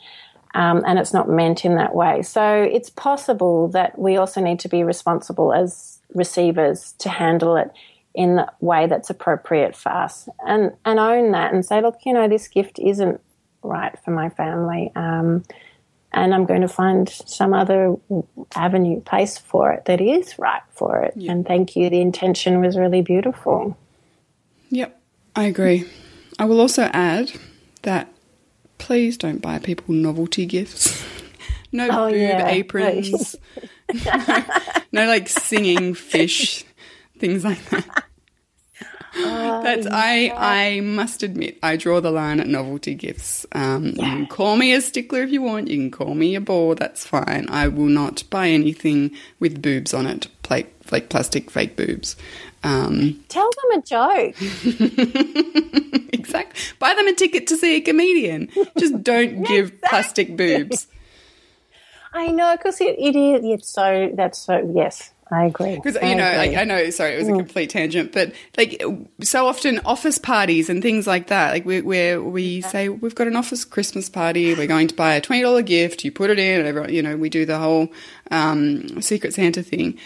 um, 0.56 0.82
and 0.86 0.98
it's 0.98 1.12
not 1.12 1.28
meant 1.28 1.66
in 1.66 1.76
that 1.76 1.94
way. 1.94 2.22
So 2.22 2.62
it's 2.62 2.88
possible 2.88 3.68
that 3.68 3.98
we 3.98 4.16
also 4.16 4.40
need 4.40 4.58
to 4.60 4.68
be 4.68 4.82
responsible 4.84 5.52
as 5.52 5.98
receivers 6.14 6.94
to 6.98 7.10
handle 7.10 7.56
it 7.56 7.70
in 8.14 8.36
the 8.36 8.50
way 8.60 8.86
that's 8.86 9.10
appropriate 9.10 9.76
for 9.76 9.90
us 9.90 10.30
and, 10.46 10.72
and 10.86 10.98
own 10.98 11.32
that 11.32 11.52
and 11.52 11.64
say, 11.64 11.82
look, 11.82 11.98
you 12.06 12.14
know, 12.14 12.26
this 12.26 12.48
gift 12.48 12.78
isn't 12.78 13.20
right 13.62 13.98
for 14.02 14.12
my 14.12 14.30
family. 14.30 14.90
Um, 14.96 15.44
and 16.12 16.34
I'm 16.34 16.46
going 16.46 16.62
to 16.62 16.68
find 16.68 17.06
some 17.06 17.52
other 17.52 17.94
avenue, 18.54 19.02
place 19.02 19.36
for 19.36 19.72
it 19.72 19.84
that 19.84 20.00
is 20.00 20.38
right 20.38 20.62
for 20.70 21.02
it. 21.02 21.16
And 21.28 21.46
thank 21.46 21.76
you. 21.76 21.90
The 21.90 22.00
intention 22.00 22.62
was 22.62 22.78
really 22.78 23.02
beautiful. 23.02 23.76
Yep, 24.70 24.98
I 25.34 25.44
agree. 25.44 25.84
I 26.38 26.46
will 26.46 26.62
also 26.62 26.84
add 26.94 27.32
that 27.82 28.08
please 28.78 29.16
don't 29.16 29.42
buy 29.42 29.58
people 29.58 29.94
novelty 29.94 30.46
gifts. 30.46 31.04
no 31.72 31.88
oh, 31.90 32.10
boob 32.10 32.18
yeah. 32.18 32.48
aprons. 32.48 33.36
no, 33.92 34.44
no, 34.92 35.06
like 35.06 35.28
singing 35.28 35.94
fish, 35.94 36.64
things 37.18 37.44
like 37.44 37.62
that. 37.70 38.04
Oh, 39.18 39.62
That's 39.62 39.86
yeah. 39.86 39.94
I. 39.94 40.76
I 40.76 40.80
must 40.80 41.22
admit, 41.22 41.58
I 41.62 41.76
draw 41.76 42.00
the 42.00 42.10
line 42.10 42.40
at 42.40 42.48
novelty 42.48 42.94
gifts. 42.94 43.46
Um, 43.52 43.86
yeah. 43.86 43.90
You 43.90 43.96
can 43.96 44.26
call 44.26 44.56
me 44.56 44.72
a 44.74 44.80
stickler 44.80 45.22
if 45.22 45.30
you 45.30 45.42
want. 45.42 45.68
You 45.68 45.78
can 45.78 45.90
call 45.90 46.14
me 46.14 46.34
a 46.34 46.40
bore. 46.40 46.74
That's 46.74 47.06
fine. 47.06 47.46
I 47.48 47.68
will 47.68 47.86
not 47.86 48.24
buy 48.30 48.48
anything 48.48 49.12
with 49.40 49.62
boobs 49.62 49.94
on 49.94 50.06
it, 50.06 50.28
like 50.50 50.72
like 50.90 51.08
plastic 51.08 51.50
fake 51.50 51.76
boobs. 51.76 52.16
Um, 52.66 53.24
Tell 53.28 53.48
them 53.48 53.78
a 53.78 53.82
joke. 53.82 54.34
exactly. 56.12 56.60
Buy 56.80 56.94
them 56.94 57.06
a 57.06 57.14
ticket 57.14 57.46
to 57.46 57.56
see 57.56 57.76
a 57.76 57.80
comedian. 57.80 58.50
Just 58.76 59.04
don't 59.04 59.42
give 59.46 59.68
exactly. 59.68 59.88
plastic 59.88 60.36
boobs. 60.36 60.88
I 62.12 62.28
know 62.28 62.56
because 62.56 62.80
it, 62.80 62.96
it 62.98 63.14
is. 63.14 63.44
It's 63.44 63.68
so 63.68 64.10
that's 64.14 64.40
so 64.40 64.72
yes. 64.74 65.12
I 65.30 65.46
agree. 65.46 65.74
Because 65.74 65.96
you 66.02 66.14
know, 66.14 66.24
I, 66.24 66.60
I, 66.60 66.64
know. 66.64 66.88
Sorry, 66.90 67.14
it 67.14 67.18
was 67.18 67.28
a 67.28 67.32
mm. 67.32 67.38
complete 67.38 67.70
tangent, 67.70 68.12
but 68.12 68.32
like 68.56 68.82
so 69.22 69.46
often, 69.46 69.80
office 69.80 70.18
parties 70.18 70.68
and 70.68 70.80
things 70.82 71.06
like 71.06 71.26
that. 71.28 71.52
Like 71.52 71.64
where, 71.64 71.82
where 71.82 72.22
we 72.22 72.60
yeah. 72.60 72.68
say 72.68 72.88
we've 72.88 73.14
got 73.14 73.26
an 73.26 73.34
office 73.34 73.64
Christmas 73.64 74.08
party, 74.08 74.54
we're 74.54 74.68
going 74.68 74.86
to 74.86 74.94
buy 74.94 75.14
a 75.14 75.20
twenty 75.20 75.42
dollar 75.42 75.62
gift. 75.62 76.04
You 76.04 76.12
put 76.12 76.30
it 76.30 76.38
in, 76.38 76.60
and 76.60 76.68
everyone, 76.68 76.92
you 76.92 77.02
know, 77.02 77.16
we 77.16 77.28
do 77.28 77.44
the 77.44 77.58
whole 77.58 77.92
um, 78.30 79.02
Secret 79.02 79.34
Santa 79.34 79.64
thing. 79.64 79.98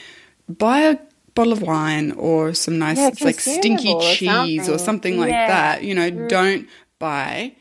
Buy 0.49 0.81
a 0.81 0.99
bottle 1.35 1.53
of 1.53 1.63
wine 1.63 2.13
or 2.13 2.55
some 2.55 2.79
nice 2.79 2.99
yeah, 2.99 3.11
like 3.21 3.41
stinky 3.41 3.99
cheese 4.01 4.69
or 4.69 4.69
something, 4.69 4.75
or 4.75 4.79
something 4.79 5.19
like 5.19 5.31
yeah. 5.31 5.47
that. 5.49 5.85
You 5.85 5.95
know, 5.95 6.11
mm. 6.11 6.29
don't 6.29 6.69
buy 6.99 7.53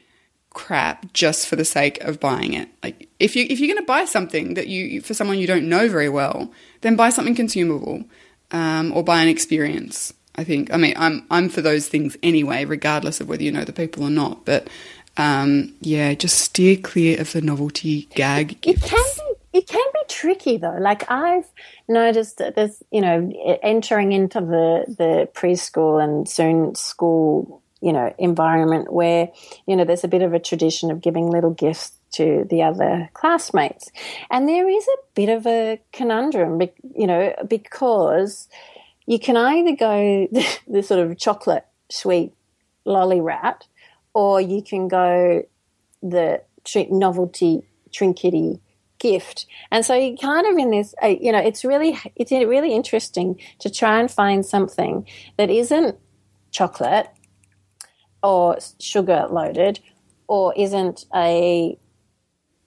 crap 0.51 1.13
just 1.13 1.47
for 1.47 1.55
the 1.55 1.65
sake 1.65 2.01
of 2.03 2.20
buying 2.20 2.53
it. 2.53 2.70
Like 2.84 3.07
if 3.20 3.36
you 3.36 3.45
if 3.49 3.59
you're 3.59 3.74
going 3.74 3.84
to 3.84 3.88
buy 3.88 4.05
something 4.05 4.55
that 4.55 4.67
you 4.67 5.01
for 5.01 5.13
someone 5.13 5.39
you 5.39 5.47
don't 5.47 5.67
know 5.70 5.88
very 5.88 6.09
well, 6.09 6.51
then 6.82 6.95
buy 6.95 7.09
something 7.09 7.36
consumable 7.36 8.03
um, 8.51 8.91
or 8.93 9.03
buy 9.03 9.22
an 9.22 9.28
experience. 9.28 10.13
I 10.36 10.43
think. 10.45 10.74
I 10.74 10.78
mean, 10.78 10.93
I'm 10.95 11.26
I'm 11.30 11.49
for 11.49 11.61
those 11.61 11.89
things 11.89 12.15
anyway, 12.24 12.63
regardless 12.63 13.20
of 13.20 13.28
whether 13.28 13.43
you 13.43 13.51
know 13.51 13.65
the 13.65 13.74
people 13.74 14.03
or 14.03 14.09
not. 14.09 14.45
But 14.45 14.70
um, 15.17 15.74
yeah, 15.82 16.13
just 16.13 16.38
steer 16.38 16.78
clear 16.78 17.20
of 17.20 17.34
the 17.34 17.41
novelty 17.41 18.03
gag. 18.15 18.61
Gifts. 18.61 18.86
It 18.86 18.89
can 18.89 19.03
be 19.17 19.18
it 19.54 19.68
can 19.68 19.86
be 19.93 20.00
tricky 20.08 20.58
though. 20.58 20.78
Like 20.80 21.10
I've 21.10 21.52
noticed 21.88 22.38
that 22.38 22.56
there's 22.56 22.82
you 22.91 23.02
know 23.02 23.32
entering 23.64 24.12
into 24.12 24.39
the 24.39 24.95
the 24.97 25.30
preschool 25.34 26.04
and 26.04 26.28
soon 26.28 26.76
school 26.76 27.62
you 27.82 27.93
know 27.93 28.14
environment 28.18 28.91
where 28.91 29.30
you 29.66 29.76
know 29.76 29.86
there's 29.86 30.04
a 30.04 30.10
bit 30.10 30.22
of 30.22 30.34
a 30.34 30.39
tradition 30.39 30.91
of 30.91 31.02
giving 31.02 31.28
little 31.30 31.52
gifts 31.52 31.93
to 32.12 32.45
the 32.50 32.64
other 32.64 33.10
classmates 33.14 33.89
and 34.32 34.50
there 34.50 34.68
is 34.68 34.84
a 34.88 34.97
bit 35.14 35.30
of 35.30 35.45
a 35.45 35.80
conundrum 35.93 36.60
you 36.95 37.08
know 37.08 37.34
because 37.47 38.47
you 39.06 39.20
can 39.20 39.38
either 39.38 39.76
go 39.76 40.28
the, 40.32 40.60
the 40.68 40.84
sort 40.84 41.00
of 41.00 41.18
chocolate 41.18 41.66
sweet 41.89 42.34
lolly 42.86 43.22
rat 43.22 43.66
or 44.14 44.41
you 44.41 44.62
can 44.62 44.88
go 44.88 45.43
the 46.02 46.41
novelty 46.91 47.64
trinkety 47.91 48.60
gift. 49.00 49.45
And 49.72 49.86
so 49.86 49.95
you 49.95 50.18
kind 50.18 50.45
of 50.47 50.58
in 50.58 50.72
this, 50.72 50.93
uh, 51.02 51.08
you 51.08 51.32
know, 51.32 51.39
it's 51.39 51.64
really, 51.66 51.97
it's 52.16 52.32
really 52.32 52.74
interesting 52.74 53.39
to 53.60 53.70
try 53.70 54.00
and 54.00 54.10
find 54.12 54.45
something 54.45 55.08
that 55.38 55.50
isn't 55.50 55.97
chocolate 56.52 57.08
or 58.22 58.58
sugar 58.80 59.28
loaded 59.30 59.80
or 60.28 60.54
isn't 60.56 61.06
a 61.16 61.78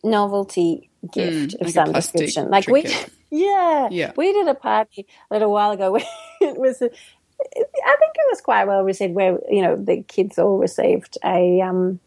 novelty 0.05 0.91
gift 1.13 1.51
Mm, 1.51 1.55
of 1.55 1.61
like 1.63 1.75
some 1.75 1.93
description. 1.93 2.51
Like 2.51 2.69
we, 2.69 2.85
yeah, 3.31 3.89
Yeah. 3.91 4.13
we 4.17 4.33
did 4.33 4.49
a 4.49 4.55
party 4.55 5.07
a 5.31 5.35
little 5.35 5.53
while 5.53 5.71
ago 5.73 5.93
where 5.93 6.05
it 6.41 6.57
was, 6.59 6.81
a, 6.83 6.87
I 6.87 7.97
think 7.99 8.15
it 8.15 8.27
was 8.31 8.41
quite 8.41 8.65
well 8.67 8.83
received. 8.83 9.15
Where 9.15 9.39
you 9.51 9.63
know 9.63 9.75
the 9.77 10.03
kids 10.03 10.39
all 10.39 10.59
received 10.59 11.19
a 11.25 11.61
um, 11.61 11.99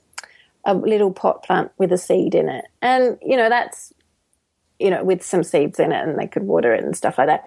a 0.63 0.73
little 0.73 1.11
pot 1.11 1.43
plant 1.43 1.71
with 1.77 1.91
a 1.91 1.97
seed 1.97 2.33
in 2.35 2.47
it, 2.47 2.63
and 2.81 3.17
you 3.21 3.35
know 3.35 3.49
that's 3.49 3.91
you 4.79 4.89
know 4.89 5.03
with 5.03 5.23
some 5.23 5.43
seeds 5.43 5.79
in 5.79 5.91
it, 5.91 6.07
and 6.07 6.17
they 6.17 6.27
could 6.27 6.43
water 6.43 6.73
it 6.73 6.83
and 6.83 6.95
stuff 6.95 7.17
like 7.17 7.27
that. 7.27 7.45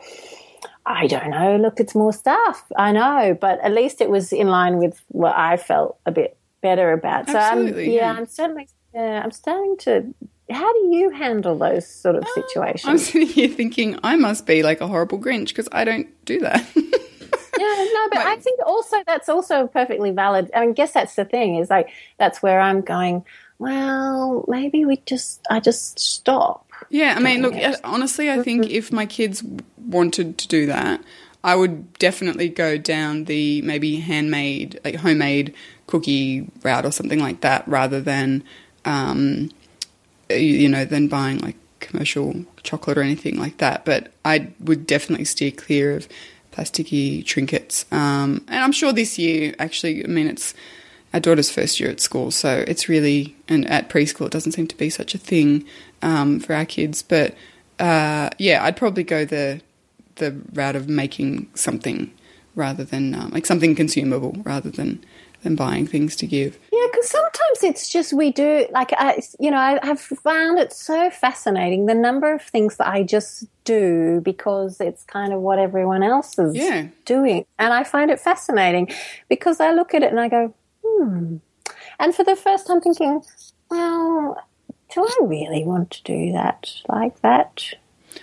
I 0.87 1.07
don't 1.07 1.31
know. 1.31 1.57
Look, 1.57 1.81
it's 1.81 1.95
more 1.95 2.15
stuff. 2.15 2.65
I 2.77 2.93
know, 2.93 3.37
but 3.39 3.61
at 3.61 3.73
least 3.73 4.01
it 4.01 4.09
was 4.09 4.33
in 4.33 4.49
line 4.49 4.79
with 4.79 5.01
what 5.09 5.37
I 5.37 5.59
felt 5.59 5.99
a 6.07 6.11
bit 6.11 6.39
better 6.63 6.93
about. 6.93 7.29
So 7.29 7.39
um, 7.39 7.59
I'm, 7.59 7.67
yeah, 7.67 7.83
yeah. 7.83 8.13
I'm 8.13 8.27
certainly. 8.27 8.69
Yeah, 8.95 9.21
I'm 9.23 9.31
starting 9.31 9.77
to. 9.81 10.15
How 10.51 10.73
do 10.73 10.97
you 10.97 11.11
handle 11.11 11.59
those 11.59 11.87
sort 11.87 12.17
of 12.17 12.25
uh, 12.25 12.35
situations? 12.35 12.87
I'm 12.87 12.97
sitting 12.97 13.29
here 13.29 13.49
thinking 13.49 13.99
I 14.03 14.17
must 14.17 14.47
be 14.47 14.63
like 14.63 14.81
a 14.81 14.87
horrible 14.87 15.19
Grinch 15.19 15.49
because 15.49 15.69
I 15.73 15.85
don't 15.85 16.09
do 16.25 16.41
that. 16.41 16.67
Yeah, 16.75 17.87
no, 17.93 18.09
but 18.11 18.19
I 18.19 18.37
think 18.37 18.61
also 18.65 18.97
that's 19.07 19.29
also 19.29 19.67
perfectly 19.67 20.11
valid. 20.11 20.51
I 20.55 20.61
mean, 20.61 20.73
guess 20.73 20.93
that's 20.93 21.17
the 21.17 21.27
thing 21.27 21.57
is 21.57 21.69
like 21.69 21.91
that's 22.17 22.43
where 22.43 22.61
I'm 22.61 22.81
going. 22.81 23.25
Well, 23.59 24.45
maybe 24.49 24.85
we 24.85 24.97
just 25.05 25.45
I 25.51 25.61
just 25.61 25.99
stop. 25.99 26.68
Yeah, 26.91 27.15
I 27.17 27.21
mean, 27.21 27.43
look, 27.43 27.55
honestly, 27.85 28.31
I 28.31 28.43
think 28.43 28.71
if 28.71 28.91
my 28.93 29.05
kids 29.07 29.43
wanted 29.77 30.39
to 30.39 30.49
do 30.49 30.67
that, 30.67 31.03
I 31.45 31.55
would 31.55 31.93
definitely 31.99 32.49
go 32.49 32.77
down 32.79 33.25
the 33.25 33.63
maybe 33.63 33.97
handmade, 33.97 34.81
like 34.85 34.97
homemade 34.97 35.55
cookie 35.87 36.49
route 36.63 36.85
or 36.87 36.91
something 36.93 37.21
like 37.21 37.41
that, 37.43 37.67
rather 37.69 38.01
than, 38.01 38.43
um, 38.85 39.51
you- 40.31 40.37
you 40.37 40.69
know, 40.69 40.85
than 40.85 41.09
buying 41.09 41.39
like 41.39 41.57
commercial 41.81 42.45
chocolate 42.63 42.99
or 42.99 43.03
anything 43.03 43.39
like 43.39 43.59
that. 43.59 43.85
But 43.85 44.13
I 44.25 44.49
would 44.61 44.87
definitely 44.87 45.25
steer 45.27 45.51
clear 45.51 45.95
of 45.95 46.09
plasticky 46.53 47.25
trinkets. 47.25 47.85
Um, 47.93 48.45
and 48.49 48.65
I'm 48.65 48.73
sure 48.73 48.93
this 48.93 49.19
year, 49.19 49.55
actually, 49.59 50.05
I 50.05 50.09
mean, 50.09 50.27
it's 50.27 50.55
our 51.15 51.21
daughter's 51.21 51.51
first 51.51 51.79
year 51.81 51.89
at 51.89 52.01
school, 52.01 52.31
so 52.31 52.65
it's 52.67 52.89
really 52.89 53.37
and 53.49 53.67
at 53.71 53.89
preschool 53.89 54.27
it 54.27 54.33
doesn't 54.33 54.53
seem 54.53 54.67
to 54.67 54.77
be 54.77 54.91
such 54.91 55.15
a 55.15 55.19
thing 55.19 55.65
um, 56.03 56.41
for 56.41 56.55
our 56.55 56.65
kids. 56.65 57.03
But 57.03 57.35
uh, 57.79 58.31
yeah, 58.39 58.65
I'd 58.65 58.77
probably 58.77 59.05
go 59.05 59.25
the 59.25 59.61
the 60.17 60.33
route 60.53 60.77
of 60.77 60.89
making 60.89 61.49
something 61.55 62.13
rather 62.55 62.85
than 62.85 63.15
um, 63.15 63.31
like 63.31 63.47
something 63.47 63.75
consumable 63.75 64.37
rather 64.45 64.71
than 64.71 65.05
than 65.43 65.55
buying 65.55 65.87
things 65.87 66.17
to 66.17 66.27
give. 66.27 66.59
Yeah, 66.73 66.87
because 66.91 67.09
sometimes 67.09 67.63
it's 67.63 67.89
just 67.89 68.13
we 68.13 68.33
do 68.33 68.67
like 68.73 68.93
I, 68.99 69.21
you 69.39 69.51
know, 69.51 69.57
I 69.57 69.79
have 69.87 70.01
found 70.01 70.59
it 70.59 70.73
so 70.73 71.11
fascinating 71.11 71.87
the 71.87 71.95
number 71.95 72.33
of 72.35 72.43
things 72.43 72.77
that 72.79 72.89
I 72.89 73.05
just 73.05 73.47
do 73.65 74.21
because 74.25 74.81
it's 74.81 75.05
kind 75.05 75.33
of 75.33 75.41
what 75.41 75.61
everyone 75.61 76.03
else 76.03 76.39
is 76.39 76.57
Yeah. 76.57 76.89
doing, 77.05 77.45
and 77.59 77.73
I 77.73 77.85
find 77.85 78.11
it 78.11 78.19
fascinating 78.19 78.89
because 79.29 79.61
I 79.61 79.71
look 79.73 79.95
at 79.95 80.03
it 80.03 80.11
and 80.11 80.19
I 80.19 80.29
go, 80.29 80.55
hmm, 80.85 81.37
and 82.01 82.15
for 82.15 82.25
the 82.25 82.35
first 82.37 82.67
time 82.67 82.81
thinking, 82.81 83.23
well, 83.71 84.37
do 84.95 85.05
I 85.05 85.17
really 85.27 85.65
want 85.65 85.91
to 85.93 86.03
do 86.05 86.33
that 86.33 86.73
like 86.89 87.21
that? 87.23 87.63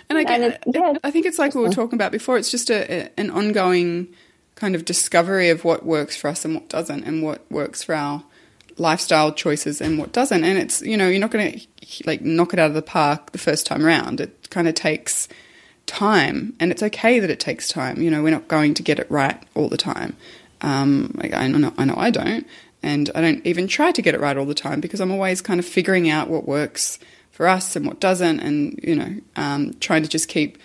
And 0.08 0.18
I, 0.18 0.22
And 0.32 0.44
it- 0.44 0.62
yeah. 0.66 0.94
I 1.04 1.10
think 1.10 1.26
it's 1.26 1.38
like 1.38 1.54
we 1.54 1.62
were 1.62 1.70
talking 1.70 1.96
about 1.96 2.12
before. 2.12 2.36
It's 2.36 2.50
just 2.50 2.70
a, 2.70 3.04
a, 3.04 3.10
an 3.16 3.30
ongoing 3.30 4.08
kind 4.56 4.74
of 4.74 4.84
discovery 4.84 5.48
of 5.50 5.64
what 5.64 5.84
works 5.86 6.16
for 6.16 6.28
us 6.28 6.44
and 6.44 6.54
what 6.54 6.68
doesn't, 6.68 7.04
and 7.04 7.22
what 7.22 7.50
works 7.50 7.82
for 7.82 7.94
our 7.94 8.24
lifestyle 8.78 9.32
choices 9.32 9.80
and 9.80 9.98
what 9.98 10.12
doesn't. 10.12 10.44
And 10.44 10.58
it's 10.58 10.82
you 10.82 10.96
know 10.96 11.08
you're 11.08 11.20
not 11.20 11.30
going 11.30 11.58
to 11.60 11.66
like 12.06 12.20
knock 12.22 12.52
it 12.52 12.58
out 12.58 12.68
of 12.68 12.74
the 12.74 12.82
park 12.82 13.32
the 13.32 13.38
first 13.38 13.66
time 13.66 13.82
round. 13.84 14.20
It 14.20 14.50
kind 14.50 14.66
of 14.68 14.74
takes 14.74 15.28
time, 15.86 16.54
and 16.60 16.72
it's 16.72 16.82
okay 16.82 17.20
that 17.20 17.30
it 17.30 17.40
takes 17.40 17.68
time. 17.68 18.02
You 18.02 18.10
know, 18.10 18.22
we're 18.22 18.30
not 18.30 18.48
going 18.48 18.74
to 18.74 18.82
get 18.82 18.98
it 18.98 19.10
right 19.10 19.40
all 19.54 19.68
the 19.68 19.76
time. 19.76 20.16
Um, 20.62 21.12
like 21.16 21.32
I 21.34 21.46
know, 21.48 21.72
I 21.78 21.84
know 21.84 21.94
I 21.96 22.10
don't, 22.10 22.46
and 22.86 23.10
I 23.16 23.20
don't 23.20 23.44
even 23.44 23.66
try 23.66 23.90
to 23.90 24.00
get 24.00 24.14
it 24.14 24.20
right 24.20 24.36
all 24.36 24.46
the 24.46 24.54
time 24.54 24.80
because 24.80 25.00
I'm 25.00 25.10
always 25.10 25.42
kind 25.42 25.58
of 25.58 25.66
figuring 25.66 26.08
out 26.08 26.30
what 26.30 26.46
works 26.46 27.00
for 27.32 27.48
us 27.48 27.74
and 27.74 27.84
what 27.84 27.98
doesn't, 27.98 28.38
and 28.38 28.78
you 28.80 28.94
know, 28.94 29.16
um, 29.34 29.74
trying 29.80 30.04
to 30.04 30.08
just 30.08 30.28
keep 30.28 30.56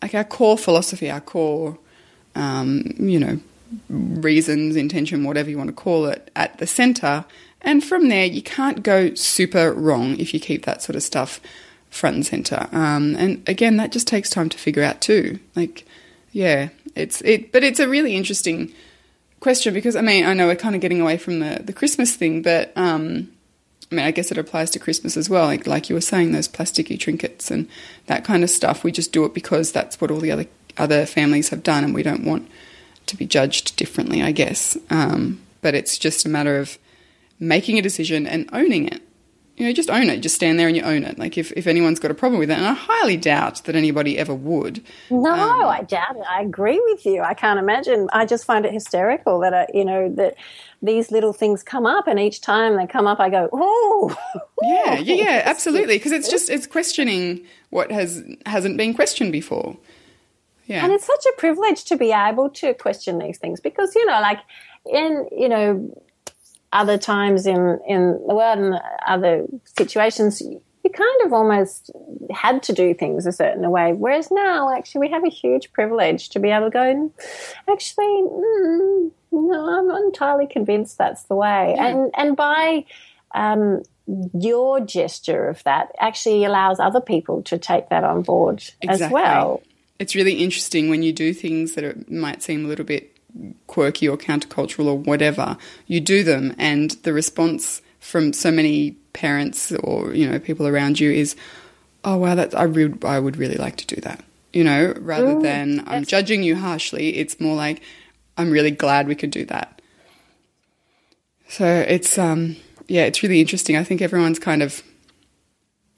like 0.00 0.14
our 0.14 0.24
core 0.24 0.56
philosophy, 0.56 1.10
our 1.10 1.20
core, 1.20 1.78
um, 2.34 2.94
you 2.98 3.20
know, 3.20 3.38
reasons, 3.90 4.74
intention, 4.74 5.22
whatever 5.24 5.50
you 5.50 5.58
want 5.58 5.68
to 5.68 5.74
call 5.74 6.06
it, 6.06 6.30
at 6.34 6.56
the 6.56 6.66
center. 6.66 7.26
And 7.60 7.84
from 7.84 8.08
there, 8.08 8.24
you 8.24 8.40
can't 8.40 8.82
go 8.82 9.14
super 9.14 9.70
wrong 9.74 10.18
if 10.18 10.32
you 10.32 10.40
keep 10.40 10.64
that 10.64 10.82
sort 10.82 10.96
of 10.96 11.02
stuff 11.02 11.40
front 11.90 12.16
and 12.16 12.26
center. 12.26 12.68
Um, 12.72 13.16
and 13.16 13.46
again, 13.46 13.76
that 13.76 13.92
just 13.92 14.08
takes 14.08 14.30
time 14.30 14.48
to 14.48 14.56
figure 14.56 14.82
out 14.82 15.02
too. 15.02 15.40
Like, 15.54 15.84
yeah, 16.32 16.70
it's 16.94 17.20
it, 17.20 17.52
but 17.52 17.62
it's 17.62 17.80
a 17.80 17.88
really 17.88 18.16
interesting 18.16 18.72
question 19.46 19.72
because 19.72 19.94
I 19.94 20.00
mean, 20.00 20.26
I 20.26 20.34
know 20.34 20.48
we're 20.48 20.56
kind 20.56 20.74
of 20.74 20.80
getting 20.80 21.00
away 21.00 21.18
from 21.18 21.38
the 21.38 21.60
the 21.62 21.72
Christmas 21.72 22.16
thing, 22.16 22.42
but 22.42 22.72
um, 22.76 23.30
I 23.92 23.94
mean, 23.94 24.04
I 24.04 24.10
guess 24.10 24.32
it 24.32 24.38
applies 24.38 24.70
to 24.70 24.80
Christmas 24.80 25.16
as 25.16 25.30
well. 25.30 25.44
Like 25.46 25.68
like 25.68 25.88
you 25.88 25.94
were 25.94 26.00
saying, 26.00 26.32
those 26.32 26.48
plasticky 26.48 26.98
trinkets 26.98 27.48
and 27.48 27.68
that 28.06 28.24
kind 28.24 28.42
of 28.42 28.50
stuff. 28.50 28.82
We 28.82 28.90
just 28.90 29.12
do 29.12 29.24
it 29.24 29.34
because 29.34 29.70
that's 29.70 30.00
what 30.00 30.10
all 30.10 30.18
the 30.18 30.32
other 30.32 30.46
other 30.76 31.06
families 31.06 31.50
have 31.50 31.62
done, 31.62 31.84
and 31.84 31.94
we 31.94 32.02
don't 32.02 32.24
want 32.24 32.50
to 33.06 33.16
be 33.16 33.24
judged 33.24 33.76
differently. 33.76 34.20
I 34.20 34.32
guess, 34.32 34.76
um, 34.90 35.40
but 35.62 35.76
it's 35.76 35.96
just 35.96 36.26
a 36.26 36.28
matter 36.28 36.58
of 36.58 36.76
making 37.38 37.78
a 37.78 37.82
decision 37.82 38.26
and 38.26 38.50
owning 38.52 38.88
it. 38.88 39.00
You 39.56 39.64
know, 39.66 39.72
just 39.72 39.88
own 39.90 40.10
it. 40.10 40.20
Just 40.20 40.34
stand 40.34 40.58
there 40.58 40.68
and 40.68 40.76
you 40.76 40.82
own 40.82 41.02
it. 41.02 41.18
Like 41.18 41.38
if, 41.38 41.50
if 41.52 41.66
anyone's 41.66 41.98
got 41.98 42.10
a 42.10 42.14
problem 42.14 42.38
with 42.38 42.50
it, 42.50 42.58
and 42.58 42.66
I 42.66 42.74
highly 42.74 43.16
doubt 43.16 43.64
that 43.64 43.74
anybody 43.74 44.18
ever 44.18 44.34
would. 44.34 44.84
No, 45.10 45.32
Um, 45.32 45.66
I 45.66 45.82
doubt 45.82 46.16
it. 46.16 46.24
I 46.28 46.42
agree 46.42 46.80
with 46.90 47.06
you. 47.06 47.22
I 47.22 47.32
can't 47.32 47.58
imagine. 47.58 48.08
I 48.12 48.26
just 48.26 48.44
find 48.44 48.66
it 48.66 48.72
hysterical 48.72 49.40
that 49.40 49.54
I, 49.54 49.66
you 49.72 49.84
know 49.84 50.10
that 50.16 50.34
these 50.82 51.10
little 51.10 51.32
things 51.32 51.62
come 51.62 51.86
up, 51.86 52.06
and 52.06 52.20
each 52.20 52.42
time 52.42 52.76
they 52.76 52.86
come 52.86 53.06
up, 53.06 53.18
I 53.18 53.30
go, 53.30 53.48
"Oh, 53.52 54.14
Yeah, 54.62 54.98
yeah, 54.98 55.14
yeah, 55.14 55.42
absolutely. 55.46 55.96
Because 55.96 56.12
it's 56.12 56.28
just 56.28 56.50
it's 56.50 56.66
questioning 56.66 57.46
what 57.70 57.90
has 57.90 58.22
hasn't 58.44 58.76
been 58.76 58.92
questioned 58.92 59.32
before. 59.32 59.78
Yeah, 60.66 60.82
And 60.84 60.92
it's 60.92 61.06
such 61.06 61.24
a 61.26 61.32
privilege 61.38 61.84
to 61.84 61.96
be 61.96 62.10
able 62.12 62.50
to 62.50 62.74
question 62.74 63.18
these 63.18 63.38
things 63.38 63.60
because, 63.60 63.94
you 63.94 64.04
know, 64.04 64.20
like 64.20 64.40
in, 64.92 65.28
you 65.30 65.48
know, 65.48 66.02
other 66.72 66.98
times 66.98 67.46
in, 67.46 67.80
in 67.86 68.12
the 68.26 68.34
world 68.34 68.58
and 68.58 68.80
other 69.06 69.46
situations, 69.64 70.40
you 70.40 70.90
kind 70.90 71.22
of 71.24 71.32
almost 71.32 71.90
had 72.30 72.62
to 72.64 72.72
do 72.72 72.94
things 72.94 73.26
a 73.26 73.32
certain 73.32 73.68
way. 73.70 73.92
Whereas 73.92 74.30
now, 74.30 74.74
actually, 74.74 75.00
we 75.00 75.10
have 75.10 75.24
a 75.24 75.30
huge 75.30 75.72
privilege 75.72 76.28
to 76.30 76.38
be 76.38 76.50
able 76.50 76.66
to 76.66 76.70
go, 76.70 77.12
actually, 77.68 78.04
mm, 78.04 79.10
no, 79.32 79.78
I'm 79.78 79.88
not 79.88 80.02
entirely 80.02 80.46
convinced 80.46 80.98
that's 80.98 81.24
the 81.24 81.34
way. 81.34 81.74
And, 81.78 82.10
and 82.16 82.36
by, 82.36 82.84
um, 83.34 83.82
your 84.38 84.80
gesture 84.80 85.48
of 85.48 85.62
that 85.64 85.92
actually 85.98 86.44
allows 86.44 86.78
other 86.78 87.00
people 87.00 87.42
to 87.42 87.58
take 87.58 87.88
that 87.88 88.04
on 88.04 88.22
board 88.22 88.62
as 88.88 89.00
well. 89.10 89.62
it's 89.98 90.14
really 90.14 90.34
interesting 90.34 90.88
when 90.88 91.02
you 91.02 91.12
do 91.12 91.34
things 91.34 91.74
that 91.74 91.84
are, 91.84 91.96
might 92.08 92.42
seem 92.42 92.64
a 92.64 92.68
little 92.68 92.84
bit 92.84 93.15
quirky 93.66 94.08
or 94.08 94.16
countercultural 94.16 94.86
or 94.86 94.98
whatever. 94.98 95.56
You 95.86 96.00
do 96.00 96.22
them, 96.22 96.54
and 96.58 96.92
the 97.02 97.12
response 97.12 97.82
from 98.00 98.32
so 98.32 98.50
many 98.50 98.92
parents 99.12 99.72
or 99.72 100.14
you 100.14 100.28
know 100.30 100.38
people 100.38 100.66
around 100.66 101.00
you 101.00 101.10
is, 101.10 101.36
"Oh 102.04 102.16
wow, 102.16 102.34
that's, 102.34 102.54
I 102.54 102.64
re- 102.64 102.94
I 103.04 103.18
would 103.18 103.36
really 103.36 103.56
like 103.56 103.76
to 103.76 103.86
do 103.86 104.00
that." 104.02 104.24
You 104.52 104.64
know, 104.64 104.94
rather 104.98 105.40
than 105.40 105.84
I'm 105.86 106.04
judging 106.04 106.42
you 106.42 106.56
harshly, 106.56 107.16
it's 107.16 107.40
more 107.40 107.56
like 107.56 107.82
I'm 108.38 108.50
really 108.50 108.70
glad 108.70 109.06
we 109.06 109.14
could 109.14 109.30
do 109.30 109.44
that. 109.46 109.80
So 111.48 111.66
it's 111.66 112.18
um 112.18 112.56
yeah, 112.88 113.04
it's 113.04 113.22
really 113.22 113.40
interesting. 113.40 113.76
I 113.76 113.84
think 113.84 114.00
everyone's 114.00 114.38
kind 114.38 114.62
of 114.62 114.82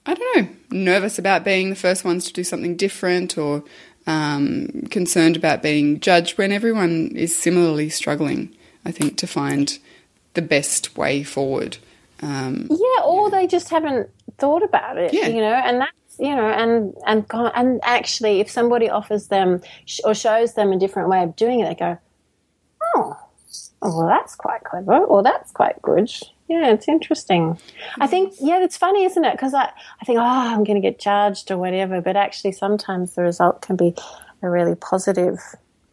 I 0.07 0.15
don't 0.15 0.37
know, 0.37 0.49
nervous 0.71 1.19
about 1.19 1.45
being 1.45 1.69
the 1.69 1.77
first 1.77 2.05
ones 2.05 2.25
to 2.25 2.33
do 2.33 2.43
something 2.43 2.77
different 2.77 3.37
or 3.37 3.63
um, 4.09 4.69
concerned 4.91 5.37
about 5.37 5.63
being 5.63 6.01
judged 6.01 6.39
when 6.39 6.51
everyone 6.51 7.13
is 7.15 7.37
similarly 7.37 7.91
struggling, 7.91 8.57
I 8.85 8.91
think, 8.91 9.19
to 9.19 9.27
find 9.27 9.79
the 10.33 10.41
best 10.43 10.97
way 10.97 11.23
forward. 11.23 11.77
Um, 12.23 12.69
Yeah, 12.71 13.05
or 13.05 13.31
they 13.31 13.47
just 13.47 13.69
haven't 13.69 14.09
thought 14.39 14.63
about 14.63 14.97
it. 14.97 15.13
Yeah. 15.13 15.29
You 15.29 15.43
know, 15.43 15.53
and 15.53 15.83
that's 15.83 15.93
you 16.19 16.35
know, 16.35 16.49
and 16.49 16.95
and 17.07 17.25
and 17.55 17.81
actually, 17.85 18.41
if 18.41 18.51
somebody 18.51 18.89
offers 18.89 19.29
them 19.29 19.61
sh- 19.85 20.01
or 20.05 20.15
shows 20.15 20.55
them 20.55 20.73
a 20.73 20.79
different 20.79 21.11
way 21.11 21.23
of 21.23 21.37
doing 21.37 21.61
it, 21.61 21.69
they 21.69 21.75
go, 21.75 21.99
"Oh, 22.97 23.17
oh 23.83 23.99
well, 23.99 24.09
that's 24.09 24.35
quite 24.35 24.65
clever, 24.65 24.97
or 24.97 25.23
that's 25.23 25.53
quite 25.53 25.81
good." 25.83 26.11
Yeah, 26.49 26.73
it's 26.73 26.89
interesting. 26.89 27.59
I 28.01 28.07
think, 28.07 28.35
yeah, 28.41 28.63
it's 28.63 28.77
funny, 28.77 29.05
isn't 29.05 29.25
it? 29.25 29.33
Because 29.33 29.53
I, 29.53 29.71
I 30.01 30.05
think, 30.07 30.19
oh, 30.19 30.25
I'm 30.25 30.65
going 30.65 30.81
to 30.81 30.87
get 30.87 30.99
judged 30.99 31.51
or 31.51 31.59
whatever. 31.59 32.01
But 32.01 32.17
actually, 32.17 32.53
sometimes 32.53 33.15
the 33.15 33.23
result 33.23 33.61
can 33.61 33.77
be 33.77 33.95
a 34.43 34.49
really 34.49 34.75
positive 34.75 35.39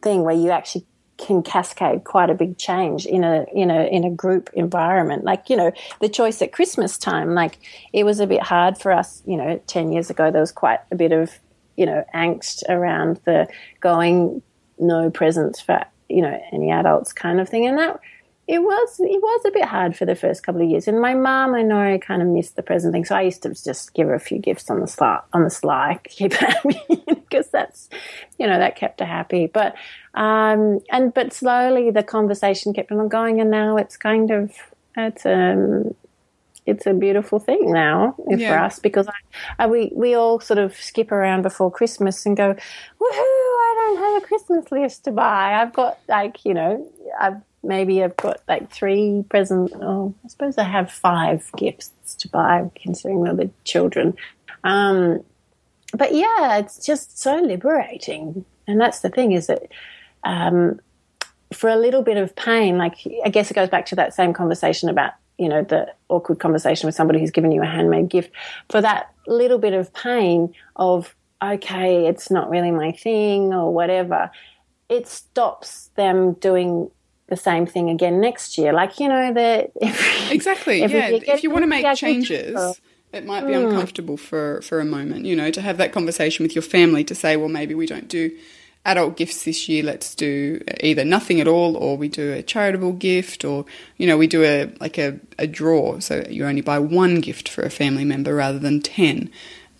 thing 0.02 0.22
where 0.22 0.34
you 0.34 0.50
actually 0.50 0.86
can 1.18 1.42
cascade 1.42 2.04
quite 2.04 2.30
a 2.30 2.34
big 2.34 2.58
change 2.58 3.06
in 3.06 3.24
a 3.24 3.46
in 3.54 3.70
a 3.70 3.84
in 3.84 4.04
a 4.04 4.10
group 4.10 4.50
environment. 4.54 5.24
Like 5.24 5.48
you 5.48 5.56
know, 5.56 5.72
the 6.00 6.08
choice 6.08 6.42
at 6.42 6.52
Christmas 6.52 6.98
time, 6.98 7.34
like 7.34 7.58
it 7.92 8.04
was 8.04 8.20
a 8.20 8.26
bit 8.26 8.42
hard 8.42 8.78
for 8.78 8.92
us. 8.92 9.22
You 9.26 9.36
know, 9.36 9.60
ten 9.66 9.92
years 9.92 10.10
ago, 10.10 10.30
there 10.30 10.40
was 10.40 10.52
quite 10.52 10.80
a 10.90 10.96
bit 10.96 11.12
of 11.12 11.38
you 11.76 11.86
know 11.86 12.04
angst 12.14 12.62
around 12.68 13.20
the 13.24 13.48
going 13.80 14.42
no 14.78 15.10
presents 15.10 15.60
for 15.60 15.84
you 16.08 16.22
know 16.22 16.38
any 16.52 16.70
adults 16.70 17.12
kind 17.12 17.40
of 17.40 17.48
thing, 17.48 17.66
and 17.66 17.78
that 17.78 18.00
it 18.48 18.60
was 18.60 19.00
it 19.00 19.20
was 19.20 19.44
a 19.44 19.50
bit 19.50 19.64
hard 19.64 19.96
for 19.96 20.06
the 20.06 20.14
first 20.14 20.44
couple 20.44 20.62
of 20.62 20.70
years. 20.70 20.86
And 20.86 21.00
my 21.00 21.14
mom, 21.14 21.54
I 21.54 21.62
know, 21.62 21.78
I 21.78 21.98
kind 21.98 22.22
of 22.22 22.28
missed 22.28 22.54
the 22.54 22.62
present 22.62 22.92
thing, 22.92 23.04
so 23.04 23.16
I 23.16 23.22
used 23.22 23.42
to 23.42 23.48
just 23.50 23.92
give 23.92 24.06
her 24.06 24.14
a 24.14 24.20
few 24.20 24.38
gifts 24.38 24.70
on 24.70 24.80
the 24.80 24.86
sly, 24.86 25.20
on 25.32 25.42
the 25.42 25.50
sly, 25.50 25.98
keep 26.04 26.32
her 26.34 26.46
happy 26.46 26.80
because 27.06 27.48
that's 27.50 27.88
you 28.38 28.46
know 28.46 28.58
that 28.58 28.76
kept 28.76 29.00
her 29.00 29.06
happy. 29.06 29.48
But 29.52 29.74
um, 30.14 30.80
and 30.90 31.12
but 31.12 31.32
slowly 31.32 31.90
the 31.90 32.04
conversation 32.04 32.72
kept 32.72 32.92
on 32.92 33.08
going, 33.08 33.40
and 33.40 33.50
now 33.50 33.76
it's 33.76 33.96
kind 33.96 34.30
of 34.30 34.52
it's 34.96 35.26
um 35.26 35.94
it's 36.66 36.86
a 36.86 36.94
beautiful 36.94 37.38
thing 37.38 37.72
now 37.72 38.16
yeah. 38.28 38.50
for 38.50 38.58
us 38.58 38.78
because 38.78 39.08
I, 39.08 39.64
I, 39.64 39.66
we 39.66 39.90
we 39.94 40.14
all 40.14 40.38
sort 40.38 40.58
of 40.58 40.76
skip 40.76 41.10
around 41.10 41.42
before 41.42 41.70
Christmas 41.70 42.26
and 42.26 42.36
go, 42.36 42.54
woohoo! 42.54 42.60
I 43.00 43.74
don't 43.76 44.14
have 44.14 44.22
a 44.22 44.26
Christmas 44.26 44.70
list 44.70 45.04
to 45.04 45.10
buy. 45.10 45.54
I've 45.54 45.72
got 45.72 45.98
like 46.08 46.44
you 46.44 46.54
know 46.54 46.88
I've 47.20 47.40
maybe 47.66 48.02
I've 48.02 48.16
got 48.16 48.40
like 48.48 48.70
three 48.70 49.24
presents. 49.28 49.72
Oh, 49.76 50.14
I 50.24 50.28
suppose 50.28 50.58
I 50.58 50.64
have 50.64 50.90
five 50.90 51.50
gifts 51.56 51.92
to 52.18 52.28
buy, 52.28 52.70
considering 52.74 53.24
they're 53.24 53.34
the 53.34 53.50
children. 53.64 54.14
Um, 54.64 55.24
but 55.92 56.14
yeah, 56.14 56.58
it's 56.58 56.84
just 56.84 57.18
so 57.18 57.36
liberating, 57.36 58.44
and 58.66 58.80
that's 58.80 59.00
the 59.00 59.10
thing 59.10 59.32
is 59.32 59.46
that 59.46 59.68
um, 60.24 60.80
for 61.52 61.70
a 61.70 61.76
little 61.76 62.02
bit 62.02 62.16
of 62.16 62.34
pain, 62.36 62.78
like 62.78 62.98
I 63.24 63.28
guess 63.28 63.50
it 63.50 63.54
goes 63.54 63.68
back 63.68 63.86
to 63.86 63.96
that 63.96 64.14
same 64.14 64.32
conversation 64.32 64.88
about 64.88 65.12
you 65.38 65.48
know 65.48 65.62
the 65.62 65.92
awkward 66.08 66.38
conversation 66.38 66.86
with 66.86 66.94
somebody 66.94 67.20
who's 67.20 67.30
given 67.30 67.52
you 67.52 67.62
a 67.62 67.66
handmade 67.66 68.08
gift. 68.08 68.32
For 68.70 68.80
that 68.80 69.12
little 69.26 69.58
bit 69.58 69.74
of 69.74 69.92
pain 69.92 70.54
of 70.76 71.14
okay, 71.42 72.06
it's 72.06 72.30
not 72.30 72.50
really 72.50 72.70
my 72.70 72.92
thing 72.92 73.52
or 73.52 73.72
whatever, 73.72 74.30
it 74.88 75.06
stops 75.06 75.90
them 75.96 76.32
doing 76.34 76.90
the 77.28 77.36
same 77.36 77.66
thing 77.66 77.90
again 77.90 78.20
next 78.20 78.56
year. 78.58 78.72
Like 78.72 79.00
you 79.00 79.08
know 79.08 79.32
that 79.34 79.70
exactly. 80.30 80.80
yeah, 80.80 81.08
if 81.08 81.42
you 81.42 81.50
want 81.50 81.62
to 81.62 81.68
make 81.68 81.96
changes, 81.96 82.80
it 83.12 83.24
might 83.24 83.46
be 83.46 83.52
mm. 83.52 83.68
uncomfortable 83.68 84.16
for 84.16 84.60
for 84.62 84.80
a 84.80 84.84
moment. 84.84 85.26
You 85.26 85.36
know, 85.36 85.50
to 85.50 85.60
have 85.60 85.78
that 85.78 85.92
conversation 85.92 86.44
with 86.44 86.54
your 86.54 86.62
family 86.62 87.04
to 87.04 87.14
say, 87.14 87.36
well, 87.36 87.48
maybe 87.48 87.74
we 87.74 87.86
don't 87.86 88.08
do 88.08 88.36
adult 88.84 89.16
gifts 89.16 89.44
this 89.44 89.68
year. 89.68 89.82
Let's 89.82 90.14
do 90.14 90.62
either 90.80 91.04
nothing 91.04 91.40
at 91.40 91.48
all, 91.48 91.76
or 91.76 91.96
we 91.96 92.08
do 92.08 92.32
a 92.32 92.42
charitable 92.42 92.92
gift, 92.92 93.44
or 93.44 93.66
you 93.96 94.06
know, 94.06 94.16
we 94.16 94.26
do 94.26 94.44
a 94.44 94.72
like 94.80 94.98
a, 94.98 95.18
a 95.38 95.46
draw, 95.46 95.98
so 95.98 96.24
you 96.30 96.46
only 96.46 96.62
buy 96.62 96.78
one 96.78 97.20
gift 97.20 97.48
for 97.48 97.62
a 97.62 97.70
family 97.70 98.04
member 98.04 98.34
rather 98.34 98.58
than 98.58 98.80
ten. 98.80 99.30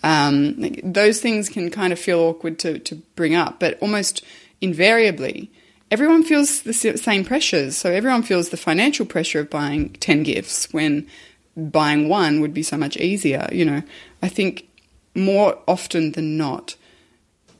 Um, 0.02 0.74
those 0.82 1.20
things 1.20 1.48
can 1.48 1.70
kind 1.70 1.92
of 1.92 1.98
feel 1.98 2.20
awkward 2.20 2.58
to 2.60 2.78
to 2.80 2.96
bring 3.14 3.34
up, 3.34 3.60
but 3.60 3.78
almost 3.80 4.24
invariably 4.60 5.50
everyone 5.90 6.24
feels 6.24 6.62
the 6.62 6.72
same 6.72 7.24
pressures. 7.24 7.76
So 7.76 7.90
everyone 7.90 8.22
feels 8.22 8.48
the 8.48 8.56
financial 8.56 9.06
pressure 9.06 9.40
of 9.40 9.50
buying 9.50 9.90
10 9.94 10.22
gifts 10.22 10.72
when 10.72 11.06
buying 11.56 12.08
one 12.08 12.40
would 12.40 12.54
be 12.54 12.62
so 12.62 12.76
much 12.76 12.96
easier. 12.96 13.48
You 13.52 13.64
know, 13.64 13.82
I 14.22 14.28
think 14.28 14.68
more 15.14 15.58
often 15.66 16.12
than 16.12 16.36
not, 16.36 16.76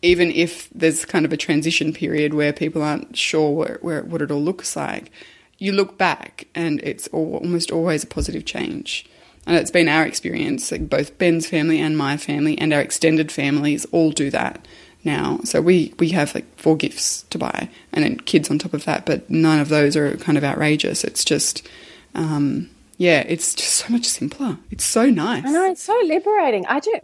even 0.03 0.31
if 0.31 0.69
there's 0.71 1.05
kind 1.05 1.25
of 1.25 1.33
a 1.33 1.37
transition 1.37 1.93
period 1.93 2.35
where 2.35 2.53
people 2.53 2.83
aren't 2.83 3.17
sure 3.17 3.51
where, 3.51 3.79
where 3.81 4.03
what 4.03 4.23
it 4.23 4.31
all 4.31 4.43
looks 4.43 4.77
like, 4.77 5.11
you 5.59 5.73
look 5.73 5.97
back 5.97 6.47
and 6.55 6.81
it's 6.83 7.09
all, 7.09 7.37
almost 7.37 7.71
always 7.71 8.05
a 8.05 8.07
positive 8.07 8.45
change. 8.45 9.09
And 9.47 9.57
it's 9.57 9.71
been 9.71 9.89
our 9.89 10.05
experience, 10.05 10.73
like 10.73 10.89
both 10.89 11.19
Ben's 11.19 11.47
family 11.47 11.81
and 11.81 11.97
my 11.97 12.17
family 12.17 12.59
and 12.59 12.73
our 12.73 12.81
extended 12.81 13.31
families 13.31 13.87
all 13.87 14.11
do 14.11 14.29
that 14.31 14.67
now. 15.07 15.41
So 15.45 15.63
we, 15.63 15.95
we 15.99 16.11
have 16.11 16.35
like 16.35 16.45
four 16.59 16.77
gifts 16.77 17.23
to 17.31 17.39
buy 17.39 17.71
and 17.93 18.05
then 18.05 18.19
kids 18.21 18.51
on 18.51 18.59
top 18.59 18.75
of 18.75 18.85
that, 18.85 19.07
but 19.07 19.31
none 19.31 19.61
of 19.61 19.71
those 19.71 19.97
are 19.97 20.15
kind 20.19 20.37
of 20.37 20.45
outrageous. 20.45 21.03
It's 21.05 21.25
just, 21.25 21.67
um, 22.15 22.69
yeah, 22.99 23.21
it's 23.27 23.55
just 23.55 23.73
so 23.73 23.93
much 23.93 24.05
simpler. 24.05 24.59
It's 24.71 24.85
so 24.85 25.09
nice. 25.09 25.47
I 25.47 25.51
know, 25.51 25.71
it's 25.71 25.83
so 25.83 25.99
liberating. 26.05 26.67
I 26.67 26.81
do. 26.81 27.01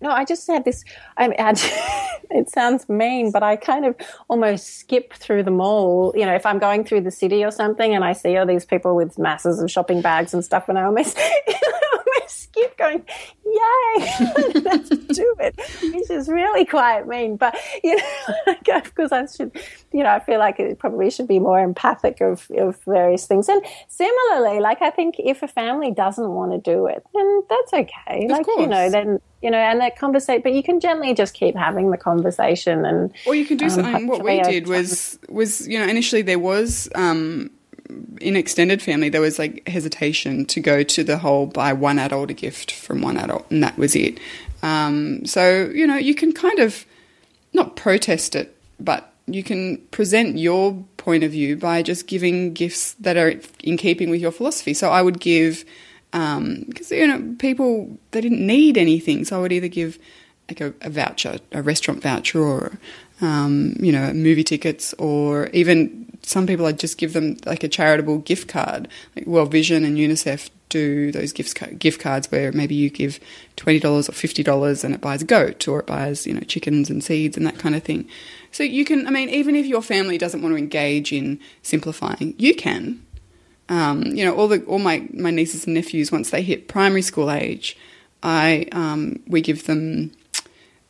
No, 0.00 0.10
I 0.10 0.26
just 0.26 0.46
had 0.46 0.66
this. 0.66 0.84
I 1.16 1.28
mean, 1.28 1.36
it 2.30 2.50
sounds 2.50 2.88
mean, 2.90 3.30
but 3.30 3.42
I 3.42 3.56
kind 3.56 3.86
of 3.86 3.96
almost 4.28 4.80
skip 4.80 5.14
through 5.14 5.44
the 5.44 5.50
mall. 5.50 6.12
You 6.14 6.26
know, 6.26 6.34
if 6.34 6.44
I'm 6.44 6.58
going 6.58 6.84
through 6.84 7.02
the 7.02 7.10
city 7.10 7.42
or 7.42 7.50
something 7.50 7.94
and 7.94 8.04
I 8.04 8.12
see 8.12 8.36
all 8.36 8.44
these 8.44 8.66
people 8.66 8.96
with 8.96 9.18
masses 9.18 9.62
of 9.62 9.70
shopping 9.70 10.02
bags 10.02 10.34
and 10.34 10.44
stuff, 10.44 10.68
and 10.68 10.78
I 10.78 10.82
almost, 10.82 11.18
skip 12.28 12.76
going, 12.76 13.04
yay, 13.44 14.60
let's 14.62 14.88
do 14.88 15.34
it, 15.40 15.58
which 15.82 16.10
is 16.10 16.28
really 16.28 16.64
quite 16.64 17.06
mean. 17.06 17.36
But, 17.36 17.56
you 17.82 17.96
know, 17.96 18.54
because 18.82 19.12
I 19.12 19.26
should, 19.26 19.52
you 19.92 20.02
know, 20.02 20.10
I 20.10 20.20
feel 20.20 20.38
like 20.38 20.58
it 20.58 20.78
probably 20.78 21.10
should 21.10 21.28
be 21.28 21.38
more 21.38 21.60
empathic 21.60 22.20
of, 22.20 22.50
of 22.56 22.80
various 22.84 23.26
things. 23.26 23.48
And 23.48 23.64
similarly, 23.88 24.60
like, 24.60 24.82
I 24.82 24.90
think 24.90 25.16
if 25.18 25.42
a 25.42 25.48
family 25.48 25.90
doesn't 25.90 26.30
want 26.30 26.52
to 26.52 26.58
do 26.58 26.86
it, 26.86 27.04
then 27.14 27.42
that's 27.48 27.72
okay. 27.72 28.24
Of 28.24 28.30
like, 28.30 28.46
course. 28.46 28.60
you 28.60 28.66
know, 28.66 28.90
then 28.90 29.20
you 29.44 29.50
know, 29.50 29.58
and 29.58 29.78
that 29.82 29.98
conversation, 29.98 30.40
but 30.42 30.54
you 30.54 30.62
can 30.62 30.80
gently 30.80 31.12
just 31.12 31.34
keep 31.34 31.54
having 31.54 31.90
the 31.90 31.98
conversation 31.98 32.86
and. 32.86 33.12
Or 33.26 33.34
you 33.34 33.44
can 33.44 33.58
do 33.58 33.66
um, 33.66 33.70
something. 33.70 34.06
What 34.06 34.24
we 34.24 34.40
did 34.40 34.66
was, 34.66 35.18
was, 35.28 35.68
you 35.68 35.78
know, 35.78 35.86
initially 35.86 36.22
there 36.22 36.38
was, 36.38 36.88
um, 36.94 37.50
in 38.20 38.36
extended 38.36 38.80
family, 38.80 39.08
there 39.08 39.20
was 39.20 39.38
like 39.38 39.66
hesitation 39.68 40.46
to 40.46 40.60
go 40.60 40.82
to 40.82 41.04
the 41.04 41.18
whole 41.18 41.46
buy 41.46 41.72
one 41.72 41.98
adult 41.98 42.30
a 42.30 42.34
gift 42.34 42.70
from 42.72 43.02
one 43.02 43.16
adult, 43.16 43.50
and 43.50 43.62
that 43.62 43.76
was 43.76 43.94
it. 43.94 44.18
Um, 44.62 45.26
so, 45.26 45.70
you 45.74 45.86
know, 45.86 45.96
you 45.96 46.14
can 46.14 46.32
kind 46.32 46.58
of 46.58 46.86
not 47.52 47.76
protest 47.76 48.34
it, 48.34 48.56
but 48.80 49.12
you 49.26 49.42
can 49.42 49.78
present 49.90 50.38
your 50.38 50.84
point 50.96 51.24
of 51.24 51.32
view 51.32 51.56
by 51.56 51.82
just 51.82 52.06
giving 52.06 52.52
gifts 52.54 52.94
that 52.94 53.16
are 53.16 53.34
in 53.62 53.76
keeping 53.76 54.10
with 54.10 54.20
your 54.20 54.32
philosophy. 54.32 54.74
So 54.74 54.90
I 54.90 55.02
would 55.02 55.20
give, 55.20 55.64
because, 56.10 56.92
um, 56.92 56.98
you 56.98 57.06
know, 57.06 57.34
people, 57.38 57.98
they 58.12 58.20
didn't 58.20 58.46
need 58.46 58.78
anything. 58.78 59.24
So 59.24 59.38
I 59.38 59.42
would 59.42 59.52
either 59.52 59.68
give 59.68 59.98
like 60.48 60.60
a, 60.60 60.74
a 60.82 60.90
voucher, 60.90 61.38
a 61.52 61.62
restaurant 61.62 62.02
voucher, 62.02 62.40
or, 62.40 62.78
um, 63.20 63.74
you 63.78 63.92
know, 63.92 64.12
movie 64.12 64.44
tickets, 64.44 64.94
or 64.94 65.48
even 65.48 66.13
some 66.24 66.46
people 66.46 66.66
I'd 66.66 66.78
just 66.78 66.98
give 66.98 67.12
them 67.12 67.36
like 67.44 67.62
a 67.62 67.68
charitable 67.68 68.18
gift 68.18 68.48
card. 68.48 68.88
Like 69.14 69.26
World 69.26 69.50
Vision 69.50 69.84
and 69.84 69.96
UNICEF 69.96 70.50
do 70.68 71.12
those 71.12 71.32
gift 71.32 71.78
gift 71.78 72.00
cards 72.00 72.30
where 72.32 72.50
maybe 72.50 72.74
you 72.74 72.90
give 72.90 73.20
twenty 73.56 73.78
dollars 73.78 74.08
or 74.08 74.12
fifty 74.12 74.42
dollars 74.42 74.82
and 74.82 74.94
it 74.94 75.00
buys 75.00 75.22
a 75.22 75.24
goat 75.24 75.68
or 75.68 75.78
it 75.80 75.86
buys 75.86 76.26
you 76.26 76.34
know 76.34 76.40
chickens 76.40 76.90
and 76.90 77.04
seeds 77.04 77.36
and 77.36 77.46
that 77.46 77.58
kind 77.58 77.74
of 77.74 77.82
thing. 77.82 78.08
So 78.50 78.62
you 78.62 78.84
can, 78.84 79.06
I 79.06 79.10
mean, 79.10 79.28
even 79.30 79.56
if 79.56 79.66
your 79.66 79.82
family 79.82 80.18
doesn't 80.18 80.42
want 80.42 80.52
to 80.52 80.58
engage 80.58 81.12
in 81.12 81.40
simplifying, 81.62 82.34
you 82.38 82.54
can. 82.54 83.04
Um, 83.68 84.04
you 84.04 84.24
know, 84.24 84.34
all 84.34 84.48
the 84.48 84.62
all 84.64 84.78
my 84.78 85.08
my 85.12 85.30
nieces 85.30 85.64
and 85.64 85.74
nephews 85.74 86.10
once 86.12 86.30
they 86.30 86.42
hit 86.42 86.68
primary 86.68 87.02
school 87.02 87.30
age, 87.30 87.76
I 88.22 88.66
um, 88.72 89.20
we 89.26 89.40
give 89.40 89.66
them 89.66 90.12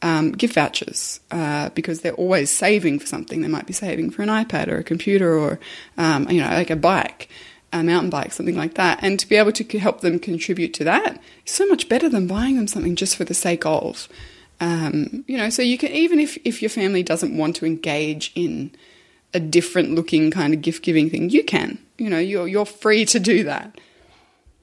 um, 0.05 0.33
gift 0.33 0.55
vouchers 0.55 1.19
uh, 1.31 1.71
because 1.71 2.03
they're 2.03 2.13
always 2.13 2.51
saving 2.51 2.99
for 2.99 3.07
something. 3.07 3.41
They 3.41 3.49
might 3.49 3.67
be 3.67 3.73
saving 3.73 4.11
for 4.11 4.21
an 4.21 4.29
iPad 4.29 4.69
or 4.69 4.77
a 4.77 4.85
computer 4.85 5.37
or 5.37 5.59
um, 5.97 6.31
you 6.31 6.43
know 6.43 6.49
like 6.51 6.69
a 6.69 6.77
bike, 6.77 7.31
a 7.73 7.83
mountain 7.83 8.11
bike, 8.11 8.33
something 8.33 8.55
like 8.55 8.75
that. 8.75 8.99
And 9.01 9.19
to 9.19 9.27
be 9.27 9.37
able 9.37 9.53
to 9.53 9.79
help 9.79 10.03
them 10.03 10.19
contribute 10.19 10.75
to 10.75 10.85
that 10.85 11.21
is 11.47 11.53
so 11.53 11.67
much 11.67 11.89
better 11.89 12.11
than 12.11 12.27
buying 12.27 12.57
them 12.57 12.67
something 12.67 12.97
just 12.97 13.17
for 13.17 13.25
the 13.25 13.33
sake 13.33 13.65
of. 13.65 14.07
Um, 14.61 15.25
you 15.27 15.39
know, 15.39 15.49
so 15.49 15.63
you 15.63 15.79
can 15.79 15.91
even 15.93 16.21
if 16.21 16.37
if 16.45 16.61
your 16.61 16.69
family 16.69 17.03
doesn't 17.03 17.35
want 17.35 17.57
to 17.57 17.67
engage 17.67 18.31
in 18.35 18.73
a 19.33 19.41
different 19.41 19.95
looking 19.95 20.31
kind 20.31 20.53
of 20.53 20.61
gift 20.61 20.85
giving 20.85 21.09
thing, 21.09 21.31
you 21.31 21.43
can. 21.43 21.79
You 21.97 22.11
know, 22.11 22.19
you're 22.19 22.47
you're 22.47 22.67
free 22.67 23.07
to 23.07 23.19
do 23.19 23.45
that. 23.45 23.81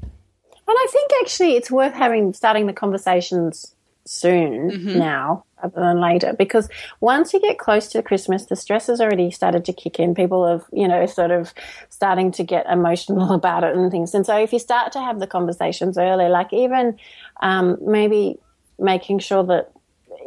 And 0.01 0.77
I 0.77 0.87
think 0.91 1.11
actually 1.21 1.55
it's 1.55 1.71
worth 1.71 1.93
having 1.93 2.31
starting 2.33 2.67
the 2.67 2.73
conversations 2.73 3.75
soon 4.05 4.71
mm-hmm. 4.71 4.99
now 4.99 5.43
rather 5.61 5.79
than 5.79 6.01
later 6.01 6.33
because 6.37 6.67
once 6.99 7.33
you 7.33 7.39
get 7.39 7.59
close 7.59 7.87
to 7.89 8.01
Christmas, 8.01 8.45
the 8.45 8.55
stress 8.55 8.87
has 8.87 8.99
already 8.99 9.31
started 9.31 9.63
to 9.65 9.73
kick 9.73 9.99
in. 9.99 10.15
People 10.15 10.47
have, 10.47 10.65
you 10.71 10.87
know, 10.87 11.05
sort 11.05 11.31
of 11.31 11.53
starting 11.89 12.31
to 12.31 12.43
get 12.43 12.65
emotional 12.67 13.33
about 13.33 13.63
it 13.63 13.75
and 13.75 13.91
things. 13.91 14.13
And 14.13 14.25
so 14.25 14.37
if 14.37 14.53
you 14.53 14.59
start 14.59 14.91
to 14.93 14.99
have 14.99 15.19
the 15.19 15.27
conversations 15.27 15.97
early, 15.97 16.29
like 16.29 16.51
even 16.53 16.97
um, 17.41 17.77
maybe 17.81 18.37
making 18.79 19.19
sure 19.19 19.43
that 19.43 19.71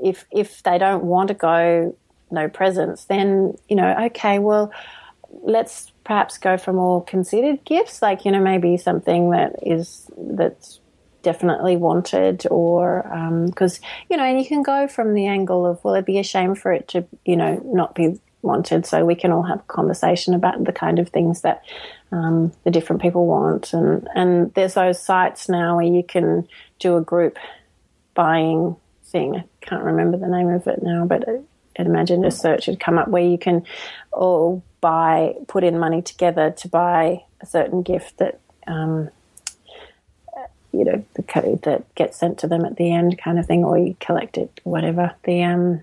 if 0.02 0.24
if 0.30 0.62
they 0.62 0.78
don't 0.78 1.04
want 1.04 1.28
to 1.28 1.34
go 1.34 1.96
no 2.30 2.48
presents, 2.48 3.04
then 3.06 3.56
you 3.68 3.76
know, 3.76 3.94
okay, 4.06 4.38
well 4.38 4.72
let's 5.42 5.92
perhaps 6.04 6.38
go 6.38 6.56
for 6.56 6.72
more 6.72 7.02
considered 7.04 7.64
gifts, 7.64 8.02
like 8.02 8.24
you 8.24 8.30
know 8.30 8.40
maybe 8.40 8.76
something 8.76 9.30
that 9.30 9.56
is 9.62 10.10
that's 10.16 10.80
definitely 11.24 11.76
wanted, 11.76 12.46
or 12.50 13.02
because 13.46 13.78
um, 13.78 13.84
you 14.08 14.16
know, 14.16 14.22
and 14.22 14.38
you 14.38 14.46
can 14.46 14.62
go 14.62 14.86
from 14.86 15.14
the 15.14 15.26
angle 15.26 15.66
of 15.66 15.82
well, 15.82 15.94
it'd 15.94 16.04
be 16.04 16.18
a 16.18 16.24
shame 16.24 16.54
for 16.54 16.72
it 16.72 16.86
to 16.88 17.04
you 17.24 17.36
know 17.36 17.60
not 17.64 17.94
be 17.94 18.20
wanted, 18.42 18.86
so 18.86 19.04
we 19.04 19.16
can 19.16 19.32
all 19.32 19.42
have 19.42 19.60
a 19.60 19.64
conversation 19.64 20.34
about 20.34 20.62
the 20.62 20.72
kind 20.72 20.98
of 20.98 21.08
things 21.08 21.40
that 21.40 21.64
um, 22.12 22.52
the 22.62 22.70
different 22.70 23.02
people 23.02 23.26
want, 23.26 23.72
and 23.72 24.08
and 24.14 24.54
there's 24.54 24.74
those 24.74 25.02
sites 25.02 25.48
now 25.48 25.76
where 25.76 25.86
you 25.86 26.04
can 26.04 26.46
do 26.78 26.96
a 26.96 27.00
group 27.00 27.38
buying 28.14 28.76
thing. 29.04 29.36
I 29.36 29.44
can't 29.60 29.82
remember 29.82 30.16
the 30.16 30.28
name 30.28 30.48
of 30.48 30.66
it 30.66 30.82
now, 30.82 31.04
but 31.06 31.28
I'd 31.78 31.86
imagine 31.86 32.24
a 32.24 32.30
search 32.30 32.68
would 32.68 32.80
come 32.80 32.98
up 32.98 33.08
where 33.08 33.24
you 33.24 33.38
can 33.38 33.64
all 34.12 34.62
buy, 34.80 35.34
put 35.48 35.64
in 35.64 35.78
money 35.78 36.02
together 36.02 36.50
to 36.58 36.68
buy 36.68 37.24
a 37.40 37.46
certain 37.46 37.82
gift 37.82 38.18
that, 38.18 38.40
um, 38.66 39.10
you 40.74 40.84
know, 40.84 41.04
the 41.14 41.22
code 41.22 41.62
that 41.62 41.94
gets 41.94 42.18
sent 42.18 42.38
to 42.38 42.48
them 42.48 42.64
at 42.64 42.76
the 42.76 42.92
end, 42.92 43.18
kind 43.18 43.38
of 43.38 43.46
thing, 43.46 43.64
or 43.64 43.78
you 43.78 43.96
collect 44.00 44.36
it, 44.36 44.60
whatever. 44.64 45.14
The 45.24 45.42
um, 45.44 45.80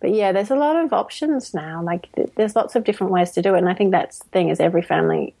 but 0.00 0.14
yeah, 0.14 0.32
there's 0.32 0.50
a 0.50 0.56
lot 0.56 0.76
of 0.76 0.92
options 0.92 1.54
now. 1.54 1.82
Like, 1.82 2.10
th- 2.12 2.30
there's 2.36 2.54
lots 2.54 2.76
of 2.76 2.84
different 2.84 3.12
ways 3.12 3.32
to 3.32 3.42
do 3.42 3.54
it, 3.54 3.58
and 3.58 3.68
I 3.68 3.74
think 3.74 3.90
that's 3.90 4.20
the 4.20 4.28
thing 4.28 4.48
is 4.48 4.60
every 4.60 4.82
family 4.82 5.34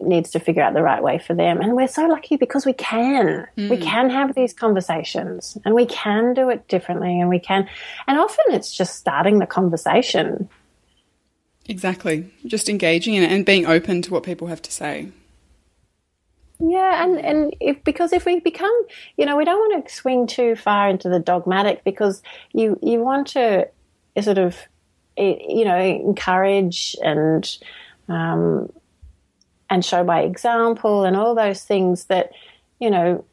needs 0.00 0.30
to 0.32 0.40
figure 0.40 0.62
out 0.62 0.74
the 0.74 0.82
right 0.82 1.02
way 1.02 1.18
for 1.18 1.34
them. 1.34 1.60
And 1.60 1.76
we're 1.76 1.88
so 1.88 2.06
lucky 2.06 2.36
because 2.36 2.66
we 2.66 2.72
can. 2.72 3.46
Mm. 3.56 3.70
We 3.70 3.76
can 3.76 4.10
have 4.10 4.34
these 4.34 4.52
conversations 4.52 5.56
and 5.64 5.74
we 5.74 5.86
can 5.86 6.34
do 6.34 6.50
it 6.50 6.66
differently 6.68 7.20
and 7.20 7.28
we 7.28 7.38
can. 7.38 7.68
And 8.06 8.18
often 8.18 8.46
it's 8.48 8.76
just 8.76 8.96
starting 8.96 9.38
the 9.38 9.46
conversation. 9.46 10.48
Exactly. 11.66 12.30
Just 12.44 12.68
engaging 12.68 13.14
in 13.14 13.22
it 13.22 13.30
and 13.30 13.46
being 13.46 13.66
open 13.66 14.02
to 14.02 14.12
what 14.12 14.24
people 14.24 14.48
have 14.48 14.62
to 14.62 14.72
say. 14.72 15.12
Yeah, 16.60 17.04
and 17.04 17.18
and 17.18 17.56
if 17.60 17.82
because 17.82 18.12
if 18.12 18.24
we 18.24 18.38
become, 18.40 18.72
you 19.16 19.26
know, 19.26 19.36
we 19.36 19.44
don't 19.44 19.58
want 19.58 19.86
to 19.86 19.92
swing 19.92 20.26
too 20.26 20.54
far 20.54 20.88
into 20.88 21.08
the 21.08 21.18
dogmatic 21.18 21.82
because 21.84 22.22
you 22.52 22.78
you 22.80 23.00
want 23.00 23.26
to 23.28 23.68
sort 24.20 24.38
of, 24.38 24.56
you 25.16 25.64
know, 25.64 25.78
encourage 25.78 26.94
and 27.02 27.58
um, 28.08 28.70
and 29.68 29.84
show 29.84 30.04
by 30.04 30.20
example 30.20 31.04
and 31.04 31.16
all 31.16 31.34
those 31.34 31.64
things 31.64 32.04
that, 32.04 32.30
you 32.78 32.90
know, 32.90 33.24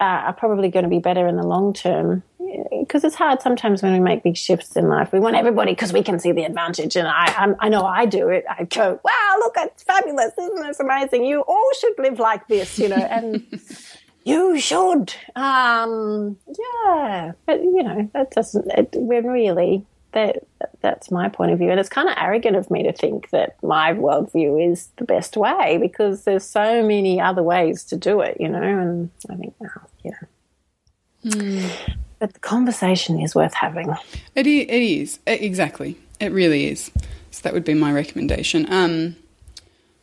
are, 0.00 0.18
are 0.26 0.32
probably 0.32 0.68
going 0.68 0.84
to 0.84 0.88
be 0.88 0.98
better 0.98 1.26
in 1.26 1.36
the 1.36 1.46
long 1.46 1.72
term. 1.72 2.22
Because 2.70 3.04
it's 3.04 3.16
hard 3.16 3.42
sometimes 3.42 3.82
when 3.82 3.92
we 3.92 4.00
make 4.00 4.22
big 4.22 4.36
shifts 4.36 4.76
in 4.76 4.88
life. 4.88 5.12
We 5.12 5.20
want 5.20 5.36
everybody 5.36 5.72
because 5.72 5.92
we 5.92 6.02
can 6.02 6.18
see 6.18 6.32
the 6.32 6.44
advantage, 6.44 6.96
and 6.96 7.08
I, 7.08 7.34
I'm, 7.36 7.56
i 7.58 7.68
know 7.68 7.84
I 7.84 8.06
do 8.06 8.28
it. 8.28 8.44
I 8.48 8.64
go, 8.64 9.00
"Wow, 9.04 9.36
look, 9.40 9.54
it's 9.58 9.82
fabulous! 9.82 10.32
Isn't 10.38 10.62
this 10.62 10.78
amazing? 10.78 11.24
You 11.24 11.40
all 11.40 11.70
should 11.80 11.98
live 11.98 12.18
like 12.18 12.46
this, 12.46 12.78
you 12.78 12.88
know." 12.88 12.96
And 12.96 13.44
you 14.24 14.60
should, 14.60 15.12
um, 15.34 16.36
yeah. 16.46 17.32
But 17.46 17.62
you 17.62 17.82
know, 17.82 18.08
that 18.14 18.30
doesn't. 18.30 18.70
It, 18.70 18.90
when 18.94 19.26
really 19.26 19.84
that 20.16 20.46
that's 20.80 21.10
my 21.10 21.28
point 21.28 21.52
of 21.52 21.58
view, 21.58 21.70
and 21.70 21.78
it's 21.78 21.90
kind 21.90 22.08
of 22.08 22.14
arrogant 22.18 22.56
of 22.56 22.70
me 22.70 22.82
to 22.84 22.92
think 22.92 23.28
that 23.30 23.62
my 23.62 23.92
worldview 23.92 24.72
is 24.72 24.88
the 24.96 25.04
best 25.04 25.36
way 25.36 25.76
because 25.78 26.24
there's 26.24 26.44
so 26.44 26.82
many 26.82 27.20
other 27.20 27.42
ways 27.42 27.84
to 27.84 27.96
do 27.96 28.22
it, 28.22 28.38
you 28.40 28.48
know. 28.48 28.62
And 28.62 29.10
I 29.28 29.36
think, 29.36 29.54
you 30.02 30.10
know, 30.10 31.30
mm. 31.30 31.70
but 32.18 32.32
the 32.32 32.40
conversation 32.40 33.20
is 33.20 33.34
worth 33.34 33.52
having. 33.52 33.94
It 34.34 34.46
is, 34.46 34.66
it 34.70 34.82
is 34.82 35.18
exactly. 35.26 35.98
It 36.18 36.32
really 36.32 36.66
is. 36.66 36.90
So 37.30 37.42
that 37.42 37.52
would 37.52 37.64
be 37.64 37.74
my 37.74 37.92
recommendation. 37.92 38.72
Um, 38.72 39.16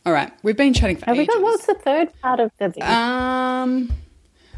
all 0.06 0.12
right, 0.12 0.32
we've 0.44 0.56
been 0.56 0.74
chatting 0.74 0.96
for 0.96 1.06
Have 1.06 1.16
ages. 1.16 1.28
we 1.28 1.34
got 1.34 1.42
what's 1.42 1.66
the 1.66 1.74
third 1.74 2.20
part 2.22 2.38
of 2.38 2.52
the? 2.58 2.70
Thing? 2.70 2.84
Um, 2.84 3.90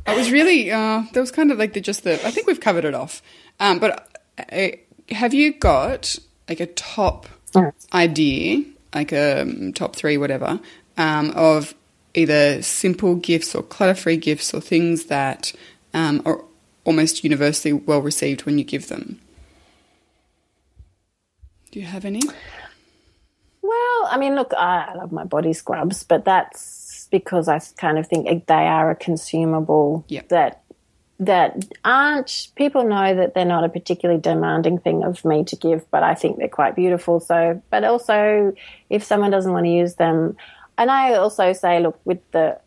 it 0.07 0.17
was 0.19 0.31
really 0.31 0.71
uh, 0.71 1.05
there 1.15 1.23
was 1.23 1.31
kind 1.31 1.51
of 1.51 1.59
like 1.59 1.73
the 1.73 1.81
just 1.81 2.05
the. 2.05 2.15
I 2.27 2.31
think 2.31 2.47
we've 2.47 2.61
covered 2.61 2.85
it 2.85 2.95
off. 2.95 3.23
Um, 3.59 3.79
but. 3.79 4.13
Uh, 4.53 4.69
have 5.11 5.35
you 5.35 5.53
got 5.53 6.19
like 6.49 6.61
a 6.61 6.67
top 6.67 7.27
idea, 7.93 8.65
like 8.95 9.13
a 9.13 9.43
um, 9.43 9.73
top 9.73 9.97
three, 9.97 10.17
whatever, 10.17 10.61
um, 10.97 11.33
of 11.35 11.75
either 12.15 12.63
simple 12.63 13.15
gifts 13.15 13.55
or 13.55 13.63
clutter-free 13.63 14.17
gifts 14.17 14.55
or 14.55 14.61
things 14.61 15.07
that 15.07 15.53
um, 15.95 16.23
are 16.25 16.43
almost 16.85 17.25
universally 17.25 17.73
well 17.73 18.01
received 18.01 18.45
when 18.45 18.59
you 18.59 18.65
give 18.65 18.89
them? 18.89 19.21
Do 21.71 21.81
you 21.81 21.87
have 21.87 22.05
any? 22.05 22.23
Well, 23.61 24.09
I 24.09 24.17
mean, 24.19 24.35
look, 24.35 24.53
I 24.55 24.95
love 24.95 25.13
my 25.13 25.25
body 25.25 25.53
scrubs, 25.53 26.05
but 26.05 26.25
that's 26.25 27.09
because 27.11 27.49
I 27.49 27.61
kind 27.77 27.99
of 27.99 28.07
think 28.07 28.47
they 28.47 28.55
are 28.55 28.91
a 28.91 28.97
consumable 28.97 30.05
yep. 30.09 30.29
that 30.29 30.63
that 31.19 31.65
aren't 31.85 32.49
people 32.57 32.85
know 32.85 33.15
that 33.15 33.35
they're 33.35 33.45
not 33.45 33.65
a 33.65 33.69
particularly 33.69 34.21
demanding 34.21 34.79
thing 34.79 35.03
of 35.03 35.25
me 35.25 35.45
to 35.45 35.57
give, 35.57 35.91
but 35.91 36.03
I 36.03 36.15
think 36.15 36.39
they're 36.39 36.49
quite 36.49 36.77
beautiful. 36.77 37.21
So, 37.21 37.63
but 37.71 37.85
also 37.85 38.53
if 38.91 39.03
someone 39.03 39.31
doesn't 39.31 39.53
want 39.53 39.65
to 39.65 39.71
use 39.71 39.95
them, 39.95 40.37
and 40.77 40.91
I 40.91 41.15
also 41.15 41.53
say, 41.55 41.81
look, 41.81 41.99
with 42.05 42.19
the 42.33 42.61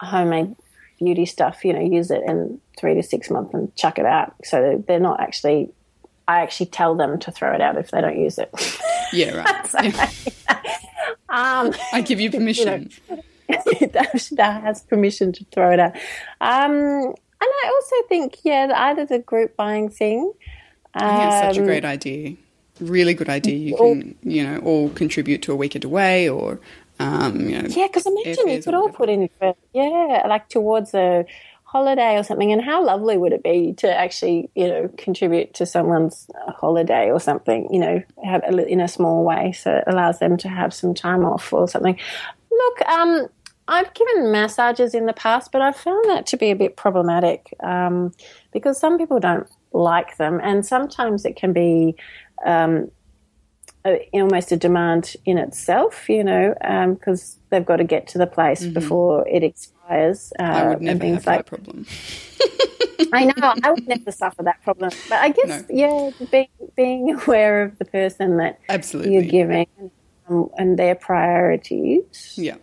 homemade 0.00 0.56
beauty 0.98 1.26
stuff, 1.26 1.64
you 1.64 1.74
know, 1.74 1.80
use 1.80 2.10
it 2.10 2.22
in 2.26 2.60
three 2.78 2.94
to 2.94 3.02
six 3.02 3.28
months 3.28 3.52
and 3.52 3.74
chuck 3.76 3.98
it 3.98 4.06
out. 4.06 4.34
So 4.44 4.82
they're 4.86 5.00
not 5.00 5.20
actually. 5.20 5.72
I 6.28 6.42
actually 6.42 6.66
tell 6.66 6.94
them 6.94 7.18
to 7.20 7.32
throw 7.32 7.52
it 7.52 7.60
out 7.60 7.76
if 7.76 7.90
they 7.90 8.00
don't 8.00 8.16
use 8.16 8.38
it. 8.38 8.50
Yeah, 9.12 9.38
right. 9.38 9.66
so, 9.66 9.78
um, 11.28 11.74
I 11.92 12.02
give 12.02 12.20
you 12.20 12.30
permission. 12.30 12.90
You 13.80 13.88
know, 13.92 14.04
that 14.36 14.62
has 14.62 14.82
permission 14.82 15.32
to 15.32 15.44
throw 15.46 15.72
it 15.72 15.80
out. 15.80 15.96
Um, 16.40 17.14
and 17.40 17.50
I 17.64 17.68
also 17.74 17.96
think, 18.08 18.38
yeah, 18.44 18.70
either 18.74 19.06
the 19.06 19.18
group 19.18 19.56
buying 19.56 19.88
thing. 19.88 20.32
I 20.94 21.16
think 21.16 21.32
it's 21.32 21.40
such 21.40 21.56
a 21.56 21.60
um, 21.60 21.66
great 21.66 21.84
idea. 21.84 22.36
Really 22.80 23.14
good 23.14 23.28
idea. 23.28 23.54
You 23.54 23.76
can, 23.76 24.14
you 24.22 24.42
know, 24.42 24.58
all 24.58 24.88
contribute 24.90 25.42
to 25.42 25.52
a 25.52 25.56
weekend 25.56 25.84
away 25.84 26.28
or, 26.28 26.60
um, 26.98 27.48
you 27.48 27.62
know. 27.62 27.68
Yeah, 27.68 27.86
because 27.86 28.06
imagine 28.06 28.48
you 28.48 28.62
could 28.62 28.74
all 28.74 28.88
put 28.88 29.08
in, 29.08 29.28
for, 29.38 29.54
yeah, 29.72 30.24
like 30.26 30.48
towards 30.48 30.94
a 30.94 31.26
holiday 31.64 32.18
or 32.18 32.24
something. 32.24 32.50
And 32.50 32.60
how 32.60 32.84
lovely 32.84 33.16
would 33.16 33.32
it 33.32 33.44
be 33.44 33.74
to 33.74 33.94
actually, 33.94 34.50
you 34.54 34.66
know, 34.66 34.90
contribute 34.96 35.54
to 35.54 35.66
someone's 35.66 36.28
holiday 36.48 37.10
or 37.10 37.20
something, 37.20 37.72
you 37.72 37.78
know, 37.78 38.02
have 38.24 38.42
a, 38.42 38.66
in 38.66 38.80
a 38.80 38.88
small 38.88 39.24
way. 39.24 39.52
So 39.52 39.76
it 39.76 39.84
allows 39.86 40.18
them 40.18 40.36
to 40.38 40.48
have 40.48 40.74
some 40.74 40.94
time 40.94 41.24
off 41.24 41.52
or 41.52 41.68
something. 41.68 41.98
Look, 42.50 42.88
um, 42.88 43.28
I've 43.70 43.94
given 43.94 44.32
massages 44.32 44.94
in 44.94 45.06
the 45.06 45.12
past, 45.12 45.52
but 45.52 45.62
I've 45.62 45.76
found 45.76 46.04
that 46.06 46.26
to 46.26 46.36
be 46.36 46.50
a 46.50 46.56
bit 46.56 46.76
problematic 46.76 47.54
um, 47.60 48.12
because 48.52 48.78
some 48.78 48.98
people 48.98 49.20
don't 49.20 49.48
like 49.72 50.16
them, 50.16 50.40
and 50.42 50.66
sometimes 50.66 51.24
it 51.24 51.36
can 51.36 51.52
be 51.52 51.94
um, 52.44 52.90
a, 53.86 54.08
almost 54.12 54.50
a 54.50 54.56
demand 54.56 55.14
in 55.24 55.38
itself, 55.38 56.08
you 56.08 56.24
know, 56.24 56.52
because 56.94 57.36
um, 57.36 57.42
they've 57.50 57.64
got 57.64 57.76
to 57.76 57.84
get 57.84 58.08
to 58.08 58.18
the 58.18 58.26
place 58.26 58.62
mm-hmm. 58.62 58.74
before 58.74 59.26
it 59.28 59.44
expires. 59.44 60.32
Uh, 60.38 60.42
I 60.42 60.68
would 60.68 60.82
never 60.82 61.06
have 61.06 61.26
like, 61.26 61.38
that 61.38 61.46
problem. 61.46 61.86
I 63.12 63.24
know 63.24 63.54
I 63.62 63.70
would 63.70 63.86
never 63.86 64.10
suffer 64.10 64.42
that 64.42 64.62
problem, 64.62 64.90
but 65.08 65.20
I 65.20 65.30
guess 65.30 65.64
no. 65.68 66.12
yeah, 66.18 66.26
being 66.30 66.48
being 66.76 67.20
aware 67.26 67.62
of 67.62 67.78
the 67.78 67.84
person 67.84 68.36
that 68.38 68.58
absolutely 68.68 69.14
you're 69.14 69.22
giving 69.22 69.66
um, 70.28 70.48
and 70.58 70.78
their 70.78 70.96
priorities. 70.96 72.34
Yeah. 72.36 72.56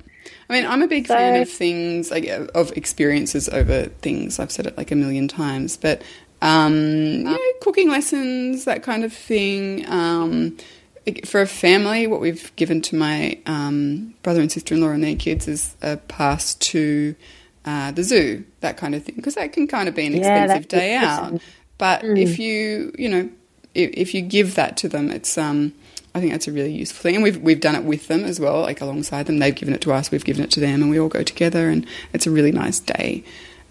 I 0.49 0.53
mean, 0.53 0.65
I'm 0.65 0.81
a 0.81 0.87
big 0.87 1.07
so, 1.07 1.15
fan 1.15 1.41
of 1.41 1.49
things 1.49 2.11
like 2.11 2.27
of 2.27 2.71
experiences 2.77 3.49
over 3.49 3.85
things. 4.01 4.39
I've 4.39 4.51
said 4.51 4.65
it 4.65 4.77
like 4.77 4.91
a 4.91 4.95
million 4.95 5.27
times, 5.27 5.77
but 5.77 6.01
um, 6.41 6.73
you 6.73 7.23
know, 7.23 7.37
cooking 7.61 7.89
lessons, 7.89 8.65
that 8.65 8.83
kind 8.83 9.03
of 9.03 9.13
thing. 9.13 9.89
Um, 9.89 10.57
for 11.25 11.41
a 11.41 11.47
family, 11.47 12.05
what 12.05 12.19
we've 12.19 12.53
given 12.57 12.81
to 12.81 12.95
my 12.95 13.39
um, 13.45 14.13
brother 14.23 14.41
and 14.41 14.51
sister 14.51 14.75
in 14.75 14.81
law 14.81 14.89
and 14.89 15.03
their 15.03 15.15
kids 15.15 15.47
is 15.47 15.75
a 15.81 15.97
pass 15.97 16.55
to 16.55 17.15
uh, 17.65 17.91
the 17.91 18.03
zoo, 18.03 18.45
that 18.59 18.77
kind 18.77 18.93
of 18.93 19.03
thing, 19.03 19.15
because 19.15 19.35
that 19.35 19.53
can 19.53 19.67
kind 19.67 19.87
of 19.87 19.95
be 19.95 20.05
an 20.05 20.13
yeah, 20.13 20.43
expensive 20.43 20.67
day 20.67 20.95
out. 20.95 21.41
But 21.77 22.01
mm. 22.01 22.17
if 22.17 22.39
you, 22.39 22.93
you 22.97 23.09
know, 23.09 23.29
if, 23.73 23.91
if, 23.93 24.13
you 24.13 24.21
give 24.21 24.55
that 24.55 24.77
to 24.77 24.89
them, 24.89 25.11
it's 25.11 25.37
um, 25.37 25.73
I 26.17 26.19
think 26.19 26.31
that's 26.31 26.47
a 26.47 26.51
really 26.51 26.73
useful 26.73 27.01
thing, 27.01 27.15
and 27.15 27.23
we've 27.23 27.37
we've 27.37 27.59
done 27.59 27.75
it 27.75 27.83
with 27.83 28.07
them 28.07 28.25
as 28.25 28.39
well, 28.39 28.61
like 28.61 28.81
alongside 28.81 29.27
them. 29.27 29.37
They've 29.39 29.55
given 29.55 29.73
it 29.73 29.81
to 29.81 29.93
us, 29.93 30.11
we've 30.11 30.25
given 30.25 30.43
it 30.43 30.51
to 30.51 30.59
them, 30.59 30.81
and 30.81 30.89
we 30.89 30.99
all 30.99 31.09
go 31.09 31.23
together, 31.23 31.69
and 31.69 31.85
it's 32.13 32.27
a 32.27 32.31
really 32.31 32.51
nice 32.51 32.79
day. 32.79 33.23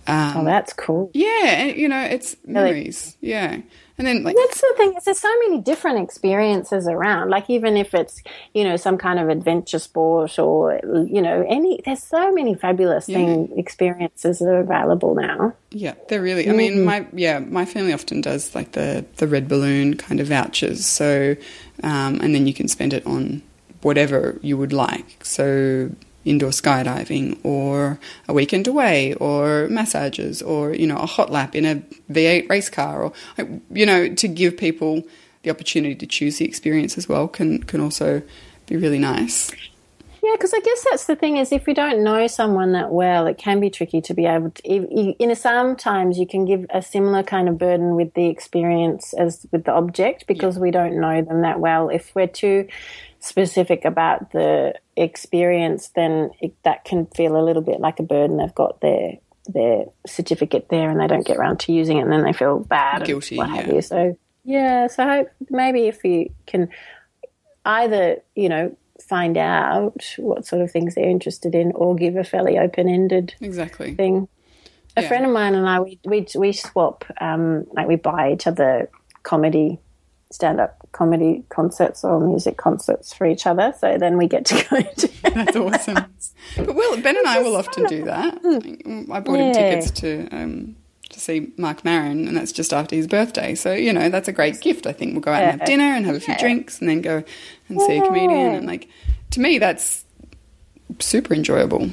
Um, 0.07 0.37
oh, 0.37 0.45
that's 0.45 0.73
cool. 0.73 1.11
Yeah, 1.13 1.65
you 1.65 1.89
know, 1.89 2.01
it's 2.01 2.37
memories. 2.47 3.17
Really? 3.21 3.33
Yeah. 3.33 3.59
And 3.99 4.07
then, 4.07 4.23
like, 4.25 4.37
that's 4.37 4.61
the 4.61 4.75
thing 4.77 4.95
is, 4.95 5.05
there's 5.05 5.21
so 5.21 5.35
many 5.41 5.59
different 5.61 6.01
experiences 6.01 6.87
around. 6.87 7.31
Like, 7.31 7.49
even 7.49 7.77
if 7.77 7.95
it's 7.95 8.23
you 8.53 8.65
know 8.65 8.77
some 8.77 8.99
kind 8.99 9.19
of 9.19 9.29
adventure 9.31 9.79
sport 9.79 10.39
or 10.39 10.81
you 11.09 11.23
know 11.23 11.45
any, 11.49 11.81
there's 11.85 12.03
so 12.03 12.31
many 12.31 12.55
fabulous 12.55 13.09
yeah. 13.09 13.19
thing 13.19 13.59
experiences 13.59 14.41
that 14.41 14.49
are 14.49 14.61
available 14.61 15.15
now. 15.15 15.55
Yeah, 15.71 15.95
they're 16.09 16.21
really. 16.21 16.49
I 16.49 16.53
mean, 16.53 16.75
mm-hmm. 16.75 16.85
my 16.85 17.07
yeah, 17.13 17.39
my 17.39 17.65
family 17.65 17.95
often 17.95 18.21
does 18.21 18.55
like 18.55 18.73
the 18.73 19.07
the 19.17 19.27
red 19.27 19.49
balloon 19.49 19.97
kind 19.97 20.21
of 20.21 20.27
vouchers. 20.27 20.85
So, 20.85 21.35
um, 21.83 22.21
and 22.21 22.35
then 22.35 22.47
you 22.47 22.53
can 22.53 22.69
spend 22.69 22.93
it 22.93 23.07
on 23.07 23.43
whatever 23.81 24.39
you 24.43 24.59
would 24.59 24.73
like. 24.73 25.25
So 25.25 25.91
indoor 26.27 26.51
skydiving 26.51 27.39
or 27.45 27.99
a 28.29 28.33
weekend 28.33 28.67
away 28.67 29.15
or 29.15 29.69
massages 29.69 30.43
or 30.43 30.75
you 30.75 30.87
know 30.87 30.99
a 30.99 31.07
hot 31.07 31.31
lap 31.31 31.55
in 31.55 31.65
a 31.65 31.77
V8 32.13 32.49
race 32.51 32.69
car 32.69 33.05
or 33.05 33.13
you 33.71 33.87
know 33.87 34.13
to 34.15 34.29
give 34.29 34.57
people 34.57 35.05
the 35.43 35.51
opportunity 35.51 35.95
to 35.95 36.07
choose 36.07 36.39
the 36.39 36.45
experience 36.45 36.99
as 36.99 37.09
well 37.09 37.29
can 37.29 37.63
can 37.63 37.81
also 37.81 38.23
be 38.67 38.77
really 38.77 38.99
nice. 38.99 39.53
Yeah, 40.27 40.33
because 40.33 40.53
I 40.53 40.59
guess 40.59 40.85
that's 40.91 41.07
the 41.07 41.15
thing 41.15 41.37
is 41.37 41.53
if 41.53 41.69
you 41.69 41.75
don't 41.75 42.03
know 42.03 42.27
someone 42.27 42.73
that 42.73 42.91
well, 42.91 43.29
it 43.29 43.39
can 43.39 43.61
be 43.61 43.71
tricky 43.71 44.01
to 44.01 44.13
be 44.13 44.27
able 44.27 44.51
to. 44.51 44.63
In 44.65 45.37
sometimes 45.37 46.19
you 46.19 46.27
can 46.27 46.45
give 46.45 46.67
a 46.71 46.83
similar 46.83 47.23
kind 47.23 47.49
of 47.49 47.59
burden 47.59 47.95
with 47.95 48.13
the 48.15 48.27
experience 48.27 49.15
as 49.15 49.47
with 49.53 49.65
the 49.65 49.73
object 49.73 50.27
because 50.27 50.57
yeah. 50.57 50.63
we 50.63 50.73
don't 50.73 51.01
know 51.01 51.23
them 51.23 51.43
that 51.43 51.61
well. 51.61 51.91
If 51.91 52.13
we're 52.17 52.27
too 52.27 52.67
specific 53.27 53.85
about 53.85 54.33
the 54.33 54.75
experience, 54.97 55.91
then 55.95 56.31
it, 56.41 56.55
that 56.63 56.85
can 56.85 57.07
feel 57.07 57.37
a 57.37 57.45
little 57.45 57.63
bit 57.63 57.81
like 57.81 57.99
a 58.01 58.03
burden. 58.03 58.39
They've 58.39 58.55
got 58.55 58.81
their 58.81 59.19
their 59.49 59.85
certificate 60.07 60.69
there 60.71 60.91
and 60.91 60.99
they 60.99 61.07
don't 61.07 61.25
get 61.25 61.37
around 61.37 61.61
to 61.61 61.73
using 61.73 61.99
it, 61.99 62.03
and 62.03 62.13
then 62.13 62.25
they 62.25 62.33
feel 62.33 62.59
bad, 62.61 63.05
guilty, 63.05 63.37
what 63.37 63.49
yeah. 63.49 63.57
have 63.57 63.73
you. 63.73 63.83
So 63.83 64.19
yeah, 64.45 64.87
so 64.87 65.03
I 65.05 65.17
hope 65.17 65.29
maybe 65.51 65.89
if 65.89 66.05
you 66.05 66.31
can 66.47 66.69
either 67.65 68.19
you 68.35 68.49
know 68.49 68.77
find 69.09 69.37
out 69.37 70.15
what 70.19 70.47
sort 70.47 70.63
of 70.63 70.71
things 70.71 70.95
they're 70.95 71.09
interested 71.09 71.55
in 71.55 71.73
or 71.73 71.95
give 71.95 72.17
a 72.17 72.25
fairly 72.25 72.59
open 72.59 72.89
ended 72.89 73.35
exactly 73.41 73.95
thing. 73.95 74.29
A 74.97 75.03
yeah. 75.03 75.09
friend 75.09 75.27
of 75.27 75.33
mine 75.33 75.55
and 75.55 75.69
I 75.69 75.81
we 75.81 75.99
we 76.05 76.27
we 76.37 76.53
swap 76.53 77.05
um, 77.21 77.67
like 77.73 77.87
we 77.87 77.97
buy 77.97 78.33
each 78.33 78.47
other 78.47 78.91
comedy 79.23 79.79
stand 80.31 80.61
up 80.61 80.89
comedy 80.93 81.45
concerts 81.49 82.05
or 82.05 82.21
music 82.21 82.57
concerts 82.57 83.13
for 83.13 83.27
each 83.27 83.47
other. 83.47 83.73
So 83.79 83.97
then 83.99 84.17
we 84.17 84.27
get 84.27 84.45
to 84.47 84.55
go 84.71 84.83
to. 84.97 85.23
That's 85.35 85.57
awesome. 85.57 86.07
But 86.57 86.75
Will, 86.75 87.01
Ben 87.01 87.17
and 87.17 87.27
I 87.27 87.41
will 87.41 87.57
often 87.57 87.85
do 87.87 88.05
that. 88.05 88.35
I 89.13 89.21
bought 89.21 89.39
yeah. 89.39 89.45
him 89.47 89.55
tickets 89.55 89.91
to 90.01 90.29
um, 90.31 90.77
to 91.11 91.21
see 91.21 91.53
Marc 91.57 91.85
Maron, 91.85 92.27
and 92.29 92.37
that's 92.37 92.53
just 92.53 92.73
after 92.73 92.97
his 92.97 93.07
birthday. 93.07 93.55
So 93.55 93.73
you 93.73 93.93
know 93.93 94.09
that's 94.09 94.29
a 94.29 94.33
great 94.33 94.61
gift. 94.61 94.87
I 94.87 94.93
think 94.93 95.13
we'll 95.13 95.21
go 95.21 95.33
out 95.33 95.41
yeah. 95.41 95.51
and 95.51 95.61
have 95.61 95.67
dinner 95.67 95.85
and 95.85 96.07
have 96.07 96.17
a 96.17 96.21
few 96.21 96.35
yeah. 96.35 96.41
drinks, 96.41 96.81
and 96.81 96.89
then 96.89 97.01
go 97.01 97.23
and 97.69 97.81
see 97.83 97.99
a 97.99 98.03
comedian. 98.03 98.55
And 98.55 98.67
like 98.67 98.89
to 99.33 99.41
me, 99.41 99.59
that's 99.59 100.05
super 100.99 101.35
enjoyable. 101.35 101.91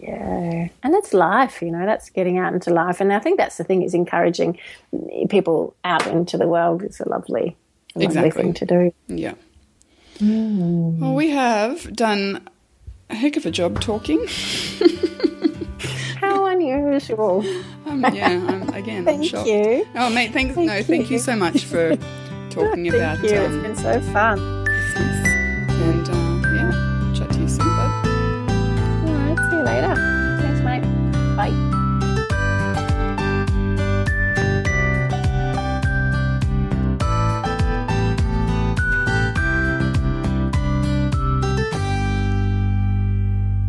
Yeah, 0.00 0.68
and 0.82 0.94
that's 0.94 1.12
life, 1.12 1.62
you 1.62 1.70
know, 1.70 1.84
that's 1.84 2.10
getting 2.10 2.38
out 2.38 2.52
into 2.54 2.72
life. 2.72 3.00
And 3.00 3.12
I 3.12 3.18
think 3.18 3.38
that's 3.38 3.56
the 3.56 3.64
thing 3.64 3.82
is 3.82 3.94
encouraging 3.94 4.58
people 5.28 5.74
out 5.84 6.06
into 6.06 6.38
the 6.38 6.46
world 6.46 6.82
is 6.82 7.00
a 7.00 7.08
lovely, 7.08 7.56
a 7.96 8.02
exactly. 8.02 8.30
lovely 8.30 8.30
thing 8.30 8.54
to 8.54 8.66
do. 8.66 8.94
Yeah. 9.08 9.34
Mm. 10.18 10.98
Well, 10.98 11.14
we 11.14 11.30
have 11.30 11.94
done 11.94 12.46
a 13.08 13.14
heck 13.14 13.36
of 13.36 13.46
a 13.46 13.50
job 13.50 13.80
talking. 13.80 14.26
How 16.18 16.46
unusual. 16.46 17.44
Um, 17.86 18.04
yeah, 18.14 18.28
I'm, 18.28 18.68
again, 18.70 19.04
thank 19.04 19.20
I'm 19.20 19.26
shocked. 19.26 19.48
you. 19.48 19.86
Oh, 19.96 20.10
mate, 20.10 20.32
thanks. 20.32 20.54
Thank 20.54 20.66
no, 20.68 20.76
you. 20.76 20.84
thank 20.84 21.10
you 21.10 21.18
so 21.18 21.36
much 21.36 21.64
for 21.64 21.96
talking 22.50 22.90
thank 22.90 22.94
about. 22.94 23.22
You. 23.22 23.38
Um, 23.38 23.64
it's 23.64 23.82
been 23.82 24.02
so 24.02 24.12
fun. 24.12 24.38
And 25.82 26.08
uh, 26.08 26.19
later. 29.70 29.94
Thanks, 30.40 30.60
mate. 30.62 30.82
Bye. 31.36 31.50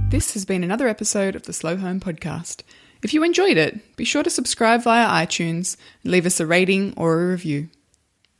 This 0.09 0.33
has 0.33 0.45
been 0.45 0.63
another 0.63 0.87
episode 0.87 1.35
of 1.35 1.43
the 1.43 1.53
Slow 1.53 1.77
Home 1.77 1.99
Podcast. 1.99 2.63
If 3.03 3.13
you 3.13 3.23
enjoyed 3.23 3.57
it, 3.57 3.95
be 3.95 4.05
sure 4.05 4.23
to 4.23 4.29
subscribe 4.29 4.83
via 4.83 5.07
iTunes 5.07 5.77
and 6.03 6.11
leave 6.11 6.25
us 6.25 6.39
a 6.39 6.45
rating 6.45 6.93
or 6.97 7.21
a 7.21 7.27
review. 7.27 7.69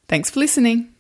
Thanks 0.08 0.30
for 0.30 0.40
listening. 0.40 0.94